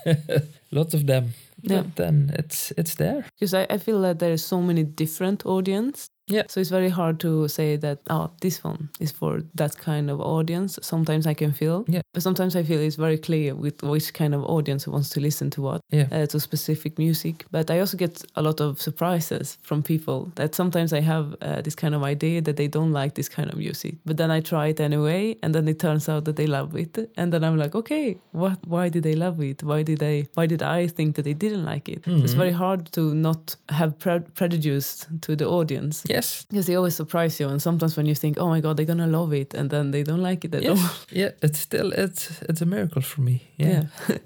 lots 0.70 0.94
of 0.94 1.06
them." 1.06 1.24
Yeah. 1.62 1.82
But 1.82 1.96
then 1.96 2.30
it's 2.38 2.72
it's 2.76 2.94
there. 2.94 3.24
Because 3.38 3.54
I, 3.54 3.66
I 3.74 3.78
feel 3.78 4.00
that 4.02 4.18
there 4.18 4.32
is 4.32 4.44
so 4.48 4.60
many 4.60 4.84
different 4.84 5.44
audience. 5.46 6.09
Yeah. 6.30 6.42
So 6.48 6.60
it's 6.60 6.70
very 6.70 6.88
hard 6.90 7.18
to 7.20 7.48
say 7.48 7.76
that 7.76 7.98
oh 8.08 8.30
this 8.40 8.64
one 8.64 8.88
is 9.00 9.10
for 9.12 9.42
that 9.54 9.76
kind 9.76 10.10
of 10.10 10.20
audience. 10.20 10.78
Sometimes 10.82 11.26
I 11.26 11.34
can 11.34 11.52
feel. 11.52 11.84
Yeah. 11.88 12.02
But 12.14 12.22
sometimes 12.22 12.56
I 12.56 12.62
feel 12.62 12.80
it's 12.80 12.96
very 12.96 13.18
clear 13.18 13.54
with 13.54 13.82
which 13.82 14.12
kind 14.14 14.34
of 14.34 14.42
audience 14.44 14.86
wants 14.90 15.08
to 15.10 15.20
listen 15.20 15.50
to 15.50 15.62
what. 15.62 15.80
Yeah. 15.92 16.06
Uh, 16.12 16.26
to 16.26 16.38
specific 16.40 16.98
music. 16.98 17.44
But 17.50 17.70
I 17.70 17.80
also 17.80 17.96
get 17.96 18.24
a 18.36 18.42
lot 18.42 18.60
of 18.60 18.80
surprises 18.80 19.58
from 19.62 19.82
people 19.82 20.30
that 20.36 20.54
sometimes 20.54 20.92
I 20.92 21.00
have 21.00 21.34
uh, 21.42 21.60
this 21.62 21.74
kind 21.74 21.94
of 21.94 22.02
idea 22.02 22.40
that 22.42 22.56
they 22.56 22.68
don't 22.68 22.92
like 22.92 23.14
this 23.14 23.28
kind 23.28 23.50
of 23.52 23.56
music. 23.58 23.94
But 24.04 24.16
then 24.16 24.30
I 24.30 24.40
try 24.40 24.68
it 24.68 24.80
anyway, 24.80 25.36
and 25.42 25.54
then 25.54 25.68
it 25.68 25.78
turns 25.78 26.08
out 26.08 26.24
that 26.24 26.36
they 26.36 26.46
love 26.46 26.76
it. 26.76 26.98
And 27.16 27.32
then 27.32 27.42
I'm 27.44 27.56
like, 27.58 27.74
okay, 27.74 28.18
what? 28.32 28.58
Why 28.66 28.88
did 28.88 29.02
they 29.02 29.14
love 29.14 29.40
it? 29.42 29.62
Why 29.62 29.82
did 29.82 29.98
they? 29.98 30.28
Why 30.34 30.46
did 30.46 30.62
I 30.62 30.86
think 30.88 31.16
that 31.16 31.22
they 31.24 31.34
didn't 31.34 31.64
like 31.64 31.88
it? 31.88 32.04
So 32.04 32.12
it's 32.24 32.34
Mhm. 32.34 32.38
very 32.38 32.52
hard 32.52 32.92
to 32.92 33.14
not 33.14 33.56
have 33.68 33.98
pre- 33.98 34.20
prejudice 34.34 35.06
to 35.22 35.36
the 35.36 35.46
audience. 35.48 36.04
Yes. 36.20 36.46
Because 36.48 36.66
they 36.66 36.76
always 36.76 36.94
surprise 36.96 37.40
you, 37.44 37.48
and 37.50 37.60
sometimes 37.62 37.96
when 37.96 38.06
you 38.06 38.14
think, 38.14 38.36
"Oh 38.38 38.48
my 38.48 38.60
God, 38.60 38.76
they're 38.76 38.86
gonna 38.94 39.06
love 39.20 39.32
it," 39.40 39.54
and 39.54 39.70
then 39.70 39.90
they 39.90 40.02
don't 40.02 40.22
like 40.22 40.44
it 40.46 40.54
at 40.54 40.62
Yes. 40.62 40.78
all. 40.78 40.90
Yeah. 41.10 41.30
It's 41.42 41.58
still 41.58 41.92
it's 41.92 42.42
it's 42.48 42.62
a 42.62 42.66
miracle 42.66 43.02
for 43.02 43.22
me. 43.22 43.40
Yeah. 43.56 43.82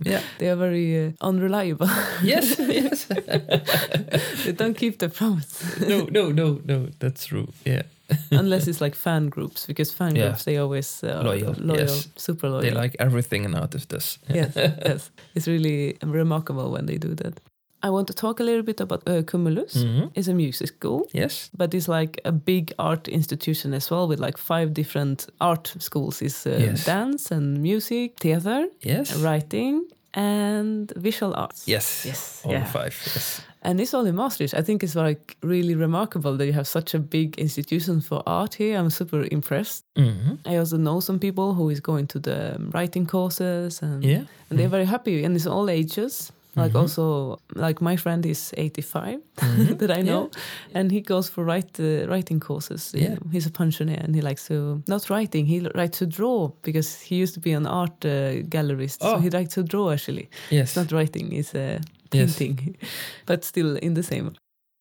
Yeah. 0.06 0.20
they 0.38 0.48
are 0.50 0.56
very 0.58 1.06
uh, 1.06 1.12
unreliable. 1.28 1.88
yes. 2.22 2.58
Yes. 2.58 3.06
they 4.44 4.52
don't 4.52 4.76
keep 4.76 4.98
their 4.98 5.10
promise, 5.10 5.62
no. 5.80 6.06
No. 6.10 6.32
No. 6.32 6.60
No. 6.64 6.88
That's 6.98 7.26
true. 7.26 7.46
Yeah. 7.66 7.82
unless 8.30 8.68
it's 8.68 8.80
like 8.80 8.94
fan 8.96 9.28
groups. 9.30 9.66
Because 9.66 9.94
fan 9.94 10.16
Yeah. 10.16 10.22
groups, 10.28 10.44
they 10.44 10.58
always 10.58 11.02
uh, 11.04 11.22
Loyal, 11.24 11.54
loyal, 11.58 11.80
yes. 11.80 12.08
super 12.16 12.48
loyal. 12.48 12.62
They 12.62 12.82
like 12.82 12.96
everything 12.98 13.44
an 13.46 13.54
artist 13.54 13.88
does. 13.88 14.18
yes, 14.34 14.52
yes, 14.56 15.10
it's 15.34 15.46
really 15.46 15.96
remarkable 16.02 16.70
when 16.70 16.86
they 16.86 16.98
do 16.98 17.14
that. 17.14 17.40
I 17.84 17.90
want 17.90 18.06
to 18.06 18.14
talk 18.14 18.40
a 18.40 18.44
little 18.44 18.62
bit 18.62 18.80
about 18.80 19.02
uh, 19.06 19.22
Kumulus. 19.22 19.74
Mhm. 19.76 20.10
It's 20.14 20.28
a 20.28 20.34
music 20.34 20.68
school. 20.68 21.00
Yes. 21.12 21.50
but 21.58 21.74
it's 21.74 21.88
like 21.88 22.20
a 22.24 22.32
big 22.32 22.72
art 22.78 23.08
institution 23.08 23.74
as 23.74 23.90
well 23.90 24.08
with 24.08 24.20
like 24.20 24.38
five 24.38 24.72
different 24.72 25.26
art 25.40 25.74
schools 25.78 26.22
is 26.22 26.46
uh, 26.46 26.50
Yes. 26.58 26.84
dance 26.84 27.34
and 27.34 27.58
music 27.62 28.12
theater 28.20 28.66
Yes. 28.82 29.12
writing 29.22 29.82
and 30.14 30.92
visual 30.96 31.32
arts 31.34 31.66
Yes. 31.66 32.04
yes 32.06 32.42
All 32.44 32.52
yeah. 32.52 32.64
five. 32.72 32.94
Yes. 33.14 33.40
and 33.62 33.80
it's 33.80 33.94
all 33.94 34.06
in 34.06 34.14
maastricht 34.14 34.54
i 34.54 34.62
think 34.62 34.82
it's 34.82 34.94
like 34.94 35.36
really 35.42 35.74
remarkable 35.74 36.36
that 36.36 36.46
you 36.46 36.52
have 36.52 36.66
such 36.66 36.94
a 36.94 36.98
big 36.98 37.34
institution 37.38 38.00
for 38.00 38.22
art 38.26 38.54
here 38.60 38.78
i'm 38.78 38.90
super 38.90 39.26
impressed 39.30 39.84
Mhm. 39.96 40.38
i 40.46 40.58
also 40.58 40.76
know 40.76 41.00
some 41.00 41.18
people 41.18 41.54
who 41.54 41.70
is 41.70 41.80
going 41.80 42.06
to 42.08 42.18
the 42.20 42.56
writing 42.74 43.06
courses 43.06 43.82
and, 43.82 44.04
Yeah. 44.04 44.22
and 44.50 44.58
they're 44.58 44.68
very 44.78 44.86
happy 44.86 45.24
and 45.24 45.34
it's 45.36 45.46
all 45.46 45.68
ages 45.70 46.32
like 46.56 46.72
Mhm. 46.72 46.80
also 46.80 47.38
like 47.54 47.80
my 47.84 47.96
friend 47.96 48.24
is 48.26 48.52
85 48.56 49.18
Mhm. 49.36 49.78
that 49.78 49.90
I 49.90 50.02
know, 50.02 50.30
and 50.74 50.90
he 50.92 51.00
goes 51.00 51.28
for 51.28 51.44
write 51.44 51.78
uh, 51.80 52.06
writing 52.08 52.40
courses. 52.40 52.92
Yeah. 52.94 53.16
he's 53.32 53.46
a 53.46 53.50
pensioner, 53.50 53.98
and 54.04 54.14
he 54.14 54.20
likes 54.22 54.46
to 54.48 54.82
not 54.88 55.08
writing. 55.10 55.46
He 55.46 55.60
likes 55.60 55.98
to 55.98 56.06
draw 56.06 56.50
because 56.62 57.00
he 57.08 57.22
used 57.22 57.34
to 57.34 57.40
be 57.40 57.52
an 57.56 57.66
art 57.66 58.04
uh, 58.04 58.42
gallerist, 58.48 59.02
so 59.02 59.14
Oh. 59.14 59.18
he 59.20 59.30
likes 59.30 59.54
to 59.54 59.62
draw. 59.62 59.90
Actually, 59.90 60.28
Yes. 60.50 60.68
it's 60.68 60.76
not 60.76 60.92
writing; 60.92 61.32
it's 61.32 61.54
uh, 61.54 61.78
Yes. 62.12 62.36
painting, 62.36 62.76
but 63.26 63.44
still 63.44 63.76
in 63.76 63.94
the 63.94 64.02
same. 64.02 64.30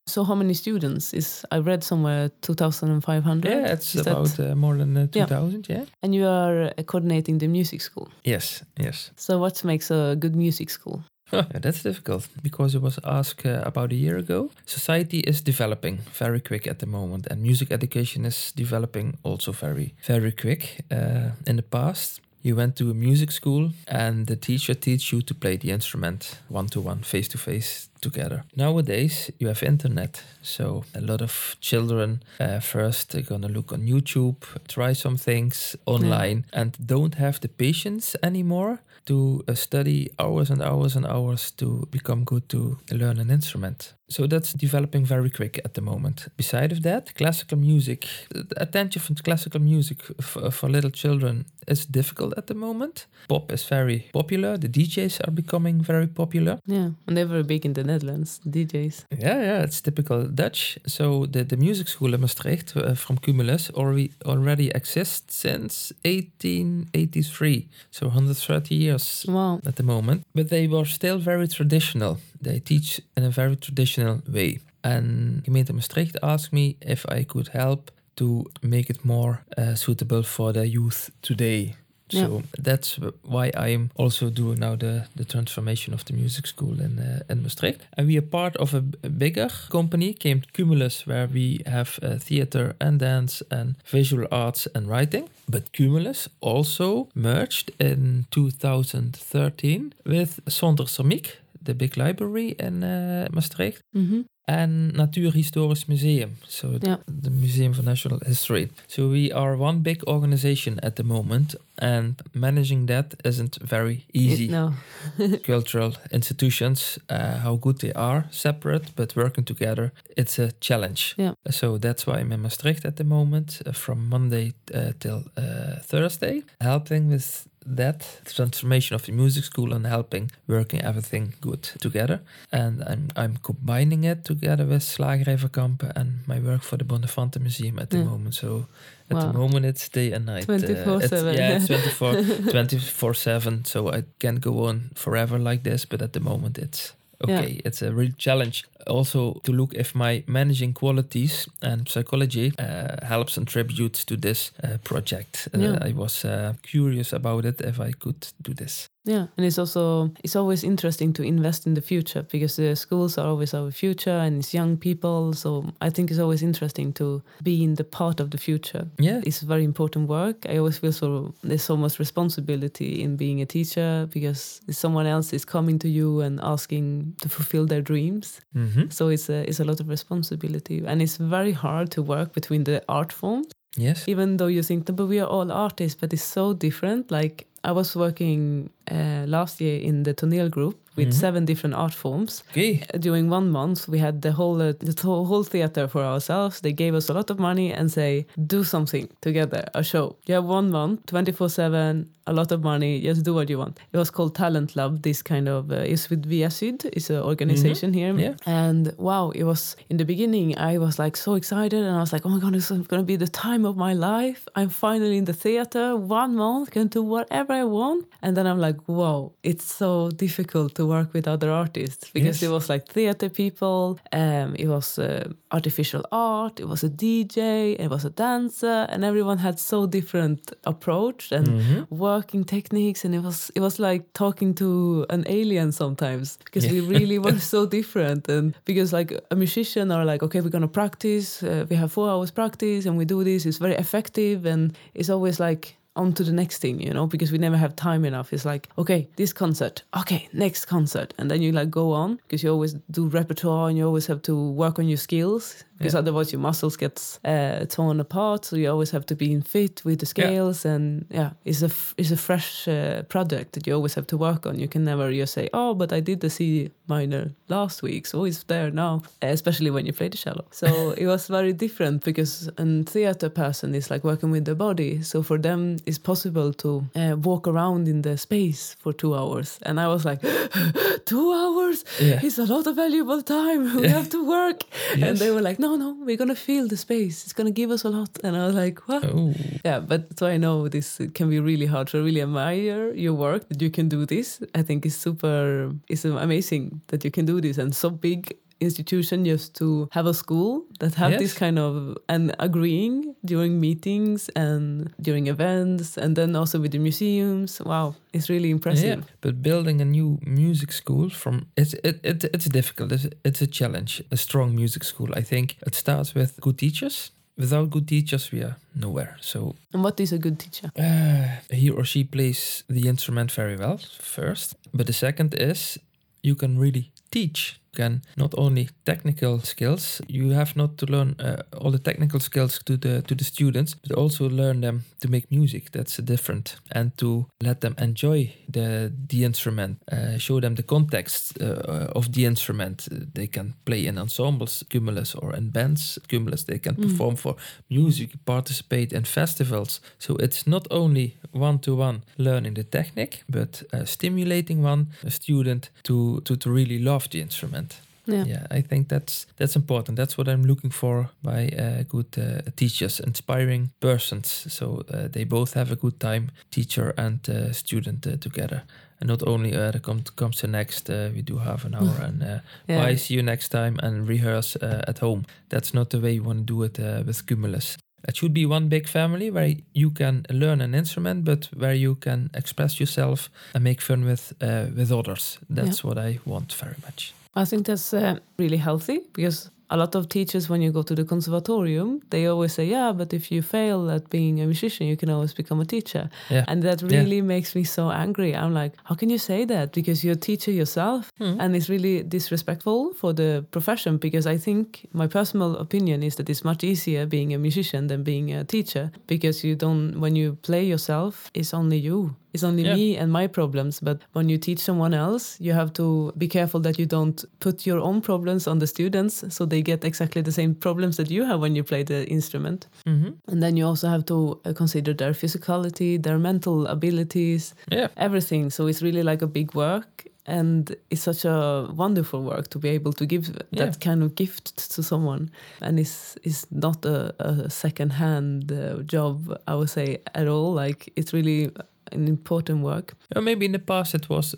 So, 0.05 0.23
how 0.25 0.35
many 0.35 0.53
students 0.53 1.13
is? 1.13 1.45
I 1.51 1.59
read 1.59 1.83
somewhere 1.83 2.29
two 2.41 2.53
thousand 2.55 2.89
and 2.91 3.01
five 3.03 3.23
hundred. 3.23 3.51
Yeah, 3.51 3.71
it's 3.73 3.95
Is 3.95 4.03
that- 4.03 4.11
about 4.17 4.39
uh, 4.39 4.53
more 4.55 4.77
than 4.77 4.97
uh, 4.97 5.07
Yeah. 5.15 5.25
2000, 5.27 5.67
yeah. 5.69 5.85
and 6.03 6.13
you 6.13 6.27
are 6.27 6.73
uh, 6.77 6.83
coordinating 6.85 7.39
the 7.39 7.47
music 7.47 7.81
school. 7.81 8.07
Yes, 8.25 8.63
yes. 8.79 9.11
So, 9.15 9.39
what 9.39 9.63
makes 9.63 9.91
a 9.91 10.15
good 10.19 10.35
music 10.35 10.69
school? 10.69 11.01
That's 11.61 11.83
difficult 11.83 12.27
because 12.41 12.75
it 12.75 12.81
was 12.81 12.99
asked 13.03 13.45
uh, 13.45 13.61
about 13.65 13.91
a 13.91 13.95
year 13.95 14.17
ago. 14.17 14.51
Society 14.65 15.19
is 15.19 15.41
developing 15.41 15.99
very 16.13 16.39
quick 16.39 16.67
at 16.67 16.79
the 16.79 16.85
moment, 16.85 17.27
and 17.27 17.41
music 17.41 17.71
education 17.71 18.25
is 18.25 18.51
developing 18.55 19.17
also 19.23 19.51
very, 19.51 19.93
very 20.05 20.31
quick. 20.31 20.85
Uh, 20.91 21.31
in 21.47 21.55
the 21.55 21.63
past, 21.63 22.21
you 22.43 22.55
went 22.55 22.75
to 22.75 22.91
a 22.91 22.93
music 22.93 23.31
school, 23.31 23.71
and 23.87 24.27
the 24.27 24.35
teacher 24.35 24.73
teach 24.73 25.11
you 25.11 25.21
to 25.21 25.33
play 25.33 25.57
the 25.57 25.71
instrument 25.71 26.39
one 26.49 26.67
to 26.67 26.81
one, 26.81 26.99
face 26.99 27.27
to 27.29 27.37
face 27.37 27.89
together. 28.03 28.43
Nowadays, 28.55 29.31
you 29.39 29.47
have 29.47 29.63
internet, 29.63 30.23
so 30.41 30.83
a 30.93 31.01
lot 31.01 31.21
of 31.21 31.55
children 31.59 32.21
uh, 32.39 32.59
first 32.59 33.11
they're 33.11 33.29
gonna 33.33 33.53
look 33.57 33.71
on 33.71 33.87
YouTube, 33.87 34.37
try 34.67 34.93
some 34.93 35.17
things 35.17 35.75
online, 35.85 36.45
and 36.51 36.77
don't 36.85 37.15
have 37.15 37.39
the 37.39 37.47
patience 37.47 38.15
anymore 38.21 38.77
to 39.05 39.43
uh, 39.47 39.53
study 39.55 40.09
hours 40.19 40.49
and 40.49 40.61
hours 40.61 40.95
and 40.95 41.05
hours 41.05 41.51
to 41.51 41.87
become 41.91 42.23
good 42.23 42.47
to 42.49 42.77
learn 42.91 43.19
an 43.19 43.29
instrument. 43.29 43.93
So 44.09 44.27
that's 44.27 44.53
developing 44.53 45.05
very 45.05 45.29
quick 45.29 45.59
at 45.65 45.73
the 45.73 45.81
moment. 45.81 46.27
Beside 46.37 46.71
of 46.71 46.81
that, 46.83 47.15
classical 47.15 47.57
music, 47.57 48.07
the 48.29 48.61
attention 48.61 49.01
from 49.01 49.15
classical 49.15 49.61
music 49.61 50.01
for, 50.21 50.51
for 50.51 50.69
little 50.69 50.91
children 50.91 51.45
is 51.67 51.85
difficult 51.85 52.33
at 52.37 52.47
the 52.47 52.53
moment. 52.53 53.07
Pop 53.29 53.51
is 53.51 53.63
very 53.63 54.09
popular. 54.13 54.57
The 54.57 54.67
DJs 54.67 55.21
are 55.27 55.31
becoming 55.31 55.81
very 55.81 56.07
popular. 56.07 56.59
Yeah, 56.67 56.89
and 57.07 57.15
they're 57.17 57.25
very 57.25 57.43
big 57.43 57.65
in 57.65 57.73
the 57.73 57.83
Netherlands. 57.83 58.39
DJs. 58.45 59.05
Yeah, 59.17 59.41
yeah, 59.41 59.63
it's 59.63 59.81
typical 59.81 60.27
Dutch. 60.27 60.77
So 60.85 61.25
the, 61.25 61.43
the 61.45 61.57
music 61.57 61.87
school 61.87 62.13
in 62.13 62.19
Maastricht 62.21 62.75
uh, 62.75 62.95
from 62.95 63.17
Kumulus 63.17 63.71
already 63.73 64.11
already 64.25 64.69
exists 64.75 65.35
since 65.37 65.93
1883, 66.03 67.67
so 67.91 68.07
130 68.07 68.75
years 68.75 69.25
Wow. 69.27 69.59
at 69.65 69.75
the 69.77 69.83
moment. 69.83 70.23
But 70.35 70.49
they 70.49 70.67
were 70.67 70.85
still 70.85 71.17
very 71.19 71.47
traditional. 71.47 72.17
They 72.41 72.59
teach 72.59 72.99
in 73.15 73.23
a 73.23 73.29
very 73.29 73.55
traditional 73.55 74.02
way. 74.27 74.59
And 74.83 75.43
Gemeente 75.45 75.73
Maastricht 75.73 76.17
asked 76.21 76.51
me 76.51 76.75
if 76.81 77.05
I 77.09 77.23
could 77.23 77.49
help 77.49 77.91
to 78.15 78.45
make 78.61 78.89
it 78.89 79.03
more 79.05 79.43
uh, 79.57 79.75
suitable 79.75 80.23
for 80.23 80.53
the 80.53 80.67
youth 80.67 81.09
today. 81.21 81.75
So 82.13 82.43
that's 82.59 82.99
why 83.23 83.51
I'm 83.55 83.89
also 83.95 84.29
doing 84.29 84.59
now 84.59 84.75
the, 84.75 85.07
the 85.15 85.25
transformation 85.25 85.93
of 85.93 86.05
the 86.05 86.13
music 86.13 86.47
school 86.47 86.79
in, 86.79 86.99
uh, 86.99 87.23
in 87.29 87.41
Maastricht. 87.41 87.81
And 87.97 88.07
we 88.07 88.17
are 88.17 88.21
part 88.21 88.55
of 88.57 88.73
a 88.73 88.81
bigger 88.81 89.49
company, 89.69 90.13
came 90.13 90.41
Kumulus, 90.53 91.07
where 91.07 91.27
we 91.27 91.61
have 91.65 91.99
uh, 92.01 92.17
theater 92.19 92.75
and 92.79 92.99
dance 92.99 93.41
and 93.49 93.75
visual 93.85 94.27
arts 94.31 94.67
and 94.75 94.87
writing. 94.87 95.29
But 95.49 95.71
Kumulus 95.73 96.27
also 96.41 97.09
merged 97.15 97.71
in 97.79 98.25
2013 98.31 99.93
with 100.05 100.39
Centre 100.47 100.85
Ceramique, 100.85 101.37
the 101.65 101.73
big 101.73 101.97
library 101.97 102.55
in 102.59 102.83
uh, 102.83 103.27
Maastricht. 103.31 103.81
hmm 103.93 104.21
and 104.45 104.93
Natuurhistorisch 104.93 105.87
Museum, 105.87 106.31
so 106.47 106.67
Yeah. 106.81 106.97
the 107.21 107.29
Museum 107.29 107.73
for 107.73 107.81
Natural 107.83 108.19
History. 108.25 108.67
So 108.87 109.07
we 109.09 109.31
are 109.31 109.55
one 109.55 109.79
big 109.81 110.03
organization 110.05 110.79
at 110.83 110.95
the 110.95 111.03
moment, 111.03 111.55
and 111.77 112.21
managing 112.33 112.87
that 112.87 113.13
isn't 113.23 113.57
very 113.61 114.05
easy. 114.13 114.47
No. 114.49 114.73
Cultural 115.45 115.93
institutions, 116.11 116.99
uh, 117.09 117.37
how 117.43 117.55
good 117.55 117.79
they 117.79 117.93
are, 117.93 118.25
separate 118.31 118.91
but 118.95 119.15
working 119.15 119.45
together, 119.45 119.91
it's 120.17 120.39
a 120.39 120.51
challenge. 120.59 121.15
Yeah. 121.17 121.33
So 121.49 121.77
that's 121.77 122.05
why 122.05 122.19
I'm 122.19 122.31
in 122.33 122.41
Maastricht 122.41 122.85
at 122.85 122.95
the 122.97 123.03
moment, 123.05 123.61
uh, 123.65 123.71
from 123.71 124.09
Monday 124.09 124.53
uh, 124.73 124.91
till 124.99 125.23
uh, 125.37 125.79
Thursday, 125.81 126.43
helping 126.59 127.09
with 127.09 127.47
that 127.65 128.21
transformation 128.25 128.95
of 128.95 129.01
the 129.05 129.11
music 129.11 129.43
school 129.43 129.73
and 129.73 129.85
helping 129.85 130.31
working 130.47 130.81
everything 130.81 131.33
good 131.41 131.61
together. 131.79 132.19
And 132.51 132.81
I'm 132.83 133.07
I'm 133.15 133.37
combining 133.41 134.03
it 134.05 134.23
together 134.25 134.67
with 134.67 134.83
Slagerij 134.83 135.37
van 135.39 135.49
Kampen 135.49 135.91
and 135.95 136.09
my 136.27 136.39
work 136.41 136.61
for 136.63 136.77
the 136.77 136.85
Bonnefanten 136.85 137.41
Museum 137.41 137.79
at 137.79 137.89
the 137.89 137.97
Yeah. 137.97 138.09
moment. 138.09 138.35
So 138.35 138.65
at 139.09 139.17
Wow. 139.17 139.31
the 139.31 139.37
moment 139.37 139.65
it's 139.65 139.89
day 139.89 140.13
and 140.13 140.25
night. 140.25 140.49
uh, 140.49 140.57
24/7. 140.57 141.33
yeah, 141.35 141.55
it's 141.55 141.65
24 141.67 142.15
24 142.51 143.13
7. 143.15 143.65
So 143.65 143.89
I 143.95 144.03
can't 144.19 144.39
go 144.41 144.67
on 144.67 144.89
forever 144.95 145.39
like 145.39 145.63
this, 145.69 145.85
but 145.85 146.01
at 146.01 146.11
the 146.13 146.19
moment 146.19 146.57
it's 146.57 146.93
Okay, 147.23 147.61
it's 147.65 147.81
a 147.81 147.91
real 147.91 148.11
challenge. 148.17 148.63
Also, 148.87 149.39
to 149.43 149.51
look 149.53 149.73
if 149.73 149.95
my 149.95 150.23
managing 150.27 150.73
qualities 150.73 151.47
and 151.61 151.87
psychology 151.87 152.51
uh, 152.59 153.05
helps 153.05 153.37
and 153.37 153.47
contributes 153.47 154.05
to 154.05 154.17
this 154.17 154.51
uh, 154.63 154.77
project. 154.83 155.47
Uh, 155.53 155.59
Yeah. 155.59 155.77
I 155.89 155.93
was 155.93 156.25
uh, 156.25 156.53
curious 156.61 157.13
about 157.13 157.45
it 157.45 157.61
if 157.61 157.79
I 157.79 157.91
could 157.93 158.27
do 158.41 158.53
this. 158.53 158.89
Yeah, 159.05 159.27
and 159.37 159.45
it's 159.45 159.57
also 159.59 160.11
it's 160.23 160.35
always 160.35 160.63
interesting 160.63 161.13
to 161.13 161.23
invest 161.23 161.67
in 161.67 161.73
the 161.73 161.81
future 161.81 162.23
because 162.31 162.55
the 162.55 162.75
schools 162.75 163.17
are 163.17 163.27
always 163.27 163.53
our 163.53 163.71
future 163.71 164.17
and 164.25 164.37
it's 164.39 164.53
young 164.53 164.77
people. 164.77 165.33
So 165.33 165.65
I 165.81 165.89
think 165.89 166.09
it's 166.09 166.19
always 166.19 166.41
interesting 166.41 166.93
to 166.93 167.21
be 167.43 167.63
in 167.63 167.75
the 167.75 167.83
part 167.83 168.19
of 168.19 168.29
the 168.29 168.37
future. 168.37 168.87
Yeah, 168.99 169.21
It's 169.25 169.41
very 169.41 169.63
important 169.63 170.07
work. 170.07 170.45
I 170.49 170.57
always 170.57 170.77
feel 170.77 170.93
so 170.93 171.33
there's 171.43 171.63
so 171.63 171.75
much 171.75 171.99
responsibility 171.99 173.01
in 173.01 173.17
being 173.17 173.41
a 173.41 173.45
teacher 173.45 174.07
because 174.13 174.61
someone 174.69 175.05
else 175.05 175.33
is 175.33 175.45
coming 175.45 175.79
to 175.79 175.89
you 175.89 176.21
and 176.21 176.39
asking 176.41 177.15
to 177.21 177.29
fulfill 177.29 177.65
their 177.65 177.81
dreams. 177.81 178.41
hmm 178.53 178.89
So 178.89 179.09
it's 179.09 179.29
a 179.29 179.43
it's 179.49 179.59
a 179.59 179.65
lot 179.65 179.79
of 179.79 179.87
responsibility 179.89 180.83
and 180.87 181.01
it's 181.01 181.17
very 181.17 181.51
hard 181.53 181.89
to 181.91 182.01
work 182.01 182.33
between 182.33 182.63
the 182.63 182.81
art 182.87 183.11
forms 183.13 183.47
yes. 183.77 184.07
even 184.07 184.37
though 184.37 184.47
you 184.47 184.63
think 184.63 184.85
that 184.85 184.93
but 184.93 185.07
we 185.07 185.19
are 185.19 185.27
all 185.27 185.51
artists 185.51 185.99
but 185.99 186.13
it's 186.13 186.23
so 186.23 186.53
different 186.53 187.11
like 187.11 187.47
i 187.63 187.71
was 187.71 187.95
working 187.95 188.69
uh, 188.91 189.25
last 189.27 189.61
year 189.61 189.79
in 189.79 190.03
the 190.03 190.13
toneel 190.13 190.49
group 190.49 190.77
with 190.95 191.07
Mhm. 191.09 191.13
seven 191.13 191.45
different 191.45 191.75
art 191.75 191.93
forms 191.93 192.43
Okay. 192.51 192.81
During 192.99 193.29
one 193.31 193.49
month 193.49 193.87
we 193.87 193.99
had 193.99 194.21
the 194.21 194.31
whole 194.31 194.61
uh, 194.61 194.73
the 194.79 194.93
whole 195.07 195.25
whole 195.25 195.43
theater 195.43 195.87
for 195.87 196.01
ourselves. 196.03 196.59
They 196.61 196.73
gave 196.73 196.93
us 196.97 197.09
a 197.09 197.13
lot 197.13 197.29
of 197.29 197.37
money 197.39 197.73
and 197.79 197.91
say 197.91 198.25
do 198.55 198.63
something 198.63 199.07
together 199.21 199.61
a 199.73 199.83
show. 199.83 200.15
You 200.27 200.35
have 200.35 200.45
one 200.59 200.69
month 200.71 201.05
24 201.07 201.49
7 201.49 202.07
a 202.25 202.31
lot 202.33 202.51
of 202.53 202.63
money 202.63 203.01
just 203.01 203.23
do 203.25 203.33
what 203.33 203.49
you 203.49 203.57
want. 203.57 203.77
It 203.93 203.97
was 203.97 204.09
called 204.09 204.33
talent 204.35 204.75
lab 204.77 205.01
this 205.01 205.21
kind 205.21 205.47
of 205.49 205.71
uh, 205.71 205.93
is 205.93 206.09
with 206.09 206.25
Via 206.25 206.47
Zuid 206.49 206.85
it's 206.97 207.09
an 207.09 207.21
organization 207.31 207.93
here. 207.93 208.13
Yeah. 208.25 208.35
and 208.45 208.93
wow 208.97 209.31
it 209.35 209.43
was 209.43 209.75
in 209.89 209.97
the 209.97 210.05
beginning 210.05 210.47
i 210.71 210.77
was 210.85 210.95
like 211.03 211.15
so 211.17 211.31
excited 211.41 211.81
and 211.87 211.95
i 211.97 211.99
was 212.05 212.13
like 212.13 212.25
oh 212.25 212.29
my 212.35 212.39
god 212.39 212.55
it's 212.55 212.69
going 212.69 213.01
to 213.05 213.09
be 213.13 213.17
the 213.25 213.31
time 213.47 213.63
of 213.69 213.75
my 213.87 213.93
life. 213.93 214.41
I'm 214.55 214.69
finally 214.69 215.17
in 215.17 215.25
the 215.25 215.37
theater. 215.45 215.85
One 215.97 216.35
month 216.45 216.71
can 216.75 216.87
do 216.87 217.01
whatever 217.15 217.51
i 217.53 217.65
want. 217.79 218.01
And 218.23 218.31
then 218.37 218.45
i'm 218.49 218.59
like 218.67 218.79
wow 218.87 219.19
it's 219.49 219.67
so 219.81 219.89
difficult 220.25 220.69
to 220.77 220.82
work 220.85 221.13
with 221.13 221.27
other 221.27 221.49
artists 221.51 222.09
because 222.13 222.41
Yes. 222.41 222.49
it 222.49 222.51
was 222.51 222.69
like 222.69 222.85
theater 222.87 223.29
people 223.29 223.99
um, 224.11 224.55
it 224.55 224.67
was 224.67 224.97
uh, 224.99 225.23
artificial 225.51 226.03
art 226.11 226.59
it 226.59 226.67
was 226.67 226.83
a 226.83 226.89
dj 226.89 227.37
it 227.79 227.89
was 227.89 228.05
a 228.05 228.09
dancer 228.09 228.85
and 228.89 229.03
everyone 229.03 229.37
had 229.37 229.59
so 229.59 229.85
different 229.87 230.51
approach 230.65 231.31
and 231.31 231.47
Mhm. 231.47 231.87
working 231.89 232.43
techniques 232.45 233.05
and 233.05 233.13
it 233.15 233.23
was 233.23 233.51
it 233.55 233.61
was 233.61 233.79
like 233.79 234.03
talking 234.13 234.53
to 234.55 235.05
an 235.09 235.23
alien 235.27 235.71
sometimes 235.71 236.37
because 236.45 236.67
we 236.71 236.79
really 236.81 237.19
were 237.19 237.39
so 237.53 237.65
different 237.65 238.29
and 238.29 238.53
because 238.65 238.93
like 238.97 239.11
a 239.31 239.35
musician 239.35 239.91
are 239.91 240.05
like 240.05 240.23
okay 240.25 240.41
we're 240.41 240.49
gonna 240.57 240.67
practice 240.81 241.43
uh, 241.43 241.65
we 241.69 241.75
have 241.75 241.91
four 241.91 242.09
hours 242.09 242.31
practice 242.31 242.85
and 242.87 242.97
we 242.97 243.05
do 243.05 243.23
this 243.23 243.45
it's 243.45 243.57
very 243.59 243.75
effective 243.75 244.45
and 244.45 244.75
it's 244.93 245.09
always 245.09 245.39
like 245.39 245.75
on 245.95 246.13
to 246.13 246.23
the 246.23 246.31
next 246.31 246.57
thing 246.59 246.79
you 246.81 246.93
know 246.93 247.05
because 247.07 247.31
we 247.31 247.37
never 247.37 247.57
have 247.57 247.75
time 247.75 248.05
enough. 248.05 248.33
It's 248.33 248.45
like 248.45 248.69
okay 248.77 249.07
this 249.15 249.33
concert. 249.33 249.83
Okay 249.97 250.27
next 250.33 250.65
concert. 250.65 251.13
And 251.17 251.29
then 251.29 251.41
you 251.41 251.51
like 251.51 251.69
go 251.69 251.91
on 251.91 252.17
because 252.17 252.43
you 252.43 252.51
always 252.51 252.73
do 252.91 253.07
repertoire 253.07 253.69
and 253.69 253.77
you 253.77 253.85
always 253.85 254.07
have 254.07 254.21
to 254.23 254.51
work 254.51 254.79
on 254.79 254.87
your 254.87 254.97
skills 254.97 255.63
because 255.83 255.93
Yeah. 255.97 255.99
otherwise 256.03 256.31
your 256.33 256.41
muscles 256.41 256.77
get 256.77 257.19
uh, 257.25 257.65
torn 257.75 257.99
apart 257.99 258.45
so 258.45 258.55
you 258.55 258.69
always 258.71 258.91
have 258.91 259.05
to 259.05 259.15
be 259.15 259.25
in 259.25 259.41
fit 259.41 259.81
with 259.85 259.99
the 259.99 260.05
Yeah. 260.05 260.13
scales 260.27 260.65
and 260.65 261.05
yeah 261.09 261.29
it's 261.45 261.61
a 261.61 261.65
f- 261.77 261.93
it's 261.97 262.11
a 262.11 262.17
fresh 262.17 262.67
uh, 262.67 263.03
project 263.09 263.51
that 263.53 263.67
you 263.67 263.75
always 263.75 263.95
have 263.95 264.07
to 264.07 264.17
work 264.17 264.45
on. 264.45 264.59
You 264.59 264.67
can 264.67 264.83
never 264.83 265.11
just 265.21 265.33
say 265.33 265.49
oh 265.53 265.73
but 265.75 265.91
i 265.91 266.01
did 266.01 266.19
the 266.19 266.29
c 266.29 266.69
minor 266.87 267.23
last 267.49 267.81
week 267.83 268.07
so 268.07 268.25
it's 268.25 268.43
there 268.47 268.71
now 268.71 269.01
especially 269.21 269.71
when 269.71 269.85
you 269.85 269.93
play 269.93 270.09
the 270.09 270.17
cello 270.17 270.43
so 270.51 270.67
it 271.01 271.07
was 271.07 271.27
very 271.29 271.53
different 271.53 272.03
because 272.05 272.49
a 272.57 272.65
theater 272.93 273.29
person 273.29 273.75
is 273.75 273.89
like 273.91 274.03
working 274.03 274.31
with 274.31 274.45
the 274.45 274.55
body. 274.55 275.01
So 275.01 275.23
for 275.23 275.37
them 275.39 275.77
it's 275.85 275.99
possible 275.99 276.53
to 276.53 276.69
uh, 276.95 277.15
walk 277.29 277.47
around 277.47 277.87
in 277.87 278.01
the 278.01 278.17
space 278.17 278.75
for 278.83 278.93
two 278.93 279.13
hours. 279.15 279.59
And 279.67 279.79
i 279.79 279.87
was 279.87 280.03
like 280.05 280.21
two 281.05 281.31
hours? 281.33 281.83
Yeah. 282.01 282.19
it's 282.23 282.37
a 282.37 282.45
lot 282.45 282.67
of 282.67 282.75
valuable 282.75 283.21
time. 283.21 283.61
We 283.81 283.87
have 283.87 284.09
to 284.09 284.19
work. 284.37 284.63
And 285.01 285.17
they 285.17 285.31
were 285.31 285.41
like 285.41 285.59
no 285.59 285.72
no 285.75 285.95
we're 286.05 286.17
gonna 286.17 286.35
feel 286.35 286.67
the 286.67 286.77
space 286.77 287.23
it's 287.23 287.33
gonna 287.33 287.51
give 287.51 287.71
us 287.71 287.83
a 287.83 287.89
lot 287.89 288.09
and 288.23 288.35
i 288.37 288.45
was 288.45 288.55
like 288.55 288.79
what 288.87 289.03
Oh. 289.03 289.33
yeah, 289.65 289.79
but 289.79 290.17
so 290.17 290.27
I 290.27 290.37
know 290.37 290.67
this 290.67 290.99
can 291.13 291.29
be 291.29 291.39
really 291.39 291.65
hard. 291.65 291.89
So 291.89 291.99
I 291.99 292.03
really 292.03 292.21
admire 292.21 292.93
your 292.93 293.13
work 293.13 293.47
that 293.49 293.61
you 293.61 293.69
can 293.69 293.89
do 293.89 294.05
this. 294.05 294.39
I 294.55 294.61
think 294.63 294.85
it's 294.85 294.95
super, 294.95 295.71
it's 295.89 296.05
amazing 296.05 296.81
that 296.87 297.03
you 297.03 297.11
can 297.11 297.25
do 297.25 297.39
this 297.41 297.57
and 297.57 297.75
so 297.75 297.89
big 297.89 298.37
institution 298.59 299.25
just 299.25 299.55
to 299.55 299.87
have 299.91 300.05
a 300.05 300.13
school 300.13 300.65
that 300.79 300.95
have 300.95 301.17
this 301.19 301.33
kind 301.33 301.59
of 301.59 301.97
and 302.07 302.33
agreeing 302.39 303.15
during 303.25 303.59
meetings 303.59 304.29
and 304.35 304.93
during 305.01 305.27
events 305.27 305.97
and 305.97 306.15
then 306.15 306.35
also 306.35 306.59
with 306.59 306.71
the 306.71 306.79
museums 306.79 307.61
wow 307.65 307.95
it's 308.13 308.29
really 308.29 308.49
impressive 308.49 308.99
Yeah, 308.99 309.05
but 309.21 309.41
building 309.41 309.81
a 309.81 309.85
new 309.85 310.19
music 310.25 310.71
school 310.71 311.09
from 311.09 311.47
it's 311.55 311.73
it, 311.83 311.99
it 312.03 312.23
it's 312.33 312.45
difficult. 312.49 312.91
It's, 312.91 313.07
it's 313.23 313.41
a 313.41 313.47
challenge. 313.47 314.03
A 314.11 314.17
strong 314.17 314.55
music 314.55 314.83
school. 314.83 315.09
I 315.15 315.21
think 315.23 315.57
it 315.65 315.75
starts 315.75 316.13
with 316.15 316.39
good 316.41 316.57
teachers. 316.57 317.11
Without 317.37 317.69
good 317.71 317.87
teachers, 317.87 318.31
we 318.31 318.43
are 318.43 318.55
nowhere. 318.75 319.17
So 319.21 319.55
and 319.73 319.83
what 319.83 319.99
is 319.99 320.11
a 320.13 320.17
good 320.17 320.37
teacher 320.37 320.69
uh, 320.77 321.27
he 321.49 321.69
or 321.69 321.83
she 321.85 322.03
plays 322.03 322.63
the 322.69 322.87
instrument 322.87 323.31
very 323.31 323.55
well 323.57 323.79
first, 323.99 324.55
but 324.73 324.85
the 324.85 324.93
second 324.93 325.33
is 325.33 325.79
you 326.21 326.35
can 326.35 326.59
really 326.59 326.91
teach. 327.11 327.59
Can 327.75 328.01
not 328.17 328.33
only 328.37 328.69
technical 328.85 329.39
skills, 329.39 330.01
you 330.07 330.33
have 330.33 330.55
not 330.55 330.77
to 330.77 330.85
learn 330.85 331.15
uh, 331.19 331.41
all 331.57 331.71
the 331.71 331.79
technical 331.79 332.19
skills 332.19 332.59
to 332.63 332.77
the 332.77 333.01
to 333.01 333.15
the 333.15 333.23
students, 333.23 333.75
but 333.75 333.97
also 333.97 334.29
learn 334.29 334.61
them 334.61 334.83
to 334.99 335.07
make 335.09 335.27
music. 335.31 335.71
That's 335.71 335.97
different, 336.03 336.57
and 336.75 336.91
to 336.97 337.25
let 337.43 337.61
them 337.61 337.75
enjoy 337.77 338.29
the 338.53 338.91
the 339.09 339.23
instrument, 339.23 339.77
uh, 339.91 340.17
show 340.17 340.39
them 340.39 340.55
the 340.55 340.63
context 340.63 341.41
uh, 341.41 341.95
of 341.95 342.11
the 342.13 342.25
instrument. 342.25 342.87
Uh, 342.91 343.05
They 343.13 343.27
can 343.27 343.53
play 343.65 343.85
in 343.87 343.97
ensembles, 343.97 344.63
Kumulus, 344.69 345.15
or 345.15 345.35
in 345.37 345.51
bands, 345.51 345.99
Kumulus. 346.07 346.45
They 346.45 346.59
can 346.59 346.75
perform 346.75 347.15
for 347.15 347.35
music, 347.69 348.09
participate 348.25 348.95
in 348.95 349.03
festivals. 349.05 349.81
So 349.97 350.15
it's 350.19 350.45
not 350.45 350.67
only 350.71 351.15
one 351.31 351.57
to 351.59 351.79
one 351.79 351.99
learning 352.17 352.55
the 352.55 352.63
technique, 352.63 353.23
but 353.27 353.63
uh, 353.73 353.85
stimulating 353.85 354.63
one 354.65 354.85
a 355.03 355.09
student 355.09 355.71
to, 355.83 356.21
to 356.21 356.35
to 356.35 356.53
really 356.53 356.79
love 356.79 357.07
the 357.09 357.19
instrument. 357.21 357.62
Yeah, 358.05 358.25
Yeah, 358.27 358.47
I 358.51 358.61
think 358.61 358.89
that's 358.89 359.27
that's 359.37 359.55
important. 359.55 359.97
That's 359.97 360.17
what 360.17 360.27
I'm 360.27 360.43
looking 360.43 360.71
for 360.73 361.09
by 361.21 361.47
uh, 361.47 361.83
good 361.87 362.17
uh, 362.17 362.51
teachers, 362.55 362.99
inspiring 362.99 363.69
persons. 363.79 364.45
So 364.53 364.83
uh, 364.93 365.07
they 365.11 365.25
both 365.25 365.53
have 365.53 365.71
a 365.71 365.75
good 365.75 365.99
time, 365.99 366.27
teacher 366.51 366.93
and 366.97 367.29
uh, 367.29 367.53
student 367.53 368.05
uh, 368.07 368.17
together. 368.17 368.63
And 368.99 369.09
not 369.09 369.27
only 369.27 369.53
uh, 369.53 369.71
there 369.71 369.81
comes 369.81 370.09
comes 370.15 370.41
the 370.41 370.47
next, 370.47 370.89
uh, 370.89 371.09
we 371.15 371.21
do 371.21 371.37
half 371.37 371.65
an 371.65 371.75
hour 371.75 372.01
and 372.07 372.21
uh, 372.23 372.39
Yeah. 372.67 372.81
bye, 372.83 372.95
see 372.97 373.15
you 373.15 373.23
next 373.23 373.49
time, 373.51 373.79
and 373.83 374.07
rehearse 374.09 374.57
uh, 374.61 374.81
at 374.87 374.99
home. 374.99 375.23
That's 375.49 375.73
not 375.73 375.89
the 375.89 375.99
way 375.99 376.13
you 376.15 376.23
want 376.25 376.47
to 376.47 376.53
do 376.53 376.63
it 376.63 376.79
uh, 376.79 377.03
with 377.05 377.25
Kumulus. 377.25 377.77
It 378.07 378.17
should 378.17 378.33
be 378.33 378.45
one 378.45 378.67
big 378.67 378.87
family 378.89 379.31
where 379.31 379.55
you 379.73 379.91
can 379.91 380.25
learn 380.29 380.61
an 380.61 380.73
instrument, 380.75 381.23
but 381.23 381.49
where 381.55 381.73
you 381.77 381.95
can 381.95 382.29
express 382.33 382.77
yourself 382.79 383.29
and 383.53 383.63
make 383.63 383.81
fun 383.81 384.03
with 384.05 384.33
uh, 384.41 384.65
with 384.75 384.91
others. 384.91 385.39
That's 385.55 385.83
what 385.83 385.97
I 385.97 386.19
want 386.25 386.53
very 386.53 386.75
much. 386.85 387.13
I 387.35 387.45
think 387.45 387.65
that's 387.65 387.93
uh, 387.93 388.19
really 388.37 388.57
healthy 388.57 389.01
because 389.13 389.49
a 389.69 389.77
lot 389.77 389.95
of 389.95 390.07
teachers, 390.07 390.49
when 390.49 390.61
you 390.61 390.71
go 390.71 390.83
to 390.83 390.93
the 390.95 391.03
conservatorium, 391.05 392.01
they 392.09 392.27
always 392.27 392.53
say, 392.53 392.65
"Yeah, 392.65 392.91
but 392.93 393.13
if 393.13 393.31
you 393.31 393.41
fail 393.41 393.89
at 393.89 394.09
being 394.09 394.39
a 394.41 394.45
musician, 394.45 394.87
you 394.87 394.95
can 394.97 395.09
always 395.09 395.33
become 395.33 395.59
a 395.61 395.65
teacher." 395.65 396.09
Yeah. 396.29 396.45
And 396.47 396.61
that 396.63 396.81
really 396.81 397.21
makes 397.21 397.55
me 397.55 397.63
so 397.63 397.89
angry. 397.89 398.35
I'm 398.35 398.53
like, 398.53 398.73
"How 398.83 398.95
can 398.95 399.09
you 399.09 399.17
say 399.17 399.45
that? 399.45 399.71
Because 399.73 400.03
you're 400.03 400.13
a 400.13 400.25
teacher 400.29 400.51
yourself." 400.51 401.11
Hmm. 401.17 401.39
And 401.39 401.55
it's 401.55 401.69
really 401.69 402.03
disrespectful 402.03 402.93
for 402.93 403.13
the 403.13 403.45
profession 403.51 403.97
because 403.97 404.25
I 404.27 404.37
think 404.37 404.85
my 404.93 405.07
personal 405.07 405.55
opinion 405.57 406.03
is 406.03 406.15
that 406.15 406.29
it's 406.29 406.43
much 406.43 406.63
easier 406.63 407.05
being 407.05 407.33
a 407.33 407.37
musician 407.37 407.87
than 407.87 408.03
being 408.03 408.33
a 408.33 408.43
teacher 408.43 408.91
because 409.07 409.43
you 409.47 409.55
don't 409.55 409.99
when 409.99 410.15
you 410.15 410.37
play 410.41 410.63
yourself, 410.65 411.29
it's 411.33 411.53
only 411.53 411.77
you. 411.77 412.15
It's 412.33 412.43
only 412.43 412.63
Yeah. 412.63 412.75
me 412.75 412.97
and 413.01 413.11
my 413.11 413.27
problems. 413.27 413.79
But 413.79 413.97
when 414.15 414.27
you 414.29 414.37
teach 414.39 414.59
someone 414.59 414.93
else, 414.97 415.37
you 415.39 415.53
have 415.53 415.71
to 415.73 416.11
be 416.17 416.27
careful 416.27 416.59
that 416.61 416.79
you 416.79 416.87
don't 416.87 417.23
put 417.39 417.67
your 417.67 417.79
own 417.79 418.01
problems 418.01 418.47
on 418.47 418.57
the 418.59 418.65
students 418.67 419.23
so 419.29 419.45
they 419.45 419.61
get 419.63 419.83
exactly 419.83 420.21
the 420.21 420.31
same 420.31 420.53
problems 420.55 420.97
that 420.97 421.09
you 421.09 421.25
have 421.25 421.39
when 421.41 421.55
you 421.55 421.63
play 421.63 421.83
the 421.83 422.07
instrument. 422.09 422.67
Mm-hmm. 422.85 423.11
And 423.31 423.41
then 423.41 423.57
you 423.57 423.65
also 423.67 423.87
have 423.87 424.03
to 424.05 424.39
uh, 424.45 424.53
consider 424.53 424.93
their 424.93 425.13
physicality, 425.13 426.01
their 426.01 426.19
mental 426.19 426.67
abilities, 426.67 427.53
Yeah. 427.71 427.87
everything. 427.97 428.49
So 428.51 428.67
it's 428.67 428.81
really 428.81 429.03
like 429.03 429.21
a 429.23 429.27
big 429.27 429.53
work. 429.55 430.05
And 430.25 430.73
it's 430.89 431.01
such 431.01 431.25
a 431.25 431.67
wonderful 431.75 432.21
work 432.23 432.47
to 432.49 432.59
be 432.59 432.69
able 432.69 432.93
to 432.93 433.05
give 433.05 433.33
that 433.33 433.45
Yeah. 433.51 433.71
kind 433.81 434.03
of 434.03 434.15
gift 434.15 434.55
to 434.75 434.81
someone. 434.81 435.29
And 435.61 435.77
it's, 435.79 436.15
it's 436.23 436.45
not 436.51 436.85
a, 436.85 437.13
a 437.19 437.49
second 437.49 437.91
hand 437.93 438.49
uh, 438.51 438.83
job, 438.83 439.37
I 439.47 439.55
would 439.55 439.69
say, 439.69 439.97
at 440.15 440.27
all. 440.27 440.53
Like, 440.53 440.91
it's 440.95 441.11
really 441.13 441.51
an 441.93 442.07
important 442.07 442.63
work. 442.63 442.93
Or 443.15 443.21
maybe 443.21 443.45
in 443.45 443.51
the 443.51 443.59
past 443.59 443.95
it 443.95 444.09
was. 444.09 444.35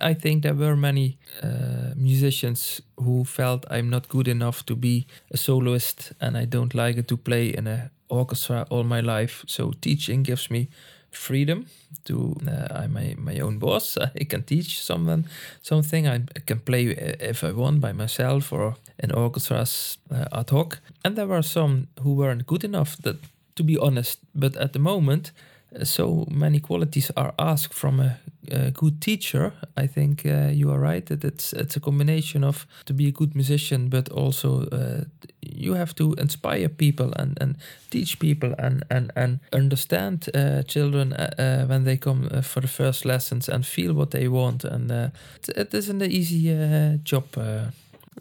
I- 0.00 0.14
think 0.14 0.42
there 0.42 0.54
were 0.54 0.76
many 0.76 1.18
uh, 1.42 1.94
musicians 1.94 2.82
who 2.96 3.24
felt 3.24 3.66
I'm 3.70 3.88
not 3.88 4.08
good 4.08 4.28
enough 4.28 4.64
to 4.64 4.76
be 4.76 5.06
a 5.30 5.36
soloist 5.36 6.12
and 6.20 6.36
I 6.36 6.46
don't 6.46 6.74
like 6.74 7.06
to 7.06 7.16
play 7.16 7.48
in 7.48 7.66
an 7.66 7.90
orchestra 8.08 8.66
all 8.70 8.84
my 8.84 9.00
life. 9.00 9.44
So 9.46 9.72
teaching 9.80 10.24
gives 10.24 10.50
me 10.50 10.68
freedom 11.10 11.66
to 12.04 12.36
uh, 12.46 12.82
I'm 12.82 12.92
my, 12.92 13.14
my 13.18 13.38
own 13.40 13.58
boss. 13.58 13.98
I 14.20 14.24
can 14.24 14.42
teach 14.42 14.82
someone 14.82 15.26
something. 15.62 16.08
I 16.08 16.20
can 16.46 16.60
play 16.60 16.86
if 17.20 17.44
I 17.44 17.52
want 17.52 17.80
by 17.80 17.92
myself 17.92 18.52
or 18.52 18.76
in 18.98 19.12
orchestras 19.12 19.98
uh, 20.10 20.24
ad 20.32 20.50
hoc. 20.50 20.78
And 21.04 21.16
there 21.16 21.26
were 21.26 21.42
some 21.42 21.86
who 22.02 22.14
weren't 22.14 22.46
good 22.46 22.64
enough 22.64 22.96
that 23.02 23.16
to 23.56 23.62
be 23.62 23.76
honest. 23.76 24.18
But 24.34 24.56
at 24.56 24.72
the 24.72 24.78
moment, 24.78 25.32
uh, 25.32 25.47
so 25.82 26.26
many 26.30 26.60
qualities 26.60 27.10
are 27.16 27.34
asked 27.38 27.74
from 27.74 28.00
a, 28.00 28.16
a 28.50 28.70
good 28.70 29.00
teacher. 29.00 29.52
I 29.76 29.86
think 29.86 30.24
uh, 30.24 30.48
you 30.50 30.70
are 30.70 30.78
right 30.78 31.04
that 31.06 31.24
it's 31.24 31.52
it's 31.52 31.76
a 31.76 31.80
combination 31.80 32.44
of 32.44 32.66
to 32.84 32.94
be 32.94 33.08
a 33.08 33.12
good 33.12 33.34
musician, 33.34 33.88
but 33.88 34.08
also 34.08 34.62
uh, 34.72 35.04
you 35.40 35.74
have 35.74 35.94
to 35.94 36.14
inspire 36.14 36.68
people 36.68 37.12
and, 37.16 37.38
and 37.40 37.56
teach 37.90 38.18
people 38.18 38.54
and 38.58 38.84
and 38.90 39.12
and 39.16 39.40
understand 39.52 40.28
uh, 40.34 40.62
children 40.62 41.12
uh, 41.12 41.30
uh, 41.38 41.66
when 41.66 41.84
they 41.84 41.96
come 41.96 42.28
for 42.42 42.60
the 42.60 42.68
first 42.68 43.04
lessons 43.04 43.48
and 43.48 43.66
feel 43.66 43.92
what 43.92 44.10
they 44.10 44.28
want. 44.28 44.64
And 44.64 44.90
it, 44.90 45.12
it 45.56 45.74
isn't 45.74 46.02
an 46.02 46.10
easy 46.10 46.98
job. 47.04 47.24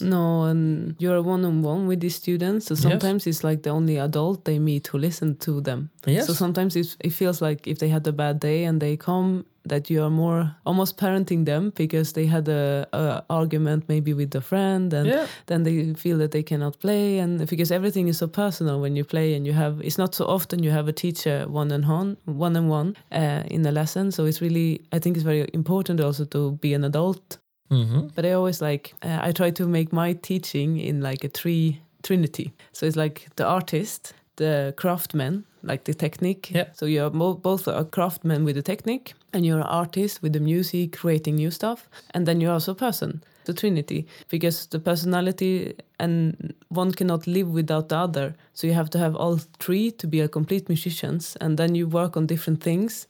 No, 0.02 0.44
and 0.44 0.96
you're 1.00 1.22
one 1.22 1.46
on 1.46 1.62
one 1.62 1.88
with 1.88 2.00
these 2.00 2.16
students. 2.16 2.68
So 2.68 2.76
sometimes 2.76 3.26
yes. 3.26 3.36
it's 3.36 3.44
like 3.44 3.64
the 3.64 3.72
only 3.72 3.98
adult 3.98 4.46
they 4.46 4.60
meet 4.60 4.88
who 4.88 4.98
listen 4.98 5.38
to 5.38 5.62
them. 5.62 5.90
Yes. 6.06 6.28
So 6.28 6.34
sometimes 6.34 6.76
it, 6.76 6.96
it 7.00 7.12
feels 7.12 7.42
like 7.42 7.68
if 7.68 7.80
they 7.80 7.90
had 7.90 8.06
a 8.08 8.14
bad 8.14 8.40
day 8.40 8.64
and 8.66 8.82
they 8.82 8.98
come, 8.98 9.46
that 9.68 9.90
you 9.90 10.04
are 10.04 10.10
more 10.10 10.56
almost 10.66 10.98
parenting 10.98 11.46
them 11.46 11.72
because 11.76 12.14
they 12.14 12.26
had 12.26 12.48
a, 12.48 12.88
a 12.94 13.24
argument 13.30 13.86
maybe 13.88 14.14
with 14.14 14.34
a 14.36 14.42
friend 14.42 14.94
and 14.94 15.08
yeah. 15.08 15.28
then 15.48 15.64
they 15.64 15.94
feel 15.94 16.18
that 16.18 16.32
they 16.32 16.44
cannot 16.44 16.80
play 16.80 17.20
and 17.20 17.48
because 17.48 17.72
everything 17.72 18.08
is 18.08 18.18
so 18.18 18.28
personal 18.28 18.80
when 18.80 18.96
you 18.96 19.04
play 19.04 19.34
and 19.34 19.46
you 19.46 19.54
have 19.54 19.80
it's 19.82 19.98
not 19.98 20.16
so 20.16 20.26
often 20.26 20.64
you 20.64 20.72
have 20.72 20.88
a 20.88 20.94
teacher 20.94 21.46
one 21.48 21.72
and 21.72 21.88
one 21.88 22.18
one 22.26 22.56
and 22.56 22.70
one 22.70 22.96
uh, 23.12 23.44
in 23.48 23.66
a 23.66 23.72
lesson 23.72 24.12
so 24.12 24.26
it's 24.26 24.42
really 24.42 24.82
i 24.92 25.00
think 25.00 25.16
it's 25.16 25.24
very 25.24 25.48
important 25.54 26.00
also 26.00 26.26
to 26.26 26.52
be 26.54 26.74
an 26.74 26.84
adult 26.84 27.38
Mm-hmm. 27.72 28.08
But 28.16 28.26
I 28.26 28.32
always 28.34 28.62
like 28.62 28.94
uh, 29.04 29.20
I 29.22 29.32
try 29.32 29.52
to 29.52 29.68
make 29.68 29.92
my 29.92 30.14
teaching 30.14 30.80
in 30.80 31.02
like 31.02 31.24
a 31.24 31.30
three 31.30 31.82
trinity. 32.04 32.54
So 32.72 32.86
it's 32.86 32.96
like 32.96 33.28
the 33.36 33.46
artist, 33.46 34.14
the 34.38 34.74
craftsman, 34.78 35.46
like 35.64 35.84
the 35.84 35.94
technique. 35.94 36.52
Yeah. 36.52 36.68
So 36.74 36.86
you're 36.86 37.10
mo- 37.10 37.34
both 37.34 37.68
a 37.68 37.84
craftsman 37.84 38.46
with 38.46 38.56
the 38.56 38.62
technique, 38.62 39.14
and 39.34 39.46
you're 39.46 39.60
an 39.60 39.64
artist 39.64 40.22
with 40.22 40.34
the 40.34 40.40
music, 40.40 40.98
creating 40.98 41.36
new 41.36 41.52
stuff, 41.52 41.90
and 42.12 42.26
then 42.26 42.42
you're 42.42 42.54
also 42.54 42.72
a 42.72 42.76
person. 42.76 43.24
The 43.46 43.54
trinity, 43.54 44.06
because 44.30 44.68
the 44.68 44.80
personality 44.80 45.74
and 46.00 46.54
one 46.68 46.92
cannot 46.92 47.28
live 47.28 47.48
without 47.48 47.88
the 47.88 47.96
other. 47.96 48.36
So 48.54 48.68
you 48.68 48.74
have 48.74 48.90
to 48.90 49.00
have 49.00 49.16
all 49.16 49.40
three 49.60 49.92
to 49.92 50.08
be 50.08 50.20
a 50.20 50.28
complete 50.28 50.68
musicians, 50.68 51.38
and 51.40 51.58
then 51.58 51.74
you 51.74 51.88
work 51.88 52.18
on 52.18 52.28
different 52.28 52.62
things, 52.62 53.08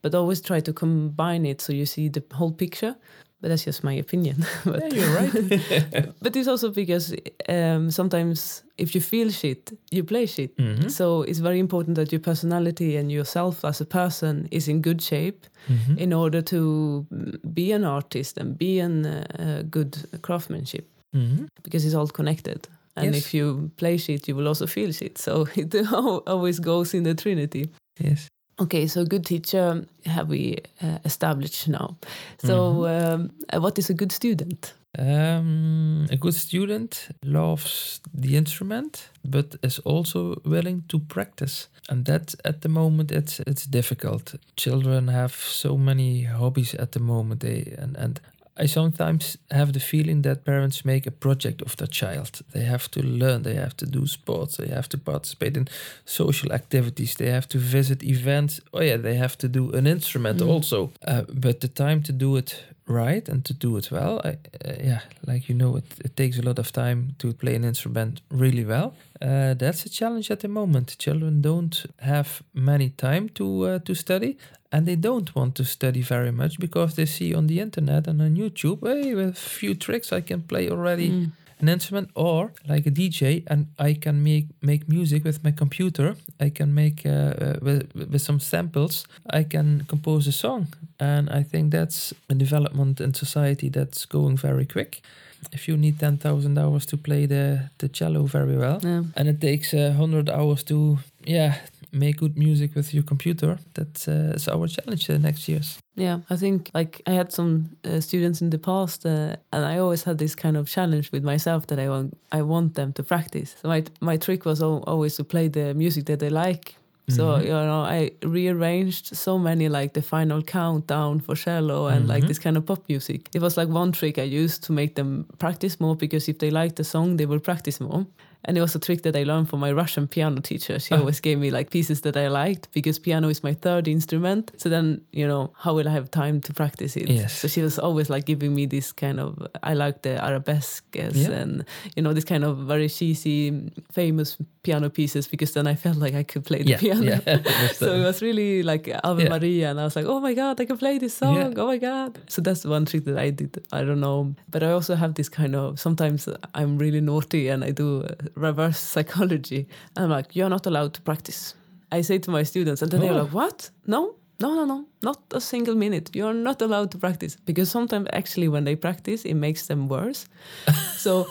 but 0.00 0.14
always 0.14 0.40
try 0.40 0.60
to 0.60 0.72
combine 0.72 1.44
it 1.44 1.60
so 1.60 1.72
you 1.72 1.86
see 1.86 2.08
the 2.08 2.22
whole 2.32 2.52
picture 2.52 2.94
but 3.42 3.48
that's 3.48 3.64
just 3.64 3.82
my 3.82 3.92
opinion. 3.92 4.46
but, 4.64 4.80
yeah, 4.80 4.98
you're 4.98 5.14
right. 5.16 6.14
but 6.22 6.36
it's 6.36 6.46
also 6.48 6.70
because 6.70 7.14
um, 7.48 7.90
sometimes 7.90 8.62
if 8.78 8.94
you 8.94 9.00
feel 9.00 9.30
shit, 9.30 9.76
you 9.90 10.04
play 10.04 10.26
shit. 10.26 10.56
Mm-hmm. 10.56 10.88
So 10.88 11.22
it's 11.22 11.40
very 11.40 11.58
important 11.58 11.96
that 11.96 12.12
your 12.12 12.20
personality 12.20 12.96
and 12.96 13.10
yourself 13.10 13.64
as 13.64 13.80
a 13.80 13.84
person 13.84 14.46
is 14.52 14.68
in 14.68 14.80
good 14.80 15.02
shape 15.02 15.44
mm-hmm. 15.68 15.98
in 15.98 16.12
order 16.12 16.40
to 16.42 17.04
be 17.52 17.72
an 17.72 17.84
artist 17.84 18.38
and 18.38 18.56
be 18.56 18.78
in 18.78 19.06
uh, 19.06 19.64
good 19.68 19.96
craftsmanship 20.22 20.88
mm-hmm. 21.14 21.46
because 21.64 21.84
it's 21.84 21.96
all 21.96 22.06
connected. 22.06 22.68
And 22.94 23.14
yes. 23.14 23.24
if 23.24 23.34
you 23.34 23.72
play 23.76 23.96
shit, 23.96 24.28
you 24.28 24.36
will 24.36 24.46
also 24.46 24.66
feel 24.66 24.92
shit. 24.92 25.18
So 25.18 25.48
it 25.56 25.74
always 25.92 26.60
goes 26.60 26.94
in 26.94 27.02
the 27.02 27.14
trinity. 27.14 27.70
Yes. 27.98 28.28
Okay, 28.60 28.86
so 28.86 29.04
good 29.04 29.24
teacher 29.24 29.86
have 30.04 30.28
we 30.28 30.58
uh, 30.82 30.98
established 31.04 31.68
now. 31.68 31.96
So, 32.38 32.72
mm-hmm. 32.72 33.14
um, 33.14 33.30
uh, 33.52 33.60
what 33.60 33.78
is 33.78 33.90
a 33.90 33.94
good 33.94 34.12
student? 34.12 34.74
Um, 34.98 36.06
a 36.10 36.16
good 36.16 36.34
student 36.34 37.08
loves 37.24 38.00
the 38.12 38.36
instrument, 38.36 39.08
but 39.24 39.56
is 39.62 39.78
also 39.78 40.36
willing 40.44 40.84
to 40.88 40.98
practice, 40.98 41.68
and 41.88 42.04
that 42.04 42.34
at 42.44 42.60
the 42.60 42.68
moment 42.68 43.10
it's 43.10 43.40
it's 43.40 43.64
difficult. 43.64 44.34
Children 44.56 45.08
have 45.08 45.32
so 45.34 45.78
many 45.78 46.24
hobbies 46.24 46.74
at 46.74 46.92
the 46.92 47.00
moment, 47.00 47.40
they 47.40 47.74
and 47.78 47.96
and 47.96 48.20
I 48.56 48.66
sometimes 48.66 49.38
have 49.50 49.72
the 49.72 49.80
feeling 49.80 50.22
that 50.22 50.44
parents 50.44 50.84
make 50.84 51.06
a 51.06 51.10
project 51.10 51.62
of 51.62 51.76
their 51.76 51.88
child. 51.88 52.42
They 52.52 52.64
have 52.64 52.90
to 52.90 53.00
learn, 53.00 53.42
they 53.42 53.54
have 53.54 53.76
to 53.76 53.86
do 53.86 54.06
sports, 54.06 54.56
they 54.56 54.68
have 54.68 54.88
to 54.90 54.98
participate 54.98 55.56
in 55.56 55.68
social 56.04 56.52
activities, 56.52 57.14
they 57.14 57.30
have 57.30 57.48
to 57.48 57.58
visit 57.58 58.02
events. 58.02 58.60
Oh, 58.72 58.82
yeah, 58.82 58.98
they 58.98 59.14
have 59.14 59.36
to 59.38 59.48
do 59.48 59.72
an 59.72 59.86
instrument 59.86 60.40
mm. 60.40 60.48
also. 60.48 60.92
Uh, 61.06 61.22
but 61.28 61.60
the 61.60 61.68
time 61.68 62.02
to 62.02 62.12
do 62.12 62.36
it 62.36 62.62
right 62.86 63.28
and 63.28 63.44
to 63.44 63.54
do 63.54 63.76
it 63.76 63.90
well, 63.90 64.20
I, 64.24 64.28
uh, 64.28 64.74
yeah, 64.84 65.00
like 65.26 65.48
you 65.48 65.54
know, 65.54 65.76
it, 65.76 65.84
it 66.04 66.16
takes 66.16 66.38
a 66.38 66.42
lot 66.42 66.58
of 66.58 66.72
time 66.72 67.14
to 67.18 67.32
play 67.32 67.54
an 67.54 67.64
instrument 67.64 68.20
really 68.30 68.64
well. 68.64 68.94
Uh, 69.20 69.54
that's 69.54 69.86
a 69.86 69.88
challenge 69.88 70.30
at 70.30 70.40
the 70.40 70.48
moment. 70.48 70.96
Children 70.98 71.40
don't 71.40 71.86
have 72.00 72.42
many 72.52 72.90
time 72.90 73.28
to 73.30 73.64
uh, 73.64 73.78
to 73.80 73.94
study, 73.94 74.36
and 74.72 74.86
they 74.86 74.96
don't 74.96 75.34
want 75.34 75.54
to 75.56 75.64
study 75.64 76.00
very 76.00 76.32
much 76.32 76.58
because 76.58 76.94
they 76.94 77.06
see 77.06 77.34
on 77.34 77.46
the 77.46 77.60
internet 77.60 78.06
and 78.06 78.20
on 78.22 78.34
YouTube, 78.36 78.80
hey, 78.82 79.14
with 79.14 79.28
a 79.28 79.32
few 79.32 79.74
tricks 79.74 80.12
I 80.12 80.22
can 80.22 80.42
play 80.42 80.70
already 80.70 81.10
mm. 81.10 81.30
an 81.60 81.68
instrument, 81.68 82.10
or 82.14 82.52
like 82.66 82.86
a 82.86 82.90
DJ, 82.90 83.44
and 83.46 83.66
I 83.78 83.92
can 83.94 84.24
make 84.24 84.46
make 84.62 84.88
music 84.88 85.24
with 85.24 85.44
my 85.44 85.52
computer. 85.52 86.16
I 86.40 86.50
can 86.50 86.74
make 86.74 87.06
uh, 87.06 87.10
uh, 87.10 87.58
with, 87.60 87.94
with 87.94 88.22
some 88.22 88.40
samples. 88.40 89.06
I 89.30 89.44
can 89.44 89.84
compose 89.88 90.26
a 90.26 90.32
song, 90.32 90.66
and 90.98 91.28
I 91.28 91.42
think 91.42 91.72
that's 91.72 92.14
a 92.30 92.34
development 92.34 93.00
in 93.00 93.14
society 93.14 93.68
that's 93.68 94.06
going 94.06 94.36
very 94.38 94.66
quick 94.66 95.02
if 95.50 95.66
you 95.66 95.76
need 95.76 95.98
10,000 95.98 96.56
hours 96.56 96.86
to 96.86 96.96
play 96.96 97.26
the, 97.26 97.68
the 97.78 97.88
cello 97.88 98.22
very 98.22 98.56
well 98.56 98.80
yeah. 98.82 99.02
and 99.16 99.28
it 99.28 99.40
takes 99.40 99.74
uh, 99.74 99.92
100 99.96 100.30
hours 100.30 100.62
to 100.62 100.98
yeah 101.24 101.56
make 101.92 102.16
good 102.16 102.38
music 102.38 102.74
with 102.74 102.94
your 102.94 103.02
computer 103.02 103.58
that's 103.74 104.08
uh, 104.08 104.38
our 104.50 104.66
challenge 104.66 105.06
the 105.06 105.18
next 105.18 105.48
years 105.48 105.78
yeah 105.94 106.20
i 106.30 106.36
think 106.36 106.70
like 106.74 107.02
i 107.06 107.12
had 107.12 107.30
some 107.32 107.76
uh, 107.84 108.00
students 108.00 108.40
in 108.40 108.50
the 108.50 108.58
past 108.58 109.04
uh, 109.04 109.36
and 109.52 109.64
i 109.64 109.78
always 109.78 110.04
had 110.04 110.18
this 110.18 110.34
kind 110.34 110.56
of 110.56 110.68
challenge 110.68 111.12
with 111.12 111.22
myself 111.22 111.66
that 111.66 111.78
i 111.78 111.88
want 111.88 112.16
i 112.32 112.40
want 112.40 112.74
them 112.74 112.92
to 112.92 113.02
practice 113.02 113.56
so 113.60 113.68
my, 113.68 113.84
my 114.00 114.16
trick 114.16 114.44
was 114.44 114.62
always 114.62 115.16
to 115.16 115.24
play 115.24 115.48
the 115.48 115.74
music 115.74 116.06
that 116.06 116.18
they 116.18 116.30
like 116.30 116.76
so 117.08 117.24
mm-hmm. 117.24 117.46
you 117.46 117.52
know, 117.52 117.82
I 117.82 118.12
rearranged 118.22 119.16
so 119.16 119.38
many 119.38 119.68
like 119.68 119.92
the 119.92 120.02
final 120.02 120.40
countdown 120.40 121.20
for 121.20 121.34
cello 121.34 121.88
and 121.88 122.02
mm-hmm. 122.02 122.08
like 122.08 122.26
this 122.26 122.38
kind 122.38 122.56
of 122.56 122.64
pop 122.64 122.88
music. 122.88 123.28
It 123.34 123.42
was 123.42 123.56
like 123.56 123.68
one 123.68 123.90
trick 123.92 124.18
I 124.18 124.22
used 124.22 124.62
to 124.64 124.72
make 124.72 124.94
them 124.94 125.26
practice 125.38 125.80
more 125.80 125.96
because 125.96 126.28
if 126.28 126.38
they 126.38 126.50
liked 126.50 126.76
the 126.76 126.84
song, 126.84 127.16
they 127.16 127.26
will 127.26 127.40
practice 127.40 127.80
more. 127.80 128.06
And 128.44 128.58
it 128.58 128.60
was 128.60 128.74
a 128.74 128.78
trick 128.78 129.02
that 129.02 129.16
I 129.16 129.22
learned 129.22 129.48
from 129.48 129.60
my 129.60 129.72
Russian 129.72 130.08
piano 130.08 130.40
teacher. 130.40 130.78
She 130.78 130.94
ah. 130.94 130.98
always 130.98 131.20
gave 131.20 131.38
me 131.38 131.50
like 131.50 131.70
pieces 131.70 132.00
that 132.02 132.16
I 132.16 132.28
liked 132.28 132.68
because 132.72 132.98
piano 132.98 133.28
is 133.28 133.42
my 133.42 133.54
third 133.54 133.86
instrument. 133.86 134.52
So 134.56 134.68
then, 134.68 135.02
you 135.12 135.26
know, 135.26 135.52
how 135.56 135.74
will 135.74 135.88
I 135.88 135.92
have 135.92 136.10
time 136.10 136.40
to 136.42 136.52
practice 136.52 136.96
it? 136.96 137.08
Yes. 137.08 137.38
So 137.38 137.48
she 137.48 137.62
was 137.62 137.78
always 137.78 138.10
like 138.10 138.24
giving 138.24 138.54
me 138.54 138.66
this 138.66 138.92
kind 138.92 139.20
of, 139.20 139.46
I 139.62 139.74
like 139.74 140.02
the 140.02 140.22
arabesques 140.24 141.16
yeah. 141.16 141.30
and, 141.30 141.64
you 141.96 142.02
know, 142.02 142.12
this 142.12 142.24
kind 142.24 142.44
of 142.44 142.58
very 142.58 142.88
cheesy, 142.88 143.70
famous 143.92 144.36
piano 144.62 144.90
pieces 144.90 145.26
because 145.26 145.52
then 145.52 145.66
I 145.66 145.74
felt 145.74 145.96
like 145.96 146.14
I 146.14 146.22
could 146.22 146.44
play 146.44 146.62
the 146.62 146.70
yeah, 146.70 146.78
piano. 146.78 147.02
Yeah, 147.26 147.68
so 147.68 147.94
it 147.94 148.02
was 148.02 148.22
really 148.22 148.62
like 148.62 148.90
Ave. 149.04 149.28
Maria. 149.28 149.70
And 149.70 149.80
I 149.80 149.84
was 149.84 149.96
like, 149.96 150.06
oh 150.06 150.20
my 150.20 150.34
God, 150.34 150.60
I 150.60 150.64
can 150.64 150.78
play 150.78 150.98
this 150.98 151.14
song. 151.14 151.58
Oh 151.58 151.66
my 151.66 151.78
God. 151.78 152.18
So 152.28 152.42
that's 152.42 152.64
one 152.64 152.86
trick 152.86 153.04
that 153.04 153.18
I 153.18 153.30
did. 153.30 153.64
I 153.72 153.82
don't 153.84 154.00
know. 154.00 154.34
But 154.50 154.62
I 154.62 154.72
also 154.72 154.94
have 154.94 155.14
this 155.14 155.28
kind 155.28 155.54
of, 155.54 155.78
sometimes 155.78 156.28
I'm 156.54 156.78
really 156.78 157.00
naughty 157.00 157.48
and 157.48 157.64
I 157.64 157.70
do 157.70 158.04
reverse 158.34 158.78
psychology. 158.78 159.68
I'm 159.96 160.10
like, 160.10 160.34
you're 160.36 160.48
not 160.48 160.66
allowed 160.66 160.94
to 160.94 161.02
practice. 161.02 161.54
I 161.90 162.00
say 162.02 162.18
to 162.18 162.30
my 162.30 162.42
students, 162.42 162.82
and 162.82 162.90
then 162.90 163.00
oh. 163.00 163.04
they're 163.04 163.22
like, 163.22 163.32
what? 163.32 163.70
No, 163.86 164.16
no, 164.40 164.54
no, 164.54 164.64
no, 164.64 164.86
not 165.02 165.20
a 165.32 165.40
single 165.40 165.74
minute. 165.74 166.10
You're 166.14 166.34
not 166.34 166.62
allowed 166.62 166.90
to 166.92 166.98
practice 166.98 167.36
because 167.44 167.70
sometimes 167.70 168.08
actually 168.12 168.48
when 168.48 168.64
they 168.64 168.76
practice, 168.76 169.24
it 169.24 169.34
makes 169.34 169.66
them 169.66 169.88
worse. 169.88 170.26
so. 170.96 171.26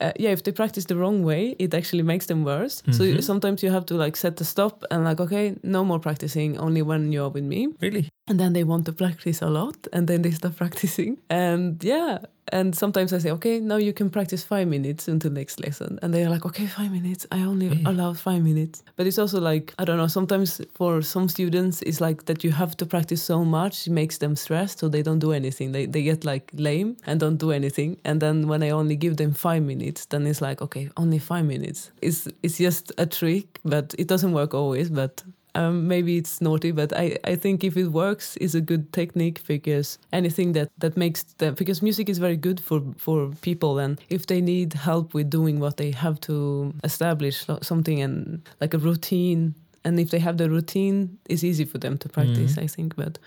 Uh, 0.00 0.10
yeah, 0.18 0.30
if 0.30 0.42
they 0.42 0.52
practice 0.52 0.86
the 0.86 0.96
wrong 0.96 1.22
way, 1.22 1.54
it 1.58 1.74
actually 1.74 2.02
makes 2.02 2.24
them 2.24 2.44
worse. 2.44 2.80
Mm-hmm. 2.80 2.92
So 2.92 3.20
sometimes 3.20 3.62
you 3.62 3.70
have 3.70 3.84
to 3.86 3.94
like 3.94 4.16
set 4.16 4.38
the 4.38 4.44
stop 4.44 4.84
and 4.90 5.04
like, 5.04 5.20
okay, 5.20 5.54
no 5.62 5.84
more 5.84 5.98
practicing, 5.98 6.56
only 6.56 6.80
when 6.80 7.12
you're 7.12 7.28
with 7.28 7.44
me. 7.44 7.68
Really? 7.78 8.08
And 8.28 8.38
then 8.38 8.52
they 8.52 8.64
want 8.64 8.86
to 8.86 8.92
practice 8.92 9.42
a 9.42 9.50
lot 9.50 9.76
and 9.92 10.08
then 10.08 10.22
they 10.22 10.30
start 10.30 10.56
practicing. 10.62 11.18
And 11.28 11.82
yeah 11.82 12.18
and 12.48 12.74
sometimes 12.74 13.12
i 13.12 13.18
say 13.18 13.30
okay 13.30 13.60
now 13.60 13.76
you 13.76 13.92
can 13.92 14.10
practice 14.10 14.42
five 14.42 14.66
minutes 14.66 15.08
until 15.08 15.30
next 15.30 15.60
lesson. 15.60 15.98
And 16.02 16.12
they're 16.12 16.28
like 16.28 16.44
okay 16.44 16.66
five 16.66 16.90
minutes. 16.90 17.26
I 17.30 17.40
only 17.42 17.82
allow 17.86 18.12
five 18.14 18.42
minutes. 18.42 18.82
But 18.96 19.06
it's 19.06 19.18
also 19.18 19.40
like 19.40 19.74
i 19.78 19.84
don't 19.84 19.96
know 19.96 20.08
sometimes 20.08 20.60
for 20.74 21.02
some 21.02 21.28
students 21.28 21.82
it's 21.82 22.00
like 22.00 22.24
that 22.26 22.44
you 22.44 22.50
have 22.52 22.76
to 22.78 22.86
practice 22.86 23.22
so 23.22 23.44
much 23.44 23.86
it 23.86 23.92
makes 23.92 24.18
them 24.18 24.36
stressed 24.36 24.78
so 24.80 24.88
they 24.88 25.02
don't 25.02 25.20
do 25.20 25.32
anything. 25.32 25.72
They, 25.72 25.86
they 25.86 26.02
get 26.02 26.24
like 26.24 26.50
lame 26.54 26.96
and 27.06 27.20
don't 27.20 27.36
do 27.36 27.52
anything. 27.52 27.98
And 28.04 28.20
then 28.20 28.48
when 28.48 28.62
i 28.62 28.70
only 28.70 28.96
give 28.96 29.16
them 29.16 29.32
five 29.32 29.62
minutes 29.62 30.06
then 30.06 30.26
it's 30.26 30.40
like 30.40 30.60
okay 30.62 30.90
only 30.96 31.18
five 31.18 31.44
minutes. 31.44 31.90
It's 32.02 32.28
it's 32.42 32.58
just 32.58 32.92
a 32.98 33.06
trick 33.06 33.60
but 33.64 33.94
it 33.98 34.08
doesn't 34.08 34.32
work 34.32 34.52
always 34.54 34.90
but 34.90 35.22
um, 35.54 35.88
maybe 35.88 36.16
it's 36.16 36.40
naughty, 36.40 36.72
but 36.72 36.92
I, 36.96 37.18
I 37.24 37.36
think 37.36 37.64
if 37.64 37.76
it 37.76 37.88
works, 37.88 38.36
it's 38.40 38.54
a 38.54 38.60
good 38.60 38.92
technique 38.92 39.42
because 39.46 39.98
anything 40.12 40.52
that, 40.52 40.70
that 40.78 40.96
makes 40.96 41.24
the 41.38 41.52
because 41.52 41.82
music 41.82 42.08
is 42.08 42.18
very 42.18 42.36
good 42.36 42.60
for, 42.60 42.82
for 42.96 43.30
people 43.42 43.78
and 43.78 44.00
if 44.08 44.26
they 44.26 44.40
need 44.40 44.72
help 44.72 45.14
with 45.14 45.28
doing 45.30 45.60
what 45.60 45.76
they 45.76 45.90
have 45.90 46.20
to 46.22 46.72
establish 46.84 47.44
something 47.60 48.00
and 48.00 48.42
like 48.60 48.74
a 48.74 48.78
routine 48.78 49.54
and 49.84 49.98
if 49.98 50.10
they 50.10 50.18
have 50.20 50.36
the 50.38 50.48
routine, 50.48 51.18
it's 51.28 51.42
easy 51.42 51.64
for 51.64 51.78
them 51.78 51.98
to 51.98 52.08
practice. 52.08 52.56
I 52.56 52.66
think, 52.68 52.94
but 52.96 53.18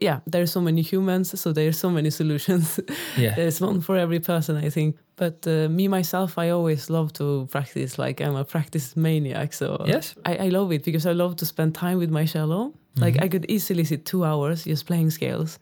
yeah, 0.00 0.20
there's 0.26 0.52
so 0.52 0.60
many 0.60 0.82
humans, 0.82 1.38
so 1.40 1.52
there's 1.52 1.78
so 1.78 1.90
many 1.90 2.10
solutions. 2.10 2.80
Yeah. 3.16 3.34
There's 3.36 3.60
one 3.60 3.80
for 3.80 3.96
every 3.96 4.20
person, 4.20 4.56
I 4.56 4.70
think. 4.70 4.96
But 5.16 5.46
uh, 5.46 5.68
me 5.68 5.88
myself, 5.88 6.38
I 6.38 6.50
always 6.50 6.88
love 6.88 7.12
to 7.14 7.46
practice. 7.50 7.98
Like 7.98 8.20
I'm 8.20 8.36
a 8.36 8.44
practice 8.44 8.96
maniac, 8.96 9.52
so 9.52 9.84
Yes. 9.86 10.14
I, 10.24 10.36
I 10.46 10.48
love 10.48 10.72
it 10.72 10.84
because 10.84 11.06
I 11.06 11.12
love 11.12 11.36
to 11.36 11.46
spend 11.46 11.74
time 11.74 11.98
with 11.98 12.10
my 12.10 12.24
cello. 12.24 12.72
Like 12.96 13.14
Mhm. 13.18 13.24
I 13.24 13.28
could 13.28 13.46
easily 13.48 13.84
sit 13.84 14.04
two 14.04 14.24
hours 14.24 14.64
just 14.64 14.84
playing 14.86 15.10
scales, 15.10 15.58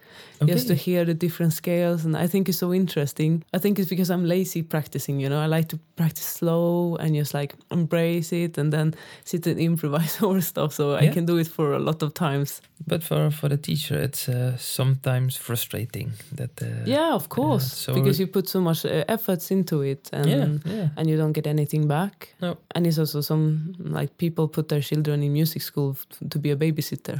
just 0.46 0.66
to 0.68 0.74
hear 0.74 1.04
the 1.04 1.14
different 1.14 1.52
scales, 1.52 2.04
and 2.06 2.16
I 2.16 2.26
think 2.26 2.48
it's 2.48 2.58
so 2.58 2.72
interesting. 2.72 3.42
I 3.56 3.58
think 3.58 3.78
it's 3.78 3.90
because 3.90 4.10
I'm 4.14 4.24
lazy 4.24 4.62
practicing. 4.62 5.20
You 5.20 5.28
know, 5.28 5.38
I 5.44 5.46
like 5.46 5.68
to 5.68 5.78
practice 5.96 6.24
slow 6.38 6.96
and 6.96 7.14
just 7.14 7.34
like 7.34 7.54
embrace 7.70 8.32
it, 8.32 8.58
and 8.58 8.72
then 8.72 8.94
sit 9.24 9.46
and 9.46 9.58
improvise 9.72 10.16
over 10.22 10.40
stuff. 10.40 10.72
So 10.72 10.94
I 10.94 11.08
can 11.12 11.26
do 11.26 11.36
it 11.38 11.48
for 11.48 11.74
a 11.74 11.78
lot 11.78 12.02
of 12.02 12.12
times. 12.14 12.60
But 12.86 13.02
for 13.04 13.30
for 13.30 13.48
the 13.48 13.56
teacher, 13.58 14.02
it's 14.04 14.28
uh, 14.28 14.56
sometimes 14.56 15.36
frustrating 15.36 16.12
that. 16.36 16.62
Uh, 16.62 16.66
Yeah, 16.86 17.14
of 17.14 17.28
course, 17.28 17.66
so- 17.84 17.94
because 17.94 18.18
you 18.22 18.26
put 18.26 18.48
so 18.48 18.60
much 18.60 18.84
uh, 18.84 19.04
efforts 19.08 19.50
into 19.50 19.82
it, 19.82 20.08
and 20.12 20.26
Yeah. 20.26 20.48
Yeah. 20.74 20.88
and 20.96 21.08
you 21.10 21.16
don't 21.18 21.32
get 21.34 21.46
anything 21.46 21.86
back. 21.88 22.34
No. 22.40 22.56
And 22.74 22.86
it's 22.86 22.98
also 22.98 23.20
some 23.20 23.74
like 23.78 24.10
people 24.16 24.48
put 24.48 24.68
their 24.68 24.82
children 24.82 25.22
in 25.22 25.32
music 25.32 25.62
school 25.62 25.90
f- 25.90 26.06
to 26.30 26.38
be 26.38 26.50
a 26.52 26.56
babysitter, 26.56 27.17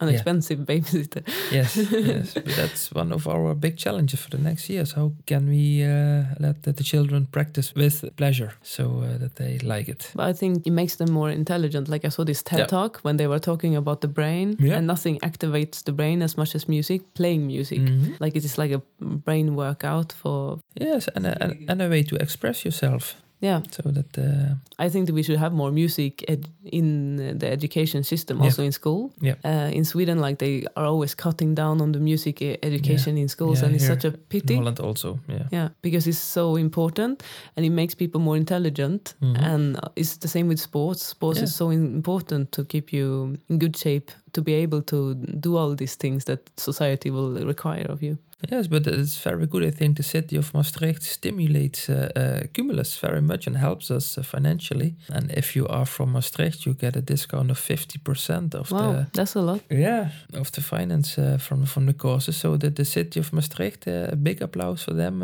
an 0.00 0.08
Yeah. 0.08 0.14
expensive 0.14 0.58
babysitter. 0.66 1.22
yes, 1.52 1.76
yes. 1.76 2.34
But 2.44 2.56
that's 2.56 2.92
one 2.94 3.12
of 3.14 3.26
our 3.26 3.54
big 3.54 3.76
challenges 3.76 4.20
for 4.20 4.30
the 4.36 4.42
next 4.42 4.68
years. 4.70 4.92
How 4.92 5.12
can 5.26 5.48
we 5.48 5.84
uh, 5.84 6.24
let 6.38 6.62
the, 6.62 6.72
the 6.72 6.84
children 6.84 7.26
practice 7.26 7.74
with 7.76 8.04
pleasure 8.16 8.52
so 8.62 8.82
uh, 8.84 9.18
that 9.18 9.34
they 9.36 9.58
like 9.58 9.88
it? 9.90 10.10
But 10.14 10.26
I 10.30 10.32
think 10.32 10.66
it 10.66 10.72
makes 10.72 10.96
them 10.96 11.10
more 11.12 11.30
intelligent. 11.32 11.88
Like 11.88 12.06
I 12.06 12.10
saw 12.10 12.24
this 12.24 12.42
TED 12.42 12.58
Yeah. 12.58 12.66
talk 12.66 13.00
when 13.02 13.16
they 13.16 13.26
were 13.26 13.40
talking 13.40 13.76
about 13.76 14.00
the 14.00 14.08
brain, 14.08 14.56
Yeah. 14.58 14.76
and 14.78 14.86
nothing 14.86 15.18
activates 15.22 15.82
the 15.84 15.92
brain 15.92 16.22
as 16.22 16.36
much 16.36 16.54
as 16.54 16.68
music. 16.68 17.00
Playing 17.14 17.46
music, 17.46 17.78
Mhm. 17.80 18.14
like 18.20 18.36
it 18.38 18.44
is 18.44 18.58
like 18.58 18.74
a 18.76 18.80
brain 19.24 19.54
workout 19.56 20.12
for 20.12 20.58
Yes, 20.80 21.08
and 21.14 21.26
a, 21.26 21.32
and 21.68 21.82
a 21.82 21.88
way 21.88 22.02
to 22.02 22.16
express 22.16 22.64
yourself 22.64 23.14
yeah. 23.40 23.60
so 23.70 23.82
that. 23.90 24.18
Uh, 24.18 24.54
I 24.86 24.88
think 24.90 25.06
that 25.06 25.14
we 25.14 25.22
should 25.22 25.38
have 25.38 25.52
more 25.54 25.70
music 25.72 26.24
ed- 26.28 26.48
in 26.64 27.16
the 27.38 27.46
education 27.52 28.02
system, 28.04 28.38
Yeah. 28.38 28.44
also 28.46 28.62
in 28.62 28.72
school. 28.72 29.10
Yeah. 29.20 29.34
Uh, 29.44 29.70
in 29.76 29.84
Sweden, 29.84 30.18
like 30.18 30.36
they 30.38 30.64
are 30.74 30.86
always 30.86 31.14
cutting 31.14 31.54
down 31.54 31.80
on 31.80 31.92
the 31.92 32.00
music 32.00 32.40
education 32.62 33.16
in 33.18 33.28
schools, 33.28 33.58
Yeah, 33.60 33.66
and 33.66 33.74
it's 33.76 33.86
such 33.86 34.04
a 34.04 34.08
in 34.08 34.16
pity. 34.28 34.54
Holland 34.56 34.80
also, 34.80 35.18
yeah. 35.28 35.46
Yeah, 35.52 35.68
because 35.82 36.06
it's 36.10 36.18
so 36.32 36.56
important 36.56 37.22
and 37.56 37.66
it 37.66 37.70
makes 37.72 37.94
people 37.94 38.20
more 38.20 38.36
intelligent. 38.38 39.14
Mhm. 39.20 39.36
And 39.54 39.76
uh, 39.76 39.88
it's 39.96 40.16
the 40.18 40.28
same 40.28 40.48
with 40.48 40.58
sports. 40.60 41.02
Sports 41.10 41.38
Yeah. 41.38 41.44
is 41.48 41.54
so 41.56 41.70
important 41.70 42.50
to 42.52 42.64
keep 42.64 42.92
you 42.92 43.36
in 43.48 43.58
good 43.58 43.76
shape 43.76 44.10
to 44.32 44.42
be 44.42 44.52
able 44.64 44.82
to 44.82 45.14
do 45.40 45.56
all 45.56 45.74
these 45.76 45.96
things 45.96 46.24
that 46.24 46.38
society 46.56 47.10
will 47.10 47.46
require 47.46 47.86
of 47.88 48.02
you. 48.02 48.16
Yes, 48.50 48.68
but 48.68 48.86
it's 48.86 49.18
very 49.22 49.46
good. 49.46 49.64
I 49.64 49.70
think 49.70 49.96
the 49.96 50.02
city 50.02 50.36
of 50.38 50.54
Maastricht 50.54 51.02
stimulates 51.02 51.88
uh, 51.90 52.08
uh, 52.16 52.46
Kumulus 52.54 52.98
very 52.98 53.20
much 53.20 53.46
and 53.46 53.56
helps 53.56 53.90
us 53.90 54.16
uh, 54.18 54.22
financially. 54.22 54.94
And 55.12 55.30
if 55.36 55.54
you 55.54 55.66
are 55.68 55.84
from 55.84 56.12
Maastricht, 56.12 56.64
you 56.64 56.72
get 56.74 56.96
a 56.96 57.02
discount 57.02 57.50
of 57.50 57.58
fifty 57.58 57.98
percent 57.98 58.54
of 58.54 58.70
Wow, 58.70 58.92
the 58.92 59.06
that's 59.12 59.34
a 59.36 59.40
lot. 59.42 59.60
yeah 59.70 60.08
of 60.32 60.50
the 60.52 60.62
finance 60.62 61.18
uh, 61.18 61.36
from 61.38 61.66
from 61.66 61.84
the 61.86 61.92
courses. 61.94 62.36
So 62.36 62.56
that 62.56 62.74
the 62.76 62.84
city 62.84 63.20
of 63.20 63.30
Maastricht, 63.32 63.86
uh, 63.86 64.12
a 64.12 64.16
big 64.16 64.42
applause 64.42 64.82
for 64.84 64.94
them. 64.94 65.22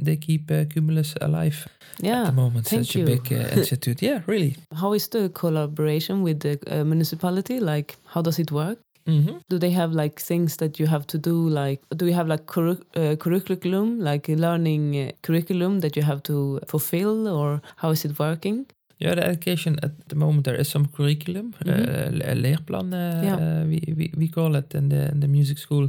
They 0.00 0.16
keep 0.16 0.50
uh, 0.50 0.64
Kumulus 0.64 1.16
alive 1.20 1.68
yeah, 1.98 2.22
at 2.22 2.26
the 2.26 2.32
moment. 2.32 2.66
Such 2.66 2.96
you. 2.96 3.02
a 3.02 3.06
big 3.06 3.32
uh, 3.32 3.48
institute. 3.58 4.02
Yeah, 4.02 4.22
really. 4.26 4.56
How 4.74 4.92
is 4.94 5.08
the 5.08 5.28
collaboration 5.28 6.22
with 6.22 6.40
the 6.40 6.58
uh, 6.66 6.84
municipality? 6.84 7.60
Like, 7.60 7.96
how 8.06 8.22
does 8.22 8.38
it 8.38 8.50
work? 8.50 8.78
Mm-hmm. 9.06 9.38
Do 9.48 9.58
they 9.58 9.70
have 9.70 9.92
like 9.92 10.20
things 10.20 10.56
that 10.58 10.78
you 10.78 10.86
have 10.86 11.06
to 11.08 11.18
do? 11.18 11.48
Like, 11.48 11.82
do 11.96 12.06
you 12.06 12.14
have 12.14 12.28
like 12.28 12.48
uh, 12.56 13.16
curriculum, 13.16 13.98
like 13.98 14.28
a 14.28 14.36
learning 14.36 14.96
uh, 14.96 15.12
curriculum 15.22 15.80
that 15.80 15.96
you 15.96 16.02
have 16.02 16.22
to 16.24 16.60
fulfill, 16.68 17.26
or 17.26 17.60
how 17.76 17.90
is 17.90 18.04
it 18.04 18.18
working? 18.18 18.66
Yeah, 19.04 19.14
the 19.16 19.24
education 19.24 19.76
at 19.82 19.90
the 20.08 20.14
moment 20.16 20.44
there 20.44 20.60
is 20.60 20.68
some 20.70 20.86
curriculum, 20.96 21.54
Mhm. 21.64 21.70
uh, 21.70 22.10
le- 22.18 22.34
leerplan, 22.42 22.92
uh, 22.94 23.24
Yeah. 23.24 23.36
uh, 23.36 23.64
we, 23.68 23.78
we 23.96 24.10
we 24.16 24.28
call 24.28 24.54
it 24.56 24.74
in 24.74 24.88
the 24.88 25.08
in 25.12 25.20
the 25.20 25.28
music 25.28 25.58
school. 25.58 25.88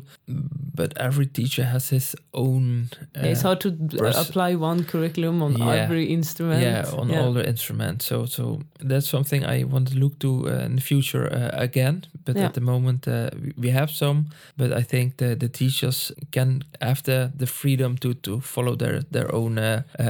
But 0.75 0.93
every 0.97 1.25
teacher 1.27 1.63
has 1.65 1.89
his 1.91 2.15
own. 2.31 2.89
Uh, 3.17 3.27
it's 3.31 3.43
hard 3.43 3.59
to 3.59 3.69
apply 4.19 4.55
one 4.55 4.83
curriculum 4.83 5.41
on 5.43 5.57
Yeah. 5.57 5.83
every 5.83 6.05
instrument. 6.05 6.61
yeah, 6.61 6.85
on 6.99 7.11
all 7.11 7.33
the 7.33 7.47
instruments. 7.47 8.05
So 8.07 8.25
so 8.25 8.59
that's 8.89 9.09
something 9.09 9.45
I 9.45 9.63
want 9.65 9.87
to 9.91 9.95
look 9.99 10.17
to 10.19 10.27
uh, 10.27 10.65
in 10.65 10.75
the 10.75 10.81
future 10.81 11.25
uh, 11.33 11.63
again. 11.63 12.01
But 12.25 12.35
Yeah. 12.35 12.45
at 12.45 12.53
the 12.53 12.61
moment 12.61 13.07
uh, 13.07 13.13
we, 13.43 13.51
we 13.57 13.71
have 13.71 13.87
some. 13.91 14.23
But 14.57 14.71
I 14.79 14.83
think 14.83 15.17
the 15.17 15.35
the 15.35 15.49
teachers 15.49 16.11
can 16.31 16.63
have 16.81 17.01
the, 17.03 17.31
the 17.39 17.45
freedom 17.47 17.97
to 17.97 18.13
to 18.13 18.39
follow 18.41 18.75
their 18.75 19.03
their 19.11 19.29
own 19.35 19.57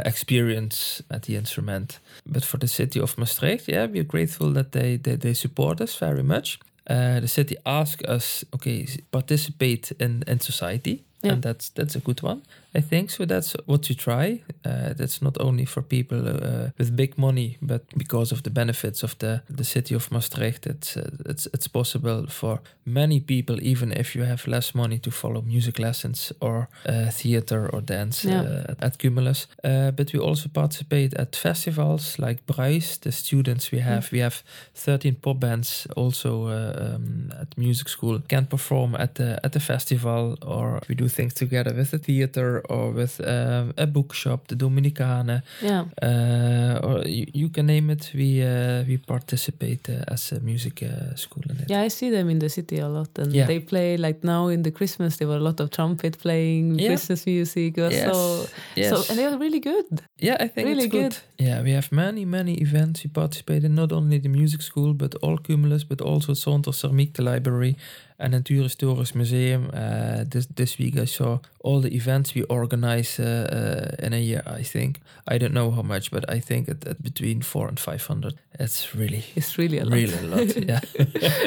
experience 0.05 1.03
at 1.09 1.23
the 1.23 1.35
instrument. 1.35 1.99
But 2.25 2.45
for 2.45 2.59
the 2.59 2.67
city 2.67 2.92
of 3.01 3.17
Maastricht, 3.17 3.67
yeah, 3.67 3.85
we're 3.87 4.03
grateful 4.07 4.53
that 4.53 4.71
they 4.71 4.97
they, 4.97 5.15
they 5.17 5.33
support 5.33 5.81
us 5.81 5.95
very 5.99 6.23
much. 6.23 6.59
Uh, 6.89 7.19
the 7.21 7.27
city 7.27 7.55
asked 7.65 8.05
us, 8.09 8.43
okay, 8.53 8.85
participate 9.11 9.91
in 9.99 10.23
in 10.27 10.39
society, 10.39 11.03
Yeah. 11.23 11.33
and 11.33 11.41
that's 11.43 11.69
that's 11.69 11.95
a 11.95 11.99
good 11.99 12.21
one, 12.23 12.41
I 12.75 12.81
think. 12.81 13.09
So 13.11 13.25
that's 13.25 13.55
what 13.65 13.87
we 13.89 13.95
try. 13.95 14.41
Uh, 14.65 14.93
that's 14.93 15.21
not 15.21 15.37
only 15.39 15.65
for 15.65 15.81
people 15.83 16.27
uh, 16.27 16.69
with 16.77 16.95
big 16.95 17.17
money, 17.17 17.57
but 17.61 17.81
because 17.97 18.31
of 18.31 18.41
the 18.43 18.49
benefits 18.49 19.03
of 19.03 19.15
the 19.19 19.41
the 19.57 19.63
city 19.63 19.95
of 19.95 20.09
Maastricht, 20.11 20.65
it's 20.65 20.97
uh, 20.97 21.09
it's 21.29 21.47
it's 21.53 21.67
possible 21.67 22.25
for 22.29 22.59
many 22.85 23.19
people, 23.19 23.57
even 23.61 23.91
if 23.91 24.15
you 24.15 24.25
have 24.25 24.47
less 24.47 24.73
money, 24.73 24.99
to 24.99 25.11
follow 25.11 25.41
music 25.41 25.77
lessons 25.79 26.33
or 26.39 26.67
uh, 26.89 27.09
theater 27.11 27.69
or 27.73 27.81
dance 27.81 28.27
Yeah. 28.27 28.41
uh, 28.43 28.85
at 28.85 28.97
Kumulus. 28.97 29.47
Uh, 29.63 29.91
but 29.91 30.11
we 30.13 30.19
also 30.19 30.49
participate 30.49 31.13
at 31.19 31.35
festivals 31.35 32.17
like 32.17 32.41
Bruis. 32.45 32.97
The 32.99 33.11
students 33.11 33.71
we 33.71 33.79
have, 33.81 34.07
we 34.11 34.19
have 34.21 34.43
13 34.73 35.15
pop 35.15 35.39
bands 35.39 35.87
also 35.95 36.47
uh, 36.47 36.95
um, 36.95 37.31
at 37.41 37.57
music 37.57 37.89
school 37.89 38.19
can 38.27 38.45
perform 38.45 38.95
at 38.95 39.13
the 39.15 39.39
at 39.43 39.51
the 39.51 39.59
festival, 39.59 40.37
or 40.41 40.79
we 40.89 40.95
do 40.95 41.07
things 41.07 41.33
together 41.33 41.73
with 41.75 41.91
the 41.91 41.99
theater 41.99 42.62
or 42.69 42.91
with 42.91 43.19
um, 43.21 43.73
a 43.77 43.85
bookshop, 43.87 44.47
the 44.47 44.55
Dominicane, 44.55 45.41
Yeah. 45.61 45.85
uh, 46.01 46.79
or 46.87 47.07
you, 47.07 47.25
you 47.33 47.49
can 47.49 47.65
name 47.67 47.89
it. 47.89 48.11
We 48.13 48.41
uh, 48.43 48.83
we 48.87 48.97
participate 48.97 49.89
uh, 49.89 50.03
as 50.13 50.31
a 50.31 50.39
music 50.39 50.83
uh, 50.83 51.15
school 51.15 51.43
in 51.49 51.57
it. 51.57 51.69
Yeah, 51.69 51.81
I 51.85 51.89
see 51.89 52.09
them 52.11 52.29
in 52.29 52.39
the 52.39 52.49
city 52.49 52.79
a 52.79 52.87
lot, 52.87 53.09
and 53.19 53.33
Yeah. 53.33 53.47
they 53.47 53.59
play 53.59 53.97
like 53.97 54.19
now 54.23 54.47
in 54.49 54.63
the 54.63 54.71
Christmas. 54.71 55.17
There 55.17 55.27
were 55.27 55.37
a 55.37 55.43
lot 55.49 55.59
of 55.59 55.69
trumpet 55.69 56.17
playing, 56.19 56.79
Yeah. 56.79 56.87
Christmas 56.89 57.25
music. 57.25 57.77
Yes. 57.77 57.93
So, 58.05 58.47
Yes. 58.75 58.89
so, 58.89 58.95
and 59.09 59.17
they 59.19 59.25
are 59.25 59.37
really 59.39 59.59
good. 59.59 59.85
Yeah, 60.19 60.37
I 60.39 60.47
think 60.47 60.67
Really 60.67 60.85
it's 60.85 60.91
good. 60.91 61.15
Yeah, 61.39 61.63
we 61.63 61.71
have 61.73 61.91
many, 61.91 62.25
many 62.25 62.53
events. 62.61 63.03
We 63.03 63.09
participate 63.09 63.63
in 63.65 63.75
not 63.75 63.91
only 63.91 64.19
the 64.19 64.29
music 64.29 64.61
school, 64.61 64.93
but 64.93 65.15
all 65.21 65.37
Kumulus, 65.37 65.83
but 65.87 66.01
also 66.01 66.33
Centre 66.33 66.71
Ceramique, 66.71 67.13
the 67.13 67.23
library, 67.23 67.75
and 68.19 68.33
Natuurhistorisch 68.33 69.15
Museum. 69.15 69.69
Uh, 69.73 70.23
this 70.29 70.47
this 70.55 70.77
week 70.79 70.97
I 70.97 71.05
saw 71.05 71.37
all 71.63 71.81
the 71.81 71.89
events 71.95 72.33
we 72.35 72.43
organize 72.43 73.19
uh, 73.19 73.95
in 74.05 74.13
a 74.13 74.19
year. 74.19 74.41
I 74.59 74.63
think 74.63 74.99
I 75.33 75.37
don't 75.37 75.53
know 75.53 75.71
how 75.71 75.81
much, 75.83 76.11
but 76.11 76.23
I 76.29 76.39
think 76.41 76.69
at, 76.69 76.87
at 76.87 77.01
between 77.01 77.41
four 77.41 77.67
and 77.67 77.79
five 77.79 78.05
hundred. 78.07 78.33
It's 78.59 78.93
really 78.95 79.23
It's 79.35 79.57
really 79.57 79.79
a 79.79 79.83
lot. 79.85 79.93
really 79.93 80.17
a 80.17 80.27
lot. 80.35 80.55
Yeah, 80.67 80.81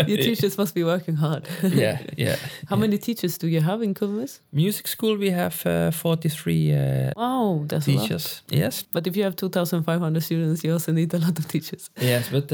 Your 0.09 0.19
teachers 0.19 0.59
must 0.59 0.75
be 0.75 0.83
working 0.85 1.17
hard. 1.17 1.47
yeah, 1.63 1.99
yeah. 2.19 2.37
How 2.69 2.77
many 2.77 2.99
teachers 2.99 3.39
do 3.39 3.47
you 3.47 3.61
have 3.61 3.81
in 3.85 3.95
Kulmus? 3.95 4.41
Music 4.53 4.89
school 4.89 5.17
we 5.19 5.31
have 5.31 5.55
uh, 5.67 5.91
forty 5.93 6.29
three 6.29 6.73
uh, 6.75 7.13
Wow, 7.17 7.65
that's 7.69 7.87
a 7.89 7.93
lot. 7.93 8.01
teachers. 8.03 8.43
Yes, 8.51 8.85
But 8.93 9.07
if 9.07 9.17
you 9.17 9.23
have 9.25 9.37
2,500 9.37 10.23
students, 10.23 10.65
you 10.65 10.73
also 10.73 10.93
need 10.93 11.15
a 11.15 11.19
lot 11.19 11.39
of 11.39 11.47
teachers. 11.49 11.91
yes, 12.01 12.29
but 12.31 12.51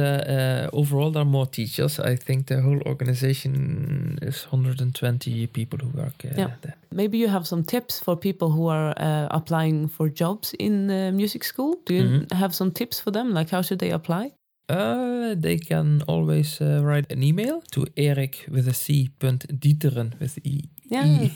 overall 0.73 1.11
there 1.13 1.23
are 1.23 1.31
more 1.31 1.47
teachers. 1.47 1.99
I 1.99 2.17
think 2.17 2.47
the 2.47 2.61
whole 2.61 2.81
organization 2.87 3.53
is 4.23 4.47
120 4.53 5.47
people 5.47 5.79
who 5.79 5.89
work 6.03 6.25
uh, 6.25 6.35
Yeah. 6.41 6.51
there. 6.63 6.75
Maybe 6.91 7.19
you 7.19 7.29
have 7.29 7.45
some 7.47 7.63
tips 7.65 8.01
for 8.05 8.17
people 8.17 8.49
who 8.49 8.69
are 8.71 8.91
uh, 9.01 9.27
applying 9.31 9.89
for 9.89 10.09
jobs 10.11 10.55
in 10.59 10.91
uh, 10.91 11.11
music 11.13 11.45
school. 11.45 11.75
Do 11.87 11.95
you 11.95 12.05
Mhm. 12.09 12.33
have 12.33 12.53
some 12.55 12.71
tips 12.73 13.01
for 13.01 13.13
them? 13.13 13.35
Like, 13.35 13.51
how 13.57 13.63
should 13.63 13.79
they 13.79 13.93
apply? 13.93 14.31
Uh, 14.69 15.35
they 15.43 15.59
can 15.59 16.03
always 16.07 16.61
uh, 16.61 16.81
write 16.85 17.13
an 17.13 17.23
email 17.23 17.63
to 17.73 17.85
eric 17.97 18.47
with 18.51 18.69
a 18.69 18.73
C. 18.75 19.09
Dieteren 19.61 20.13
with 20.21 20.39
E. 20.45 20.61
Yeah. 20.93 21.07
E 21.23 21.31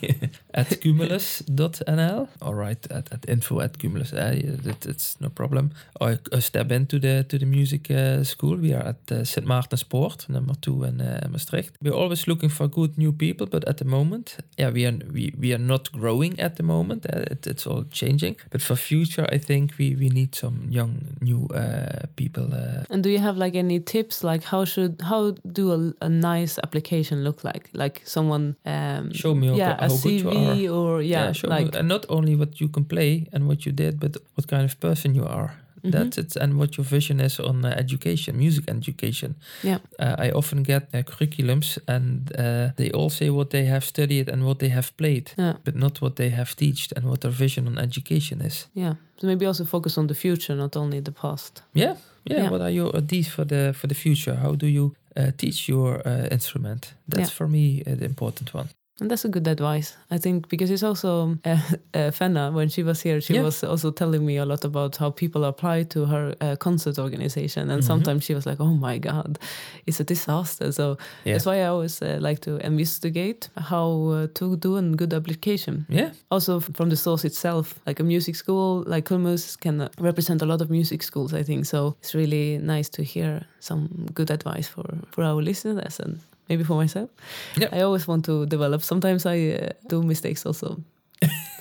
at 0.54 0.80
kumulus.nl 0.80 2.28
or 2.40 2.54
write 2.56 2.90
at, 2.90 3.12
at 3.12 3.28
info 3.28 3.60
at 3.60 3.78
kumulus. 3.78 4.12
Uh, 4.12 4.32
it, 4.68 4.86
it's 4.86 5.20
no 5.20 5.28
problem. 5.28 5.70
Or 6.00 6.18
uh, 6.32 6.40
step 6.40 6.72
into 6.72 6.98
the 6.98 7.24
to 7.28 7.38
the 7.38 7.46
music 7.46 7.90
uh, 7.90 8.24
school. 8.24 8.56
We 8.56 8.74
are 8.74 8.88
at 8.88 9.10
uh, 9.12 9.24
St. 9.24 9.46
Maartenspoort, 9.46 10.28
number 10.28 10.54
two 10.60 10.84
in 10.84 11.00
uh, 11.00 11.28
Maastricht. 11.30 11.76
We're 11.82 11.94
always 12.02 12.26
looking 12.26 12.50
for 12.50 12.68
good 12.68 12.96
new 12.98 13.12
people, 13.12 13.46
but 13.46 13.64
at 13.68 13.76
the 13.76 13.84
moment, 13.84 14.36
yeah, 14.58 14.72
we 14.72 14.86
are 14.86 14.98
we, 15.12 15.32
we 15.38 15.52
are 15.54 15.64
not 15.66 15.90
growing 15.92 16.40
at 16.40 16.56
the 16.56 16.62
moment. 16.62 17.06
Uh, 17.06 17.24
it, 17.30 17.46
it's 17.46 17.66
all 17.66 17.84
changing. 17.90 18.36
But 18.50 18.62
for 18.62 18.76
future, 18.76 19.26
I 19.34 19.38
think 19.38 19.72
we, 19.78 19.94
we 19.96 20.08
need 20.08 20.34
some 20.34 20.66
young 20.70 21.16
new 21.20 21.46
uh, 21.54 22.06
people. 22.16 22.44
Uh, 22.52 22.84
And 22.90 23.02
do 23.02 23.10
you 23.10 23.18
have 23.20 23.36
like 23.36 23.58
any 23.58 23.80
tips? 23.80 24.22
Like, 24.24 24.44
how 24.44 24.64
should 24.64 25.02
how 25.02 25.34
do 25.52 25.72
a, 25.72 26.04
a 26.06 26.08
nice 26.08 26.58
application 26.62 27.24
look 27.24 27.44
like? 27.44 27.68
Like 27.72 28.00
someone 28.04 28.56
um, 28.64 29.12
Show 29.12 29.34
me 29.34 29.45
how 29.52 29.56
yeah, 29.58 29.76
a 29.78 29.88
how 29.88 29.96
good 29.96 30.12
you 30.20 30.24
CV 30.30 30.68
or 30.70 31.02
yeah, 31.02 31.32
show 31.32 31.48
me- 31.48 31.54
like 31.64 31.74
and 31.78 31.88
not 31.88 32.04
only 32.08 32.34
what 32.36 32.60
you 32.60 32.68
can 32.68 32.84
play 32.84 33.26
and 33.32 33.46
what 33.46 33.64
you 33.66 33.72
did, 33.72 33.98
but 34.00 34.16
what 34.34 34.46
kind 34.48 34.64
of 34.64 34.78
person 34.80 35.14
you 35.14 35.24
are. 35.26 35.50
Mhm. 35.84 35.92
That's 35.92 36.18
it, 36.18 36.36
and 36.36 36.52
what 36.54 36.76
your 36.76 36.86
vision 36.90 37.20
is 37.20 37.38
on 37.40 37.64
uh, 37.64 37.68
education, 37.78 38.36
music 38.36 38.64
education. 38.68 39.34
Yeah. 39.62 39.78
Uh, 40.00 40.26
I 40.26 40.30
often 40.32 40.62
get 40.62 40.82
uh, 40.94 41.02
curriculums, 41.02 41.78
and 41.86 42.30
uh, 42.38 42.70
they 42.76 42.90
all 42.90 43.10
say 43.10 43.30
what 43.30 43.50
they 43.50 43.66
have 43.66 43.84
studied 43.84 44.28
and 44.28 44.42
what 44.42 44.58
they 44.58 44.70
have 44.70 44.90
played, 44.96 45.30
yeah, 45.38 45.52
but 45.64 45.74
not 45.74 46.00
what 46.00 46.14
they 46.16 46.30
have 46.30 46.54
taught 46.56 46.92
and 46.96 47.04
what 47.04 47.20
their 47.20 47.30
vision 47.34 47.66
on 47.66 47.78
education 47.78 48.40
is. 48.40 48.66
yeah. 48.74 48.94
So 49.20 49.26
maybe 49.26 49.46
also 49.46 49.64
focus 49.64 49.96
on 49.98 50.06
the 50.06 50.14
future, 50.14 50.56
not 50.56 50.76
only 50.76 51.00
the 51.02 51.12
past. 51.12 51.62
Yeah, 51.74 51.94
yeah. 52.24 52.42
Yeah. 52.42 52.50
What 52.50 52.60
are 52.60 52.72
your 52.74 52.96
ideas 52.96 53.28
for 53.28 53.46
the 53.46 53.72
for 53.72 53.86
the 53.88 53.94
future? 53.94 54.34
How 54.36 54.56
do 54.56 54.66
you 54.66 54.92
uh, 55.16 55.30
teach 55.36 55.68
your 55.68 56.00
uh, 56.06 56.26
instrument? 56.30 56.94
That's 57.08 57.28
Yeah. 57.30 57.36
for 57.36 57.48
me 57.48 57.82
uh, 57.86 57.96
the 57.98 58.04
important 58.04 58.52
one. 58.54 58.68
And 59.00 59.10
that's 59.10 59.26
a 59.26 59.28
good 59.28 59.46
advice, 59.46 59.94
I 60.10 60.16
think, 60.18 60.48
because 60.48 60.70
it's 60.70 60.82
also 60.82 61.36
uh, 61.44 61.58
uh, 61.92 62.10
Fenna, 62.10 62.50
when 62.50 62.70
she 62.70 62.82
was 62.82 63.02
here, 63.02 63.20
she 63.20 63.34
Yeah. 63.34 63.42
was 63.44 63.62
also 63.62 63.90
telling 63.90 64.24
me 64.24 64.38
a 64.38 64.44
lot 64.46 64.64
about 64.64 64.96
how 64.96 65.10
people 65.10 65.44
apply 65.44 65.84
to 65.84 66.06
her 66.06 66.34
uh, 66.40 66.56
concert 66.56 66.98
organization. 66.98 67.70
And 67.70 67.82
Mhm. 67.82 67.86
sometimes 67.86 68.24
she 68.24 68.34
was 68.34 68.46
like, 68.46 68.58
oh 68.58 68.74
my 68.74 68.98
God, 68.98 69.38
it's 69.86 70.00
a 70.00 70.04
disaster. 70.04 70.72
So 70.72 70.96
Yeah. 71.24 71.34
that's 71.34 71.44
why 71.46 71.56
I 71.60 71.66
always 71.66 72.00
uh, 72.02 72.16
like 72.28 72.40
to 72.40 72.56
investigate 72.66 73.50
how 73.70 74.12
uh, 74.12 74.26
to 74.34 74.56
do 74.56 74.76
a 74.76 74.82
good 74.96 75.12
application. 75.12 75.84
Yeah, 75.90 76.10
Also 76.30 76.60
from 76.60 76.88
the 76.88 76.96
source 76.96 77.26
itself, 77.26 77.74
like 77.86 78.00
a 78.02 78.04
music 78.04 78.34
school, 78.36 78.82
like 78.86 79.04
Kulmus 79.08 79.56
can 79.60 79.80
uh, 79.80 79.88
represent 80.00 80.42
a 80.42 80.46
lot 80.46 80.60
of 80.62 80.70
music 80.70 81.02
schools, 81.02 81.32
I 81.34 81.44
think. 81.44 81.66
So 81.66 81.96
it's 82.00 82.14
really 82.14 82.58
nice 82.58 82.88
to 82.90 83.02
hear 83.02 83.40
some 83.60 83.88
good 84.14 84.30
advice 84.30 84.68
for, 84.68 84.84
for 85.10 85.22
our 85.24 85.42
listeners 85.42 86.00
and 86.00 86.18
maybe 86.48 86.64
for 86.64 86.74
myself. 86.74 87.10
Yeah. 87.56 87.68
I 87.72 87.80
always 87.80 88.06
want 88.06 88.24
to 88.26 88.46
develop. 88.46 88.82
Sometimes 88.82 89.26
I 89.26 89.50
uh, 89.50 89.68
do 89.88 90.02
mistakes 90.02 90.46
also. 90.46 90.82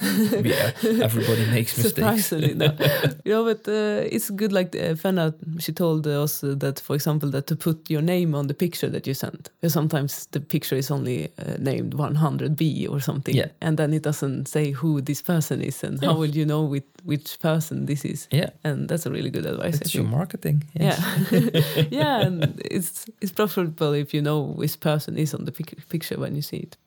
Yeah. 0.02 0.72
Everybody 1.04 1.46
makes 1.52 1.78
mistakes. 1.78 1.96
Surprisingly, 1.96 2.54
no. 2.54 2.66
you 3.26 3.32
know, 3.34 3.44
but 3.46 3.68
uh, 3.68 4.08
it's 4.12 4.30
good. 4.30 4.52
Like 4.52 4.76
uh, 4.76 4.96
Fenna, 4.96 5.34
she 5.60 5.72
told 5.72 6.06
us 6.08 6.44
uh, 6.44 6.56
that, 6.58 6.80
for 6.80 6.96
example, 6.96 7.30
that 7.32 7.48
to 7.48 7.56
put 7.56 7.90
your 7.90 8.02
name 8.02 8.36
on 8.36 8.48
the 8.48 8.54
picture 8.54 8.90
that 8.90 9.08
you 9.08 9.14
sent. 9.14 9.50
Because 9.62 9.74
sometimes 9.74 10.28
the 10.32 10.40
picture 10.40 10.76
is 10.76 10.92
only 10.92 11.30
uh, 11.40 11.56
named 11.60 11.94
100B 11.96 12.90
or 12.90 13.00
something, 13.00 13.36
Yeah. 13.36 13.48
and 13.62 13.78
then 13.78 13.94
it 13.94 14.04
doesn't 14.04 14.48
say 14.48 14.72
who 14.72 15.02
this 15.02 15.22
person 15.22 15.62
is 15.62 15.84
and 15.84 16.02
Yeah. 16.02 16.10
how 16.12 16.18
will 16.20 16.36
you 16.36 16.46
know 16.46 16.64
with 16.64 16.84
which 17.04 17.38
person 17.40 17.86
this 17.86 18.04
is. 18.06 18.28
Yeah, 18.32 18.50
And 18.64 18.90
that's 18.90 19.06
a 19.06 19.12
really 19.12 19.30
good 19.30 19.46
advice. 19.46 19.80
It's 19.82 19.94
your 19.94 20.06
marketing. 20.06 20.64
Yes. 20.74 21.00
Yeah, 21.32 21.84
yeah, 21.92 22.26
and 22.28 22.62
it's 22.72 23.06
it's 23.22 23.32
preferable 23.32 23.94
if 23.94 24.14
you 24.14 24.22
know 24.22 24.42
which 24.58 24.80
person 24.80 25.18
is 25.18 25.34
on 25.34 25.46
the 25.46 25.52
pic- 25.52 25.88
picture 25.90 26.20
when 26.20 26.36
you 26.36 26.42
see 26.42 26.58
it. 26.58 26.78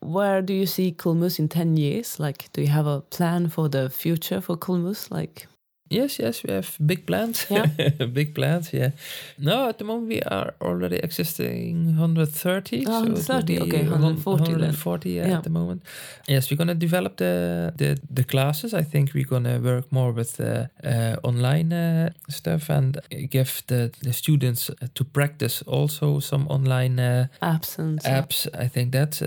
Where 0.00 0.42
do 0.42 0.52
you 0.52 0.66
see 0.66 0.92
Kulmus 0.92 1.38
in 1.38 1.48
ten 1.48 1.76
years? 1.76 2.18
Like, 2.20 2.50
do 2.52 2.60
you 2.60 2.68
have 2.68 2.86
a 2.86 3.00
plan 3.00 3.48
for 3.48 3.68
the 3.68 3.88
future 3.90 4.40
for 4.40 4.56
Kulmus? 4.56 5.10
Like, 5.10 5.46
Yes, 5.92 6.18
yes, 6.20 6.44
we 6.44 6.52
have 6.52 6.76
big 6.86 7.04
plans. 7.04 7.46
Yeah. 7.50 7.66
big 8.12 8.32
plans, 8.34 8.72
yeah. 8.72 8.90
No, 9.38 9.68
at 9.68 9.78
the 9.78 9.84
moment 9.84 10.08
we 10.08 10.22
are 10.22 10.54
already 10.60 10.96
existing 11.02 11.96
130. 11.98 12.84
Oh, 12.86 12.90
so 12.90 12.98
it 12.98 13.08
will 13.08 13.14
130, 13.14 13.56
be 13.56 13.60
okay, 13.62 13.82
140 13.88 14.52
140 14.52 15.10
then. 15.10 15.16
yeah, 15.22 15.28
Yeah. 15.30 15.38
at 15.38 15.42
the 15.44 15.50
moment. 15.50 15.82
Yes, 16.28 16.48
we're 16.50 16.56
gonna 16.58 16.74
develop 16.78 17.16
the 17.16 17.72
the, 17.76 17.98
the 18.14 18.22
classes. 18.24 18.72
I 18.72 18.82
think 18.84 19.14
we're 19.14 19.26
gonna 19.28 19.58
work 19.58 19.90
more 19.90 20.12
with 20.12 20.40
uh, 20.40 20.66
uh, 20.84 21.16
online 21.24 21.72
uh, 21.72 22.10
stuff 22.28 22.70
and 22.70 22.96
give 23.30 23.62
the, 23.66 23.90
the 24.02 24.12
students 24.12 24.70
uh, 24.70 24.86
to 24.94 25.04
practice 25.04 25.62
also 25.66 26.20
some 26.20 26.46
online 26.48 27.00
uh, 27.00 27.26
apps 27.42 27.78
and 27.78 27.98
apps. 28.04 28.46
I 28.54 28.68
think 28.68 28.92
that 28.92 29.20
uh, 29.22 29.26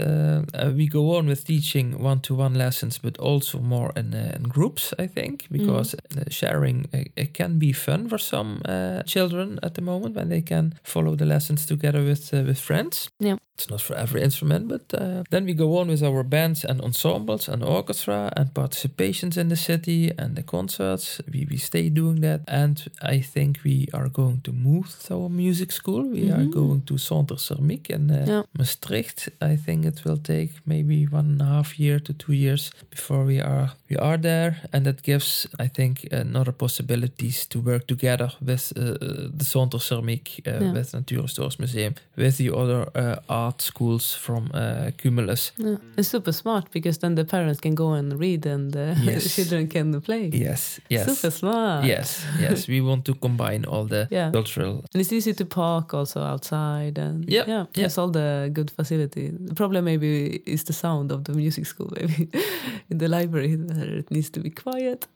uh, 0.57 0.71
we 0.71 0.87
go 0.87 1.17
on 1.17 1.27
with 1.27 1.43
teaching 1.45 1.99
one-to-one 2.03 2.53
lessons, 2.57 2.99
but 2.99 3.17
also 3.19 3.59
more 3.59 3.91
in, 3.97 4.13
uh, 4.13 4.31
in 4.37 4.43
groups. 4.43 4.93
I 4.97 5.07
think 5.07 5.47
because 5.51 5.95
uh, 5.95 6.23
sharing 6.29 6.52
uh, 6.61 7.03
it 7.15 7.33
can 7.33 7.59
be 7.59 7.73
fun 7.73 8.07
for 8.09 8.17
some 8.19 8.61
uh, 8.65 9.03
children 9.05 9.59
at 9.63 9.73
the 9.73 9.81
moment 9.81 10.15
when 10.15 10.29
they 10.29 10.41
can 10.41 10.73
follow 10.83 11.15
the 11.15 11.25
lessons 11.25 11.65
together 11.65 12.03
with 12.03 12.33
uh, 12.33 12.43
with 12.45 12.59
friends. 12.59 13.09
Yeah. 13.19 13.37
It's 13.55 13.69
not 13.69 13.81
for 13.81 13.95
every 13.95 14.21
instrument, 14.23 14.67
but 14.67 14.81
uh, 14.99 15.23
then 15.29 15.45
we 15.45 15.53
go 15.53 15.77
on 15.77 15.87
with 15.87 16.01
our 16.03 16.23
bands 16.23 16.65
and 16.65 16.81
ensembles 16.81 17.47
and 17.47 17.63
orchestra 17.63 18.31
and 18.35 18.51
participations 18.53 19.37
in 19.37 19.49
the 19.49 19.55
city 19.55 20.11
and 20.17 20.35
the 20.35 20.41
concerts. 20.43 21.21
We, 21.31 21.45
we 21.49 21.57
stay 21.57 21.89
doing 21.89 22.21
that. 22.21 22.41
And 22.47 22.83
I 23.03 23.21
think 23.21 23.59
we 23.63 23.87
are 23.93 24.09
going 24.09 24.41
to 24.41 24.51
move 24.51 24.87
to 25.05 25.13
our 25.15 25.29
music 25.29 25.71
school. 25.71 26.03
We 26.09 26.31
are 26.31 26.45
Mhm. 26.45 26.51
going 26.51 26.81
to 26.85 26.97
Centre 26.97 27.37
Ceramique 27.37 27.93
in 27.93 28.09
uh, 28.11 28.25
Yeah. 28.27 28.43
Maastricht. 28.57 29.29
I 29.39 29.55
think 29.65 29.85
it 29.85 30.01
will 30.03 30.17
take 30.21 30.53
maybe 30.65 31.05
one 31.11 31.25
and 31.33 31.41
a 31.41 31.45
half 31.45 31.79
year 31.79 31.99
to 32.01 32.13
two 32.13 32.33
years 32.33 32.71
before 32.89 33.23
we 33.25 33.39
are 33.39 33.69
we 33.89 33.97
are 33.99 34.17
there, 34.21 34.55
and 34.71 34.85
that 34.85 35.03
gives 35.03 35.47
I 35.59 35.67
think 35.69 36.07
another 36.43 36.51
possibilities 36.57 37.45
to 37.47 37.59
work 37.61 37.87
together 37.87 38.31
with 38.41 38.73
uh, 38.77 38.81
uh, 38.81 39.29
the 39.37 39.45
Centre 39.45 39.79
Ceramique, 39.79 40.41
uh, 40.47 40.51
Yeah. 40.63 40.73
with 40.73 40.91
Natuurhistorisch 40.93 41.59
Museum, 41.59 41.93
with 42.17 42.37
the 42.37 42.49
other 42.51 42.87
uh, 42.95 43.15
art 43.29 43.61
schools 43.61 44.13
from 44.15 44.49
uh, 44.53 44.91
Kumulus. 44.97 45.51
Yeah. 45.57 45.77
It's 45.97 46.09
super 46.09 46.31
smart 46.33 46.71
because 46.71 46.99
then 46.99 47.15
the 47.15 47.23
parents 47.25 47.59
can 47.61 47.75
go 47.75 47.93
and 47.93 48.19
read 48.19 48.45
and 48.45 48.75
uh, 48.75 48.93
the 49.05 49.11
Yes. 49.13 49.35
children 49.35 49.67
can 49.67 50.01
play. 50.01 50.29
Yes, 50.33 50.79
yes. 50.89 51.05
Super 51.05 51.31
smart. 51.31 51.85
Yes, 51.85 52.25
yes, 52.41 52.67
we 52.67 52.81
want 52.81 53.03
to 53.05 53.13
combine 53.13 53.65
all 53.67 53.85
the 53.87 54.07
Yeah. 54.11 54.31
cultural. 54.31 54.83
And 54.93 55.01
it's 55.01 55.11
easy 55.13 55.33
to 55.33 55.45
park 55.45 55.93
also 55.93 56.19
outside 56.21 56.97
and 57.01 57.25
Yeah, 57.29 57.47
yeah, 57.47 57.65
yeah. 57.77 57.85
it's 57.85 57.97
all 57.97 58.11
the 58.11 58.49
good 58.53 58.71
facility. 58.71 59.31
The 59.49 59.53
problem 59.55 59.85
maybe 59.85 60.41
is 60.45 60.63
the 60.63 60.73
sound 60.73 61.11
of 61.11 61.23
the 61.23 61.33
music 61.33 61.65
school 61.65 61.89
maybe 61.99 62.27
in 62.91 62.97
the 62.97 63.07
library 63.07 63.53
it 63.99 64.11
needs 64.11 64.29
to 64.31 64.39
be 64.39 64.49
quiet. 64.49 65.07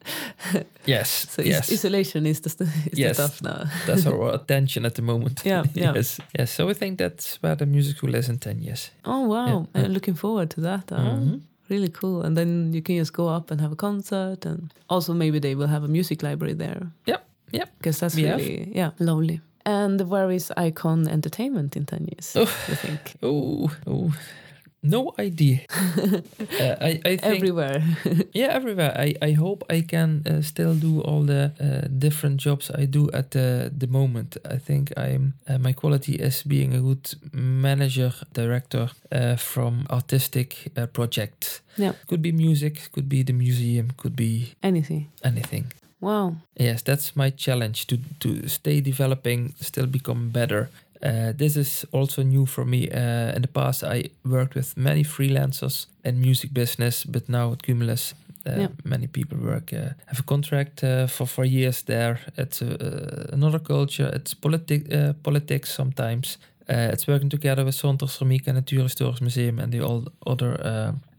Yes, 0.87 1.16
So 1.29 1.41
yes. 1.41 1.71
isolation 1.71 2.25
is 2.25 2.39
the 2.41 2.49
is 2.91 2.99
Yes. 2.99 3.17
the 3.17 3.23
stuff 3.27 3.41
now. 3.41 3.65
That's 3.87 4.05
our 4.05 4.33
attention 4.41 4.85
at 4.85 4.93
the 4.95 5.01
moment. 5.01 5.41
Yeah, 5.45 5.63
yeah. 5.75 5.93
yes, 5.95 6.19
yes. 6.39 6.51
So 6.51 6.69
I 6.69 6.73
think 6.73 6.97
that's 6.99 7.37
where 7.43 7.55
the 7.55 7.65
music 7.65 7.97
school 7.97 8.15
is 8.15 8.29
in 8.29 8.37
ten 8.39 8.61
years. 8.61 8.91
Oh 9.05 9.21
wow! 9.27 9.67
Yeah. 9.75 9.83
I'm 9.85 9.91
looking 9.93 10.15
forward 10.17 10.49
to 10.51 10.61
that. 10.61 10.89
huh? 10.89 10.97
Mhm. 11.19 11.41
Really 11.69 11.89
cool. 11.89 12.21
And 12.25 12.35
then 12.37 12.73
you 12.73 12.81
can 12.81 12.95
just 12.97 13.11
go 13.13 13.27
up 13.27 13.51
and 13.51 13.61
have 13.61 13.71
a 13.73 13.75
concert, 13.75 14.45
and 14.45 14.73
also 14.89 15.13
maybe 15.13 15.39
they 15.39 15.55
will 15.55 15.67
have 15.67 15.83
a 15.85 15.87
music 15.87 16.21
library 16.23 16.53
there. 16.55 16.81
Yep, 17.07 17.21
yep. 17.51 17.69
Because 17.77 17.99
that's 17.99 18.15
We 18.15 18.23
have. 18.27 18.39
really 18.39 18.71
yeah 18.75 18.91
lovely. 18.99 19.39
And 19.65 20.01
where 20.09 20.31
is 20.35 20.51
Icon 20.67 21.07
Entertainment 21.07 21.75
in 21.75 21.85
ten 21.85 22.05
years? 22.07 22.33
Oh. 22.35 22.47
You 22.69 22.75
think? 22.75 23.15
Oh, 23.21 23.69
oh. 23.85 24.11
No 24.83 25.13
idea. 25.19 25.59
uh, 26.59 26.75
I, 26.81 26.99
I 27.05 27.17
think 27.17 27.23
Everywhere. 27.23 27.81
yeah 28.33 28.47
everywhere 28.55 28.93
i 28.97 29.15
i 29.21 29.31
hope 29.33 29.63
i 29.69 29.81
can 29.81 30.21
uh, 30.25 30.41
still 30.41 30.75
do 30.75 31.01
all 31.01 31.23
the 31.25 31.51
uh, 31.59 31.87
different 31.99 32.37
jobs 32.41 32.71
i 32.81 32.85
do 32.85 33.09
at 33.13 33.31
the 33.31 33.71
the 33.79 33.87
moment 33.87 34.37
i 34.45 34.57
think 34.59 34.91
i'm 34.97 35.33
uh, 35.49 35.57
my 35.57 35.73
quality 35.73 36.13
is 36.13 36.43
being 36.43 36.73
a 36.75 36.79
good 36.79 37.15
manager 37.33 38.11
director 38.33 38.89
uh, 39.11 39.35
from 39.35 39.85
artistic 39.89 40.71
uh, 40.77 40.85
projects 40.87 41.61
Yeah. 41.79 41.93
could 42.07 42.21
be 42.21 42.31
music 42.31 42.89
could 42.91 43.07
be 43.09 43.23
the 43.23 43.33
museum 43.33 43.87
could 43.97 44.15
be 44.15 44.53
Anything. 44.63 45.07
anything 45.23 45.65
Wow. 46.01 46.35
yes 46.59 46.83
that's 46.83 47.15
my 47.15 47.31
challenge 47.35 47.85
to 47.87 47.97
to 48.19 48.47
stay 48.47 48.81
developing 48.81 49.53
still 49.59 49.87
become 49.87 50.29
better 50.31 50.69
uh, 51.05 51.31
this 51.37 51.55
is 51.55 51.85
also 51.91 52.23
new 52.23 52.45
for 52.45 52.65
me. 52.65 52.89
Uh, 52.89 53.35
in 53.35 53.41
the 53.41 53.47
past, 53.47 53.83
I 53.83 54.09
worked 54.23 54.55
with 54.55 54.75
many 54.77 55.03
freelancers 55.03 55.87
in 56.03 56.19
music 56.21 56.53
business, 56.53 57.03
but 57.05 57.27
now 57.29 57.51
at 57.51 57.63
Kumulus, 57.63 58.13
uh, 58.45 58.59
Yeah. 58.59 58.67
many 58.83 59.07
people 59.07 59.37
work 59.37 59.73
uh, 59.73 59.93
have 60.05 60.19
a 60.19 60.23
contract 60.23 60.83
uh, 60.83 61.07
for 61.07 61.27
for 61.27 61.45
years 61.45 61.83
there. 61.83 62.17
It's 62.37 62.61
uh, 62.61 63.29
another 63.33 63.59
culture. 63.59 64.11
It's 64.15 64.33
politi- 64.35 64.91
uh, 64.91 65.13
politics 65.23 65.73
sometimes. 65.75 66.37
Uh, 66.69 66.91
it's 66.93 67.07
working 67.07 67.29
together 67.29 67.63
with 67.65 67.75
Centre 67.75 68.07
Ceramique 68.07 68.47
and 68.51 68.57
Natuurhistorisch 68.57 69.21
Museum 69.21 69.59
and 69.59 69.71
the 69.71 69.81
all 69.81 70.03
other 70.25 70.59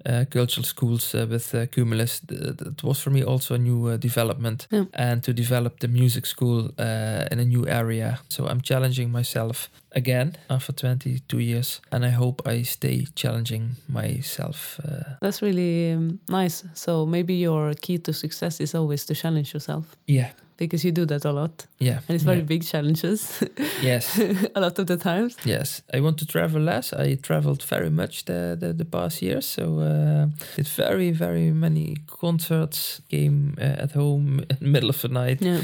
uh, 0.06 0.24
cultural 0.30 0.64
schools 0.64 1.14
uh, 1.14 1.26
with 1.30 1.54
uh, 1.54 1.66
Kumulus. 1.66 2.20
Th- 2.26 2.54
It 2.60 2.82
was 2.82 3.00
for 3.00 3.10
me 3.10 3.22
also 3.24 3.54
a 3.54 3.58
new 3.58 3.88
uh, 3.88 3.96
development 3.96 4.66
Yeah. 4.70 4.84
and 4.92 5.22
to 5.24 5.32
develop 5.32 5.78
the 5.80 5.88
music 5.88 6.26
school 6.26 6.70
uh, 6.78 7.24
in 7.32 7.38
a 7.40 7.44
new 7.44 7.66
area. 7.66 8.18
So 8.28 8.46
I'm 8.46 8.60
challenging 8.60 9.10
myself 9.12 9.70
again 9.96 10.32
after 10.48 10.72
22 10.72 11.38
years, 11.38 11.80
and 11.90 12.04
I 12.04 12.10
hope 12.10 12.42
I 12.46 12.62
stay 12.62 13.06
challenging 13.14 13.76
myself. 13.88 14.80
Uh, 14.84 15.16
That's 15.20 15.42
really 15.42 15.92
um, 15.92 16.18
nice. 16.28 16.64
So 16.74 17.06
maybe 17.06 17.34
your 17.34 17.74
key 17.74 17.98
to 17.98 18.12
success 18.12 18.60
is 18.60 18.74
always 18.74 19.04
to 19.06 19.14
challenge 19.14 19.52
yourself 19.54 19.96
yeah, 20.06 20.30
because 20.58 20.84
you 20.84 20.92
do 20.92 21.06
that 21.06 21.24
a 21.24 21.32
lot. 21.32 21.66
yeah, 21.78 22.00
And 22.08 22.14
it's 22.14 22.24
very 22.24 22.38
yeah. 22.38 22.44
big 22.48 22.62
challenges 22.64 23.42
yes, 23.82 24.18
a 24.54 24.60
lot 24.60 24.78
of 24.78 24.86
the 24.86 24.96
times. 24.96 25.36
yes. 25.44 25.82
I 25.94 26.00
want 26.00 26.18
to 26.18 26.26
travel 26.26 26.60
less. 26.62 26.92
I 26.92 27.14
traveled 27.16 27.62
very 27.70 27.90
much 27.90 28.24
the 28.24 28.56
the, 28.60 28.72
the 28.74 28.84
past 28.84 29.22
years, 29.22 29.46
so 29.46 29.62
uh, 29.80 30.26
did 30.56 30.68
very 30.76 31.12
very 31.12 31.52
many 31.52 31.96
concerts. 32.20 33.00
Came 33.08 33.54
uh, 33.60 33.82
at 33.84 33.92
home 33.92 34.40
in 34.50 34.56
the 34.60 34.66
middle 34.66 34.90
of 34.90 35.00
the 35.00 35.08
night. 35.08 35.40
Yeah. 35.42 35.60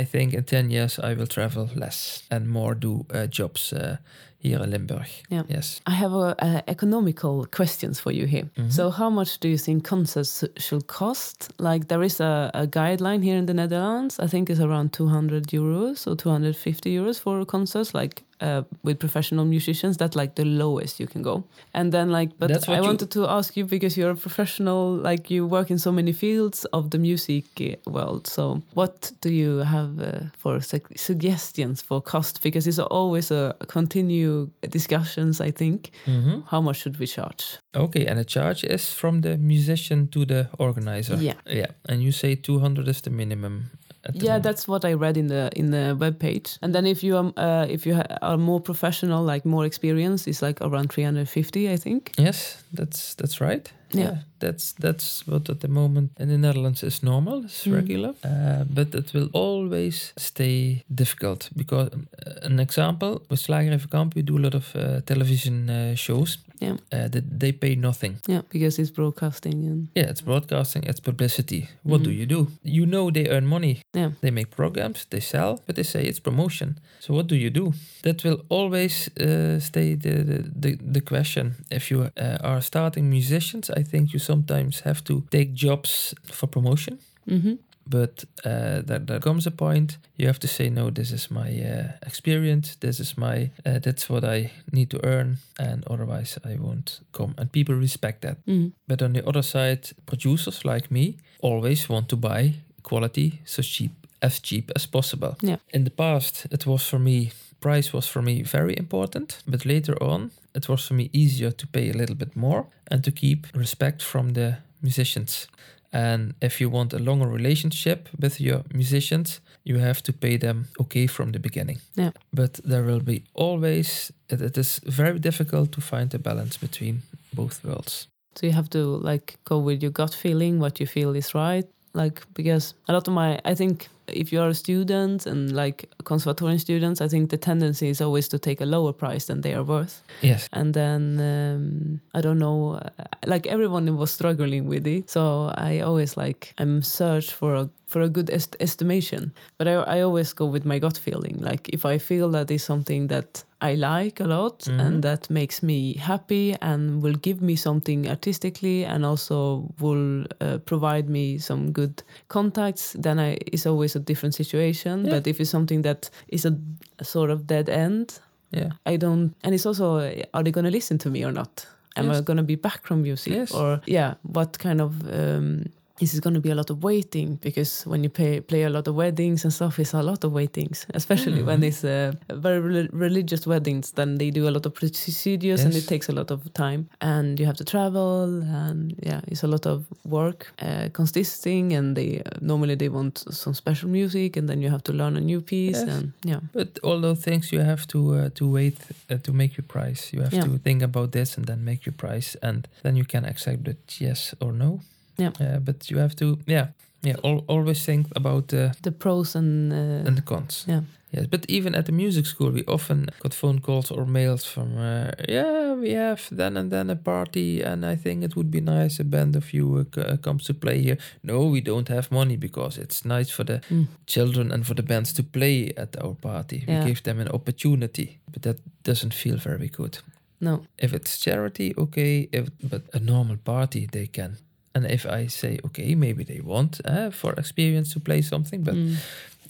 I 0.00 0.04
think 0.04 0.34
in 0.34 0.44
10 0.44 0.70
years 0.70 0.98
I 0.98 1.14
will 1.14 1.26
travel 1.26 1.68
less 1.74 2.22
and 2.30 2.48
more 2.48 2.74
do 2.74 3.04
uh, 3.14 3.26
jobs 3.26 3.72
uh, 3.72 3.96
here 4.38 4.62
in 4.62 4.70
Limburg. 4.70 5.06
Yeah. 5.30 5.42
Yes. 5.48 5.80
I 5.86 5.90
have 5.92 6.12
a, 6.12 6.34
a 6.38 6.62
economical 6.70 7.46
questions 7.50 8.00
for 8.00 8.12
you 8.12 8.26
here. 8.26 8.48
Mhm. 8.56 8.70
So, 8.72 8.90
how 8.90 9.10
much 9.10 9.40
do 9.40 9.48
you 9.48 9.58
think 9.58 9.84
concerts 9.84 10.44
should 10.56 10.86
cost? 10.86 11.50
Like, 11.58 11.88
there 11.88 12.02
is 12.04 12.20
a, 12.20 12.50
a 12.54 12.66
guideline 12.66 13.22
here 13.24 13.36
in 13.36 13.46
the 13.46 13.54
Netherlands. 13.54 14.18
I 14.20 14.26
think 14.28 14.48
it's 14.50 14.60
around 14.60 14.92
200 14.92 15.46
euros 15.52 16.06
or 16.06 16.16
250 16.16 16.90
euros 16.94 17.18
for 17.20 17.44
concerts, 17.44 17.94
like 17.94 18.22
uh, 18.40 18.62
with 18.82 18.98
professional 18.98 19.44
musicians. 19.44 19.96
That's 19.96 20.14
like 20.16 20.34
the 20.34 20.44
lowest 20.44 21.00
you 21.00 21.06
can 21.06 21.22
go. 21.22 21.44
And 21.74 21.92
then, 21.92 22.10
like, 22.10 22.30
but 22.38 22.50
I 22.68 22.76
you- 22.76 22.82
wanted 22.82 23.10
to 23.10 23.26
ask 23.28 23.56
you 23.56 23.64
because 23.66 23.96
you're 23.96 24.10
a 24.12 24.16
professional, 24.16 24.94
like, 25.10 25.30
you 25.34 25.46
work 25.46 25.70
in 25.70 25.78
so 25.78 25.92
many 25.92 26.12
fields 26.12 26.64
of 26.72 26.90
the 26.90 26.98
music 26.98 27.44
world. 27.86 28.26
So, 28.26 28.62
what 28.74 29.12
do 29.20 29.30
you 29.30 29.58
have 29.58 29.98
uh, 30.00 30.20
for 30.38 30.60
su- 30.60 30.80
suggestions 30.96 31.82
for 31.82 32.00
cost? 32.02 32.42
Because 32.42 32.66
it's 32.68 32.78
always 32.78 33.30
a 33.30 33.54
continue 33.68 34.48
discussions, 34.70 35.40
I 35.40 35.50
think 35.52 35.90
Mhm. 36.06 36.42
how 36.50 36.60
much 36.62 36.76
should 36.82 36.98
we 36.98 37.06
charge? 37.06 37.58
Okay, 37.74 38.06
and 38.06 38.18
the 38.18 38.24
charge 38.24 38.64
is 38.64 38.92
from 38.92 39.20
the 39.22 39.36
musician 39.36 40.08
to 40.08 40.24
the 40.24 40.48
organizer. 40.58 41.16
Yeah. 41.16 41.34
Yeah. 41.46 41.70
And 41.88 42.02
you 42.02 42.12
say 42.12 42.36
200 42.36 42.88
is 42.88 43.00
the 43.02 43.10
minimum. 43.10 43.70
Yeah, 44.14 44.22
moment. 44.28 44.42
that's 44.44 44.66
what 44.68 44.84
I 44.84 44.94
read 44.94 45.16
in 45.16 45.26
the 45.28 45.48
in 45.56 45.70
the 45.70 45.94
web 46.00 46.18
page. 46.18 46.56
And 46.62 46.72
then 46.72 46.86
if 46.86 47.02
you 47.02 47.16
are 47.16 47.32
uh, 47.36 47.66
if 47.74 47.84
you 47.86 47.94
ha- 47.96 48.16
are 48.22 48.38
more 48.38 48.60
professional, 48.60 49.24
like 49.32 49.48
more 49.48 49.66
experienced, 49.66 50.28
it's 50.28 50.40
like 50.42 50.60
around 50.64 50.92
350, 50.92 51.72
I 51.72 51.76
think. 51.78 52.12
Yes, 52.18 52.64
that's 52.72 53.14
that's 53.14 53.40
right. 53.40 53.72
Yeah. 53.94 54.16
that's 54.38 54.72
that's 54.80 55.26
what 55.26 55.48
at 55.48 55.60
the 55.60 55.68
moment 55.68 56.10
in 56.20 56.28
the 56.28 56.36
Netherlands 56.38 56.82
is 56.82 57.02
normal, 57.02 57.44
is 57.44 57.64
Mhm. 57.64 57.72
regular. 57.74 58.08
Uh, 58.24 58.64
but 58.74 58.94
it 58.94 59.12
will 59.14 59.28
always 59.32 60.12
stay 60.16 60.84
difficult 60.88 61.50
because 61.56 61.88
uh, 62.26 62.46
an 62.46 62.58
example 62.60 63.20
with 63.30 63.42
Slager 63.42 63.78
Kamp, 63.90 64.14
we 64.14 64.22
do 64.22 64.36
a 64.36 64.40
lot 64.42 64.54
of 64.54 64.74
uh, 64.74 65.00
television 65.04 65.68
uh, 65.70 65.94
shows. 65.96 66.38
Yeah. 66.60 66.76
Uh, 66.92 67.08
that 67.08 67.40
they 67.40 67.52
pay 67.52 67.74
nothing. 67.76 68.16
Yeah, 68.28 68.42
because 68.50 68.78
it's 68.82 68.90
broadcasting 68.90 69.64
and 69.66 69.88
Yeah, 69.96 70.10
it's 70.10 70.20
broadcasting, 70.24 70.82
it's 70.88 71.00
publicity. 71.00 71.68
What 71.82 72.02
do 72.02 72.10
Mhm. 72.10 72.18
you 72.18 72.26
do? 72.26 72.46
You 72.62 72.86
know 72.86 73.10
they 73.10 73.28
earn 73.28 73.46
money. 73.46 73.80
Yeah. 73.96 74.10
They 74.20 74.30
make 74.30 74.50
programs, 74.50 75.06
they 75.08 75.20
sell, 75.20 75.60
but 75.66 75.74
they 75.76 75.84
say 75.84 76.02
it's 76.04 76.20
promotion. 76.20 76.78
So 77.00 77.14
what 77.14 77.28
do 77.28 77.34
you 77.34 77.50
do? 77.50 77.72
That 78.02 78.22
will 78.24 78.40
always 78.48 79.08
uh, 79.20 79.60
stay 79.60 79.94
the, 79.96 80.24
the, 80.24 80.42
the, 80.60 80.78
the 80.92 81.00
question. 81.00 81.54
If 81.70 81.90
you 81.90 82.00
uh, 82.16 82.38
are 82.42 82.60
starting 82.60 83.08
musicians, 83.10 83.70
I 83.70 83.82
think 83.84 84.12
you 84.12 84.18
sometimes 84.18 84.80
have 84.80 85.02
to 85.04 85.22
take 85.30 85.52
jobs 85.54 86.14
for 86.24 86.48
promotion. 86.48 86.98
hmm 87.28 87.54
But 87.88 88.24
uh, 88.44 88.82
there, 88.82 88.98
there 88.98 89.20
comes 89.20 89.46
a 89.46 89.50
point 89.50 89.98
you 90.16 90.26
have 90.26 90.38
to 90.40 90.48
say 90.48 90.68
no. 90.70 90.90
This 90.90 91.10
is 91.12 91.30
my 91.30 91.48
uh, 91.48 91.92
experience. 92.06 92.76
This 92.76 93.00
is 93.00 93.16
my. 93.16 93.50
Uh, 93.66 93.78
that's 93.78 94.08
what 94.10 94.24
I 94.24 94.50
need 94.72 94.90
to 94.90 94.98
earn, 95.04 95.38
and 95.58 95.84
otherwise 95.86 96.38
I 96.44 96.56
won't 96.56 97.00
come. 97.12 97.34
And 97.38 97.50
people 97.52 97.74
respect 97.74 98.20
that. 98.22 98.36
hmm 98.46 98.68
But 98.86 99.02
on 99.02 99.12
the 99.12 99.26
other 99.28 99.42
side, 99.42 99.80
producers 100.06 100.64
like 100.64 100.90
me 100.90 101.16
always 101.40 101.88
want 101.88 102.08
to 102.08 102.16
buy 102.16 102.54
quality 102.82 103.40
so 103.44 103.62
cheap 103.62 103.92
as 104.20 104.40
cheap 104.40 104.70
as 104.76 104.86
possible. 104.86 105.36
Yeah. 105.42 105.58
In 105.72 105.84
the 105.84 105.90
past, 105.90 106.46
it 106.50 106.66
was 106.66 106.86
for 106.88 106.98
me 106.98 107.30
price 107.60 107.92
was 107.92 108.06
for 108.08 108.22
me 108.22 108.42
very 108.42 108.74
important, 108.78 109.42
but 109.46 109.64
later 109.66 109.96
on, 110.02 110.30
it 110.54 110.68
was 110.68 110.86
for 110.86 110.94
me 110.94 111.10
easier 111.12 111.50
to 111.50 111.66
pay 111.66 111.90
a 111.90 111.96
little 111.96 112.14
bit 112.14 112.36
more 112.36 112.66
and 112.90 113.02
to 113.04 113.10
keep 113.10 113.46
respect 113.54 114.02
from 114.02 114.32
the 114.32 114.56
musicians. 114.82 115.48
And 115.92 116.34
if 116.40 116.60
you 116.60 116.70
want 116.70 116.92
a 116.92 116.98
longer 116.98 117.26
relationship 117.26 118.08
with 118.20 118.40
your 118.40 118.62
musicians, 118.74 119.40
you 119.64 119.78
have 119.78 120.02
to 120.02 120.12
pay 120.12 120.36
them 120.38 120.66
okay 120.78 121.06
from 121.06 121.32
the 121.32 121.38
beginning. 121.38 121.80
Yeah. 121.94 122.10
But 122.32 122.60
there 122.64 122.82
will 122.82 123.00
be 123.00 123.24
always, 123.34 124.12
it, 124.28 124.40
it 124.40 124.58
is 124.58 124.80
very 124.84 125.18
difficult 125.18 125.72
to 125.72 125.80
find 125.80 126.14
a 126.14 126.18
balance 126.18 126.58
between 126.58 127.02
both 127.32 127.64
worlds. 127.64 128.08
So 128.36 128.46
you 128.46 128.52
have 128.52 128.68
to 128.70 128.84
like 129.10 129.38
go 129.44 129.58
with 129.58 129.82
your 129.82 129.90
gut 129.90 130.14
feeling, 130.14 130.60
what 130.60 130.78
you 130.78 130.86
feel 130.86 131.16
is 131.16 131.34
right. 131.34 131.66
Like 131.94 132.22
because 132.34 132.74
a 132.88 132.92
lot 132.92 133.08
of 133.08 133.14
my, 133.14 133.40
I 133.44 133.54
think 133.54 133.88
if 134.12 134.32
you 134.32 134.40
are 134.40 134.48
a 134.48 134.54
student 134.54 135.26
and 135.26 135.52
like 135.52 135.90
conservatorium 136.04 136.58
students, 136.58 137.00
I 137.00 137.08
think 137.08 137.30
the 137.30 137.36
tendency 137.36 137.88
is 137.88 138.00
always 138.00 138.28
to 138.28 138.38
take 138.38 138.60
a 138.60 138.66
lower 138.66 138.92
price 138.92 139.26
than 139.26 139.40
they 139.40 139.54
are 139.54 139.62
worth. 139.62 140.02
Yes. 140.22 140.48
and 140.52 140.74
then 140.74 141.20
um, 141.20 142.00
I 142.14 142.20
don't 142.20 142.38
know, 142.38 142.74
uh, 142.74 142.90
like 143.26 143.46
everyone 143.46 143.96
was 143.96 144.10
struggling 144.10 144.66
with 144.66 144.86
it. 144.86 145.10
So 145.10 145.52
I 145.56 145.80
always 145.80 146.16
like 146.16 146.54
I'm 146.58 146.82
search 146.82 147.32
for 147.32 147.54
a 147.54 147.68
for 147.88 148.02
a 148.02 148.08
good 148.08 148.30
est- 148.30 148.56
estimation, 148.60 149.32
but 149.58 149.66
I 149.66 149.98
I 149.98 150.02
always 150.04 150.34
go 150.34 150.46
with 150.52 150.64
my 150.64 150.78
gut 150.78 150.98
feeling. 150.98 151.38
Like 151.50 151.68
if 151.72 151.84
I 151.84 151.98
feel 151.98 152.30
that 152.30 152.50
is 152.50 152.64
something 152.64 153.08
that 153.08 153.44
I 153.60 153.74
like 153.76 154.20
a 154.24 154.26
lot 154.26 154.58
Mhm. 154.68 154.80
and 154.80 155.02
that 155.02 155.30
makes 155.30 155.62
me 155.62 155.94
happy 155.98 156.54
and 156.60 157.02
will 157.02 157.16
give 157.22 157.40
me 157.40 157.56
something 157.56 158.08
artistically 158.08 158.84
and 158.86 159.04
also 159.04 159.64
will 159.80 160.24
uh, 160.40 160.58
provide 160.64 161.08
me 161.08 161.38
some 161.38 161.72
good 161.72 162.02
contacts, 162.28 162.94
then 163.02 163.18
I 163.18 163.38
it's 163.52 163.66
always 163.66 163.96
a 163.96 164.00
different 164.00 164.34
situation. 164.34 165.04
Yeah. 165.04 165.14
But 165.14 165.26
if 165.26 165.40
it's 165.40 165.50
something 165.50 165.82
that 165.82 166.10
is 166.28 166.44
a, 166.46 166.52
a 166.98 167.04
sort 167.04 167.30
of 167.30 167.46
dead 167.46 167.68
end, 167.68 168.20
Yeah. 168.52 168.70
I 168.86 168.96
don't, 168.98 169.34
and 169.44 169.54
it's 169.54 169.66
also, 169.66 169.98
are 170.32 170.42
they 170.42 170.50
going 170.52 170.64
to 170.64 170.70
listen 170.76 170.98
to 170.98 171.10
me 171.10 171.24
or 171.26 171.32
not? 171.32 171.66
Am 171.96 172.10
I 172.10 172.20
going 172.22 172.36
to 172.38 172.42
be 172.46 172.56
background 172.56 173.02
music 173.02 173.32
Yes. 173.34 173.52
or 173.52 173.80
yeah? 173.86 174.14
What 174.22 174.58
kind 174.58 174.80
of 174.80 174.92
um, 175.12 175.64
is 176.00 176.20
going 176.20 176.34
to 176.34 176.40
be 176.40 176.50
a 176.50 176.54
lot 176.54 176.70
of 176.70 176.82
waiting? 176.82 177.36
Because 177.42 177.82
when 177.86 178.02
you 178.04 178.10
pay, 178.10 178.40
play 178.40 178.62
a 178.64 178.70
lot 178.70 178.86
of 178.88 178.94
weddings 178.94 179.44
and 179.44 179.52
stuff, 179.52 179.78
it's 179.78 179.94
a 179.94 180.02
lot 180.02 180.24
of 180.24 180.32
waitings, 180.32 180.86
especially 180.94 181.42
when 181.42 181.60
Mhm. 181.60 181.68
it's 181.68 181.84
uh, 181.84 182.12
very 182.40 182.60
rel- 182.60 182.88
religious 182.92 183.46
weddings. 183.46 183.92
Then 183.92 184.18
they 184.18 184.30
do 184.30 184.48
a 184.48 184.50
lot 184.50 184.66
of 184.66 184.72
procedures 184.74 185.64
and 185.64 185.74
it 185.74 185.86
takes 185.88 186.08
a 186.08 186.12
lot 186.12 186.30
of 186.30 186.40
time, 186.54 186.88
and 187.00 187.38
you 187.40 187.46
have 187.46 187.56
to 187.58 187.64
travel, 187.64 188.42
and 188.42 188.94
yeah, 189.02 189.20
it's 189.26 189.42
a 189.44 189.48
lot 189.48 189.66
of 189.66 189.84
work 190.04 190.52
uh, 190.62 190.88
consisting. 190.92 191.72
And 191.72 191.96
they 191.96 192.20
uh, 192.20 192.30
normally 192.40 192.76
they 192.76 192.88
want 192.88 193.18
some 193.30 193.54
special 193.54 193.88
music, 193.90 194.36
and 194.36 194.48
then 194.48 194.62
you 194.62 194.70
have 194.70 194.82
to 194.84 194.92
learn 194.92 195.16
a 195.16 195.20
new 195.20 195.40
piece, 195.40 195.78
Yes. 195.80 195.88
and 195.88 196.12
yeah. 196.24 196.40
But 196.52 196.78
all 196.82 197.00
those 197.00 197.20
things 197.22 197.50
you 197.52 197.60
have 197.64 197.86
to 197.88 197.98
uh, 198.14 198.28
to 198.34 198.44
wait 198.52 198.76
uh, 199.10 199.18
to 199.22 199.32
make 199.32 199.56
your 199.56 199.66
price. 199.66 200.12
You 200.16 200.22
have 200.22 200.34
Yeah. 200.36 200.44
to 200.46 200.58
think 200.58 200.82
about 200.82 201.10
this 201.12 201.36
and 201.38 201.46
then 201.46 201.64
make 201.64 201.80
your 201.86 201.94
price, 201.96 202.36
and 202.42 202.66
then 202.82 202.96
you 202.96 203.04
can 203.04 203.24
accept 203.24 203.68
it 203.68 204.00
yes 204.00 204.34
or 204.40 204.52
no. 204.52 204.80
Yeah. 205.18 205.32
Uh, 205.40 205.58
but 205.60 205.90
you 205.90 205.98
have 206.00 206.14
to 206.16 206.38
yeah. 206.46 206.66
Yeah, 207.06 207.16
al 207.24 207.44
always 207.46 207.84
think 207.84 208.06
about 208.16 208.48
the 208.48 208.72
the 208.82 208.90
pros 208.92 209.36
and 209.36 209.72
uh, 209.72 210.06
and 210.08 210.16
the 210.16 210.22
cons. 210.22 210.64
yeah. 210.68 210.82
Yes, 211.16 211.26
but 211.30 211.44
even 211.48 211.74
at 211.74 211.84
the 211.86 211.92
music 211.92 212.26
school, 212.26 212.50
we 212.52 212.64
often 212.66 213.06
got 213.22 213.34
phone 213.34 213.60
calls 213.60 213.90
or 213.90 214.04
mails 214.06 214.44
from, 214.44 214.76
uh, 214.76 215.10
yeah, 215.28 215.72
we 215.80 215.92
have 215.94 216.20
then 216.36 216.56
and 216.56 216.70
then 216.70 216.90
a 216.90 216.96
party, 216.96 217.62
and 217.64 217.84
I 217.86 217.96
think 217.96 218.24
it 218.24 218.34
would 218.36 218.50
be 218.50 218.60
nice 218.60 219.00
a 219.02 219.04
band 219.04 219.36
of 219.36 219.54
you 219.54 219.86
uh, 219.96 220.00
uh, 220.00 220.16
comes 220.18 220.44
to 220.44 220.54
play 220.54 220.82
here. 220.82 220.98
No, 221.22 221.50
we 221.52 221.60
don't 221.62 221.88
have 221.88 222.08
money 222.10 222.36
because 222.36 222.76
it's 222.82 223.04
nice 223.04 223.30
for 223.32 223.44
the 223.46 223.60
Mm. 223.70 223.86
children 224.06 224.52
and 224.52 224.64
for 224.66 224.74
the 224.74 224.82
bands 224.82 225.12
to 225.14 225.22
play 225.22 225.72
at 225.76 225.96
our 226.04 226.14
party. 226.14 226.56
Yeah. 226.68 226.80
We 226.84 226.88
give 226.90 227.02
them 227.02 227.20
an 227.20 227.28
opportunity, 227.28 228.18
but 228.32 228.42
that 228.42 228.56
doesn't 228.84 229.14
feel 229.14 229.36
very 229.38 229.68
good. 229.68 229.98
No. 230.40 230.60
If 230.76 230.92
it's 230.92 231.18
charity, 231.24 231.72
okay, 231.76 232.28
if, 232.32 232.48
but 232.70 232.82
a 232.92 232.98
normal 232.98 233.36
party, 233.44 233.86
they 233.90 234.06
can. 234.08 234.36
And 234.78 234.86
if 234.90 235.04
I 235.06 235.28
say, 235.28 235.58
okay, 235.64 235.94
maybe 235.96 236.24
they 236.24 236.40
want 236.44 236.80
uh, 236.84 237.10
for 237.10 237.32
experience 237.38 237.92
to 237.94 238.00
play 238.00 238.22
something, 238.22 238.64
but 238.64 238.74
Mm. 238.74 238.96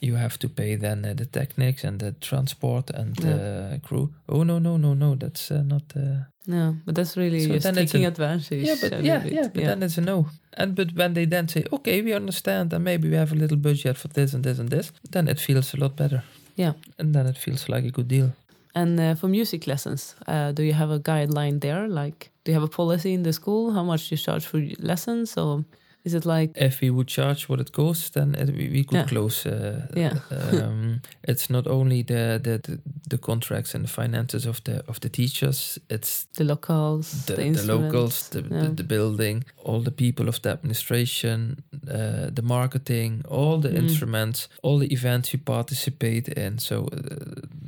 you 0.01 0.17
have 0.17 0.37
to 0.39 0.49
pay 0.49 0.77
then 0.79 1.05
uh, 1.05 1.15
the 1.17 1.25
techniques 1.27 1.85
and 1.85 1.99
the 1.99 2.13
transport 2.21 2.91
and 2.91 3.19
Yeah. 3.25 3.35
uh, 3.75 3.79
crew. 3.89 4.09
Oh 4.29 4.45
no 4.45 4.59
no 4.59 4.77
no 4.79 4.95
no, 4.95 5.15
that's 5.17 5.51
uh, 5.51 5.63
not. 5.67 5.83
Uh, 5.97 6.25
No, 6.51 6.75
but 6.87 6.95
that's 6.95 7.17
really 7.17 7.41
So 7.41 7.53
just 7.53 7.63
then 7.65 7.79
it's 7.79 7.93
taking 7.93 8.05
a- 8.07 8.09
advantage. 8.09 8.67
yeah, 8.69 8.77
but 8.81 8.93
yeah, 9.05 9.25
yeah, 9.27 9.49
but 9.55 9.65
then 9.65 9.83
it's 9.83 9.99
a 9.99 10.01
no. 10.01 10.27
And 10.57 10.75
but 10.75 10.89
when 10.97 11.15
they 11.15 11.27
then 11.27 11.49
say, 11.49 11.65
okay, 11.71 12.03
we 12.03 12.15
understand, 12.17 12.73
and 12.73 12.85
maybe 12.85 13.09
we 13.09 13.17
have 13.17 13.33
a 13.35 13.39
little 13.39 13.59
budget 13.59 13.97
for 13.99 14.09
this 14.13 14.35
and 14.35 14.43
this 14.45 14.59
and 14.59 14.71
this, 14.71 14.93
then 15.11 15.29
it 15.29 15.41
feels 15.41 15.75
a 15.75 15.77
lot 15.81 15.97
better. 15.97 16.23
Yeah. 16.57 16.73
and 16.99 17.15
then 17.15 17.27
it 17.27 17.39
feels 17.39 17.69
like 17.69 17.87
a 17.89 17.91
good 17.91 18.09
deal. 18.09 18.31
And 18.75 18.99
uh, 19.01 19.15
for 19.17 19.29
music 19.29 19.67
lessons, 19.67 20.17
uh, 20.27 20.53
do 20.53 20.63
you 20.63 20.73
have 20.75 20.91
a 20.95 20.99
guideline 21.01 21.61
there? 21.61 21.89
Like, 21.89 22.31
do 22.49 22.53
you 22.53 22.61
have 22.61 22.65
a 22.67 22.77
policy 22.77 23.13
in 23.13 23.23
the 23.23 23.33
school 23.33 23.73
how 23.73 23.85
much 23.85 24.11
you 24.11 24.17
charge 24.17 24.47
for 24.47 24.59
lessons, 24.79 25.37
or 25.37 25.65
is 26.05 26.15
it 26.15 26.25
like 26.25 26.51
If 26.57 26.81
we 26.81 26.89
would 26.91 27.09
charge 27.09 27.49
what 27.49 27.61
it 27.61 27.73
costs, 27.73 28.11
then 28.11 28.35
it, 28.35 28.49
we, 28.57 28.69
we 28.71 28.85
could 28.85 28.99
Yeah. 29.01 29.09
close. 29.09 29.49
Uh, 29.49 29.87
Yeah. 29.97 30.13
um, 30.69 31.01
it's 31.29 31.49
not 31.51 31.67
only 31.67 32.03
the, 32.05 32.39
the 32.43 32.59
the 32.59 32.79
the 33.11 33.19
contracts 33.19 33.75
and 33.75 33.85
the 33.85 33.91
finances 34.03 34.47
of 34.47 34.61
the 34.63 34.83
of 34.89 34.99
the 35.01 35.09
teachers. 35.11 35.79
It's 35.91 36.27
the 36.37 36.45
locals, 36.45 37.27
the, 37.27 37.35
the, 37.37 37.51
the, 37.53 37.67
locals, 37.67 38.29
the, 38.31 38.41
yeah. 38.41 38.63
the, 38.69 38.75
the 38.75 38.85
building, 38.85 39.45
all 39.65 39.83
the 39.83 39.91
people 39.91 40.29
of 40.29 40.41
the 40.41 40.51
administration, 40.51 41.63
uh, 41.91 42.31
the 42.35 42.43
marketing, 42.43 43.23
all 43.29 43.61
the 43.61 43.69
Mm. 43.69 43.79
instruments, 43.83 44.49
all 44.63 44.79
the 44.79 44.87
events 44.93 45.33
you 45.33 45.43
participate 45.45 46.29
in. 46.37 46.59
So 46.59 46.75
uh, 46.77 46.89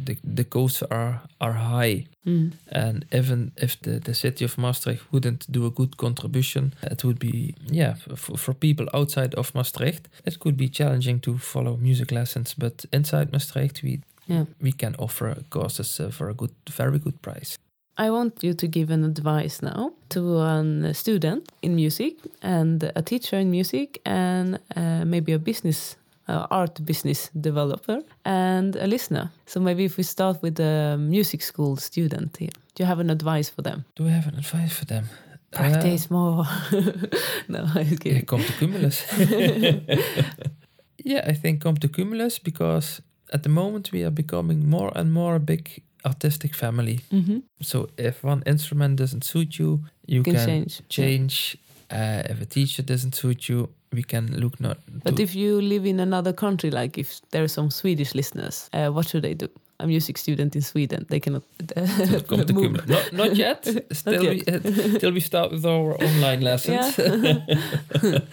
the 0.06 0.16
the 0.36 0.44
costs 0.48 0.82
are 0.90 1.20
are 1.38 1.52
high. 1.54 2.06
Mm. 2.26 2.52
And 2.68 3.04
even 3.12 3.52
if 3.56 3.80
the, 3.80 3.98
the 3.98 4.14
city 4.14 4.44
of 4.44 4.58
Maastricht 4.58 5.02
wouldn't 5.12 5.50
do 5.50 5.66
a 5.66 5.70
good 5.70 5.96
contribution, 5.96 6.74
it 6.82 7.02
would 7.04 7.18
be, 7.18 7.54
yeah, 7.70 7.94
for, 7.94 8.36
for 8.36 8.54
people 8.54 8.86
outside 8.92 9.34
of 9.36 9.54
Maastricht, 9.54 10.08
it 10.26 10.38
could 10.38 10.56
be 10.56 10.68
challenging 10.68 11.20
to 11.20 11.38
follow 11.38 11.76
music 11.76 12.12
lessons. 12.12 12.54
But 12.54 12.84
inside 12.92 13.32
Maastricht, 13.32 13.82
we 13.82 14.00
Yeah. 14.26 14.44
we 14.60 14.72
can 14.72 14.94
offer 14.98 15.34
courses 15.48 15.98
uh, 16.00 16.10
for 16.12 16.28
a 16.28 16.34
good, 16.34 16.52
very 16.76 16.98
good 16.98 17.20
price. 17.20 17.58
I 17.98 18.10
want 18.10 18.42
you 18.42 18.54
to 18.54 18.66
give 18.68 18.90
an 18.94 19.04
advice 19.04 19.60
now 19.62 19.92
to 20.08 20.38
a 20.38 20.94
student 20.94 21.50
in 21.62 21.74
music 21.74 22.14
and 22.42 22.82
a 22.94 23.02
teacher 23.02 23.38
in 23.40 23.50
music 23.50 24.00
and 24.04 24.58
uh, 24.76 25.04
maybe 25.04 25.32
a 25.32 25.38
business 25.38 25.96
uh, 26.30 26.46
art 26.60 26.84
business 26.84 27.30
developer 27.34 27.98
and 28.24 28.76
a 28.76 28.86
listener. 28.86 29.30
So 29.46 29.60
maybe 29.60 29.84
if 29.84 29.96
we 29.96 30.02
start 30.04 30.42
with 30.42 30.54
the 30.54 30.96
music 30.98 31.42
school 31.42 31.76
student 31.76 32.36
here, 32.36 32.52
do 32.74 32.82
you 32.82 32.86
have 32.88 33.00
an 33.00 33.10
advice 33.10 33.50
for 33.54 33.62
them? 33.62 33.84
Do 33.96 34.04
we 34.04 34.10
have 34.10 34.26
an 34.32 34.38
advice 34.38 34.72
for 34.78 34.84
them? 34.86 35.04
Practice 35.52 36.10
more. 36.10 36.44
no, 37.48 37.58
I'm 37.74 37.92
Uh, 37.92 37.96
yeah, 38.04 38.20
come 38.24 38.42
to 38.44 38.52
Kumulus. 38.52 39.02
yeah, 41.04 41.24
I 41.30 41.32
think 41.34 41.60
come 41.62 41.76
to 41.76 41.88
Kumulus 41.88 42.38
because 42.42 43.02
at 43.32 43.42
the 43.42 43.48
moment 43.48 43.90
we 43.92 44.04
are 44.04 44.10
becoming 44.14 44.68
more 44.70 44.92
and 44.94 45.12
more 45.12 45.34
a 45.36 45.40
big 45.40 45.82
artistic 46.04 46.54
family. 46.54 47.00
Mhm. 47.10 47.42
So 47.62 47.88
if 47.96 48.22
one 48.24 48.42
instrument 48.46 48.98
doesn't 48.98 49.24
suit 49.24 49.58
you, 49.58 49.80
you 50.06 50.22
Can 50.22 50.34
can, 50.34 50.46
change. 50.46 50.80
change. 50.88 51.56
Uh, 51.90 52.22
if 52.30 52.40
a 52.40 52.46
teacher 52.46 52.82
doesn't 52.86 53.14
suit 53.14 53.48
you, 53.48 53.68
we 53.92 54.02
can 54.02 54.26
look 54.40 54.60
not. 54.60 54.78
But 55.04 55.18
if 55.18 55.34
you 55.34 55.60
live 55.60 55.86
in 55.86 56.00
another 56.00 56.32
country, 56.32 56.70
like 56.70 56.98
if 56.98 57.20
there 57.30 57.42
are 57.42 57.48
some 57.48 57.70
Swedish 57.70 58.14
listeners, 58.14 58.68
uh, 58.72 58.88
what 58.88 59.08
should 59.08 59.22
they 59.22 59.34
do? 59.34 59.48
A 59.80 59.86
music 59.86 60.18
student 60.18 60.54
in 60.54 60.62
Sweden, 60.62 61.06
they 61.08 61.20
cannot 61.20 61.42
to 61.68 62.24
come 62.28 62.44
to 62.44 62.52
move. 62.52 62.86
Not, 62.88 63.12
not 63.12 63.36
yet. 63.36 63.64
Still, 63.92 64.22
yet. 64.22 64.46
We, 64.46 64.96
uh, 64.96 64.98
till 64.98 65.12
we 65.12 65.20
start 65.20 65.52
with 65.52 65.64
our 65.64 65.94
online 66.02 66.42
lessons. 66.42 66.98
Yeah. 66.98 68.18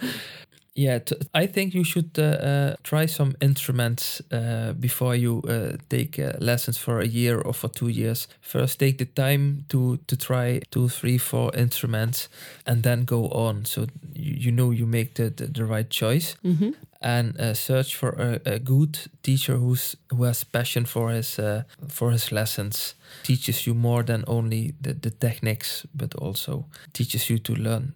Yeah, 0.78 1.00
t- 1.00 1.16
I 1.34 1.46
think 1.48 1.74
you 1.74 1.82
should 1.82 2.10
uh, 2.18 2.22
uh, 2.22 2.76
try 2.84 3.06
some 3.06 3.34
instruments 3.40 4.22
uh, 4.30 4.74
before 4.78 5.16
you 5.16 5.42
uh, 5.48 5.76
take 5.88 6.20
uh, 6.20 6.34
lessons 6.38 6.78
for 6.78 7.00
a 7.00 7.06
year 7.06 7.40
or 7.40 7.52
for 7.52 7.68
two 7.68 7.88
years. 7.88 8.28
First, 8.40 8.78
take 8.78 8.98
the 8.98 9.06
time 9.06 9.64
to 9.68 9.96
to 10.06 10.16
try 10.16 10.60
two, 10.70 10.88
three, 10.88 11.18
four 11.18 11.50
instruments, 11.56 12.28
and 12.64 12.82
then 12.82 13.04
go 13.04 13.28
on. 13.30 13.64
So 13.64 13.86
you, 14.14 14.34
you 14.44 14.50
know 14.52 14.70
you 14.70 14.86
make 14.86 15.14
the, 15.14 15.30
the, 15.30 15.46
the 15.52 15.64
right 15.64 15.90
choice, 15.90 16.36
Mhm. 16.44 16.74
and 17.00 17.40
uh, 17.40 17.54
search 17.54 17.96
for 17.96 18.10
a, 18.10 18.40
a 18.54 18.58
good 18.60 18.98
teacher 19.22 19.56
who's 19.58 19.96
who 20.16 20.24
has 20.26 20.44
passion 20.44 20.86
for 20.86 21.10
his 21.10 21.38
uh, 21.38 21.62
for 21.88 22.10
his 22.12 22.30
lessons. 22.30 22.94
Teaches 23.24 23.66
you 23.66 23.74
more 23.74 24.04
than 24.04 24.22
only 24.26 24.74
the, 24.80 24.94
the 24.94 25.10
techniques, 25.10 25.86
but 25.92 26.14
also 26.14 26.66
teaches 26.92 27.28
you 27.30 27.38
to 27.40 27.54
learn 27.54 27.92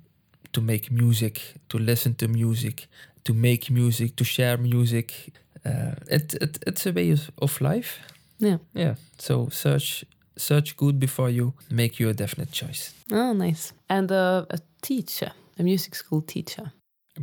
to 0.52 0.60
make 0.60 0.90
music, 0.90 1.54
to 1.68 1.78
listen 1.78 2.14
to 2.14 2.28
music, 2.28 2.86
to 3.24 3.34
make 3.34 3.70
music, 3.70 4.16
to 4.16 4.24
share 4.24 4.56
music. 4.56 5.32
Uh, 5.64 5.94
it, 6.08 6.34
it 6.34 6.58
it's 6.66 6.86
a 6.86 6.92
way 6.92 7.10
of, 7.10 7.30
of 7.38 7.60
life. 7.60 7.98
Yeah. 8.38 8.58
Yeah. 8.74 8.94
So 9.18 9.48
search 9.50 10.04
search 10.36 10.76
good 10.76 10.98
before 10.98 11.30
you 11.30 11.52
make 11.70 12.00
your 12.00 12.12
definite 12.12 12.52
choice. 12.52 12.94
Oh, 13.12 13.32
nice. 13.32 13.72
And 13.88 14.10
uh, 14.10 14.46
a 14.50 14.58
teacher, 14.80 15.32
a 15.58 15.62
music 15.62 15.94
school 15.94 16.22
teacher. 16.22 16.72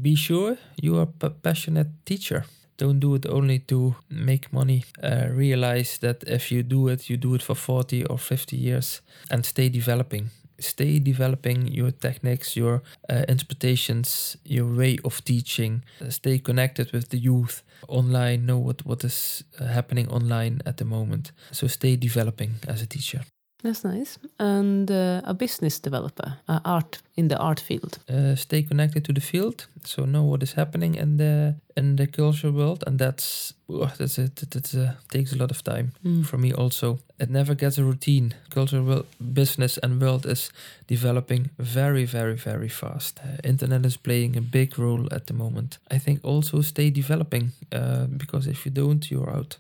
Be 0.02 0.16
sure 0.16 0.58
you 0.82 0.98
are 0.98 1.08
a 1.22 1.30
passionate 1.30 1.90
teacher. 2.06 2.46
Don't 2.78 3.00
do 3.00 3.16
it 3.16 3.26
only 3.26 3.60
to 3.60 3.96
make 4.10 4.54
money. 4.54 4.86
Uh, 5.04 5.28
realize 5.32 5.98
that 5.98 6.24
if 6.24 6.52
you 6.52 6.64
do 6.64 6.88
it, 6.88 7.10
you 7.10 7.18
do 7.18 7.36
it 7.36 7.42
for 7.42 7.56
40 7.56 8.06
or 8.06 8.18
50 8.18 8.56
years 8.56 9.02
and 9.30 9.46
stay 9.46 9.68
developing. 9.70 10.30
Stay 10.60 11.00
developing 11.00 11.68
your 11.68 11.92
techniques, 11.92 12.56
your 12.56 12.84
uh, 13.10 13.24
interpretations, 13.28 14.38
your 14.44 14.66
way 14.66 14.98
of 15.04 15.24
teaching. 15.24 15.84
Uh, 16.02 16.10
stay 16.10 16.40
connected 16.40 16.92
with 16.92 17.10
the 17.10 17.18
youth 17.18 17.64
online. 17.88 18.46
Know 18.46 18.58
what, 18.58 18.86
what 18.86 19.04
is 19.04 19.44
uh, 19.60 19.66
happening 19.66 20.10
online 20.10 20.62
at 20.66 20.78
the 20.78 20.86
moment. 20.86 21.32
So 21.52 21.68
stay 21.68 21.96
developing 21.96 22.56
as 22.68 22.82
a 22.82 22.86
teacher. 22.86 23.22
That's 23.64 23.84
nice. 23.84 24.18
And 24.38 24.90
uh, 24.90 25.22
a 25.26 25.34
business 25.34 25.80
developer, 25.82 26.38
uh, 26.48 26.60
art 26.64 27.02
in 27.16 27.28
the 27.28 27.38
art 27.38 27.60
field. 27.60 28.00
uh, 28.10 28.36
stay 28.36 28.64
connected 28.64 29.04
to 29.06 29.14
the 29.14 29.22
field, 29.22 29.68
so 29.84 30.06
know 30.06 30.24
what 30.24 30.42
is 30.44 30.54
happening 30.54 30.96
in 30.96 31.18
the 31.18 31.56
in 31.78 31.96
the 31.98 32.08
culture 32.08 32.52
world, 32.54 32.84
and 32.88 33.00
that's 33.00 33.54
oh, 33.68 33.92
that's 33.98 34.18
it. 34.18 34.36
That, 34.36 34.52
that's 34.52 34.74
uh, 34.76 34.94
takes 35.10 35.34
a 35.34 35.38
lot 35.38 35.52
of 35.52 35.62
time 35.64 35.92
Mm. 36.06 36.24
for 36.26 36.38
me. 36.38 36.54
Also, 36.54 37.00
it 37.20 37.30
never 37.30 37.56
gets 37.56 37.78
a 37.78 37.84
routine. 37.84 38.34
Culture 38.50 38.82
world, 38.84 39.06
business 39.34 39.78
and 39.84 40.00
world 40.02 40.26
is 40.26 40.52
developing 40.88 41.50
very, 41.58 42.06
very, 42.06 42.36
very 42.36 42.70
fast. 42.70 43.20
Uh, 43.20 43.50
internet 43.50 43.86
is 43.86 43.98
playing 43.98 44.38
a 44.38 44.42
big 44.42 44.78
role 44.78 45.08
at 45.12 45.26
the 45.26 45.34
moment. 45.34 45.80
I 45.96 46.00
think 46.00 46.20
also 46.24 46.62
stay 46.62 46.92
developing 46.92 47.52
uh, 47.76 48.06
because 48.18 48.50
if 48.50 48.66
you 48.66 48.72
don't, 48.74 49.10
you're 49.12 49.38
out. 49.38 49.58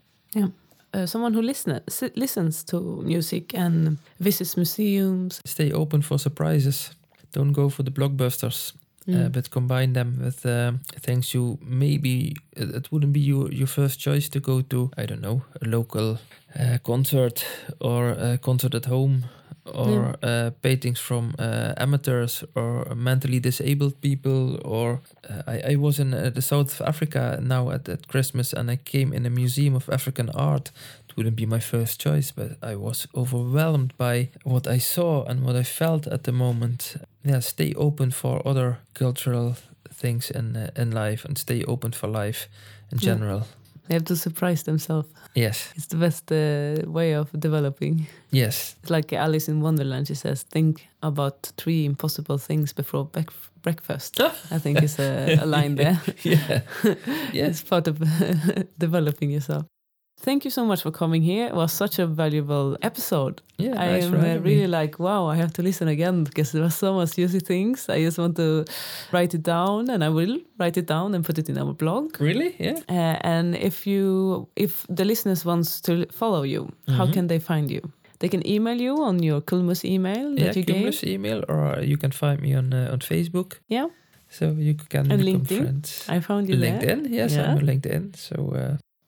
Uh, 0.93 1.05
someone 1.05 1.33
who 1.33 1.41
listen, 1.41 1.79
listens 2.15 2.63
to 2.63 3.01
music 3.05 3.53
and 3.53 3.97
visits 4.19 4.57
museums. 4.57 5.39
Stay 5.45 5.71
open 5.71 6.01
for 6.01 6.17
surprises. 6.17 6.91
Don't 7.31 7.53
go 7.53 7.69
for 7.69 7.83
the 7.83 7.91
blockbusters. 7.91 8.73
uh, 9.07 9.11
Mm. 9.11 9.31
but 9.31 9.49
combine 9.49 9.93
them 9.93 10.19
with 10.23 10.45
um, 10.45 10.79
things 11.01 11.33
you 11.33 11.57
maybe 11.65 12.35
it, 12.55 12.69
it 12.75 12.91
wouldn't 12.91 13.11
be 13.13 13.19
your, 13.19 13.51
your 13.51 13.67
first 13.67 13.99
choice 13.99 14.29
to 14.29 14.39
go 14.39 14.61
to 14.61 14.91
i 15.01 15.05
don't 15.07 15.21
know 15.21 15.41
a 15.61 15.67
local 15.67 16.17
uh, 16.59 16.77
concert 16.83 17.43
or 17.79 18.09
a 18.09 18.37
concert 18.37 18.75
at 18.75 18.85
home 18.85 19.23
or 19.73 20.15
uh, 20.23 20.51
paintings 20.61 20.99
from 20.99 21.33
uh, 21.39 21.73
amateurs 21.77 22.43
or 22.55 22.85
mentally 22.95 23.39
disabled 23.39 23.99
people 24.01 24.59
or 24.65 25.01
uh, 25.29 25.41
I, 25.47 25.73
I 25.73 25.75
was 25.75 25.99
in 25.99 26.13
uh, 26.13 26.29
the 26.33 26.41
south 26.41 26.79
of 26.79 26.87
africa 26.87 27.39
now 27.41 27.71
at, 27.71 27.89
at 27.89 28.07
christmas 28.07 28.53
and 28.53 28.69
i 28.71 28.75
came 28.77 29.13
in 29.13 29.25
a 29.25 29.29
museum 29.29 29.75
of 29.75 29.89
african 29.89 30.29
art. 30.29 30.71
It 31.09 31.17
wouldn't 31.17 31.35
be 31.35 31.45
my 31.45 31.59
first 31.59 32.01
choice 32.01 32.31
but 32.31 32.57
i 32.61 32.75
was 32.75 33.07
overwhelmed 33.13 33.93
by 33.97 34.29
what 34.43 34.67
i 34.67 34.77
saw 34.79 35.23
and 35.25 35.43
what 35.43 35.55
i 35.55 35.63
felt 35.63 36.07
at 36.07 36.23
the 36.23 36.31
moment. 36.31 36.95
Yeah 37.23 37.41
stay 37.41 37.73
open 37.75 38.11
for 38.11 38.41
other 38.47 38.77
cultural 38.93 39.55
things 39.93 40.31
in 40.31 40.55
uh, 40.55 40.69
in 40.75 40.91
life 40.91 41.25
and 41.25 41.37
stay 41.37 41.63
open 41.63 41.91
for 41.91 42.07
life 42.07 42.47
in 42.91 42.99
Yeah. 42.99 43.43
They 43.89 43.95
have 43.95 44.05
to 44.05 44.15
surprise 44.15 44.63
themselves. 44.63 45.07
Yes, 45.35 45.73
It's 45.75 45.87
the 45.87 45.97
best 45.97 46.31
uh, 46.31 46.89
way 46.91 47.15
of 47.15 47.27
developing. 47.39 48.05
yes, 48.31 48.75
It's 48.83 48.91
like 48.91 49.11
Alice 49.17 49.51
in 49.51 49.61
Wonderland. 49.61 50.07
She 50.07 50.15
says, 50.15 50.43
"Think 50.51 50.87
about 51.01 51.51
three 51.57 51.85
impossible 51.85 52.37
things 52.37 52.73
before 52.73 53.05
bec- 53.11 53.33
breakfast." 53.63 54.19
I 54.55 54.59
think 54.59 54.83
is 54.83 54.99
a, 54.99 55.39
a 55.41 55.45
line 55.45 55.75
there. 55.75 55.99
yeah, 56.23 56.61
yes. 57.33 57.49
It's 57.61 57.63
part 57.63 57.87
of 57.87 57.97
developing 58.77 59.31
yourself. 59.31 59.65
Thank 60.21 60.43
you 60.43 60.51
so 60.51 60.65
much 60.65 60.81
for 60.81 60.91
coming 60.91 61.21
here. 61.21 61.47
It 61.47 61.55
was 61.55 61.71
such 61.71 61.97
a 61.97 62.05
valuable 62.05 62.77
episode. 62.81 63.41
Yeah, 63.57 63.81
I 63.81 63.85
nice 63.91 64.03
am 64.05 64.15
uh, 64.15 64.37
really 64.43 64.61
me. 64.61 64.67
like, 64.67 64.99
wow, 64.99 65.27
I 65.27 65.35
have 65.37 65.53
to 65.53 65.61
listen 65.63 65.87
again 65.87 66.23
because 66.25 66.51
there 66.51 66.61
was 66.61 66.75
so 66.75 66.93
much 66.93 67.15
juicy 67.15 67.39
things. 67.39 67.87
I 67.89 68.01
just 68.03 68.17
want 68.17 68.35
to 68.35 68.65
write 69.13 69.33
it 69.33 69.43
down, 69.43 69.89
and 69.89 70.03
I 70.03 70.09
will 70.09 70.37
write 70.59 70.75
it 70.77 70.87
down 70.87 71.15
and 71.15 71.23
put 71.23 71.37
it 71.37 71.47
in 71.49 71.57
our 71.57 71.73
blog. 71.73 72.19
Really? 72.19 72.53
Yeah. 72.59 72.79
Uh, 72.89 73.17
and 73.21 73.55
if 73.55 73.87
you, 73.87 74.47
if 74.57 74.85
the 74.89 75.05
listeners 75.05 75.45
wants 75.45 75.79
to 75.81 76.05
follow 76.11 76.43
you, 76.43 76.67
how 76.87 77.05
Mhm. 77.05 77.13
can 77.13 77.27
they 77.27 77.39
find 77.39 77.71
you? 77.71 77.81
They 78.19 78.27
can 78.29 78.43
email 78.45 78.81
you 78.81 79.01
on 79.01 79.23
your 79.23 79.41
Kumulus 79.41 79.83
email 79.85 80.35
that 80.35 80.41
yeah, 80.45 80.53
you 80.55 80.63
gave. 80.63 80.75
Kumulus 80.83 81.03
email, 81.07 81.43
or 81.47 81.79
you 81.81 81.97
can 81.97 82.11
find 82.11 82.41
me 82.41 82.53
on 82.57 82.73
uh, 82.73 82.91
on 82.93 82.99
Facebook. 82.99 83.59
Yeah, 83.69 83.87
So 84.29 84.45
you 84.57 84.73
can 84.89 85.11
And 85.11 85.23
become 85.23 85.41
LinkedIn? 85.41 85.61
friends. 85.63 86.05
I 86.09 86.19
found 86.19 86.49
you 86.49 86.57
there. 86.59 86.79
LinkedIn, 86.79 87.07
yes, 87.09 87.31
Yeah. 87.33 87.51
I'm 87.51 87.57
on 87.57 87.65
LinkedIn. 87.65 88.15
So 88.15 88.35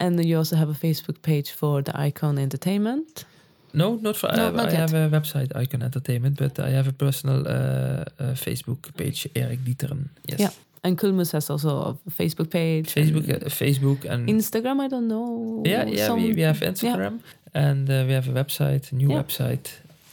And 0.02 0.26
you 0.26 0.38
also 0.38 0.56
have 0.56 0.70
a 0.70 0.74
Facebook 0.88 1.22
page 1.22 1.52
for 1.52 1.82
the 1.84 1.92
Icon 2.08 2.38
Entertainment. 2.38 3.26
no, 3.74 3.96
not 4.02 4.16
for. 4.18 4.28
No, 4.36 4.48
I, 4.48 4.52
not 4.52 4.70
I 4.74 4.76
have 4.76 4.94
a 4.94 5.10
website, 5.10 5.50
Icon 5.64 5.82
Entertainment, 5.84 6.38
but 6.38 6.60
I 6.60 6.70
have 6.72 6.88
a 6.90 6.94
personal 6.94 7.40
uh, 7.48 7.52
uh, 7.52 8.36
Facebook 8.36 8.82
page, 8.98 9.28
Eric 9.36 9.60
Dieteren. 9.66 10.10
Yes. 10.30 10.40
Yeah. 10.40 10.50
And 10.84 10.98
Kumulus 10.98 11.32
has 11.32 11.50
also 11.50 11.70
a 11.70 12.10
Facebook 12.12 12.50
page. 12.50 12.88
Facebook, 12.96 13.30
and 13.30 13.44
uh, 13.44 13.50
Facebook, 13.50 14.06
and 14.12 14.28
Instagram, 14.30 14.80
I 14.86 14.88
don't 14.90 15.08
know. 15.08 15.62
yeah, 15.66 15.86
yeah, 15.88 16.08
some- 16.08 16.24
we, 16.24 16.34
we 16.34 16.42
have 16.42 16.60
Instagram, 16.60 17.20
and 17.54 17.90
uh, 17.90 18.04
we 18.08 18.14
have 18.14 18.28
a 18.28 18.34
website, 18.44 18.92
a 18.92 18.96
new 18.96 19.10
Yeah. 19.10 19.22
website. 19.24 19.68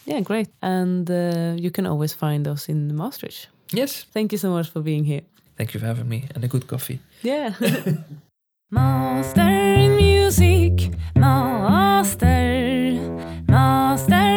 Yeah, 0.07 0.21
great. 0.23 0.49
And 0.61 1.11
uh, 1.11 1.55
you 1.65 1.71
can 1.71 1.87
always 1.87 2.15
find 2.15 2.47
us 2.47 2.69
in 2.69 2.95
Maastricht. 2.97 3.49
Yes, 3.73 4.07
Thank 4.13 4.33
you 4.33 4.39
so 4.39 4.51
much 4.51 4.69
for 4.71 4.83
being 4.83 5.05
here. 5.07 5.23
thank 5.57 5.73
you 5.75 5.81
for 5.81 5.87
having 5.87 6.09
me 6.09 6.25
and 6.35 6.45
a 6.45 6.49
good 6.49 6.67
coffee. 6.67 6.99
Yeah. 7.23 7.53
Master 8.71 9.89
music, 9.97 10.91
master, 11.17 13.01
master. 13.49 14.28